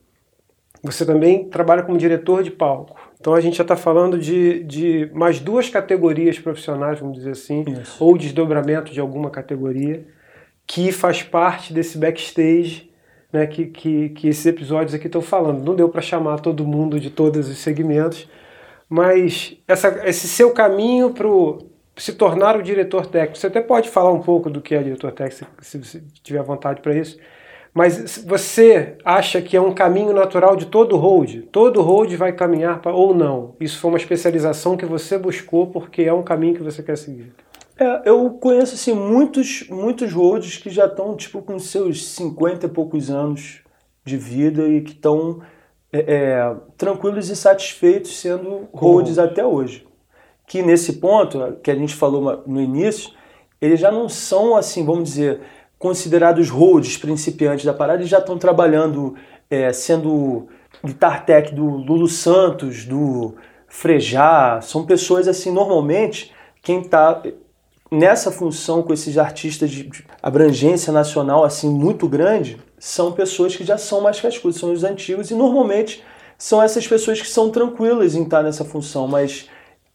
Você 0.82 1.04
também 1.04 1.48
trabalha 1.48 1.82
como 1.82 1.98
diretor 1.98 2.42
de 2.42 2.50
palco. 2.50 2.96
Então 3.26 3.34
a 3.34 3.40
gente 3.40 3.56
já 3.56 3.64
está 3.64 3.74
falando 3.74 4.20
de, 4.20 4.62
de 4.62 5.10
mais 5.12 5.40
duas 5.40 5.68
categorias 5.68 6.38
profissionais, 6.38 7.00
vamos 7.00 7.16
dizer 7.16 7.32
assim, 7.32 7.64
Isso. 7.82 7.96
ou 7.98 8.16
desdobramento 8.16 8.92
de 8.92 9.00
alguma 9.00 9.30
categoria, 9.30 10.06
que 10.64 10.92
faz 10.92 11.24
parte 11.24 11.72
desse 11.72 11.98
backstage 11.98 12.88
né, 13.32 13.44
que, 13.48 13.66
que, 13.66 14.10
que 14.10 14.28
esses 14.28 14.46
episódios 14.46 14.94
aqui 14.94 15.06
estão 15.08 15.20
falando. 15.20 15.64
Não 15.64 15.74
deu 15.74 15.88
para 15.88 16.00
chamar 16.00 16.38
todo 16.38 16.64
mundo 16.64 17.00
de 17.00 17.10
todos 17.10 17.48
os 17.48 17.58
segmentos, 17.58 18.28
mas 18.88 19.56
essa, 19.66 20.08
esse 20.08 20.28
seu 20.28 20.52
caminho 20.52 21.10
para 21.10 21.26
se 21.96 22.12
tornar 22.12 22.56
o 22.56 22.62
diretor 22.62 23.06
técnico, 23.06 23.38
você 23.38 23.48
até 23.48 23.60
pode 23.60 23.88
falar 23.88 24.12
um 24.12 24.22
pouco 24.22 24.48
do 24.48 24.60
que 24.60 24.72
é 24.72 24.80
diretor 24.80 25.10
técnico, 25.10 25.50
se 25.62 25.78
você 25.78 26.00
tiver 26.22 26.44
vontade 26.44 26.80
para 26.80 26.94
isso, 26.94 27.18
mas 27.76 28.24
você 28.26 28.96
acha 29.04 29.42
que 29.42 29.54
é 29.54 29.60
um 29.60 29.74
caminho 29.74 30.14
natural 30.14 30.56
de 30.56 30.64
todo 30.64 30.96
hold? 30.96 31.42
Todo 31.52 31.82
hold 31.82 32.10
vai 32.14 32.32
caminhar 32.32 32.80
para 32.80 32.94
ou 32.94 33.14
não? 33.14 33.54
Isso 33.60 33.78
foi 33.78 33.90
uma 33.90 33.98
especialização 33.98 34.78
que 34.78 34.86
você 34.86 35.18
buscou 35.18 35.66
porque 35.66 36.00
é 36.00 36.12
um 36.12 36.22
caminho 36.22 36.54
que 36.54 36.62
você 36.62 36.82
quer 36.82 36.96
seguir? 36.96 37.34
É, 37.78 38.08
eu 38.08 38.30
conheço 38.30 38.76
assim, 38.76 38.94
muitos, 38.94 39.68
muitos 39.68 40.10
holds 40.14 40.56
que 40.56 40.70
já 40.70 40.86
estão 40.86 41.14
tipo, 41.14 41.42
com 41.42 41.58
seus 41.58 42.06
50 42.06 42.64
e 42.64 42.68
poucos 42.70 43.10
anos 43.10 43.60
de 44.02 44.16
vida 44.16 44.66
e 44.66 44.80
que 44.80 44.92
estão 44.92 45.42
é, 45.92 45.98
é, 45.98 46.56
tranquilos 46.78 47.28
e 47.28 47.36
satisfeitos 47.36 48.18
sendo 48.18 48.70
holds 48.72 49.18
até 49.18 49.44
hoje. 49.44 49.86
Que 50.46 50.62
nesse 50.62 50.94
ponto, 50.94 51.58
que 51.62 51.70
a 51.70 51.74
gente 51.74 51.94
falou 51.94 52.42
no 52.46 52.58
início, 52.58 53.10
eles 53.60 53.78
já 53.78 53.92
não 53.92 54.08
são 54.08 54.56
assim, 54.56 54.82
vamos 54.82 55.10
dizer, 55.10 55.42
considerados 55.78 56.48
holds 56.48 56.96
principiantes 56.96 57.64
da 57.64 57.74
parada 57.74 58.02
e 58.02 58.06
já 58.06 58.18
estão 58.18 58.38
trabalhando, 58.38 59.14
é, 59.50 59.72
sendo 59.72 60.46
guitar 60.84 61.24
tech 61.24 61.54
do 61.54 61.64
Lulu 61.64 62.08
Santos, 62.08 62.84
do 62.84 63.34
Frejá, 63.68 64.60
são 64.62 64.86
pessoas 64.86 65.28
assim, 65.28 65.50
normalmente, 65.50 66.32
quem 66.62 66.80
está 66.80 67.22
nessa 67.90 68.32
função 68.32 68.82
com 68.82 68.92
esses 68.92 69.16
artistas 69.16 69.70
de 69.70 69.88
abrangência 70.22 70.92
nacional 70.92 71.44
assim 71.44 71.70
muito 71.70 72.08
grande 72.08 72.58
são 72.78 73.12
pessoas 73.12 73.54
que 73.54 73.64
já 73.64 73.78
são 73.78 74.00
mais 74.00 74.20
cascudas, 74.20 74.58
são 74.58 74.72
os 74.72 74.82
antigos 74.82 75.30
e 75.30 75.34
normalmente 75.34 76.02
são 76.36 76.62
essas 76.62 76.86
pessoas 76.86 77.20
que 77.20 77.28
são 77.28 77.50
tranquilas 77.50 78.14
em 78.14 78.24
estar 78.24 78.42
nessa 78.42 78.64
função, 78.64 79.06
mas 79.06 79.48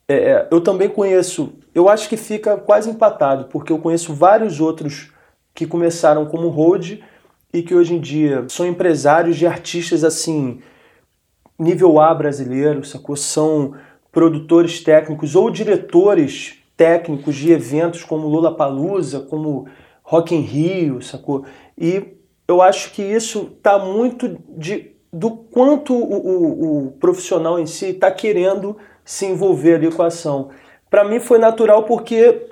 é, 0.08 0.16
é, 0.16 0.48
eu 0.50 0.62
também 0.62 0.90
conheço, 0.90 1.54
eu 1.76 1.88
acho 1.88 2.10
que 2.10 2.18
fica 2.18 2.58
quase 2.58 2.90
empatado, 2.90 3.46
porque 3.46 3.72
eu 3.72 3.78
conheço 3.78 4.14
vários 4.14 4.60
outros 4.60 5.11
que 5.54 5.66
começaram 5.66 6.26
como 6.26 6.50
road 6.50 7.04
e 7.54 7.62
que 7.62 7.76
hoje 7.76 7.94
em 7.94 8.00
dia 8.00 8.46
são 8.50 8.66
empresários 8.66 9.38
de 9.38 9.46
artistas 9.46 10.04
assim, 10.04 10.62
nível 11.60 12.00
A 12.00 12.14
brasileiro, 12.14 12.84
sacou? 12.84 13.16
São 13.16 13.74
produtores 14.12 14.82
técnicos 14.84 15.36
ou 15.36 15.50
diretores 15.50 16.58
técnicos 16.76 17.36
de 17.36 17.52
eventos 17.52 18.04
como 18.04 18.28
Lula 18.28 18.56
Palusa, 18.56 19.22
como 19.22 19.68
Rock 20.04 20.34
in 20.34 20.42
Rio, 20.42 21.02
sacou? 21.02 21.46
E 21.78 22.18
eu 22.48 22.62
acho 22.62 22.92
que 22.92 23.02
isso 23.02 23.52
está 23.56 23.80
muito 23.80 24.38
de, 24.58 24.92
do 25.12 25.32
quanto 25.32 25.94
o, 25.94 26.16
o, 26.16 26.88
o 26.88 26.92
profissional 26.94 27.60
em 27.60 27.66
si 27.66 27.88
está 27.88 28.12
querendo 28.12 28.78
se 29.06 29.26
envolver 29.26 29.76
ali 29.76 29.92
com 29.92 30.04
a 30.04 30.08
ação. 30.08 30.50
Para 30.90 31.04
mim 31.04 31.20
foi 31.20 31.38
natural 31.38 31.84
porque, 31.84 32.48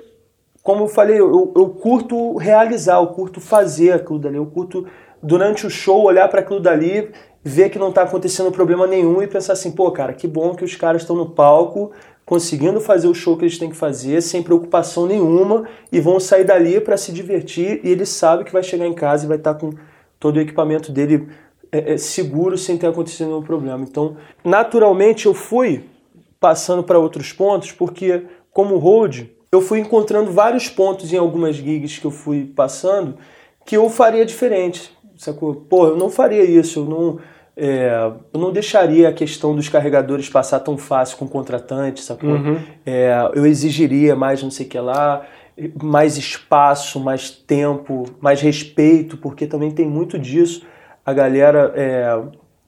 como 0.70 0.84
eu 0.84 0.88
falei, 0.88 1.18
eu, 1.18 1.52
eu 1.56 1.68
curto 1.68 2.36
realizar, 2.36 3.00
eu 3.00 3.08
curto 3.08 3.40
fazer 3.40 3.90
aquilo 3.90 4.20
dali, 4.20 4.36
eu 4.36 4.46
curto 4.46 4.86
durante 5.20 5.66
o 5.66 5.70
show 5.70 6.04
olhar 6.04 6.28
para 6.28 6.42
aquilo 6.42 6.60
dali, 6.60 7.10
ver 7.42 7.70
que 7.70 7.78
não 7.78 7.88
está 7.88 8.02
acontecendo 8.02 8.52
problema 8.52 8.86
nenhum 8.86 9.20
e 9.20 9.26
pensar 9.26 9.54
assim, 9.54 9.72
pô, 9.72 9.90
cara, 9.90 10.12
que 10.12 10.28
bom 10.28 10.54
que 10.54 10.64
os 10.64 10.76
caras 10.76 11.02
estão 11.02 11.16
no 11.16 11.28
palco 11.28 11.90
conseguindo 12.24 12.80
fazer 12.80 13.08
o 13.08 13.14
show 13.14 13.36
que 13.36 13.42
eles 13.42 13.58
têm 13.58 13.68
que 13.68 13.74
fazer 13.74 14.20
sem 14.20 14.44
preocupação 14.44 15.06
nenhuma 15.06 15.66
e 15.90 15.98
vão 15.98 16.20
sair 16.20 16.44
dali 16.44 16.80
para 16.80 16.96
se 16.96 17.10
divertir 17.10 17.80
e 17.82 17.90
ele 17.90 18.06
sabe 18.06 18.44
que 18.44 18.52
vai 18.52 18.62
chegar 18.62 18.86
em 18.86 18.94
casa 18.94 19.24
e 19.24 19.28
vai 19.28 19.38
estar 19.38 19.54
tá 19.54 19.58
com 19.58 19.72
todo 20.20 20.36
o 20.36 20.40
equipamento 20.40 20.92
dele 20.92 21.26
é, 21.72 21.94
é, 21.94 21.96
seguro 21.96 22.56
sem 22.56 22.78
ter 22.78 22.86
acontecido 22.86 23.26
nenhum 23.26 23.42
problema. 23.42 23.82
Então, 23.82 24.16
naturalmente 24.44 25.26
eu 25.26 25.34
fui 25.34 25.84
passando 26.38 26.84
para 26.84 26.96
outros 26.96 27.32
pontos 27.32 27.72
porque 27.72 28.22
como 28.52 28.78
road 28.78 29.32
eu 29.52 29.60
fui 29.60 29.80
encontrando 29.80 30.30
vários 30.30 30.68
pontos 30.68 31.12
em 31.12 31.16
algumas 31.16 31.56
gigs 31.56 32.00
que 32.00 32.06
eu 32.06 32.10
fui 32.10 32.44
passando 32.44 33.16
que 33.64 33.76
eu 33.76 33.88
faria 33.90 34.24
diferente, 34.24 34.90
sacou? 35.16 35.54
Pô, 35.54 35.88
eu 35.88 35.96
não 35.96 36.08
faria 36.08 36.44
isso, 36.44 36.80
eu 36.80 36.84
não 36.86 37.18
é, 37.56 37.90
eu 38.32 38.40
não 38.40 38.52
deixaria 38.52 39.08
a 39.08 39.12
questão 39.12 39.54
dos 39.54 39.68
carregadores 39.68 40.28
passar 40.28 40.60
tão 40.60 40.78
fácil 40.78 41.18
com 41.18 41.26
o 41.26 41.28
contratante, 41.28 42.02
sacou? 42.02 42.30
Uhum. 42.30 42.58
É, 42.86 43.12
eu 43.34 43.44
exigiria 43.44 44.16
mais 44.16 44.42
não 44.42 44.50
sei 44.50 44.66
o 44.66 44.68
que 44.68 44.78
lá, 44.78 45.26
mais 45.82 46.16
espaço, 46.16 46.98
mais 46.98 47.30
tempo, 47.30 48.04
mais 48.20 48.40
respeito, 48.40 49.16
porque 49.18 49.46
também 49.46 49.70
tem 49.70 49.86
muito 49.86 50.18
disso. 50.18 50.64
A 51.04 51.12
galera, 51.12 51.72
é, 51.76 52.18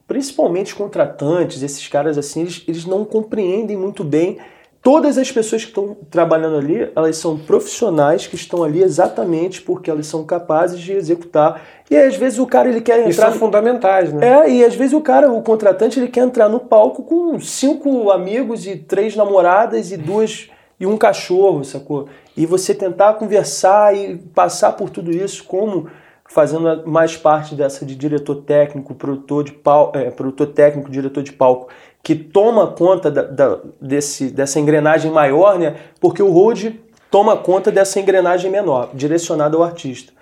principalmente 0.06 0.66
os 0.66 0.72
contratantes, 0.74 1.62
esses 1.62 1.88
caras 1.88 2.18
assim, 2.18 2.42
eles, 2.42 2.64
eles 2.68 2.84
não 2.84 3.04
compreendem 3.04 3.76
muito 3.76 4.04
bem 4.04 4.38
todas 4.82 5.16
as 5.16 5.30
pessoas 5.30 5.62
que 5.62 5.68
estão 5.68 5.96
trabalhando 6.10 6.56
ali, 6.56 6.90
elas 6.94 7.16
são 7.16 7.38
profissionais 7.38 8.26
que 8.26 8.34
estão 8.34 8.64
ali 8.64 8.82
exatamente 8.82 9.62
porque 9.62 9.88
elas 9.88 10.06
são 10.08 10.24
capazes 10.24 10.80
de 10.80 10.92
executar. 10.92 11.62
E 11.88 11.96
às 11.96 12.16
vezes 12.16 12.38
o 12.40 12.46
cara 12.46 12.68
ele 12.68 12.80
quer 12.80 12.98
entrar. 12.98 13.10
E 13.10 13.14
são 13.14 13.32
fundamentais, 13.32 14.12
né? 14.12 14.26
É, 14.26 14.50
e 14.50 14.64
às 14.64 14.74
vezes 14.74 14.92
o 14.92 15.00
cara, 15.00 15.30
o 15.30 15.40
contratante, 15.40 16.00
ele 16.00 16.08
quer 16.08 16.24
entrar 16.24 16.48
no 16.48 16.58
palco 16.58 17.04
com 17.04 17.38
cinco 17.38 18.10
amigos 18.10 18.66
e 18.66 18.76
três 18.76 19.14
namoradas 19.14 19.92
e 19.92 19.96
duas 19.96 20.50
e 20.80 20.86
um 20.86 20.96
cachorro, 20.96 21.64
sacou? 21.64 22.08
E 22.36 22.44
você 22.44 22.74
tentar 22.74 23.14
conversar 23.14 23.96
e 23.96 24.16
passar 24.34 24.72
por 24.72 24.90
tudo 24.90 25.12
isso 25.12 25.44
como 25.44 25.86
fazendo 26.32 26.84
mais 26.86 27.16
parte 27.16 27.54
dessa 27.54 27.84
de 27.84 27.94
diretor 27.94 28.36
técnico, 28.36 28.94
produtor 28.94 29.44
de 29.44 29.52
palco, 29.52 29.96
é, 29.96 30.10
produtor 30.10 30.48
técnico, 30.48 30.90
diretor 30.90 31.22
de 31.22 31.32
palco 31.32 31.68
que 32.02 32.14
toma 32.14 32.66
conta 32.66 33.10
da, 33.10 33.22
da, 33.22 33.58
desse, 33.80 34.30
dessa 34.30 34.58
engrenagem 34.58 35.10
maior, 35.10 35.58
né? 35.58 35.76
Porque 36.00 36.22
o 36.22 36.30
road 36.30 36.80
toma 37.10 37.36
conta 37.36 37.70
dessa 37.70 38.00
engrenagem 38.00 38.50
menor, 38.50 38.90
direcionada 38.94 39.56
ao 39.56 39.62
artista. 39.62 40.12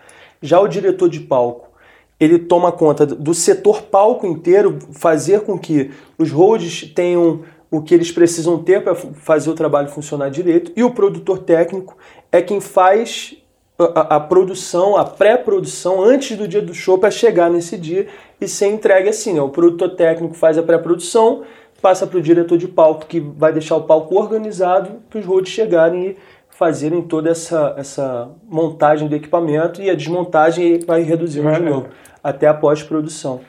Já 0.43 0.61
o 0.61 0.69
diretor 0.69 1.09
de 1.09 1.21
palco, 1.21 1.71
ele 2.19 2.39
toma 2.39 2.71
conta 2.71 3.07
do 3.07 3.33
setor 3.33 3.83
palco 3.83 4.27
inteiro, 4.27 4.79
fazer 4.93 5.41
com 5.41 5.59
que 5.59 5.91
os 6.19 6.31
roads 6.31 6.93
tenham 6.95 7.43
o 7.71 7.81
que 7.81 7.95
eles 7.95 8.11
precisam 8.11 8.59
ter 8.59 8.83
para 8.83 8.95
fazer 8.95 9.49
o 9.49 9.55
trabalho 9.55 9.89
funcionar 9.89 10.29
direito, 10.29 10.73
e 10.77 10.83
o 10.83 10.91
produtor 10.91 11.39
técnico 11.39 11.97
é 12.31 12.43
quem 12.43 12.61
faz 12.61 13.37
a, 13.79 14.17
a 14.17 14.21
produção, 14.21 14.97
a 14.97 15.05
pré-produção 15.05 16.03
antes 16.03 16.37
do 16.37 16.47
dia 16.47 16.61
do 16.61 16.75
show 16.75 16.99
para 16.99 17.11
chegar 17.11 17.49
nesse 17.49 17.77
dia 17.77 18.09
e 18.41 18.47
ser 18.47 18.67
entregue 18.67 19.09
assim. 19.09 19.33
Né? 19.33 19.41
O 19.41 19.49
produtor 19.49 19.91
técnico 19.91 20.35
faz 20.35 20.59
a 20.59 20.63
pré-produção, 20.63 21.43
passa 21.81 22.07
para 22.07 22.19
o 22.19 22.23
diretor 22.23 22.59
de 22.59 22.69
palco, 22.69 23.07
que 23.07 23.21
vai 23.21 23.53
deixar 23.53 23.77
o 23.77 23.83
palco 23.83 24.15
organizado 24.15 25.01
para 25.09 25.19
os 25.19 25.25
roads 25.25 25.53
chegarem 25.53 26.09
e 26.09 26.17
fazerem 26.49 27.01
toda 27.03 27.31
essa, 27.31 27.75
essa 27.79 28.31
montagem 28.49 29.09
do 29.09 29.17
equipamento 29.17 29.81
e 29.81 29.89
a 29.89 29.95
desmontagem 29.95 30.81
vai 30.87 31.03
reduzindo 31.03 31.51
de 31.51 31.61
novo, 31.61 31.89
até 32.23 32.47
a 32.47 32.55
pós-produção. 32.55 33.41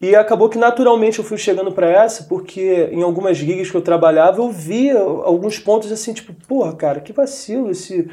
E 0.00 0.14
acabou 0.14 0.48
que 0.48 0.58
naturalmente 0.58 1.18
eu 1.18 1.24
fui 1.24 1.38
chegando 1.38 1.72
para 1.72 1.88
essa, 1.88 2.24
porque 2.24 2.88
em 2.92 3.02
algumas 3.02 3.36
gigs 3.36 3.70
que 3.70 3.76
eu 3.76 3.82
trabalhava 3.82 4.40
eu 4.40 4.50
via 4.50 4.98
alguns 4.98 5.58
pontos 5.58 5.90
assim, 5.90 6.12
tipo, 6.12 6.34
porra, 6.46 6.74
cara, 6.74 7.00
que 7.00 7.12
vacilo 7.12 7.70
esse 7.70 8.08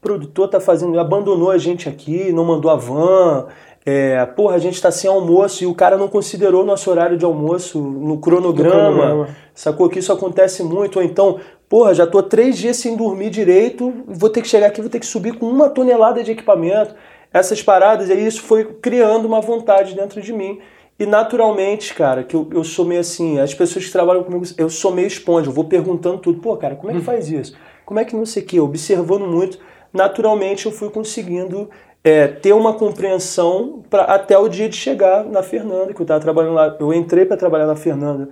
produtor 0.00 0.48
tá 0.48 0.60
fazendo, 0.60 0.98
abandonou 1.00 1.50
a 1.50 1.58
gente 1.58 1.88
aqui, 1.88 2.30
não 2.30 2.44
mandou 2.44 2.70
a 2.70 2.76
van, 2.76 3.46
é, 3.88 4.26
porra, 4.26 4.56
a 4.56 4.58
gente 4.58 4.74
está 4.74 4.90
sem 4.90 5.08
almoço 5.08 5.62
e 5.62 5.66
o 5.68 5.72
cara 5.72 5.96
não 5.96 6.08
considerou 6.08 6.66
nosso 6.66 6.90
horário 6.90 7.16
de 7.16 7.24
almoço 7.24 7.80
no 7.80 8.18
cronograma, 8.18 8.74
no 8.74 8.94
cronograma, 8.94 9.28
sacou? 9.54 9.88
Que 9.88 10.00
isso 10.00 10.12
acontece 10.12 10.64
muito, 10.64 10.98
ou 10.98 11.04
então, 11.04 11.38
porra, 11.68 11.94
já 11.94 12.04
tô 12.04 12.20
três 12.20 12.58
dias 12.58 12.78
sem 12.78 12.96
dormir 12.96 13.30
direito, 13.30 13.94
vou 14.08 14.28
ter 14.28 14.42
que 14.42 14.48
chegar 14.48 14.66
aqui, 14.66 14.80
vou 14.80 14.90
ter 14.90 14.98
que 14.98 15.06
subir 15.06 15.38
com 15.38 15.46
uma 15.46 15.70
tonelada 15.70 16.24
de 16.24 16.32
equipamento, 16.32 16.96
essas 17.32 17.62
paradas, 17.62 18.10
e 18.10 18.14
isso 18.14 18.42
foi 18.42 18.64
criando 18.64 19.24
uma 19.24 19.40
vontade 19.40 19.94
dentro 19.94 20.20
de 20.20 20.32
mim, 20.32 20.58
e 20.98 21.06
naturalmente, 21.06 21.94
cara, 21.94 22.24
que 22.24 22.34
eu, 22.34 22.48
eu 22.52 22.64
sou 22.64 22.84
meio 22.84 23.02
assim, 23.02 23.38
as 23.38 23.54
pessoas 23.54 23.84
que 23.84 23.92
trabalham 23.92 24.24
comigo, 24.24 24.44
eu 24.58 24.68
sou 24.68 24.92
meio 24.92 25.06
esponja, 25.06 25.48
eu 25.48 25.52
vou 25.52 25.64
perguntando 25.64 26.18
tudo, 26.18 26.40
pô, 26.40 26.56
cara, 26.56 26.74
como 26.74 26.90
é 26.90 26.94
que 26.96 27.02
faz 27.02 27.30
isso? 27.30 27.56
Como 27.84 28.00
é 28.00 28.04
que 28.04 28.16
não 28.16 28.26
sei 28.26 28.42
o 28.42 28.46
que, 28.46 28.58
observando 28.58 29.28
muito, 29.28 29.60
naturalmente 29.92 30.66
eu 30.66 30.72
fui 30.72 30.90
conseguindo 30.90 31.70
é, 32.06 32.28
ter 32.28 32.52
uma 32.52 32.72
compreensão 32.72 33.82
para 33.90 34.04
até 34.04 34.38
o 34.38 34.46
dia 34.46 34.68
de 34.68 34.76
chegar 34.76 35.24
na 35.24 35.42
Fernanda, 35.42 35.92
que 35.92 36.00
eu 36.00 36.04
estava 36.04 36.20
trabalhando 36.20 36.54
lá. 36.54 36.76
Eu 36.78 36.94
entrei 36.94 37.24
para 37.24 37.36
trabalhar 37.36 37.66
na 37.66 37.74
Fernanda 37.74 38.28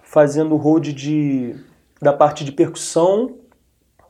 fazendo 0.00 0.54
hold 0.54 0.92
de, 0.92 1.56
da 2.00 2.12
parte 2.12 2.44
de 2.44 2.52
percussão 2.52 3.34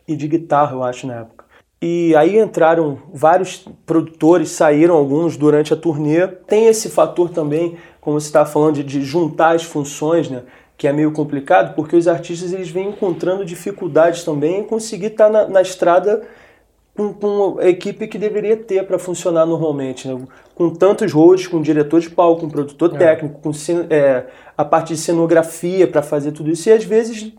e 0.06 0.14
de 0.14 0.28
guitarra, 0.28 0.74
eu 0.74 0.82
acho, 0.82 1.06
na 1.06 1.20
época. 1.20 1.46
E 1.80 2.14
aí 2.14 2.38
entraram 2.38 2.98
vários 3.10 3.66
produtores, 3.86 4.50
saíram 4.50 4.94
alguns 4.94 5.38
durante 5.38 5.72
a 5.72 5.76
turnê. 5.78 6.28
Tem 6.46 6.66
esse 6.66 6.90
fator 6.90 7.30
também, 7.30 7.78
como 8.02 8.20
você 8.20 8.26
estava 8.26 8.44
falando, 8.44 8.74
de, 8.74 8.84
de, 8.84 9.00
juntar 9.00 9.54
as 9.54 9.62
funções, 9.62 10.28
né? 10.28 10.42
Que 10.76 10.86
é 10.86 10.92
meio 10.92 11.10
complicado, 11.10 11.74
porque 11.74 11.96
os 11.96 12.06
artistas 12.06 12.52
eles 12.52 12.68
vêm 12.68 12.90
encontrando 12.90 13.46
dificuldades 13.46 14.24
também 14.24 14.60
em 14.60 14.64
conseguir 14.64 15.06
estar 15.06 15.30
tá 15.30 15.30
na, 15.30 15.48
na 15.48 15.62
estrada 15.62 16.22
com, 16.96 17.12
com 17.12 17.58
a 17.58 17.68
equipe 17.68 18.08
que 18.08 18.18
deveria 18.18 18.56
ter 18.56 18.84
para 18.86 18.98
funcionar 18.98 19.44
normalmente, 19.44 20.08
né? 20.08 20.18
com 20.54 20.70
tantos 20.70 21.12
roles, 21.12 21.46
com 21.46 21.60
diretor 21.60 22.00
de 22.00 22.08
palco, 22.08 22.40
com 22.40 22.48
produtor 22.48 22.94
é. 22.94 22.98
técnico, 22.98 23.38
com 23.40 23.50
é, 23.90 24.24
a 24.56 24.64
parte 24.64 24.94
de 24.94 25.00
cenografia 25.00 25.86
para 25.86 26.02
fazer 26.02 26.32
tudo 26.32 26.50
isso, 26.50 26.68
e 26.68 26.72
às 26.72 26.84
vezes 26.84 27.32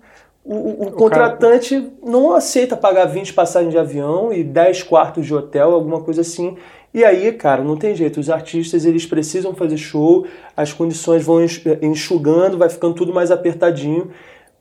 o, 0.45 0.53
o, 0.53 0.87
o 0.87 0.91
contratante 0.91 1.75
cara... 1.75 1.91
não 2.05 2.33
aceita 2.33 2.77
pagar 2.77 3.05
20 3.05 3.33
passagens 3.33 3.71
de 3.71 3.77
avião 3.77 4.31
e 4.31 4.43
10 4.43 4.83
quartos 4.83 5.25
de 5.25 5.33
hotel, 5.33 5.71
alguma 5.71 6.01
coisa 6.01 6.21
assim. 6.21 6.55
E 6.93 7.03
aí, 7.03 7.33
cara, 7.33 7.63
não 7.63 7.75
tem 7.75 7.93
jeito. 7.93 8.19
Os 8.19 8.29
artistas 8.29 8.85
eles 8.85 9.05
precisam 9.05 9.53
fazer 9.53 9.77
show, 9.77 10.25
as 10.55 10.71
condições 10.71 11.23
vão 11.23 11.39
enxugando, 11.81 12.57
vai 12.57 12.69
ficando 12.69 12.93
tudo 12.93 13.13
mais 13.13 13.29
apertadinho 13.29 14.09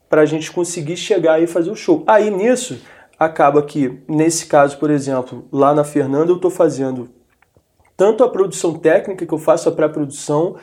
para 0.08 0.22
a 0.22 0.26
gente 0.26 0.50
conseguir 0.50 0.96
chegar 0.96 1.40
e 1.40 1.46
fazer 1.46 1.70
o 1.70 1.76
show. 1.76 2.02
Aí 2.06 2.30
nisso 2.30 2.80
acaba 3.18 3.62
que, 3.62 4.00
nesse 4.08 4.46
caso, 4.46 4.78
por 4.78 4.90
exemplo, 4.90 5.46
lá 5.52 5.74
na 5.74 5.84
Fernanda 5.84 6.30
eu 6.30 6.36
estou 6.36 6.50
fazendo 6.50 7.08
tanto 7.96 8.22
a 8.22 8.28
produção 8.28 8.74
técnica, 8.74 9.24
que 9.24 9.32
eu 9.32 9.38
faço 9.38 9.68
a 9.68 9.72
pré-produção, 9.72 10.56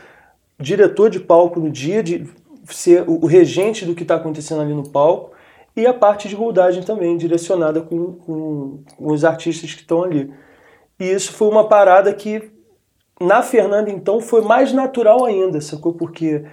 diretor 0.60 1.10
de 1.10 1.20
palco 1.20 1.60
no 1.60 1.70
dia, 1.70 2.04
de 2.04 2.30
ser 2.66 3.04
o 3.08 3.26
regente 3.26 3.86
do 3.86 3.96
que 3.96 4.04
está 4.04 4.16
acontecendo 4.16 4.62
ali 4.62 4.74
no 4.74 4.88
palco, 4.88 5.32
e 5.76 5.88
a 5.88 5.94
parte 5.94 6.30
de 6.30 6.36
rodagem 6.36 6.84
também, 6.84 7.18
direcionada 7.18 7.82
com, 7.82 8.14
com, 8.14 8.84
com 8.96 9.12
os 9.12 9.26
artistas 9.26 9.74
que 9.74 9.82
estão 9.82 10.04
ali. 10.04 10.32
E 11.00 11.06
isso 11.06 11.34
foi 11.34 11.48
uma 11.48 11.68
parada 11.68 12.14
que, 12.14 12.52
na 13.20 13.42
Fernanda, 13.42 13.90
então, 13.90 14.22
foi 14.22 14.42
mais 14.42 14.72
natural 14.72 15.26
ainda, 15.26 15.60
sacou? 15.60 15.94
Porque 15.94 16.46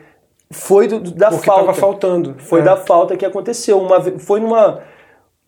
foi 0.51 0.89
do, 0.89 0.99
da 0.99 1.29
Porque 1.29 1.47
falta. 1.47 1.65
Porque 1.67 1.81
faltando. 1.81 2.35
Foi 2.39 2.61
é. 2.61 2.63
da 2.63 2.77
falta 2.77 3.17
que 3.17 3.27
aconteceu. 3.27 3.79
Uma, 3.79 4.01
foi 4.19 4.41
numa 4.41 4.83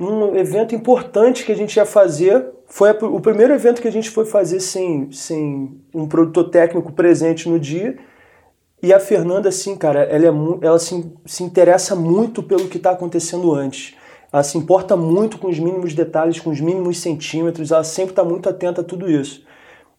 um 0.02 0.36
evento 0.36 0.74
importante 0.74 1.44
que 1.44 1.52
a 1.52 1.56
gente 1.56 1.76
ia 1.76 1.86
fazer. 1.86 2.46
Foi 2.66 2.90
a, 2.90 2.92
o 2.92 3.20
primeiro 3.20 3.52
evento 3.52 3.80
que 3.80 3.88
a 3.88 3.92
gente 3.92 4.10
foi 4.10 4.24
fazer 4.24 4.60
sem, 4.60 5.10
sem 5.12 5.80
um 5.94 6.06
produtor 6.06 6.50
técnico 6.50 6.92
presente 6.92 7.48
no 7.48 7.58
dia. 7.58 7.96
E 8.82 8.92
a 8.92 8.98
Fernanda, 8.98 9.48
assim, 9.48 9.76
cara, 9.76 10.02
ela, 10.02 10.26
é, 10.26 10.66
ela 10.66 10.78
se, 10.78 11.12
se 11.24 11.44
interessa 11.44 11.94
muito 11.94 12.42
pelo 12.42 12.68
que 12.68 12.78
está 12.78 12.90
acontecendo 12.90 13.54
antes. 13.54 13.94
Ela 14.32 14.42
se 14.42 14.56
importa 14.58 14.96
muito 14.96 15.38
com 15.38 15.48
os 15.48 15.58
mínimos 15.58 15.94
detalhes, 15.94 16.40
com 16.40 16.50
os 16.50 16.60
mínimos 16.60 16.98
centímetros, 16.98 17.70
ela 17.70 17.84
sempre 17.84 18.12
está 18.12 18.24
muito 18.24 18.48
atenta 18.48 18.80
a 18.80 18.84
tudo 18.84 19.10
isso. 19.10 19.44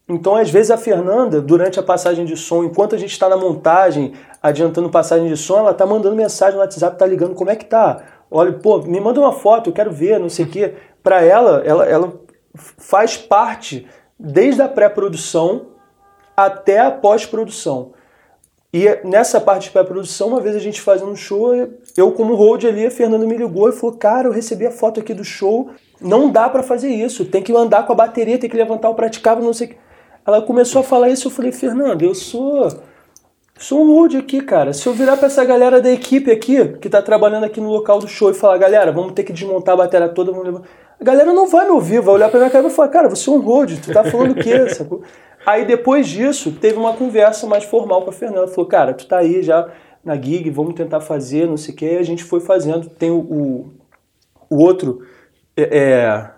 Então, 0.06 0.36
às 0.36 0.50
vezes, 0.50 0.70
a 0.70 0.76
Fernanda, 0.76 1.40
durante 1.40 1.80
a 1.80 1.82
passagem 1.82 2.26
de 2.26 2.36
som, 2.36 2.62
enquanto 2.62 2.94
a 2.94 2.98
gente 2.98 3.12
está 3.12 3.26
na 3.26 3.38
montagem, 3.38 4.12
adiantando 4.42 4.90
passagem 4.90 5.28
de 5.28 5.36
som, 5.36 5.60
ela 5.60 5.70
está 5.70 5.86
mandando 5.86 6.14
mensagem 6.14 6.56
no 6.56 6.60
WhatsApp, 6.60 6.96
está 6.96 7.06
ligando, 7.06 7.34
como 7.34 7.50
é 7.50 7.56
que 7.56 7.64
tá? 7.64 8.02
Olha, 8.30 8.52
pô, 8.52 8.78
me 8.78 9.00
manda 9.00 9.20
uma 9.20 9.32
foto, 9.32 9.70
eu 9.70 9.74
quero 9.74 9.90
ver, 9.90 10.18
não 10.18 10.28
sei 10.28 10.44
o 10.44 10.48
quê. 10.48 10.74
Para 11.02 11.22
ela, 11.22 11.62
ela, 11.64 11.84
ela 11.86 12.12
faz 12.54 13.16
parte 13.16 13.86
desde 14.18 14.62
a 14.62 14.68
pré-produção 14.68 15.66
até 16.36 16.80
a 16.80 16.90
pós-produção. 16.90 17.92
E 18.72 18.88
nessa 19.04 19.40
parte 19.40 19.64
de 19.64 19.70
pré-produção, 19.70 20.28
uma 20.28 20.40
vez 20.40 20.56
a 20.56 20.58
gente 20.58 20.80
fazendo 20.80 21.12
um 21.12 21.16
show, 21.16 21.54
eu 21.96 22.10
como 22.10 22.34
hold 22.34 22.64
ali, 22.64 22.84
a 22.84 22.90
Fernanda 22.90 23.24
me 23.24 23.36
ligou 23.36 23.68
e 23.68 23.72
falou: 23.72 23.96
Cara, 23.96 24.26
eu 24.26 24.32
recebi 24.32 24.66
a 24.66 24.70
foto 24.72 24.98
aqui 24.98 25.14
do 25.14 25.22
show, 25.22 25.70
não 26.00 26.28
dá 26.28 26.48
para 26.48 26.60
fazer 26.60 26.88
isso, 26.88 27.24
tem 27.24 27.40
que 27.40 27.54
andar 27.54 27.86
com 27.86 27.92
a 27.92 27.96
bateria, 27.96 28.36
tem 28.36 28.50
que 28.50 28.56
levantar 28.56 28.90
o 28.90 28.94
praticável, 28.96 29.44
não 29.44 29.52
sei 29.52 29.68
o 29.68 29.70
que. 29.70 29.76
Ela 30.26 30.42
começou 30.42 30.80
a 30.80 30.84
falar 30.84 31.08
isso, 31.08 31.28
eu 31.28 31.30
falei: 31.30 31.52
Fernanda, 31.52 32.04
eu 32.04 32.16
sou. 32.16 32.68
Sou 33.56 33.84
um 33.84 33.94
hold 33.94 34.14
aqui, 34.16 34.40
cara. 34.40 34.72
Se 34.72 34.86
eu 34.86 34.92
virar 34.92 35.16
pra 35.16 35.26
essa 35.26 35.44
galera 35.44 35.80
da 35.80 35.90
equipe 35.90 36.30
aqui, 36.30 36.76
que 36.80 36.88
tá 36.88 37.00
trabalhando 37.00 37.44
aqui 37.44 37.60
no 37.60 37.70
local 37.70 38.00
do 38.00 38.08
show, 38.08 38.30
e 38.30 38.34
falar, 38.34 38.58
galera, 38.58 38.90
vamos 38.90 39.12
ter 39.12 39.22
que 39.22 39.32
desmontar 39.32 39.74
a 39.74 39.78
bateria 39.78 40.08
toda, 40.08 40.32
vamos 40.32 40.46
levar. 40.46 40.62
A 41.00 41.04
galera 41.04 41.32
não 41.32 41.48
vai 41.48 41.64
me 41.64 41.72
ouvir, 41.72 42.00
vai 42.00 42.14
olhar 42.14 42.28
pra 42.28 42.38
minha 42.38 42.50
cara 42.50 42.66
e 42.66 42.70
falar, 42.70 42.88
cara, 42.88 43.08
você 43.08 43.28
é 43.28 43.32
um 43.32 43.40
hold, 43.40 43.78
tu 43.80 43.92
tá 43.92 44.04
falando 44.04 44.32
o 44.32 44.34
quê? 44.34 44.68
Sacou? 44.74 45.02
Aí 45.46 45.64
depois 45.64 46.08
disso, 46.08 46.52
teve 46.52 46.76
uma 46.76 46.94
conversa 46.94 47.46
mais 47.46 47.64
formal 47.64 48.02
com 48.02 48.10
a 48.10 48.12
Fernanda. 48.12 48.48
Falou, 48.48 48.66
cara, 48.66 48.94
tu 48.94 49.06
tá 49.06 49.18
aí 49.18 49.42
já 49.42 49.68
na 50.04 50.16
gig, 50.16 50.48
vamos 50.50 50.74
tentar 50.74 51.00
fazer, 51.00 51.46
não 51.46 51.56
sei 51.56 51.74
o 51.74 51.76
quê. 51.76 51.92
E 51.94 51.98
a 51.98 52.02
gente 52.02 52.24
foi 52.24 52.40
fazendo. 52.40 52.88
Tem 52.88 53.10
o, 53.10 53.18
o, 53.18 53.72
o 54.48 54.62
outro. 54.62 55.02
É, 55.56 55.78
é, 55.78 56.30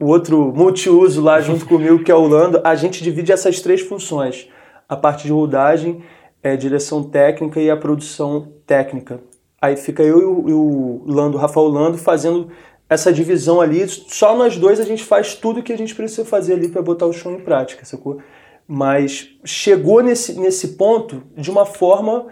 o 0.00 0.06
outro 0.06 0.52
multiuso 0.54 1.20
lá 1.20 1.40
junto 1.40 1.66
comigo, 1.66 2.04
que 2.04 2.12
é 2.12 2.14
o 2.14 2.26
Lando. 2.26 2.60
A 2.62 2.76
gente 2.76 3.02
divide 3.02 3.32
essas 3.32 3.60
três 3.60 3.80
funções: 3.80 4.48
a 4.88 4.96
parte 4.96 5.24
de 5.24 5.32
rodagem, 5.32 6.02
é, 6.48 6.56
direção 6.56 7.02
técnica 7.02 7.60
e 7.60 7.70
a 7.70 7.76
produção 7.76 8.48
técnica. 8.66 9.20
Aí 9.60 9.76
fica 9.76 10.02
eu 10.02 10.44
e 10.48 10.52
o, 10.52 11.02
Lando, 11.06 11.36
o 11.36 11.40
Rafael 11.40 11.66
Lando, 11.66 11.98
fazendo 11.98 12.48
essa 12.88 13.12
divisão 13.12 13.60
ali, 13.60 13.86
só 13.88 14.36
nós 14.36 14.56
dois 14.56 14.80
a 14.80 14.84
gente 14.84 15.04
faz 15.04 15.34
tudo 15.34 15.62
que 15.62 15.72
a 15.72 15.76
gente 15.76 15.94
precisa 15.94 16.24
fazer 16.24 16.54
ali 16.54 16.68
para 16.68 16.80
botar 16.80 17.06
o 17.06 17.12
show 17.12 17.32
em 17.32 17.40
prática, 17.40 17.84
sacou? 17.84 18.18
Mas 18.66 19.28
chegou 19.44 20.02
nesse, 20.02 20.38
nesse 20.38 20.68
ponto 20.68 21.22
de 21.36 21.50
uma 21.50 21.66
forma 21.66 22.26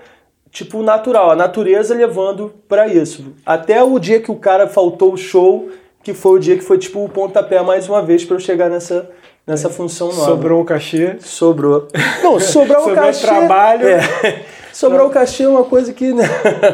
tipo 0.51 0.83
natural, 0.83 1.31
a 1.31 1.37
natureza 1.37 1.95
levando 1.95 2.55
para 2.67 2.87
isso. 2.87 3.35
Até 3.45 3.83
o 3.83 3.99
dia 3.99 4.21
que 4.21 4.31
o 4.31 4.37
cara 4.37 4.67
faltou 4.67 5.13
o 5.13 5.17
show, 5.17 5.69
que 6.03 6.15
foi 6.15 6.39
o 6.39 6.39
dia 6.39 6.57
que 6.57 6.65
foi 6.65 6.79
tipo 6.79 7.05
o 7.05 7.09
pontapé 7.09 7.61
mais 7.63 7.89
uma 7.89 8.01
vez 8.01 8.25
para 8.25 8.37
eu 8.37 8.41
chegar 8.41 8.71
nessa 8.71 9.11
nessa 9.47 9.71
função 9.71 10.09
nova. 10.09 10.25
Sobrou 10.25 10.61
um 10.61 10.65
cachê? 10.65 11.17
Sobrou. 11.21 11.89
Não, 12.23 12.39
sobrou 12.41 12.91
um 12.91 12.95
cachê. 12.95 13.27
trabalho. 13.27 13.87
É. 13.89 14.45
Sobrou 14.73 15.07
o 15.07 15.11
cachê 15.11 15.45
é 15.45 15.49
uma 15.49 15.65
coisa 15.65 15.91
que 15.91 16.13
né, 16.13 16.25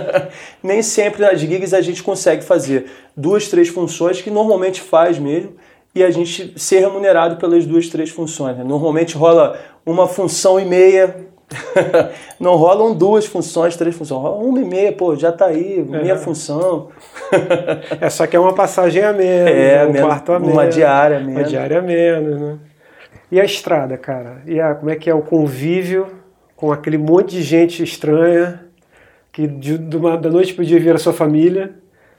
nem 0.60 0.82
sempre 0.82 1.22
nas 1.22 1.38
gigs 1.38 1.72
a 1.72 1.80
gente 1.80 2.02
consegue 2.02 2.42
fazer 2.42 2.86
duas, 3.16 3.46
três 3.46 3.68
funções 3.68 4.20
que 4.20 4.28
normalmente 4.28 4.80
faz 4.80 5.20
mesmo 5.20 5.52
e 5.94 6.02
a 6.02 6.10
gente 6.10 6.52
ser 6.56 6.80
remunerado 6.80 7.36
pelas 7.36 7.64
duas, 7.64 7.86
três 7.86 8.10
funções. 8.10 8.56
Né? 8.56 8.64
Normalmente 8.64 9.16
rola 9.16 9.56
uma 9.86 10.08
função 10.08 10.58
e 10.58 10.64
meia, 10.64 11.28
não 12.38 12.56
rolam 12.56 12.94
duas 12.94 13.26
funções, 13.26 13.76
três 13.76 13.94
funções, 13.96 14.20
rola 14.20 14.36
uma 14.36 14.60
e 14.60 14.64
meia, 14.64 14.92
pô, 14.92 15.14
já 15.16 15.30
tá 15.32 15.46
aí, 15.46 15.82
minha 15.82 16.16
função. 16.16 16.88
é 18.00 18.08
só 18.10 18.26
que 18.26 18.36
é 18.36 18.40
uma 18.40 18.54
passagem 18.54 19.02
a 19.02 19.12
menos, 19.12 19.50
é, 19.50 19.86
um 19.86 19.92
quarto 19.92 20.32
a 20.32 20.38
menos. 20.38 20.54
Uma 20.54 20.66
diária 20.66 21.16
a 21.16 21.20
menos. 21.20 21.36
Uma 21.36 21.44
diária 21.44 21.78
a 21.78 21.82
menos, 21.82 22.40
né? 22.40 22.58
E 23.30 23.40
a 23.40 23.44
estrada, 23.44 23.96
cara? 23.96 24.42
E 24.46 24.60
a, 24.60 24.74
como 24.74 24.90
é 24.90 24.96
que 24.96 25.08
é 25.08 25.14
o 25.14 25.22
convívio 25.22 26.06
com 26.54 26.70
aquele 26.70 26.98
monte 26.98 27.30
de 27.30 27.42
gente 27.42 27.82
estranha 27.82 28.60
que 29.32 29.46
de, 29.46 29.78
de 29.78 29.96
uma, 29.96 30.16
da 30.16 30.30
noite 30.30 30.52
para 30.52 30.62
o 30.62 30.66
dia 30.66 30.78
vira 30.78 30.98
sua 30.98 31.12
família, 31.12 31.72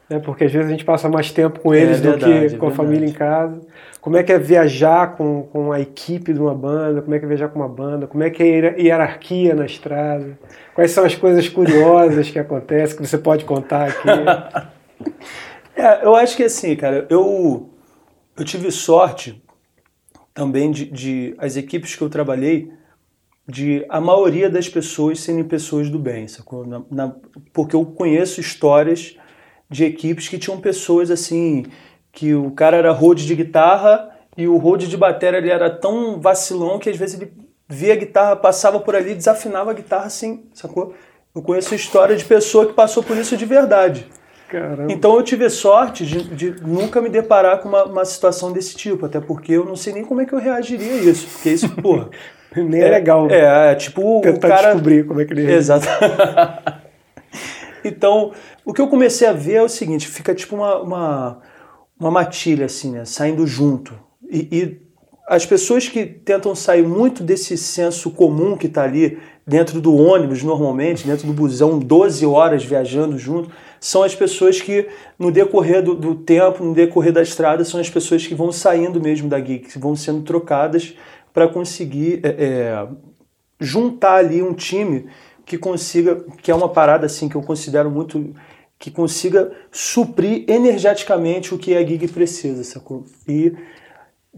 né? 0.09 0.19
porque 0.19 0.45
às 0.45 0.51
vezes 0.51 0.67
a 0.67 0.71
gente 0.71 0.85
passa 0.85 1.09
mais 1.09 1.31
tempo 1.31 1.59
com 1.59 1.73
é 1.73 1.81
eles 1.81 1.99
é 1.99 2.01
do 2.01 2.09
verdade, 2.11 2.49
que 2.49 2.57
com 2.57 2.67
a 2.67 2.71
família 2.71 3.07
em 3.07 3.11
casa. 3.11 3.61
Como 4.01 4.17
é 4.17 4.23
que 4.23 4.33
é 4.33 4.37
viajar 4.37 5.15
com, 5.15 5.43
com 5.43 5.71
a 5.71 5.79
equipe 5.79 6.33
de 6.33 6.39
uma 6.39 6.53
banda? 6.53 7.01
Como 7.01 7.15
é 7.15 7.19
que 7.19 7.25
é 7.25 7.27
viajar 7.27 7.47
com 7.47 7.59
uma 7.59 7.69
banda? 7.69 8.05
Como 8.05 8.23
é 8.23 8.29
que 8.29 8.43
é 8.43 8.69
a 8.69 8.77
hierarquia 8.77 9.55
na 9.55 9.65
estrada? 9.65 10.37
Quais 10.75 10.91
são 10.91 11.05
as 11.05 11.15
coisas 11.15 11.47
curiosas 11.47 12.29
que 12.29 12.37
acontecem 12.37 12.97
que 12.97 13.07
você 13.07 13.17
pode 13.17 13.45
contar 13.45 13.89
aqui? 13.89 14.09
é, 15.75 16.05
eu 16.05 16.15
acho 16.15 16.35
que 16.35 16.43
assim, 16.43 16.75
cara, 16.75 17.07
eu, 17.09 17.69
eu 18.37 18.43
tive 18.43 18.69
sorte 18.71 19.41
também 20.33 20.71
de, 20.71 20.85
de 20.85 21.35
as 21.37 21.55
equipes 21.55 21.95
que 21.95 22.01
eu 22.01 22.09
trabalhei 22.09 22.71
de 23.47 23.85
a 23.89 23.99
maioria 23.99 24.49
das 24.49 24.69
pessoas 24.69 25.19
serem 25.19 25.43
pessoas 25.43 25.89
do 25.89 25.99
bem, 25.99 26.27
sacou? 26.27 26.65
Na, 26.65 26.81
na, 26.89 27.15
porque 27.51 27.75
eu 27.75 27.85
conheço 27.85 28.39
histórias 28.39 29.17
de 29.69 29.85
equipes 29.85 30.27
que 30.27 30.37
tinham 30.37 30.59
pessoas 30.59 31.09
assim, 31.09 31.65
que 32.11 32.33
o 32.33 32.51
cara 32.51 32.77
era 32.77 32.91
road 32.91 33.25
de 33.25 33.35
guitarra 33.35 34.09
e 34.37 34.47
o 34.47 34.57
road 34.57 34.87
de 34.87 34.97
bateria 34.97 35.39
ele 35.39 35.49
era 35.49 35.69
tão 35.69 36.19
vacilão 36.19 36.79
que 36.79 36.89
às 36.89 36.97
vezes 36.97 37.19
ele 37.19 37.33
via 37.67 37.93
a 37.93 37.97
guitarra, 37.97 38.35
passava 38.35 38.79
por 38.79 38.95
ali, 38.95 39.15
desafinava 39.15 39.71
a 39.71 39.73
guitarra 39.73 40.05
assim, 40.05 40.45
sacou? 40.53 40.93
Eu 41.35 41.41
conheço 41.41 41.73
história 41.73 42.15
de 42.15 42.23
pessoa 42.23 42.67
que 42.67 42.73
passou 42.73 43.01
por 43.01 43.17
isso 43.17 43.35
de 43.35 43.45
verdade. 43.45 44.07
Caramba. 44.49 44.91
Então 44.91 45.15
eu 45.15 45.23
tive 45.23 45.49
sorte 45.49 46.05
de, 46.05 46.23
de 46.23 46.61
nunca 46.61 47.01
me 47.01 47.09
deparar 47.09 47.59
com 47.59 47.69
uma, 47.69 47.85
uma, 47.85 48.05
situação 48.05 48.51
desse 48.51 48.75
tipo, 48.75 49.07
até 49.07 49.19
porque 49.19 49.53
eu 49.53 49.65
não 49.65 49.75
sei 49.75 49.93
nem 49.93 50.05
como 50.05 50.21
é 50.21 50.25
que 50.25 50.33
eu 50.33 50.39
reagiria 50.39 50.93
a 50.93 50.97
isso, 50.97 51.27
porque 51.27 51.49
isso, 51.49 51.69
porra, 51.69 52.09
Nem 52.55 52.81
é, 52.81 52.89
legal. 52.89 53.27
É, 53.31 53.71
é 53.71 53.75
tipo 53.75 54.21
Tentar 54.21 54.47
o 54.47 54.49
cara... 54.49 54.67
descobrir 54.67 55.05
como 55.05 55.21
é 55.21 55.25
que 55.25 55.33
ele... 55.33 55.51
Exato. 55.51 55.87
então, 57.83 58.31
o 58.65 58.73
que 58.73 58.81
eu 58.81 58.87
comecei 58.87 59.27
a 59.27 59.33
ver 59.33 59.55
é 59.55 59.61
o 59.61 59.69
seguinte, 59.69 60.07
fica 60.07 60.33
tipo 60.33 60.55
uma, 60.55 60.81
uma, 60.81 61.41
uma 61.99 62.11
matilha 62.11 62.65
assim, 62.65 62.91
né? 62.91 63.05
Saindo 63.05 63.45
junto. 63.45 63.93
E, 64.29 64.47
e 64.51 64.81
as 65.27 65.45
pessoas 65.45 65.87
que 65.87 66.05
tentam 66.05 66.53
sair 66.53 66.83
muito 66.83 67.23
desse 67.23 67.57
senso 67.57 68.11
comum 68.11 68.57
que 68.57 68.67
está 68.67 68.83
ali 68.83 69.19
dentro 69.45 69.79
do 69.79 69.95
ônibus, 69.95 70.43
normalmente, 70.43 71.05
dentro 71.05 71.27
do 71.27 71.33
busão, 71.33 71.79
12 71.79 72.25
horas 72.25 72.63
viajando 72.63 73.17
junto, 73.17 73.49
são 73.79 74.03
as 74.03 74.15
pessoas 74.15 74.61
que, 74.61 74.87
no 75.19 75.31
decorrer 75.31 75.83
do, 75.83 75.93
do 75.93 76.15
tempo, 76.15 76.63
no 76.63 76.73
decorrer 76.73 77.11
da 77.11 77.21
estrada, 77.21 77.65
são 77.65 77.79
as 77.79 77.89
pessoas 77.89 78.25
que 78.25 78.33
vão 78.33 78.51
saindo 78.51 79.01
mesmo 79.01 79.27
da 79.27 79.39
gig, 79.39 79.59
que 79.59 79.79
vão 79.79 79.95
sendo 79.95 80.21
trocadas 80.21 80.93
para 81.33 81.47
conseguir 81.47 82.21
é, 82.23 82.29
é, 82.29 82.87
juntar 83.59 84.15
ali 84.15 84.41
um 84.41 84.53
time 84.53 85.07
que 85.45 85.57
consiga, 85.57 86.23
que 86.41 86.51
é 86.51 86.55
uma 86.55 86.69
parada 86.69 87.05
assim 87.05 87.27
que 87.27 87.35
eu 87.35 87.41
considero 87.41 87.89
muito 87.89 88.33
que 88.79 88.91
consiga 88.91 89.51
suprir 89.71 90.43
energeticamente 90.47 91.53
o 91.53 91.57
que 91.57 91.75
a 91.75 91.85
gig 91.85 92.07
precisa, 92.09 92.63
sacou? 92.63 93.05
E 93.27 93.53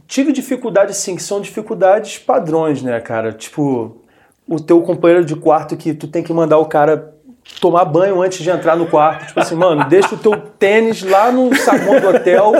tive 0.05 0.31
dificuldade 0.31 0.95
sim, 0.95 1.15
que 1.15 1.23
são 1.23 1.41
dificuldades 1.41 2.19
padrões, 2.19 2.83
né, 2.83 2.99
cara? 2.99 3.33
Tipo, 3.33 4.03
o 4.47 4.59
teu 4.59 4.81
companheiro 4.81 5.25
de 5.25 5.35
quarto 5.35 5.75
que 5.75 5.93
tu 5.93 6.07
tem 6.07 6.21
que 6.21 6.31
mandar 6.31 6.59
o 6.59 6.65
cara 6.65 7.15
tomar 7.59 7.85
banho 7.85 8.21
antes 8.21 8.43
de 8.43 8.49
entrar 8.49 8.75
no 8.75 8.87
quarto. 8.87 9.27
Tipo 9.27 9.39
assim, 9.39 9.55
mano, 9.55 9.87
deixa 9.87 10.15
o 10.15 10.17
teu 10.17 10.37
tênis 10.37 11.03
lá 11.03 11.31
no 11.31 11.55
saguão 11.55 11.99
do 11.99 12.09
hotel, 12.09 12.53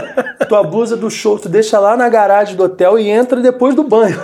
tua 0.48 0.64
blusa 0.64 0.96
do 0.96 1.10
show, 1.10 1.38
tu 1.38 1.50
deixa 1.50 1.80
lá 1.80 1.98
na 1.98 2.08
garagem 2.08 2.56
do 2.56 2.64
hotel 2.64 2.98
e 2.98 3.10
entra 3.10 3.40
depois 3.42 3.76
do 3.76 3.84
banho. 3.84 4.18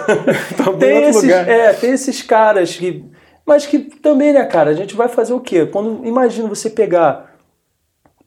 Tá 0.57 0.71
tem, 0.73 1.03
esses, 1.05 1.29
é, 1.29 1.73
tem 1.73 1.91
esses 1.91 2.21
caras 2.21 2.75
que. 2.75 3.03
Mas 3.45 3.65
que 3.65 3.79
também, 3.79 4.33
né, 4.33 4.45
cara, 4.45 4.69
a 4.69 4.73
gente 4.73 4.95
vai 4.95 5.07
fazer 5.07 5.33
o 5.33 5.39
quê? 5.39 5.65
Quando 5.65 6.05
imagina 6.05 6.47
você 6.47 6.69
pegar 6.69 7.35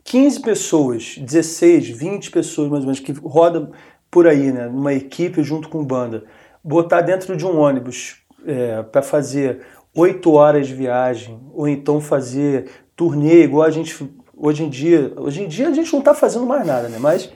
15 0.05 0.41
pessoas, 0.41 1.17
16, 1.19 1.89
20 1.89 2.31
pessoas 2.31 2.69
mais 2.69 2.81
ou 2.81 2.87
menos, 2.87 3.01
que 3.01 3.13
roda 3.13 3.71
por 4.11 4.27
aí, 4.27 4.53
né, 4.53 4.67
numa 4.67 4.93
equipe 4.93 5.43
junto 5.43 5.69
com 5.69 5.85
banda, 5.85 6.25
botar 6.63 7.01
dentro 7.01 7.37
de 7.37 7.47
um 7.47 7.59
ônibus 7.59 8.17
é, 8.47 8.83
para 8.83 9.03
fazer 9.03 9.61
oito 9.95 10.33
horas 10.33 10.67
de 10.67 10.75
viagem, 10.75 11.41
ou 11.53 11.69
então 11.69 12.01
fazer 12.01 12.71
turnê 12.97 13.45
igual 13.45 13.67
a 13.67 13.71
gente 13.71 13.97
hoje 14.37 14.65
em 14.65 14.69
dia. 14.69 15.13
Hoje 15.17 15.43
em 15.43 15.49
dia 15.49 15.69
a 15.69 15.73
gente 15.73 15.93
não 15.93 16.01
está 16.01 16.15
fazendo 16.15 16.47
mais 16.47 16.67
nada, 16.67 16.89
né? 16.89 16.99
Mas 17.01 17.31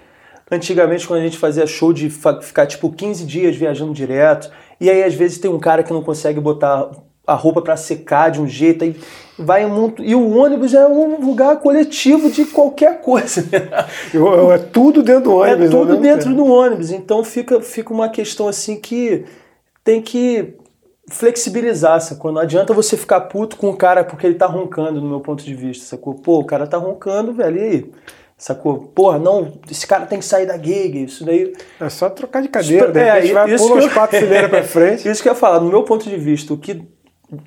antigamente 0.51 1.07
quando 1.07 1.21
a 1.21 1.25
gente 1.25 1.39
fazia 1.39 1.67
show 1.67 1.93
de 1.93 2.11
ficar 2.11 2.67
tipo 2.67 2.93
15 2.93 3.25
dias 3.25 3.57
viajando 3.57 3.93
direto, 3.93 4.51
e 4.81 4.91
aí 4.91 5.03
às 5.03 5.15
vezes 5.15 5.39
tem 5.39 5.51
um 5.51 5.59
cara 5.59 5.83
que 5.83 5.93
não 5.93 6.03
consegue 6.03 6.41
botar 6.41 6.91
a 7.29 7.35
roupa 7.35 7.61
para 7.61 7.77
secar 7.77 8.31
de 8.31 8.41
um 8.41 8.49
jeito, 8.49 8.85
aí 8.85 8.97
vai 9.39 9.67
muito. 9.67 10.03
E 10.03 10.15
o 10.15 10.35
ônibus 10.35 10.73
é 10.73 10.89
um 10.89 11.21
lugar 11.21 11.59
coletivo 11.59 12.31
de 12.31 12.47
qualquer 12.47 13.03
coisa. 13.03 13.45
é 13.53 14.59
tudo 14.59 15.03
dentro 15.03 15.25
do 15.25 15.35
ônibus. 15.35 15.67
É 15.67 15.69
tudo 15.69 15.97
dentro 15.99 16.35
do 16.35 16.47
ônibus. 16.47 16.91
Então 16.91 17.23
fica, 17.23 17.61
fica 17.61 17.93
uma 17.93 18.09
questão 18.09 18.49
assim 18.49 18.81
que 18.81 19.27
tem 19.85 20.01
que 20.01 20.55
flexibilizar, 21.11 22.01
sacou? 22.01 22.33
Não 22.33 22.41
adianta 22.41 22.73
você 22.73 22.97
ficar 22.97 23.21
puto 23.23 23.57
com 23.57 23.69
o 23.69 23.77
cara 23.77 24.03
porque 24.05 24.27
ele 24.27 24.37
tá 24.37 24.47
roncando, 24.47 25.01
no 25.01 25.09
meu 25.09 25.21
ponto 25.21 25.45
de 25.45 25.55
vista, 25.55 25.85
sacou? 25.85 26.15
Pô, 26.15 26.41
o 26.41 26.45
cara 26.45 26.67
tá 26.67 26.79
roncando, 26.79 27.33
velho, 27.33 27.59
e 27.59 27.63
aí? 27.63 27.91
Sacou? 28.39 28.79
Porra, 28.95 29.19
não, 29.19 29.55
esse 29.69 29.85
cara 29.85 30.07
tem 30.07 30.21
que 30.21 30.25
sair 30.25 30.47
da 30.47 30.57
gig, 30.57 31.03
isso 31.03 31.25
daí. 31.25 31.53
É 31.81 31.89
só 31.89 32.09
trocar 32.09 32.41
de 32.41 32.49
cadeira, 32.49 32.93
daí 32.93 33.31
é, 33.31 33.33
vai 33.33 33.53
isso 33.53 33.67
pula 33.67 33.85
os 33.85 33.93
quatro 33.93 34.17
fileiras 34.17 34.49
pra 34.49 34.63
frente. 34.65 35.09
Isso 35.09 35.21
que 35.21 35.29
eu 35.29 35.33
ia 35.33 35.39
falar, 35.39 35.59
no 35.59 35.69
meu 35.69 35.83
ponto 35.83 36.09
de 36.09 36.17
vista, 36.17 36.55
o 36.55 36.57
que 36.57 36.81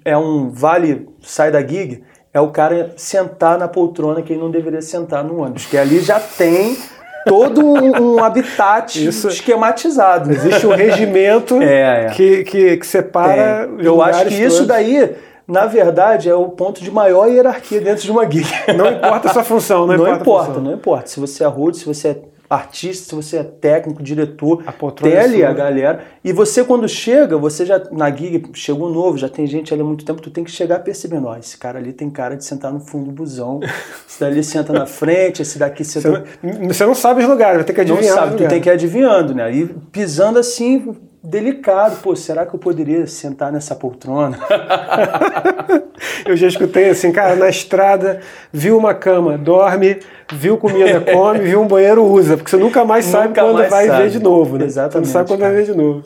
é 0.04 0.18
um 0.18 0.50
vale 0.50 1.08
sai 1.22 1.52
da 1.52 1.66
gig 1.66 2.04
é 2.34 2.40
o 2.40 2.50
cara 2.50 2.94
sentar 2.96 3.58
na 3.58 3.68
poltrona 3.68 4.22
que 4.22 4.34
ele 4.34 4.42
não 4.42 4.50
deveria 4.50 4.82
sentar 4.82 5.24
no 5.24 5.42
ônibus, 5.42 5.66
que 5.66 5.78
ali 5.78 6.00
já 6.00 6.20
tem 6.20 6.78
todo 7.26 7.62
um, 7.62 8.16
um 8.16 8.24
habitat 8.24 9.06
Isso, 9.06 9.28
esquematizado. 9.28 10.32
Existe 10.32 10.66
um 10.66 10.74
regimento 10.74 11.62
é, 11.62 12.06
é. 12.06 12.10
Que, 12.12 12.44
que, 12.44 12.78
que, 12.78 12.88
separa. 12.88 13.70
Eu 13.80 14.02
acho 14.02 14.26
que 14.26 14.34
isso 14.36 14.66
daí 14.66 15.16
na 15.48 15.66
verdade, 15.66 16.30
é 16.30 16.36
o 16.36 16.48
ponto 16.48 16.82
de 16.82 16.90
maior 16.90 17.28
hierarquia 17.28 17.82
dentro 17.82 18.04
de 18.04 18.12
uma 18.12 18.30
gig. 18.30 18.48
Não 18.74 18.88
importa 18.88 19.30
a 19.30 19.34
sua 19.34 19.44
função, 19.44 19.86
não, 19.86 19.98
não 19.98 20.08
importa. 20.08 20.22
importa 20.22 20.60
não 20.62 20.74
importa. 20.74 21.08
Se 21.08 21.20
você 21.20 21.44
é 21.44 21.48
rude, 21.48 21.78
se 21.78 21.86
você 21.86 22.08
é 22.10 22.18
artista, 22.52 23.06
se 23.10 23.16
você 23.16 23.38
é 23.38 23.44
técnico, 23.44 24.04
diretor, 24.04 24.62
tem 25.02 25.18
ali 25.18 25.44
a 25.44 25.54
galera. 25.54 26.04
E 26.22 26.34
você, 26.34 26.66
quando 26.66 26.88
chega, 26.88 27.38
você 27.38 27.66
já, 27.66 27.82
na 27.92 28.14
gig, 28.14 28.44
chegou 28.54 28.90
novo, 28.90 29.18
já 29.18 29.30
tem 29.30 29.48
gente 29.48 29.74
ali 29.74 29.82
há 29.82 29.86
muito 29.86 30.04
tempo, 30.04 30.22
tu 30.22 30.30
tem 30.30 30.44
que 30.44 30.52
chegar 30.52 30.80
percebendo, 30.80 31.28
ó, 31.28 31.38
esse 31.38 31.58
cara 31.58 31.80
ali 31.80 31.94
tem 31.94 32.10
cara 32.10 32.36
de 32.36 32.44
sentar 32.44 32.74
no 32.74 32.82
fundo 32.82 33.06
do 33.06 33.12
busão, 33.12 33.62
esse 34.06 34.20
dali 34.20 34.44
senta 34.44 34.74
na 34.74 34.86
frente, 34.86 35.42
esse 35.42 35.58
daqui 35.58 35.86
senta... 35.86 36.26
Você 36.42 36.48
não, 36.48 36.68
você 36.68 36.86
não 36.86 36.96
sabe 36.96 37.22
os 37.24 37.30
lugares, 37.30 37.56
vai 37.56 37.64
ter 37.64 37.74
que 37.74 37.82
adivinhar. 37.82 38.16
Não 38.16 38.24
sabe, 38.24 38.36
tu 38.36 38.48
tem 38.50 38.60
que 38.60 38.68
ir 38.68 38.74
adivinhando, 38.74 39.34
né? 39.34 39.50
E 39.56 39.66
pisando 39.66 40.38
assim, 40.38 40.94
delicado. 41.24 41.98
Pô, 42.02 42.16
será 42.16 42.46
que 42.46 42.54
eu 42.54 42.60
poderia 42.60 43.06
sentar 43.08 43.52
nessa 43.52 43.76
poltrona? 43.76 44.38
eu 46.26 46.36
já 46.36 46.48
escutei 46.48 46.90
assim, 46.90 47.12
cara, 47.12 47.36
na 47.36 47.50
estrada, 47.50 48.22
viu 48.52 48.78
uma 48.78 48.94
cama, 48.94 49.38
dorme, 49.38 50.00
viu 50.32 50.58
comida, 50.58 51.02
come, 51.02 51.40
viu 51.40 51.62
um 51.62 51.68
banheiro, 51.68 52.04
usa, 52.04 52.38
porque 52.38 52.50
você 52.50 52.58
nunca 52.58 52.84
mais 52.84 53.06
nunca 53.06 53.18
sabe 53.20 53.40
quando 53.40 53.58
mais 53.58 53.70
vai 53.70 53.88
sabe. 53.88 54.04
ver 54.04 54.10
de 54.10 54.20
novo, 54.20 54.58
né? 54.58 54.66
Exatamente. 54.66 55.08
Você 55.08 55.18
não 55.18 55.22
sabe 55.22 55.30
quando 55.30 55.40
cara. 55.40 55.54
vai 55.54 55.64
ver 55.64 55.72
de 55.72 55.78
novo. 55.78 56.04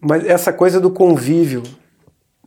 Mas 0.00 0.26
essa 0.26 0.52
coisa 0.52 0.80
do 0.80 0.90
convívio, 0.90 1.62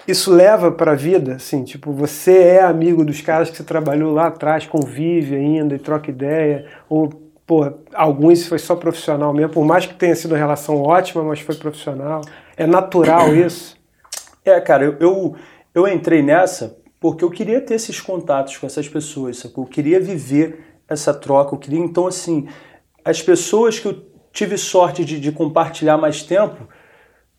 isso 0.08 0.32
leva 0.32 0.72
para 0.72 0.91
a 0.91 0.95
vida, 0.95 1.36
assim, 1.36 1.64
tipo, 1.64 1.91
você 1.91 2.38
é 2.38 2.64
amigo 2.64 3.03
dos 3.03 3.20
caras 3.20 3.49
que 3.49 3.58
você 3.58 3.64
trabalhou 3.64 4.14
lá 4.14 4.28
atrás, 4.28 4.66
convive 4.66 5.36
ainda 5.36 5.76
e 5.76 5.80
troca 5.80 6.10
ideia, 6.10 6.66
ou 6.88 7.10
pô, 7.48 7.72
alguns 7.93 8.45
foi 8.45 8.60
só 8.60 8.76
profissional 8.76 9.34
mesmo, 9.34 9.54
por 9.54 9.66
mais 9.66 9.86
que 9.86 9.95
tenha 9.95 10.14
sido 10.14 10.34
uma 10.34 10.38
relação 10.38 10.84
ótima, 10.84 11.24
mas 11.24 11.39
foi 11.39 11.56
profissional. 11.56 12.22
É 12.58 12.68
natural 12.68 13.34
isso? 13.34 13.78
É, 14.43 14.60
cara, 14.60 14.84
eu, 14.84 14.98
eu, 15.00 15.36
eu 15.74 15.88
entrei 15.88 16.22
nessa 16.22 16.78
porque 17.00 17.24
eu 17.24 17.30
queria 17.30 17.62
ter 17.62 17.76
esses 17.76 18.02
contatos 18.02 18.58
com 18.58 18.66
essas 18.66 18.89
pessoas, 18.89 19.38
sacou? 19.38 19.64
Eu 19.64 19.70
queria 19.70 20.00
viver 20.00 20.66
essa 20.89 21.14
troca, 21.14 21.56
eu 21.56 21.60
queria, 21.60 21.80
então, 21.80 22.08
assim, 22.08 22.48
as 23.06 23.22
pessoas 23.22 23.80
que 23.80 23.88
eu 23.88 24.04
tive 24.32 24.58
sorte 24.58 25.06
de, 25.06 25.20
de 25.20 25.32
compartilhar 25.32 25.98
mais 25.98 26.24
tempo, 26.24 26.68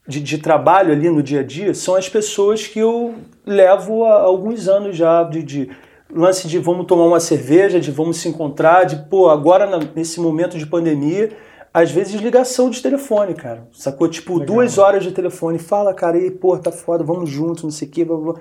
de, 0.07 0.21
de, 0.21 0.39
trabalho 0.39 0.93
ali 0.93 1.11
no 1.11 1.23
dia 1.23 1.41
a 1.41 1.43
dia, 1.43 1.75
são 1.75 1.95
as 1.95 2.09
pessoas 2.09 2.67
que 2.67 2.79
eu 2.79 3.17
levo 3.45 4.05
há 4.05 4.23
alguns 4.23 4.69
anos 4.69 4.97
já 4.97 5.23
de, 5.25 5.43
de 5.43 5.71
lance 6.13 6.49
de 6.49 6.59
vamos 6.59 6.87
tomar 6.87 7.05
uma 7.05 7.21
cerveja, 7.21 7.81
de 7.81 7.91
vamos 7.91 8.19
se 8.19 8.29
encontrar, 8.29 8.85
de 8.85 8.97
pô, 9.09 9.29
agora 9.29 9.69
nesse 9.95 10.21
momento 10.21 10.59
de 10.59 10.67
pandemia, 10.67 11.31
às 11.73 11.91
vezes 11.91 12.21
ligação 12.21 12.71
de 12.71 12.83
telefone, 12.83 13.35
cara. 13.35 13.69
Sacou? 13.73 14.09
Tipo, 14.09 14.35
Legal. 14.35 14.47
duas 14.47 14.79
horas 14.79 15.05
de 15.05 15.13
telefone. 15.13 15.59
Fala, 15.59 15.93
cara, 15.95 16.19
e 16.19 16.31
pô, 16.31 16.57
tá 16.59 16.73
foda, 16.73 17.05
vamos 17.05 17.29
juntos, 17.29 17.63
não 17.63 17.71
sei 17.71 17.89
o 17.89 17.91
quê. 17.91 18.05
Blá, 18.05 18.17
blá. 18.17 18.35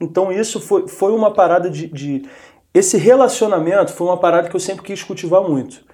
Então 0.00 0.30
isso 0.30 0.60
foi, 0.60 0.86
foi 0.86 1.12
uma 1.12 1.32
parada 1.32 1.70
de, 1.70 1.86
de. 1.86 2.22
Esse 2.72 2.96
relacionamento 2.96 3.92
foi 3.92 4.06
uma 4.06 4.16
parada 4.16 4.48
que 4.48 4.56
eu 4.56 4.60
sempre 4.60 4.84
quis 4.84 5.02
cultivar 5.02 5.42
muito. 5.42 5.84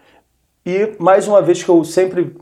E, 0.65 0.95
mais 0.99 1.29
uma 1.29 1.41
vez, 1.41 1.63
que 1.63 1.69
eu 1.69 1.85
sempre 1.85 2.37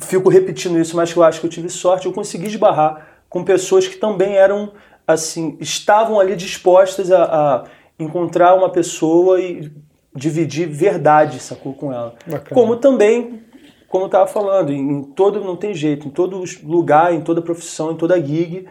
fico 0.00 0.28
repetindo 0.28 0.78
isso, 0.78 0.96
mas 0.96 1.12
que 1.12 1.18
eu 1.18 1.22
acho 1.22 1.40
que 1.40 1.46
eu 1.46 1.50
tive 1.50 1.68
sorte, 1.68 2.06
eu 2.06 2.12
consegui 2.12 2.46
esbarrar 2.46 3.06
com 3.28 3.44
pessoas 3.44 3.86
que 3.86 3.96
também 3.96 4.36
eram, 4.36 4.72
assim, 5.06 5.56
estavam 5.60 6.18
ali 6.18 6.34
dispostas 6.36 7.10
a, 7.10 7.24
a 7.24 7.64
encontrar 8.02 8.54
uma 8.54 8.68
pessoa 8.68 9.40
e 9.40 9.70
dividir 10.14 10.68
verdade, 10.68 11.38
sacou, 11.40 11.72
com 11.74 11.92
ela. 11.92 12.14
Bacana. 12.26 12.54
Como 12.54 12.76
também, 12.76 13.42
como 13.88 14.04
eu 14.04 14.06
estava 14.06 14.26
falando, 14.26 14.72
em 14.72 15.02
todo, 15.02 15.40
não 15.40 15.56
tem 15.56 15.74
jeito, 15.74 16.08
em 16.08 16.10
todo 16.10 16.42
lugar, 16.62 17.14
em 17.14 17.20
toda 17.20 17.40
profissão, 17.40 17.92
em 17.92 17.96
toda 17.96 18.20
gig, 18.20 18.66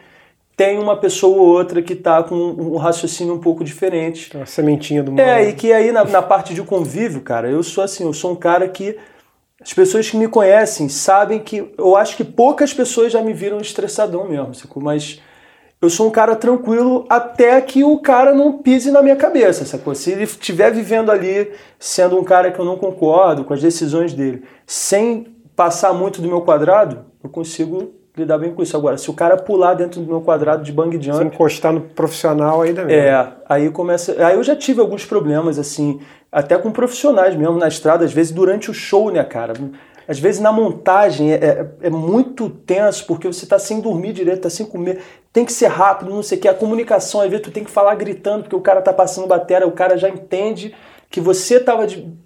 tem 0.55 0.77
uma 0.77 0.97
pessoa 0.97 1.37
ou 1.37 1.47
outra 1.47 1.81
que 1.81 1.93
está 1.93 2.21
com 2.21 2.35
um 2.35 2.75
raciocínio 2.75 3.33
um 3.33 3.39
pouco 3.39 3.63
diferente. 3.63 4.35
Uma 4.35 4.45
sementinha 4.45 5.01
do 5.01 5.13
mal. 5.13 5.25
É, 5.25 5.47
e 5.47 5.53
que 5.53 5.71
aí 5.71 5.91
na, 5.91 6.03
na 6.03 6.21
parte 6.21 6.53
de 6.53 6.61
convívio, 6.61 7.21
cara, 7.21 7.49
eu 7.49 7.63
sou 7.63 7.81
assim, 7.83 8.03
eu 8.03 8.11
sou 8.11 8.33
um 8.33 8.35
cara 8.35 8.67
que 8.67 8.97
as 9.61 9.73
pessoas 9.73 10.09
que 10.09 10.17
me 10.17 10.27
conhecem 10.27 10.89
sabem 10.89 11.39
que 11.39 11.71
eu 11.77 11.95
acho 11.95 12.17
que 12.17 12.25
poucas 12.25 12.73
pessoas 12.73 13.11
já 13.11 13.21
me 13.21 13.33
viram 13.33 13.59
estressadão 13.59 14.27
mesmo, 14.27 14.53
sacou? 14.53 14.83
Mas 14.83 15.21
eu 15.81 15.89
sou 15.89 16.07
um 16.07 16.11
cara 16.11 16.35
tranquilo 16.35 17.05
até 17.09 17.59
que 17.61 17.83
o 17.83 17.97
cara 17.99 18.33
não 18.33 18.57
pise 18.57 18.91
na 18.91 19.01
minha 19.01 19.15
cabeça, 19.15 19.63
sacou? 19.65 19.95
Se 19.95 20.11
ele 20.11 20.23
estiver 20.23 20.71
vivendo 20.71 21.09
ali, 21.09 21.51
sendo 21.77 22.17
um 22.19 22.23
cara 22.23 22.51
que 22.51 22.59
eu 22.59 22.65
não 22.65 22.77
concordo 22.77 23.45
com 23.45 23.53
as 23.53 23.61
decisões 23.61 24.13
dele, 24.13 24.43
sem 24.67 25.27
passar 25.55 25.93
muito 25.93 26.21
do 26.21 26.27
meu 26.27 26.41
quadrado, 26.41 27.05
eu 27.23 27.29
consigo 27.29 27.93
lidar 28.17 28.37
bem 28.37 28.53
com 28.53 28.61
isso. 28.61 28.75
Agora, 28.75 28.97
se 28.97 29.09
o 29.09 29.13
cara 29.13 29.37
pular 29.37 29.73
dentro 29.73 30.01
do 30.01 30.07
meu 30.07 30.19
quadrado 30.21 30.63
de 30.63 30.71
bang 30.73 31.01
jump... 31.01 31.17
Se 31.17 31.23
encostar 31.23 31.71
no 31.71 31.81
profissional 31.81 32.61
ainda 32.61 32.83
mesmo. 32.83 33.01
É, 33.01 33.33
aí 33.47 33.69
começa... 33.69 34.15
Aí 34.25 34.35
eu 34.35 34.43
já 34.43 34.55
tive 34.55 34.81
alguns 34.81 35.05
problemas, 35.05 35.57
assim, 35.57 36.01
até 36.29 36.57
com 36.57 36.71
profissionais 36.71 37.35
mesmo 37.35 37.57
na 37.57 37.67
estrada, 37.67 38.03
às 38.03 38.11
vezes 38.11 38.33
durante 38.33 38.69
o 38.69 38.73
show, 38.73 39.09
né, 39.09 39.23
cara? 39.23 39.53
Às 40.09 40.17
vezes 40.17 40.41
na 40.41 40.51
montagem 40.51 41.31
é, 41.31 41.35
é, 41.35 41.69
é 41.83 41.89
muito 41.91 42.49
tenso, 42.49 43.05
porque 43.05 43.27
você 43.27 43.45
está 43.45 43.59
sem 43.59 43.79
dormir 43.79 44.11
direito, 44.11 44.37
está 44.37 44.49
sem 44.49 44.65
comer, 44.65 45.03
tem 45.31 45.45
que 45.45 45.53
ser 45.53 45.67
rápido, 45.67 46.09
não 46.09 46.23
sei 46.23 46.39
o 46.39 46.41
que. 46.41 46.47
A 46.47 46.53
comunicação, 46.55 47.21
às 47.21 47.29
vezes, 47.29 47.45
tu 47.45 47.51
tem 47.51 47.63
que 47.63 47.69
falar 47.69 47.93
gritando, 47.93 48.41
porque 48.41 48.55
o 48.55 48.61
cara 48.61 48.81
tá 48.81 48.91
passando 48.91 49.27
bateria, 49.27 49.67
o 49.67 49.71
cara 49.71 49.99
já 49.99 50.09
entende 50.09 50.75
que 51.11 51.21
você 51.21 51.57
estava 51.57 51.85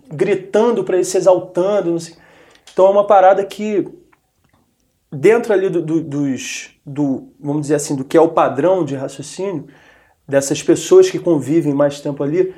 gritando 0.09 0.86
para 0.86 0.95
ele 0.95 1.03
se 1.03 1.17
exaltando, 1.17 1.91
não 1.91 1.99
sei. 1.99 2.15
Então 2.71 2.88
é 2.88 2.89
uma 2.89 3.05
parada 3.05 3.43
que 3.43 3.86
dentro 5.11 5.51
ali 5.51 5.67
do, 5.69 5.81
do, 5.81 5.99
dos, 6.01 6.71
do, 6.86 7.34
vamos 7.38 7.63
dizer 7.63 7.75
assim, 7.75 7.97
do 7.97 8.05
que 8.05 8.15
é 8.15 8.21
o 8.21 8.29
padrão 8.29 8.86
de 8.86 8.95
raciocínio 8.95 9.67
dessas 10.25 10.63
pessoas 10.63 11.11
que 11.11 11.19
convivem 11.19 11.73
mais 11.73 11.99
tempo 11.99 12.23
ali, 12.23 12.55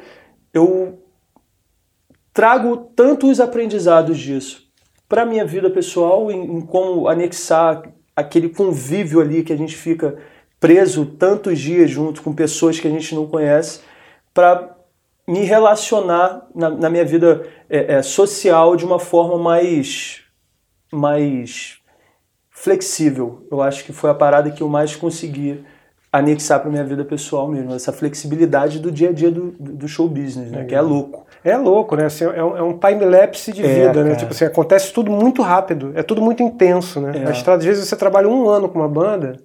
eu 0.53 0.99
trago 2.31 2.77
tanto 2.95 3.27
os 3.27 3.39
aprendizados 3.39 4.19
disso 4.19 4.64
para 5.07 5.21
a 5.21 5.25
minha 5.25 5.45
vida 5.45 5.69
pessoal, 5.69 6.31
em, 6.31 6.57
em 6.57 6.61
como 6.61 7.07
anexar 7.07 7.83
aquele 8.15 8.49
convívio 8.49 9.19
ali 9.19 9.43
que 9.43 9.53
a 9.53 9.57
gente 9.57 9.75
fica 9.75 10.17
preso 10.59 11.05
tantos 11.05 11.59
dias 11.59 11.89
junto 11.89 12.21
com 12.21 12.33
pessoas 12.33 12.79
que 12.79 12.87
a 12.87 12.91
gente 12.91 13.13
não 13.13 13.27
conhece, 13.27 13.81
para 14.33 14.75
me 15.27 15.39
relacionar 15.39 16.47
na, 16.53 16.69
na 16.69 16.89
minha 16.89 17.05
vida 17.05 17.47
é, 17.69 17.95
é, 17.95 18.01
social 18.01 18.75
de 18.75 18.85
uma 18.85 18.99
forma 18.99 19.37
mais, 19.37 20.21
mais 20.91 21.79
flexível. 22.49 23.45
Eu 23.51 23.61
acho 23.61 23.83
que 23.83 23.93
foi 23.93 24.09
a 24.09 24.13
parada 24.13 24.51
que 24.51 24.61
eu 24.61 24.69
mais 24.69 24.95
consegui 24.95 25.63
anexar 26.17 26.59
para 26.59 26.69
minha 26.69 26.83
vida 26.83 27.03
pessoal 27.03 27.47
mesmo, 27.47 27.73
essa 27.73 27.91
flexibilidade 27.91 28.79
do 28.79 28.91
dia 28.91 29.09
a 29.09 29.11
dia 29.11 29.31
do, 29.31 29.51
do 29.59 29.87
show 29.87 30.07
business, 30.07 30.51
né? 30.51 30.61
É. 30.61 30.65
Que 30.65 30.75
é 30.75 30.81
louco. 30.81 31.25
É 31.43 31.57
louco, 31.57 31.95
né? 31.95 32.05
Assim, 32.05 32.25
é, 32.25 32.43
um, 32.43 32.57
é 32.57 32.61
um 32.61 32.77
time-lapse 32.77 33.51
de 33.51 33.63
é, 33.63 33.87
vida, 33.87 34.03
né? 34.03 34.15
Tipo 34.15 34.31
assim, 34.31 34.45
acontece 34.45 34.91
tudo 34.91 35.11
muito 35.11 35.41
rápido, 35.41 35.91
é 35.95 36.03
tudo 36.03 36.21
muito 36.21 36.41
intenso, 36.41 36.99
né? 36.99 37.11
É. 37.23 37.51
Às 37.51 37.63
vezes 37.63 37.87
você 37.87 37.95
trabalha 37.95 38.27
um 38.27 38.49
ano 38.49 38.69
com 38.69 38.79
uma 38.79 38.89
banda 38.89 39.37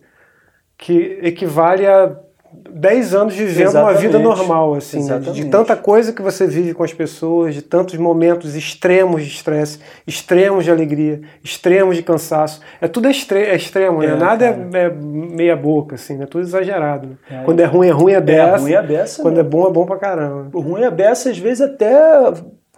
que 0.79 1.19
equivale 1.23 1.87
a 1.87 2.17
10 2.53 3.15
anos 3.15 3.35
vivendo 3.35 3.69
Exatamente. 3.69 3.95
uma 3.95 4.01
vida 4.01 4.19
normal, 4.19 4.75
assim, 4.75 5.05
né? 5.05 5.19
de, 5.19 5.33
de, 5.33 5.45
tanta 5.47 5.77
coisa 5.77 6.13
que 6.13 6.21
você 6.21 6.47
vive 6.47 6.75
com 6.75 6.83
as 6.83 6.93
pessoas, 6.93 7.55
de 7.55 7.63
tantos 7.63 7.97
momentos 7.97 8.57
extremos 8.57 9.23
de 9.23 9.29
estresse, 9.29 9.79
extremos 10.05 10.65
de 10.65 10.71
alegria, 10.71 11.21
extremos 11.45 11.97
de 11.97 12.03
cansaço. 12.03 12.61
É 12.81 12.89
tudo 12.89 13.09
extre 13.09 13.41
é 13.41 13.55
extremo, 13.55 14.01
né? 14.01 14.07
é, 14.07 14.11
né? 14.11 14.17
Nada 14.17 14.47
é, 14.47 14.79
é, 14.79 14.91
meia 14.91 15.57
boca, 15.57 15.95
assim, 15.95 16.21
é 16.21 16.27
tudo 16.27 16.43
exagerado. 16.43 17.09
Né? 17.09 17.17
É, 17.31 17.45
quando 17.45 17.61
é 17.61 17.65
ruim, 17.65 17.89
é 17.89 17.93
ruim, 17.93 18.13
é 18.13 18.21
beça. 18.21 18.57
É, 18.57 18.59
ruim 18.59 18.73
é 18.73 18.83
beça. 18.83 19.23
Quando 19.23 19.39
é 19.39 19.45
bom, 19.45 19.69
é 19.69 19.73
bom 19.73 19.87
pra 19.87 19.97
caramba. 19.97 20.51
O 20.53 20.61
ruim 20.61 20.83
é 20.83 20.91
beça, 20.91 21.31
às 21.31 21.39
vezes, 21.39 21.61
até 21.61 22.33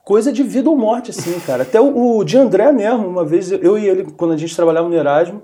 coisa 0.05 0.31
de 0.31 0.43
vida 0.43 0.69
ou 0.69 0.77
morte, 0.77 1.11
assim, 1.11 1.39
cara. 1.41 1.63
Até 1.63 1.81
o, 1.81 2.19
o 2.19 2.25
de 2.25 2.37
André 2.37 2.71
mesmo, 2.73 3.07
uma 3.07 3.25
vez, 3.25 3.51
eu 3.51 3.79
e 3.79 3.89
ele, 3.89 4.05
quando 4.17 4.35
a 4.35 4.37
gente 4.37 4.55
trabalhava 4.55 4.89
no 4.89 4.95
Erasmo, 4.95 5.43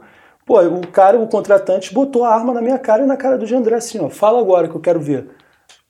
Pô, 0.49 0.63
o 0.63 0.87
cara, 0.87 1.21
o 1.21 1.29
contratante, 1.29 1.93
botou 1.93 2.25
a 2.25 2.35
arma 2.35 2.55
na 2.55 2.63
minha 2.63 2.79
cara 2.79 3.03
e 3.03 3.07
na 3.07 3.19
cara 3.19 3.37
do 3.37 3.55
André 3.55 3.77
assim, 3.77 4.01
ó, 4.01 4.09
fala 4.09 4.41
agora 4.41 4.67
que 4.67 4.75
eu 4.75 4.81
quero 4.81 4.99
ver. 4.99 5.29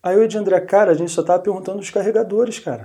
Aí 0.02 0.16
eu 0.16 0.24
e 0.24 0.26
o 0.26 0.38
André, 0.38 0.58
cara, 0.62 0.90
a 0.90 0.94
gente 0.94 1.12
só 1.12 1.22
tava 1.22 1.40
perguntando 1.40 1.78
os 1.78 1.90
carregadores, 1.90 2.58
cara. 2.58 2.84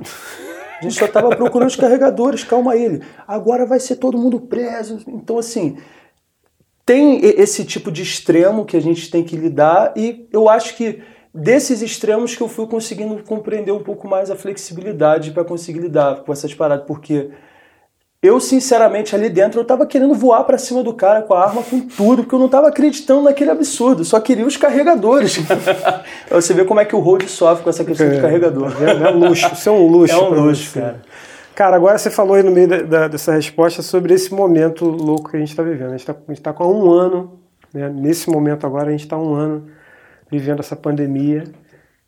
A 0.80 0.84
gente 0.84 0.93
só 0.93 1.07
tava 1.07 1.36
procurando 1.36 1.69
os 1.69 1.76
carregadores, 1.76 2.43
calma 2.43 2.76
ele. 2.76 3.01
Agora 3.28 3.65
vai 3.65 3.80
ser 3.80 3.95
todo 3.95 4.19
mundo 4.19 4.39
preso. 4.39 4.99
Então, 5.07 5.39
assim, 5.39 5.78
tem 6.86 7.19
esse 7.26 7.65
tipo 7.65 7.91
de 7.91 8.03
extremo 8.03 8.65
que 8.65 8.78
a 8.78 8.82
gente 8.82 9.09
tem 9.09 9.24
que 9.24 9.36
lidar 9.36 9.93
e 9.95 10.28
eu 10.32 10.47
acho 10.47 10.76
que 10.76 11.01
desses 11.34 11.82
extremos 11.82 12.36
que 12.36 12.43
eu 12.43 12.47
fui 12.47 12.67
conseguindo 12.67 13.24
compreender 13.24 13.71
um 13.71 13.82
pouco 13.82 14.07
mais 14.07 14.30
a 14.30 14.36
flexibilidade 14.36 15.32
para 15.32 15.43
conseguir 15.43 15.80
lidar 15.80 16.17
com 16.24 16.32
essas 16.32 16.53
paradas, 16.53 16.86
porque 16.86 17.32
eu, 18.24 18.39
sinceramente, 18.39 19.13
ali 19.13 19.30
dentro, 19.30 19.59
eu 19.59 19.65
tava 19.65 19.86
querendo 19.86 20.13
voar 20.13 20.45
para 20.45 20.57
cima 20.57 20.82
do 20.82 20.93
cara 20.93 21.21
com 21.24 21.34
a 21.34 21.43
arma, 21.43 21.61
com 21.61 21.82
tudo, 21.82 22.24
porque 22.24 22.34
eu 22.34 22.39
não 22.39 22.47
tava 22.47 22.69
acreditando 22.69 23.24
naquele 23.24 23.51
absurdo, 23.51 24.05
só 24.05 24.17
queria 24.17 24.47
os 24.47 24.55
carregadores. 24.55 25.39
você 26.32 26.53
vê 26.53 26.63
como 26.63 26.80
é 26.80 26.86
que 26.86 26.95
o 26.95 26.99
Road 26.99 27.30
sofre 27.30 27.65
com 27.65 27.69
essa 27.69 27.84
questão 27.84 28.07
é, 28.07 28.11
de 28.11 28.21
carregador. 28.21 28.71
É, 28.82 29.09
é 29.09 29.09
luxo, 29.09 29.53
isso 29.53 29.67
é 29.67 29.71
um 29.74 29.88
luxo. 29.88 30.15
É 30.15 30.17
um 30.17 30.30
luxo, 30.30 30.71
você. 30.71 30.80
cara. 30.80 31.01
Cara, 31.53 31.76
agora 31.76 31.97
você 31.97 32.09
falou 32.09 32.36
aí 32.36 32.43
no 32.43 32.51
meio 32.51 32.67
da, 32.69 32.82
da, 32.82 33.07
dessa 33.09 33.34
resposta 33.34 33.82
sobre 33.82 34.13
esse 34.13 34.34
momento 34.34 34.86
louco 34.86 35.30
que 35.30 35.36
a 35.36 35.39
gente 35.39 35.49
está 35.49 35.61
vivendo. 35.61 35.89
A 35.89 35.97
gente 35.97 36.09
está 36.09 36.51
tá 36.51 36.53
com 36.53 36.65
um 36.65 36.89
ano, 36.89 37.39
né? 37.74 37.89
nesse 37.89 38.30
momento 38.30 38.65
agora, 38.65 38.88
a 38.88 38.91
gente 38.91 39.03
está 39.03 39.17
um 39.17 39.34
ano 39.36 39.67
vivendo 40.32 40.61
essa 40.61 40.78
pandemia 40.78 41.43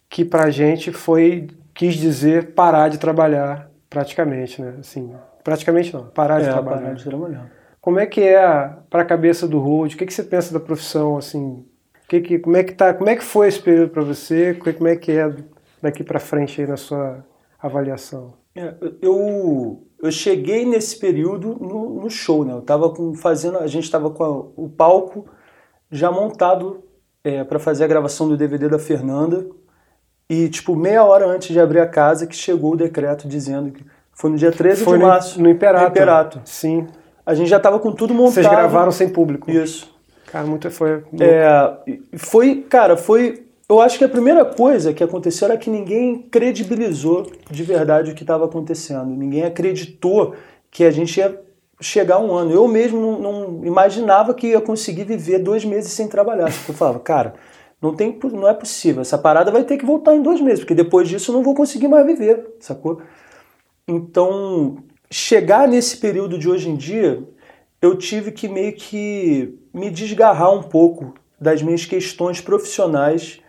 que 0.10 0.24
pra 0.24 0.50
gente 0.50 0.94
foi, 0.94 1.48
quis 1.74 1.96
dizer, 1.96 2.54
parar 2.54 2.88
de 2.88 2.98
trabalhar 2.98 3.70
praticamente, 3.90 4.62
né? 4.62 4.76
Assim, 4.80 5.14
Praticamente 5.46 5.94
não, 5.94 6.08
parar 6.08 6.42
de 6.42 6.50
é, 6.50 6.52
trabalhar. 6.52 6.82
Parar 6.82 6.94
de 6.96 7.04
trabalhar. 7.04 7.52
Como 7.80 8.00
é 8.00 8.08
que 8.08 8.20
é 8.20 8.74
para 8.90 9.04
a 9.04 9.06
cabeça 9.06 9.48
do 9.48 9.60
Road? 9.60 9.94
O 9.94 9.98
que, 9.98 10.08
que 10.08 10.14
você 10.14 10.24
pensa 10.24 10.52
da 10.52 10.60
profissão 10.60 11.18
assim? 11.18 11.64
Que 12.10 12.20
que, 12.20 12.40
como 12.40 12.58
é 12.58 12.64
que 12.64 12.74
tá? 12.74 12.96
Como 12.96 13.08
é 13.08 13.16
que 13.16 13.24
foi 13.24 13.48
esse 13.48 13.60
período 13.60 13.92
para 13.92 14.02
você? 14.02 14.56
Como 14.56 14.88
é 14.88 14.96
que 14.96 15.12
é 15.12 15.32
daqui 15.80 16.04
para 16.04 16.20
frente 16.20 16.60
aí 16.60 16.68
na 16.68 16.78
sua 16.78 17.24
avaliação? 17.62 18.34
É, 18.56 18.74
eu 19.04 19.84
eu 20.02 20.12
cheguei 20.12 20.66
nesse 20.66 20.98
período 20.98 21.56
no, 21.62 22.02
no 22.02 22.10
show, 22.10 22.44
né? 22.44 22.54
Eu 22.54 22.62
tava 22.62 22.90
com, 22.90 23.14
fazendo, 23.14 23.60
a 23.60 23.68
gente 23.68 23.84
estava 23.84 24.10
com 24.10 24.24
a, 24.24 24.30
o 24.30 24.68
palco 24.68 25.28
já 25.92 26.12
montado 26.12 26.84
é, 27.24 27.44
para 27.44 27.60
fazer 27.60 27.84
a 27.84 27.88
gravação 27.88 28.28
do 28.28 28.36
DVD 28.36 28.68
da 28.68 28.80
Fernanda 28.80 29.46
e 30.28 30.50
tipo 30.50 30.76
meia 30.76 31.04
hora 31.04 31.28
antes 31.28 31.50
de 31.50 31.60
abrir 31.60 31.82
a 31.82 31.88
casa 31.88 32.26
que 32.26 32.36
chegou 32.36 32.74
o 32.74 32.78
decreto 32.78 33.28
dizendo 33.28 33.72
que 33.72 33.86
foi 34.16 34.30
no 34.30 34.38
dia 34.38 34.52
13 34.52 34.84
Foi 34.84 34.98
de 34.98 35.04
no, 35.04 35.10
março. 35.10 35.42
No 35.42 35.50
Imperato. 35.50 35.84
No 35.84 35.90
Imperato. 35.90 36.42
Sim. 36.46 36.88
A 37.26 37.34
gente 37.34 37.50
já 37.50 37.58
estava 37.58 37.78
com 37.80 37.92
tudo 37.92 38.14
montado. 38.14 38.34
Vocês 38.34 38.48
gravaram 38.48 38.92
sem 38.92 39.10
público. 39.10 39.52
Isso. 39.52 39.94
Cara, 40.32 40.48
muito 40.48 40.72
foi. 40.72 41.04
É, 41.20 41.98
foi, 42.18 42.66
cara, 42.70 42.96
foi. 42.96 43.44
Eu 43.68 43.82
acho 43.82 43.98
que 43.98 44.06
a 44.06 44.10
primeira 44.10 44.46
coisa 44.46 44.94
que 44.94 45.04
aconteceu 45.04 45.48
era 45.50 45.58
que 45.58 45.70
ninguém 45.70 46.22
credibilizou 46.32 47.30
de 47.50 47.64
verdade 47.64 48.12
o 48.12 48.16
que 48.16 48.24
estava 48.24 48.46
acontecendo. 48.46 49.06
Ninguém 49.06 49.44
acreditou 49.44 50.34
que 50.72 50.86
a 50.86 50.92
gente 50.92 51.18
ia 51.18 51.38
chegar 51.82 52.20
um 52.20 52.32
ano. 52.32 52.52
Eu 52.52 52.68
mesmo 52.68 53.00
não, 53.00 53.20
não, 53.20 53.66
imaginava 53.66 54.34
que 54.34 54.48
ia 54.48 54.62
conseguir 54.62 55.04
viver 55.04 55.40
dois 55.40 55.66
meses 55.66 55.92
sem 55.92 56.08
trabalhar. 56.08 56.46
Eu 56.46 56.74
falava, 56.74 57.00
cara, 57.00 57.34
não, 57.82 57.94
tem, 57.94 58.18
não 58.32 58.48
é 58.48 58.54
possível. 58.54 59.02
Essa 59.02 59.18
parada 59.18 59.52
vai 59.52 59.64
ter 59.64 59.78
que 59.78 59.86
voltar 59.86 60.16
em 60.16 60.22
dois 60.22 60.40
meses, 60.40 60.60
porque 60.60 60.76
depois 60.76 61.10
disso 61.10 61.32
eu 61.32 61.36
não 61.36 61.44
vou 61.44 61.54
conseguir 61.54 61.88
mais 61.88 62.06
viver, 62.06 62.56
sacou? 62.60 63.02
Então, 63.88 64.78
chegar 65.12 65.68
nesse 65.68 65.98
período 65.98 66.38
de 66.38 66.50
hoje 66.50 66.70
em 66.70 66.76
dia, 66.76 67.24
eu 67.82 67.96
tive 67.96 68.32
que 68.32 68.48
meio 68.48 68.74
que 68.74 69.60
me 69.74 69.92
desgarrar 69.92 70.52
um 70.52 70.64
pouco 70.64 71.14
das 71.40 71.62
minhas 71.62 71.86
questões 71.86 72.42
profissionais 72.42 73.40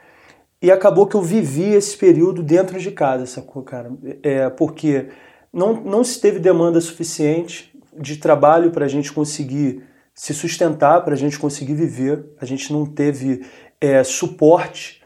e 0.60 0.70
acabou 0.70 1.06
que 1.06 1.14
eu 1.14 1.22
vivi 1.22 1.72
esse 1.72 1.96
período 1.96 2.42
dentro 2.42 2.78
de 2.78 2.90
casa, 2.90 3.24
sacou, 3.24 3.62
cara? 3.62 3.90
É, 4.22 4.50
porque 4.50 5.08
não, 5.52 5.74
não 5.74 6.04
se 6.04 6.20
teve 6.20 6.38
demanda 6.38 6.80
suficiente 6.80 7.72
de 7.98 8.16
trabalho 8.16 8.70
para 8.70 8.84
a 8.84 8.88
gente 8.88 9.12
conseguir 9.12 9.82
se 10.14 10.34
sustentar, 10.34 11.02
para 11.04 11.14
a 11.14 11.16
gente 11.16 11.38
conseguir 11.38 11.74
viver. 11.74 12.24
A 12.40 12.44
gente 12.44 12.72
não 12.72 12.84
teve 12.84 13.46
é, 13.80 14.02
suporte 14.02 15.02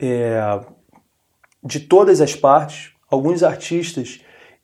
é, 0.00 0.60
de 1.62 1.80
todas 1.80 2.20
as 2.20 2.34
partes. 2.34 2.92
Alguns 3.08 3.42
artistas 3.42 4.20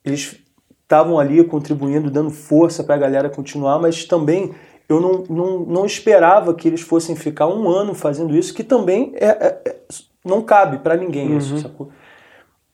eles 0.09 0.37
estavam 0.83 1.19
ali 1.19 1.43
contribuindo, 1.45 2.11
dando 2.11 2.31
força 2.31 2.83
para 2.83 2.95
a 2.95 2.99
galera 2.99 3.29
continuar, 3.29 3.79
mas 3.79 4.05
também 4.05 4.55
eu 4.89 5.01
não, 5.01 5.25
não, 5.29 5.61
não 5.61 5.87
esperava 5.87 6.55
que 6.55 6.67
eles 6.67 6.81
fossem 6.81 7.15
ficar 7.15 7.47
um 7.47 7.69
ano 7.69 7.95
fazendo 7.95 8.35
isso, 8.35 8.55
que 8.55 8.65
também 8.65 9.13
é, 9.17 9.27
é, 9.27 9.63
é 9.67 9.77
não 10.25 10.43
cabe 10.43 10.79
para 10.79 10.97
ninguém 10.97 11.31
uhum. 11.31 11.39
isso, 11.39 11.59
sacou? 11.59 11.91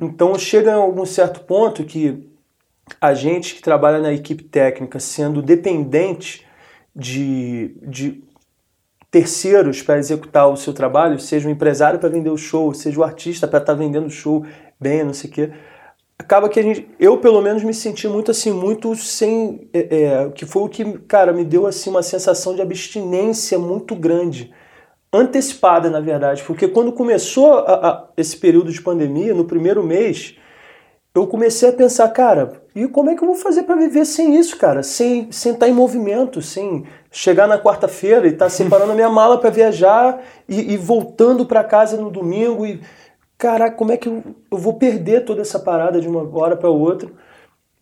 Então 0.01 0.39
chega 0.39 0.73
a 0.73 0.77
algum 0.77 1.05
certo 1.05 1.41
ponto 1.41 1.85
que 1.85 2.29
a 3.01 3.15
gente 3.15 3.55
que 3.55 3.63
trabalha 3.63 3.99
na 3.99 4.13
equipe 4.13 4.45
técnica, 4.45 5.01
sendo 5.01 5.43
dependente 5.43 6.47
de, 6.95 7.77
de 7.83 8.23
terceiros 9.11 9.83
para 9.83 9.99
executar 9.99 10.49
o 10.49 10.57
seu 10.57 10.73
trabalho, 10.73 11.19
seja 11.19 11.49
o 11.49 11.51
empresário 11.51 11.99
para 11.99 12.09
vender 12.09 12.31
o 12.31 12.37
show, 12.37 12.75
seja 12.75 13.01
o 13.01 13.05
artista 13.05 13.47
para 13.49 13.59
estar 13.59 13.73
tá 13.73 13.79
vendendo 13.79 14.07
o 14.07 14.11
show 14.11 14.45
bem, 14.79 15.05
não 15.05 15.15
sei 15.15 15.31
o 15.31 15.33
quê, 15.33 15.53
acaba 16.19 16.49
que 16.49 16.61
a 16.61 16.63
gente, 16.63 16.89
eu 16.99 17.19
pelo 17.19 17.43
menos 17.43 17.63
me 17.63 17.75
senti 17.75 18.07
muito 18.09 18.31
assim, 18.31 18.53
muito 18.53 18.95
sem, 18.97 19.69
é, 19.73 19.79
é, 19.81 20.31
que 20.31 20.47
foi 20.47 20.63
o 20.63 20.69
que, 20.69 20.99
cara, 21.01 21.33
me 21.33 21.45
deu 21.45 21.67
assim 21.67 21.91
uma 21.91 22.03
sensação 22.03 22.55
de 22.55 22.63
abstinência 22.63 23.59
muito 23.59 23.95
grande, 23.95 24.53
antecipada 25.13 25.91
na 25.91 26.01
verdade, 26.01 26.43
porque 26.45 26.67
quando 26.69 26.93
começou 26.93 27.59
a, 27.59 27.89
a, 27.89 28.05
esse 28.17 28.37
período 28.37 28.73
de 28.73 28.81
pandemia, 28.81 29.35
no 29.35 29.45
primeiro 29.45 29.83
mês, 29.83 30.37
eu 31.15 31.29
comecei 31.29 31.69
a 31.69 31.73
pensar, 31.73 32.09
cara, 32.09 32.61
e 32.75 32.89
como 32.89 33.09
é 33.09 33.15
que 33.15 33.23
eu 33.23 33.29
vou 33.29 33.37
fazer 33.37 33.63
para 33.63 33.77
viver 33.77 34.05
sem 34.05 34.37
isso, 34.37 34.57
cara? 34.57 34.83
Sem, 34.83 35.31
sem 35.31 35.53
estar 35.53 35.67
tá 35.67 35.71
em 35.71 35.75
movimento, 35.75 36.43
sem 36.43 36.85
chegar 37.09 37.47
na 37.47 37.57
quarta-feira 37.57 38.27
e 38.27 38.33
estar 38.33 38.47
tá 38.47 38.51
separando 38.51 38.91
a 38.91 38.95
minha 38.97 39.09
mala 39.09 39.39
para 39.39 39.49
viajar 39.49 40.21
e, 40.49 40.73
e 40.73 40.77
voltando 40.77 41.47
para 41.47 41.63
casa 41.63 41.97
no 41.97 42.11
domingo 42.11 42.67
e 42.67 42.81
caraca, 43.45 43.77
como 43.77 43.93
é 43.93 43.99
que 43.99 44.09
eu, 44.09 44.23
eu 44.51 44.57
vou 44.57 44.73
perder 44.73 45.27
toda 45.27 45.43
essa 45.43 45.59
parada 45.59 46.01
de 46.01 46.09
uma 46.09 46.27
hora 46.39 46.57
para 46.57 46.71
outra? 46.71 47.11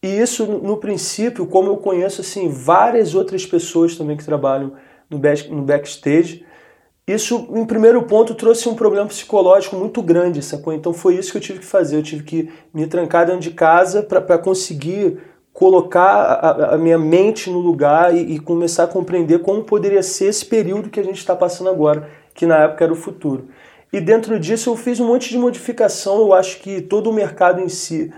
E 0.03 0.09
isso, 0.09 0.45
no 0.45 0.79
princípio, 0.79 1.47
como 1.47 1.71
eu 1.71 1.77
conheço 1.77 2.21
assim 2.21 2.49
várias 2.49 3.15
outras 3.15 3.47
pessoas 3.47 3.97
também 3.97 4.17
que 4.17 4.25
trabalham 4.25 4.73
no, 5.09 5.19
back, 5.21 5.49
no 5.49 5.63
backstage, 5.63 6.45
isso, 7.07 7.49
em 7.55 7.65
primeiro 7.65 8.03
ponto, 8.03 8.35
trouxe 8.35 8.69
um 8.69 8.75
problema 8.75 9.07
psicológico 9.07 9.77
muito 9.77 10.03
grande, 10.03 10.43
sacou? 10.43 10.73
Então 10.73 10.93
foi 10.93 11.15
isso 11.15 11.31
que 11.31 11.39
eu 11.39 11.43
tive 11.43 11.61
que 11.61 11.65
fazer. 11.65 11.97
Eu 11.97 12.03
tive 12.03 12.25
que 12.25 12.53
me 12.75 12.85
trancar 12.89 13.27
dentro 13.27 13.43
de 13.43 13.53
casa 13.53 14.03
para 14.03 14.39
conseguir 14.39 15.19
colocar 15.53 16.03
a, 16.03 16.75
a, 16.75 16.79
minha 16.79 16.99
mente 16.99 17.49
no 17.49 17.61
lugar 17.61 18.17
e, 18.17 18.35
e, 18.35 18.41
começar 18.41 18.85
a 18.85 18.89
compreender 18.89 19.41
como 19.41 19.63
poderia 19.63 20.03
ser 20.03 20.27
esse 20.27 20.45
período 20.45 20.91
que 20.91 20.99
a 20.99 21.05
gente 21.05 21.19
está 21.19 21.37
passando 21.37 21.71
agora, 21.71 22.09
que 22.35 22.47
na 22.47 22.59
época 22.59 22.83
era 22.83 22.93
o 22.93 22.97
futuro. 22.97 23.49
E 23.93 24.01
dentro 24.01 24.40
disso 24.40 24.70
eu 24.70 24.76
fiz 24.76 24.99
um 24.99 25.07
monte 25.07 25.28
de 25.28 25.38
modificação. 25.38 26.20
Eu 26.20 26.32
acho 26.32 26.61
que 26.61 26.80
todo 26.80 27.11
o 27.11 27.12
mercado 27.12 27.61
em 27.61 27.68
si 27.68 28.12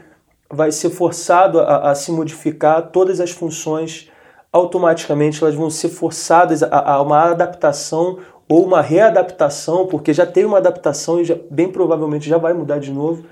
vai 0.48 0.70
ser 0.70 0.90
forçado 0.90 1.58
a, 1.60 1.90
a 1.90 1.94
se 1.94 2.12
modificar, 2.12 2.90
todas 2.90 3.20
as 3.20 3.32
funções 3.32 4.10
automaticamente 4.52 5.42
elas 5.42 5.56
vão 5.56 5.68
ser 5.68 5.88
forçadas 5.88 6.62
a, 6.62 6.92
a, 6.92 7.02
uma 7.02 7.30
adaptação 7.30 8.20
ou 8.48 8.64
uma 8.64 8.80
readaptação, 8.80 9.86
porque 9.86 10.12
já 10.12 10.24
teve 10.24 10.46
uma 10.46 10.58
adaptação 10.58 11.20
e 11.20 11.24
já, 11.24 11.36
bem 11.50 11.68
provavelmente 11.68 12.28
já 12.28 12.38
vai 12.38 12.52
mudar 12.52 12.78
de 12.78 12.92
novo. 12.92 13.24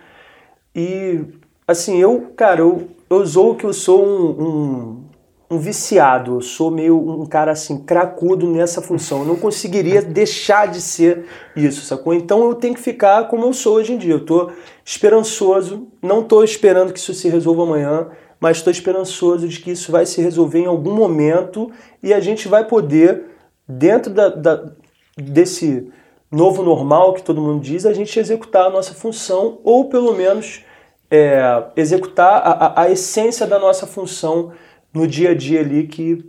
E 0.75 1.21
assim, 1.67 2.01
eu, 2.01 2.33
cara, 2.37 2.61
eu, 2.61 2.89
eu 3.09 3.25
sou 3.25 3.55
que 3.55 3.65
eu 3.65 3.73
sou 3.73 4.05
um, 4.05 4.31
um 4.31 5.05
um 5.53 5.59
viciado, 5.59 6.37
eu 6.37 6.41
sou 6.41 6.71
meio 6.71 6.99
um 6.99 7.27
cara 7.27 7.53
assim, 7.53 7.79
cracudo 7.79 8.49
nessa 8.49 8.81
função. 8.81 9.21
Eu 9.21 9.27
não 9.27 9.37
conseguiria 9.37 10.01
deixar 10.01 10.67
de 10.67 10.81
ser 10.81 11.27
isso, 11.55 11.85
sacou? 11.85 12.15
Então 12.15 12.49
eu 12.49 12.55
tenho 12.55 12.75
que 12.75 12.81
ficar 12.81 13.29
como 13.29 13.45
eu 13.45 13.53
sou 13.53 13.75
hoje 13.75 13.93
em 13.93 13.99
dia. 13.99 14.15
Eu 14.15 14.25
tô 14.25 14.51
esperançoso, 14.85 15.89
não 16.01 16.23
tô 16.23 16.43
esperando 16.43 16.93
que 16.93 16.99
isso 16.99 17.13
se 17.13 17.29
resolva 17.29 17.65
amanhã, 17.65 18.09
mas 18.41 18.57
estou 18.57 18.71
esperançoso 18.71 19.47
de 19.47 19.61
que 19.61 19.71
isso 19.71 19.93
vai 19.93 20.07
se 20.07 20.23
resolver 20.23 20.61
em 20.61 20.67
algum 20.67 20.95
momento 20.95 21.71
e 22.03 22.15
a 22.15 22.21
gente 22.21 22.49
vai 22.49 22.67
poder, 22.67 23.27
dentro 23.69 24.13
da, 24.13 24.31
da, 24.31 24.73
desse 25.17 25.89
novo 26.31 26.63
normal 26.63 27.13
que 27.13 27.23
todo 27.23 27.43
mundo 27.43 27.63
diz, 27.63 27.85
a 27.85 27.93
gente 27.93 28.19
executar 28.19 28.67
a 28.67 28.71
nossa 28.71 28.95
função 28.95 29.61
ou 29.63 29.91
pelo 29.91 30.15
menos 30.15 30.65
é, 31.11 31.65
executar 31.77 32.41
a, 32.43 32.51
a, 32.51 32.83
a 32.85 32.91
essência 32.91 33.47
da 33.47 33.59
nossa 33.59 33.87
função 33.87 34.51
no 34.93 35.07
dia 35.07 35.31
a 35.31 35.35
dia 35.35 35.61
ali 35.61 35.87
que 35.87 36.25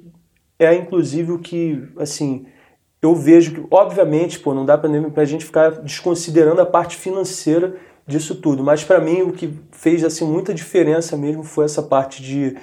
é 0.58 0.74
inclusive 0.74 1.32
o 1.32 1.40
que, 1.40 1.84
assim, 1.98 2.46
eu 3.02 3.14
vejo 3.16 3.54
que, 3.54 3.68
obviamente, 3.70 4.40
pô, 4.40 4.54
não 4.54 4.66
dá 4.66 4.78
para 4.78 4.90
a 5.22 5.26
gente 5.26 5.44
ficar 5.44 5.72
desconsiderando 5.82 6.62
a 6.62 6.66
parte 6.66 6.96
financeira 6.96 7.76
disso 8.08 8.36
tudo, 8.36 8.64
mas 8.64 8.84
para 8.84 9.00
mim 9.00 9.22
o 9.22 9.32
que 9.32 9.54
fez 9.72 10.04
assim 10.04 10.26
muita 10.26 10.54
diferença 10.54 11.16
mesmo 11.16 11.44
foi 11.44 11.66
essa 11.66 11.82
parte 11.82 12.22
de, 12.22 12.58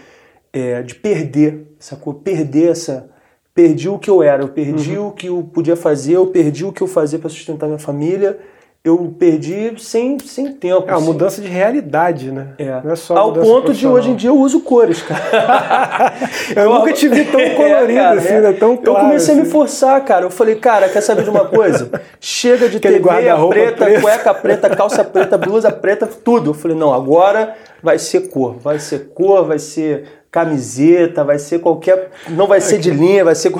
é, 0.52 0.82
de 0.82 0.94
perder, 0.94 1.66
sacou? 1.78 2.14
Perder 2.14 2.70
essa, 2.70 3.10
perdi 3.54 3.88
o 3.88 3.98
que 3.98 4.10
eu 4.10 4.22
era, 4.22 4.42
eu 4.42 4.48
perdi 4.48 4.98
uhum. 4.98 5.08
o 5.08 5.12
que 5.12 5.26
eu 5.28 5.42
podia 5.42 5.76
fazer, 5.76 6.14
eu 6.14 6.26
perdi 6.26 6.64
o 6.64 6.72
que 6.72 6.82
eu 6.82 6.86
fazia 6.86 7.18
para 7.18 7.30
sustentar 7.30 7.66
minha 7.66 7.78
família 7.78 8.38
eu 8.82 9.14
perdi 9.18 9.74
sem, 9.78 10.18
sem 10.20 10.52
tempo. 10.54 10.84
É 10.88 10.92
uma 10.92 10.96
assim. 10.96 11.06
mudança 11.06 11.42
de 11.42 11.48
realidade, 11.48 12.32
né? 12.32 12.54
É. 12.56 12.80
Não 12.82 12.92
é 12.92 12.96
só 12.96 13.14
Ao 13.14 13.32
ponto 13.32 13.74
de 13.74 13.86
hoje 13.86 14.10
em 14.10 14.16
dia 14.16 14.30
eu 14.30 14.38
uso 14.38 14.60
cores, 14.60 15.02
cara. 15.02 16.14
eu 16.56 16.70
nunca 16.70 16.92
te 16.94 17.06
vi 17.06 17.26
tão 17.26 17.38
é, 17.40 17.50
colorido 17.50 17.98
é, 17.98 18.02
cara, 18.02 18.18
assim, 18.18 18.28
é. 18.32 18.40
né? 18.40 18.52
Tão 18.54 18.76
claro. 18.78 19.00
Eu 19.00 19.04
comecei 19.04 19.34
assim. 19.34 19.42
a 19.42 19.44
me 19.44 19.50
forçar, 19.50 20.02
cara. 20.02 20.24
Eu 20.24 20.30
falei, 20.30 20.54
cara, 20.54 20.88
quer 20.88 21.02
saber 21.02 21.24
de 21.24 21.30
uma 21.30 21.44
coisa? 21.44 21.90
Chega 22.18 22.70
de 22.70 22.80
ter 22.80 23.02
meia 23.02 23.36
preta, 23.48 23.84
preta, 23.84 24.00
cueca 24.00 24.34
preta, 24.34 24.70
calça 24.74 25.04
preta, 25.04 25.36
blusa 25.36 25.70
preta, 25.70 26.06
tudo. 26.06 26.50
Eu 26.50 26.54
falei, 26.54 26.76
não, 26.76 26.94
agora 26.94 27.54
vai 27.82 27.98
ser 27.98 28.28
cor. 28.28 28.56
Vai 28.58 28.78
ser 28.78 29.10
cor, 29.12 29.44
vai 29.44 29.58
ser 29.58 30.22
camiseta, 30.30 31.22
vai 31.22 31.38
ser 31.38 31.58
qualquer. 31.58 32.12
Não 32.30 32.46
vai 32.46 32.62
ser 32.62 32.78
de 32.78 32.90
linha, 32.90 33.26
vai 33.26 33.34
ser. 33.34 33.52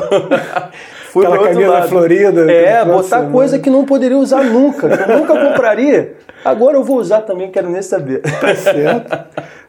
Fui 1.10 1.26
Aquela 1.26 1.48
camisa 1.48 1.70
lado. 1.70 1.88
florida. 1.88 2.52
É, 2.52 2.84
botar 2.84 3.28
coisa 3.30 3.58
que 3.58 3.68
não 3.68 3.84
poderia 3.84 4.16
usar 4.16 4.44
nunca, 4.44 4.96
que 4.96 5.10
eu 5.10 5.18
nunca 5.18 5.34
compraria. 5.48 6.14
Agora 6.44 6.76
eu 6.76 6.84
vou 6.84 6.98
usar 6.98 7.22
também, 7.22 7.50
quero 7.50 7.68
nem 7.68 7.82
saber. 7.82 8.20
Tá 8.20 8.54
certo. 8.54 9.18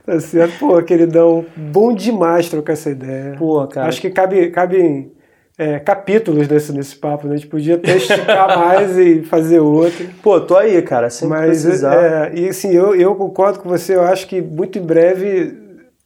Tá 0.05 0.19
certo. 0.19 0.59
Pô, 0.59 0.81
queridão, 0.83 1.43
bom 1.55 1.93
demais 1.93 2.47
trocar 2.47 2.73
essa 2.73 2.91
ideia. 2.91 3.35
Pô, 3.39 3.65
cara. 3.67 3.87
Acho 3.87 3.99
que 3.99 4.11
cabe, 4.11 4.51
cabe 4.51 5.11
é, 5.57 5.79
capítulos 5.79 6.47
nesse, 6.47 6.71
nesse 6.71 6.95
papo, 6.95 7.27
né? 7.27 7.33
A 7.33 7.37
gente 7.37 7.49
podia 7.49 7.75
até 7.75 7.97
esticar 7.97 8.47
mais 8.59 8.97
e 8.99 9.23
fazer 9.23 9.59
outro. 9.59 10.07
Pô, 10.21 10.39
tô 10.39 10.55
aí, 10.55 10.79
cara, 10.83 11.09
sem 11.09 11.27
Mas, 11.27 11.63
precisar. 11.63 11.95
É, 11.95 12.31
e 12.35 12.49
assim, 12.49 12.71
eu, 12.71 12.95
eu 12.95 13.15
concordo 13.15 13.59
com 13.59 13.67
você, 13.67 13.95
eu 13.95 14.03
acho 14.03 14.27
que 14.27 14.41
muito 14.41 14.77
em 14.77 14.83
breve 14.83 15.57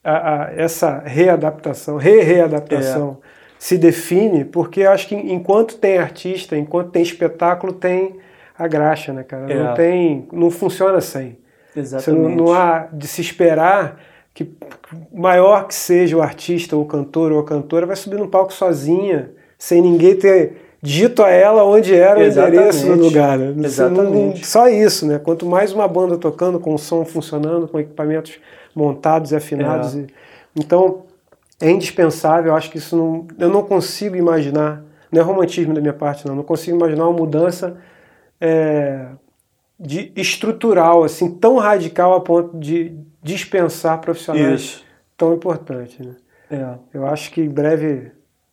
a, 0.02 0.46
a, 0.46 0.54
essa 0.56 1.04
readaptação, 1.06 1.98
re-readaptação 1.98 3.18
é 3.32 3.35
se 3.66 3.80
define, 3.80 4.46
porque 4.46 4.84
acho 4.84 5.08
que 5.08 5.16
enquanto 5.16 5.78
tem 5.78 5.98
artista, 5.98 6.56
enquanto 6.56 6.92
tem 6.92 7.02
espetáculo, 7.02 7.74
tem 7.74 8.18
a 8.56 8.68
graxa, 8.68 9.12
né, 9.12 9.24
cara? 9.24 9.52
É. 9.52 9.56
Não 9.58 9.74
tem, 9.74 10.28
não 10.32 10.52
funciona 10.52 11.02
sem. 11.02 11.36
Exatamente. 11.76 12.22
Não, 12.22 12.46
não, 12.46 12.54
há 12.54 12.88
de 12.94 13.08
se 13.08 13.22
esperar 13.22 14.00
que 14.36 14.54
maior 15.12 15.66
que 15.66 15.74
seja 15.74 16.16
o 16.16 16.22
artista, 16.22 16.76
ou 16.76 16.84
o 16.84 16.86
cantor 16.86 17.32
ou 17.32 17.40
a 17.40 17.44
cantora, 17.44 17.88
vai 17.88 17.96
subir 17.96 18.20
no 18.20 18.28
palco 18.28 18.54
sozinha, 18.54 19.32
sem 19.58 19.82
ninguém 19.82 20.16
ter 20.16 20.58
dito 20.80 21.24
a 21.24 21.32
ela 21.32 21.64
onde 21.64 21.96
era 21.96 22.24
Exatamente. 22.24 22.58
o 22.58 22.60
endereço 22.60 22.86
do 22.86 23.04
lugar. 23.04 23.40
Né? 23.40 23.66
Exatamente. 23.66 24.38
Não, 24.42 24.44
só 24.44 24.68
isso, 24.68 25.08
né? 25.08 25.18
Quanto 25.18 25.44
mais 25.44 25.74
uma 25.74 25.88
banda 25.88 26.20
tocando, 26.20 26.60
com 26.60 26.76
o 26.76 26.78
som 26.78 27.04
funcionando, 27.04 27.68
com 27.68 27.80
equipamentos 27.80 28.38
montados 28.76 29.32
e 29.32 29.36
afinados. 29.36 29.96
É. 29.96 30.02
E... 30.02 30.08
Então, 30.56 31.04
é 31.60 31.70
indispensável. 31.70 32.52
Eu 32.52 32.56
acho 32.56 32.70
que 32.70 32.78
isso 32.78 32.96
não, 32.96 33.28
eu 33.40 33.50
não 33.50 33.64
consigo 33.64 34.16
imaginar, 34.16 34.84
não 35.12 35.22
é 35.22 35.24
romantismo 35.24 35.74
da 35.74 35.82
minha 35.82 35.94
parte, 35.94 36.28
não. 36.28 36.36
Não 36.36 36.44
consigo 36.44 36.78
imaginar 36.78 37.08
uma 37.08 37.18
mudança 37.18 37.78
é, 38.40 39.08
de 39.80 40.12
estrutural 40.16 41.04
assim 41.04 41.30
tão 41.32 41.58
radical 41.58 42.14
a 42.14 42.22
ponto 42.22 42.58
de 42.58 42.98
dispensar 43.22 44.00
profissionais 44.00 44.62
isso. 44.62 44.84
tão 45.18 45.34
importantes. 45.34 46.00
Né? 46.00 46.16
É. 46.52 46.76
Eu 46.94 47.06
acho 47.08 47.32
que 47.32 47.42
em 47.42 47.50
breve 47.50 48.12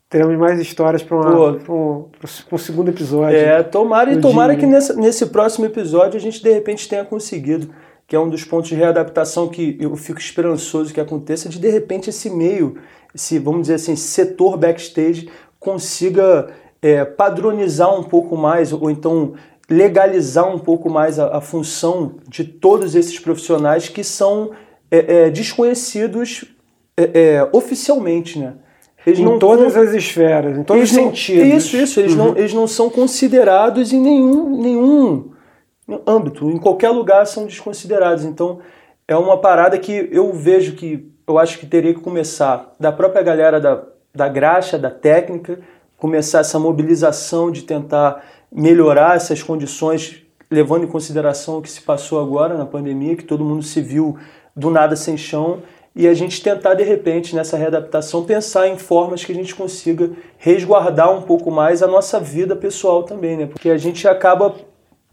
teremos 0.08 0.36
mais 0.36 0.60
histórias 0.60 1.02
para 1.02 1.16
um, 1.16 2.08
um, 2.52 2.58
segundo 2.58 2.90
episódio. 2.90 3.36
É, 3.36 3.62
tomara 3.62 4.12
e 4.12 4.20
tomara 4.20 4.54
dia. 4.54 4.60
que 4.60 4.66
nesse, 4.66 4.94
nesse 4.94 5.26
próximo 5.26 5.64
episódio 5.64 6.18
a 6.18 6.20
gente 6.20 6.42
de 6.42 6.52
repente 6.52 6.88
tenha 6.88 7.04
conseguido 7.04 7.70
que 8.12 8.16
é 8.16 8.20
um 8.20 8.28
dos 8.28 8.44
pontos 8.44 8.68
de 8.68 8.74
readaptação 8.74 9.48
que 9.48 9.74
eu 9.80 9.96
fico 9.96 10.20
esperançoso 10.20 10.92
que 10.92 11.00
aconteça, 11.00 11.48
de 11.48 11.58
de 11.58 11.70
repente 11.70 12.10
esse 12.10 12.28
meio, 12.28 12.76
esse, 13.14 13.38
vamos 13.38 13.62
dizer 13.62 13.76
assim, 13.76 13.96
setor 13.96 14.58
backstage 14.58 15.30
consiga 15.58 16.50
é, 16.82 17.06
padronizar 17.06 17.98
um 17.98 18.02
pouco 18.02 18.36
mais, 18.36 18.70
ou 18.70 18.90
então 18.90 19.32
legalizar 19.66 20.46
um 20.46 20.58
pouco 20.58 20.90
mais 20.90 21.18
a, 21.18 21.38
a 21.38 21.40
função 21.40 22.16
de 22.28 22.44
todos 22.44 22.94
esses 22.94 23.18
profissionais 23.18 23.88
que 23.88 24.04
são 24.04 24.50
é, 24.90 25.28
é, 25.28 25.30
desconhecidos 25.30 26.44
é, 26.94 27.04
é, 27.18 27.48
oficialmente, 27.50 28.38
né? 28.38 28.56
Eles 29.06 29.20
em 29.20 29.38
todas 29.38 29.74
as 29.74 29.94
esferas, 29.94 30.58
em 30.58 30.64
todos 30.64 30.82
os 30.82 30.90
sentidos. 30.90 31.64
Isso, 31.64 31.76
isso. 31.78 31.98
Eles, 31.98 32.12
uhum. 32.12 32.18
não, 32.18 32.36
eles 32.36 32.52
não 32.52 32.66
são 32.66 32.90
considerados 32.90 33.90
em 33.90 33.98
nenhum, 33.98 34.60
nenhum 34.60 35.31
âmbito, 36.06 36.50
em 36.50 36.58
qualquer 36.58 36.90
lugar 36.90 37.26
são 37.26 37.44
desconsiderados. 37.44 38.24
Então 38.24 38.60
é 39.06 39.16
uma 39.16 39.38
parada 39.38 39.78
que 39.78 40.08
eu 40.12 40.32
vejo 40.32 40.74
que 40.74 41.10
eu 41.26 41.38
acho 41.38 41.58
que 41.58 41.66
teria 41.66 41.94
que 41.94 42.00
começar 42.00 42.72
da 42.78 42.90
própria 42.90 43.22
galera 43.22 43.60
da, 43.60 43.82
da 44.14 44.28
graxa, 44.28 44.78
da 44.78 44.90
técnica, 44.90 45.60
começar 45.96 46.40
essa 46.40 46.58
mobilização 46.58 47.50
de 47.50 47.62
tentar 47.62 48.24
melhorar 48.50 49.16
essas 49.16 49.42
condições, 49.42 50.22
levando 50.50 50.84
em 50.84 50.88
consideração 50.88 51.58
o 51.58 51.62
que 51.62 51.70
se 51.70 51.80
passou 51.80 52.20
agora 52.20 52.56
na 52.56 52.66
pandemia, 52.66 53.16
que 53.16 53.24
todo 53.24 53.44
mundo 53.44 53.62
se 53.62 53.80
viu 53.80 54.18
do 54.54 54.68
nada 54.68 54.96
sem 54.96 55.16
chão, 55.16 55.62
e 55.94 56.08
a 56.08 56.14
gente 56.14 56.42
tentar, 56.42 56.74
de 56.74 56.82
repente, 56.82 57.36
nessa 57.36 57.56
readaptação, 57.56 58.24
pensar 58.24 58.66
em 58.66 58.78
formas 58.78 59.24
que 59.24 59.32
a 59.32 59.34
gente 59.34 59.54
consiga 59.54 60.10
resguardar 60.38 61.12
um 61.12 61.22
pouco 61.22 61.50
mais 61.50 61.82
a 61.82 61.86
nossa 61.86 62.18
vida 62.18 62.56
pessoal 62.56 63.02
também, 63.02 63.36
né? 63.36 63.46
Porque 63.46 63.68
a 63.68 63.76
gente 63.76 64.08
acaba 64.08 64.54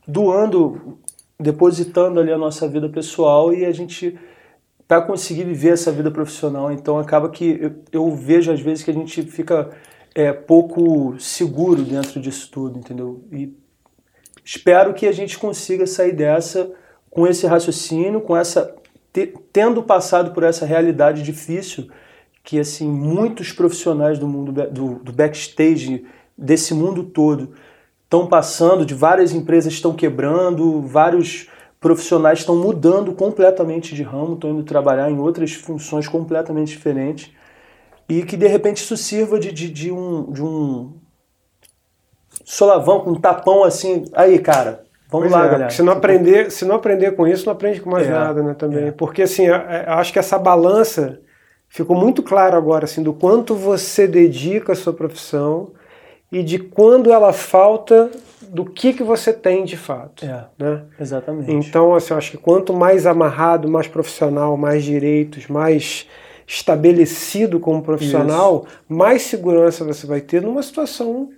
doando, 0.09 0.97
depositando 1.39 2.19
ali 2.19 2.31
a 2.31 2.37
nossa 2.37 2.67
vida 2.67 2.89
pessoal 2.89 3.53
e 3.53 3.65
a 3.65 3.71
gente 3.71 4.17
para 4.87 5.03
conseguir 5.03 5.43
viver 5.43 5.73
essa 5.73 5.91
vida 5.91 6.09
profissional. 6.09 6.71
Então 6.71 6.97
acaba 6.97 7.29
que 7.29 7.59
eu, 7.61 7.75
eu 7.91 8.15
vejo 8.15 8.51
às 8.51 8.59
vezes 8.59 8.83
que 8.83 8.89
a 8.89 8.93
gente 8.93 9.21
fica 9.21 9.69
é, 10.15 10.33
pouco 10.33 11.15
seguro 11.19 11.83
dentro 11.83 12.19
disso 12.19 12.49
tudo, 12.51 12.79
entendeu? 12.79 13.23
E 13.31 13.53
espero 14.43 14.93
que 14.93 15.05
a 15.05 15.11
gente 15.11 15.37
consiga 15.37 15.85
sair 15.85 16.13
dessa 16.13 16.71
com 17.09 17.27
esse 17.27 17.45
raciocínio, 17.45 18.21
com 18.21 18.35
essa 18.35 18.75
tendo 19.51 19.83
passado 19.83 20.31
por 20.31 20.43
essa 20.43 20.65
realidade 20.65 21.23
difícil 21.23 21.89
que 22.43 22.59
assim 22.59 22.87
muitos 22.87 23.51
profissionais 23.51 24.17
do 24.17 24.27
mundo 24.27 24.51
do, 24.51 24.95
do 24.95 25.11
backstage 25.11 26.05
desse 26.37 26.73
mundo 26.73 27.03
todo 27.03 27.53
estão 28.09 28.25
passando, 28.25 28.83
de 28.83 28.95
várias 28.95 29.33
empresas 29.33 29.71
estão 29.71 29.93
quebrando, 29.93 30.81
vários 30.81 31.47
profissionais 31.79 32.39
estão 32.39 32.55
mudando 32.55 33.13
completamente 33.13 33.93
de 33.93 34.01
ramo, 34.01 34.33
estão 34.33 34.49
indo 34.49 34.63
trabalhar 34.63 35.11
em 35.11 35.19
outras 35.19 35.53
funções 35.53 36.07
completamente 36.07 36.69
diferentes 36.69 37.31
e 38.09 38.23
que 38.23 38.35
de 38.35 38.47
repente 38.47 38.77
isso 38.77 38.97
sirva 38.97 39.39
de, 39.39 39.51
de, 39.51 39.69
de 39.69 39.91
um, 39.91 40.31
de 40.31 40.41
um 40.41 40.93
solavão, 42.43 43.07
um 43.07 43.13
tapão 43.13 43.63
assim, 43.63 44.05
aí 44.13 44.39
cara, 44.39 44.83
vamos 45.07 45.29
pois 45.29 45.31
lá, 45.31 45.45
é, 45.45 45.51
galera. 45.51 45.69
Se 45.69 45.83
não, 45.83 45.93
aprender, 45.93 46.51
se 46.51 46.65
não 46.65 46.75
aprender 46.75 47.15
com 47.15 47.27
isso, 47.27 47.45
não 47.45 47.53
aprende 47.53 47.79
com 47.79 47.91
mais 47.91 48.07
é, 48.07 48.09
nada, 48.09 48.41
né, 48.41 48.55
também. 48.55 48.87
É. 48.87 48.91
Porque 48.91 49.21
assim, 49.21 49.47
acho 49.47 50.11
que 50.11 50.17
essa 50.17 50.39
balança 50.39 51.21
ficou 51.69 51.95
muito 51.95 52.23
claro 52.23 52.57
agora, 52.57 52.85
assim, 52.85 53.03
do 53.03 53.13
quanto 53.13 53.53
você 53.53 54.07
dedica 54.07 54.73
a 54.73 54.75
sua 54.75 54.93
profissão 54.93 55.73
e 56.31 56.43
de 56.43 56.59
quando 56.59 57.11
ela 57.11 57.33
falta 57.33 58.09
do 58.41 58.65
que, 58.65 58.93
que 58.93 59.03
você 59.03 59.33
tem 59.33 59.63
de 59.63 59.77
fato. 59.77 60.25
É, 60.25 60.45
né? 60.57 60.83
Exatamente. 60.99 61.51
Então, 61.51 61.93
assim, 61.95 62.13
eu 62.13 62.17
acho 62.17 62.31
que 62.31 62.37
quanto 62.37 62.73
mais 62.73 63.05
amarrado, 63.05 63.67
mais 63.67 63.87
profissional, 63.87 64.55
mais 64.57 64.83
direitos, 64.83 65.47
mais 65.47 66.07
estabelecido 66.47 67.59
como 67.59 67.81
profissional, 67.81 68.65
Isso. 68.65 68.77
mais 68.87 69.21
segurança 69.23 69.85
você 69.85 70.07
vai 70.07 70.19
ter 70.19 70.41
numa 70.41 70.63
situação 70.63 71.29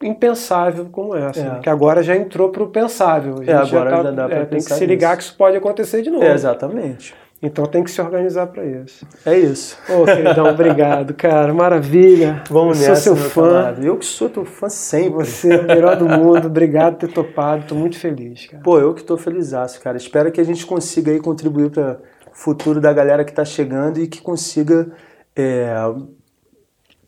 impensável 0.00 0.86
como 0.86 1.16
essa, 1.16 1.40
é. 1.40 1.44
né? 1.44 1.60
que 1.62 1.68
agora 1.68 2.02
já 2.02 2.16
entrou 2.16 2.50
para 2.50 2.62
o 2.62 2.68
pensável. 2.68 3.38
A 3.40 3.44
é, 3.44 3.54
agora 3.54 3.90
já, 3.90 3.96
tá, 3.96 4.02
já 4.02 4.10
dá 4.10 4.24
é, 4.30 4.44
Tem 4.44 4.58
que 4.58 4.72
se 4.72 4.86
ligar 4.86 5.16
nisso. 5.16 5.18
que 5.18 5.24
isso 5.24 5.36
pode 5.36 5.56
acontecer 5.56 6.02
de 6.02 6.10
novo. 6.10 6.24
É, 6.24 6.32
exatamente. 6.32 7.14
Então 7.42 7.66
tem 7.66 7.84
que 7.84 7.90
se 7.90 8.00
organizar 8.00 8.46
para 8.46 8.64
isso. 8.64 9.06
É 9.24 9.38
isso. 9.38 9.78
Ô, 9.90 10.04
queridão, 10.04 10.46
obrigado, 10.48 11.12
cara. 11.12 11.52
Maravilha. 11.52 12.42
Vamos 12.48 12.80
eu 12.80 12.88
nessa, 12.88 13.02
sou 13.02 13.16
seu 13.16 13.30
fã. 13.30 13.48
Camarada. 13.48 13.84
Eu 13.84 13.96
que 13.98 14.06
sou 14.06 14.30
teu 14.30 14.44
fã 14.44 14.68
sempre. 14.68 15.26
Você 15.26 15.52
é 15.52 15.60
o 15.60 15.64
melhor 15.64 15.96
do 15.96 16.08
mundo. 16.08 16.46
Obrigado 16.46 16.94
por 16.94 17.06
ter 17.06 17.12
topado. 17.12 17.66
Tô 17.66 17.74
muito 17.74 17.98
feliz, 17.98 18.46
cara. 18.46 18.62
Pô, 18.62 18.78
eu 18.78 18.94
que 18.94 19.04
tô 19.04 19.18
feliz, 19.18 19.52
cara. 19.82 19.96
Espero 19.96 20.32
que 20.32 20.40
a 20.40 20.44
gente 20.44 20.64
consiga 20.64 21.12
aí 21.12 21.20
contribuir 21.20 21.70
para 21.70 22.00
o 22.32 22.36
futuro 22.36 22.80
da 22.80 22.92
galera 22.92 23.24
que 23.24 23.32
tá 23.32 23.44
chegando 23.44 24.00
e 24.00 24.06
que 24.06 24.22
consiga 24.22 24.90
é, 25.36 25.74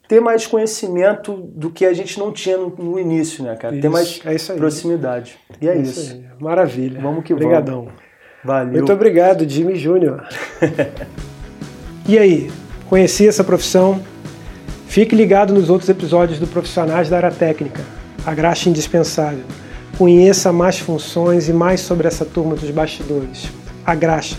ter 0.06 0.20
mais 0.20 0.46
conhecimento 0.46 1.34
do 1.36 1.70
que 1.70 1.86
a 1.86 1.92
gente 1.92 2.18
não 2.18 2.32
tinha 2.32 2.58
no, 2.58 2.68
no 2.68 2.98
início, 2.98 3.42
né, 3.42 3.56
cara? 3.56 3.74
Isso, 3.74 3.82
ter 3.82 3.88
mais 3.88 4.50
é 4.50 4.54
proximidade. 4.54 5.38
E 5.60 5.68
é, 5.68 5.72
é 5.72 5.78
isso. 5.78 6.00
isso. 6.00 6.22
Maravilha. 6.38 7.00
Vamos 7.00 7.24
que 7.24 7.32
Obrigadão. 7.32 7.86
vamos. 7.86 8.07
Valeu. 8.44 8.72
Muito 8.72 8.92
obrigado, 8.92 9.48
Jimmy 9.48 9.76
Júnior. 9.76 10.26
e 12.08 12.18
aí, 12.18 12.50
conheci 12.88 13.26
essa 13.26 13.42
profissão? 13.44 14.02
Fique 14.86 15.14
ligado 15.14 15.52
nos 15.52 15.68
outros 15.68 15.88
episódios 15.88 16.38
do 16.38 16.46
Profissionais 16.46 17.08
da 17.08 17.16
Área 17.18 17.30
Técnica, 17.30 17.82
a 18.24 18.34
graxa 18.34 18.68
indispensável. 18.68 19.44
Conheça 19.98 20.52
mais 20.52 20.78
funções 20.78 21.48
e 21.48 21.52
mais 21.52 21.80
sobre 21.80 22.06
essa 22.06 22.24
turma 22.24 22.54
dos 22.54 22.70
bastidores. 22.70 23.48
A 23.84 23.94
graxa 23.94 24.36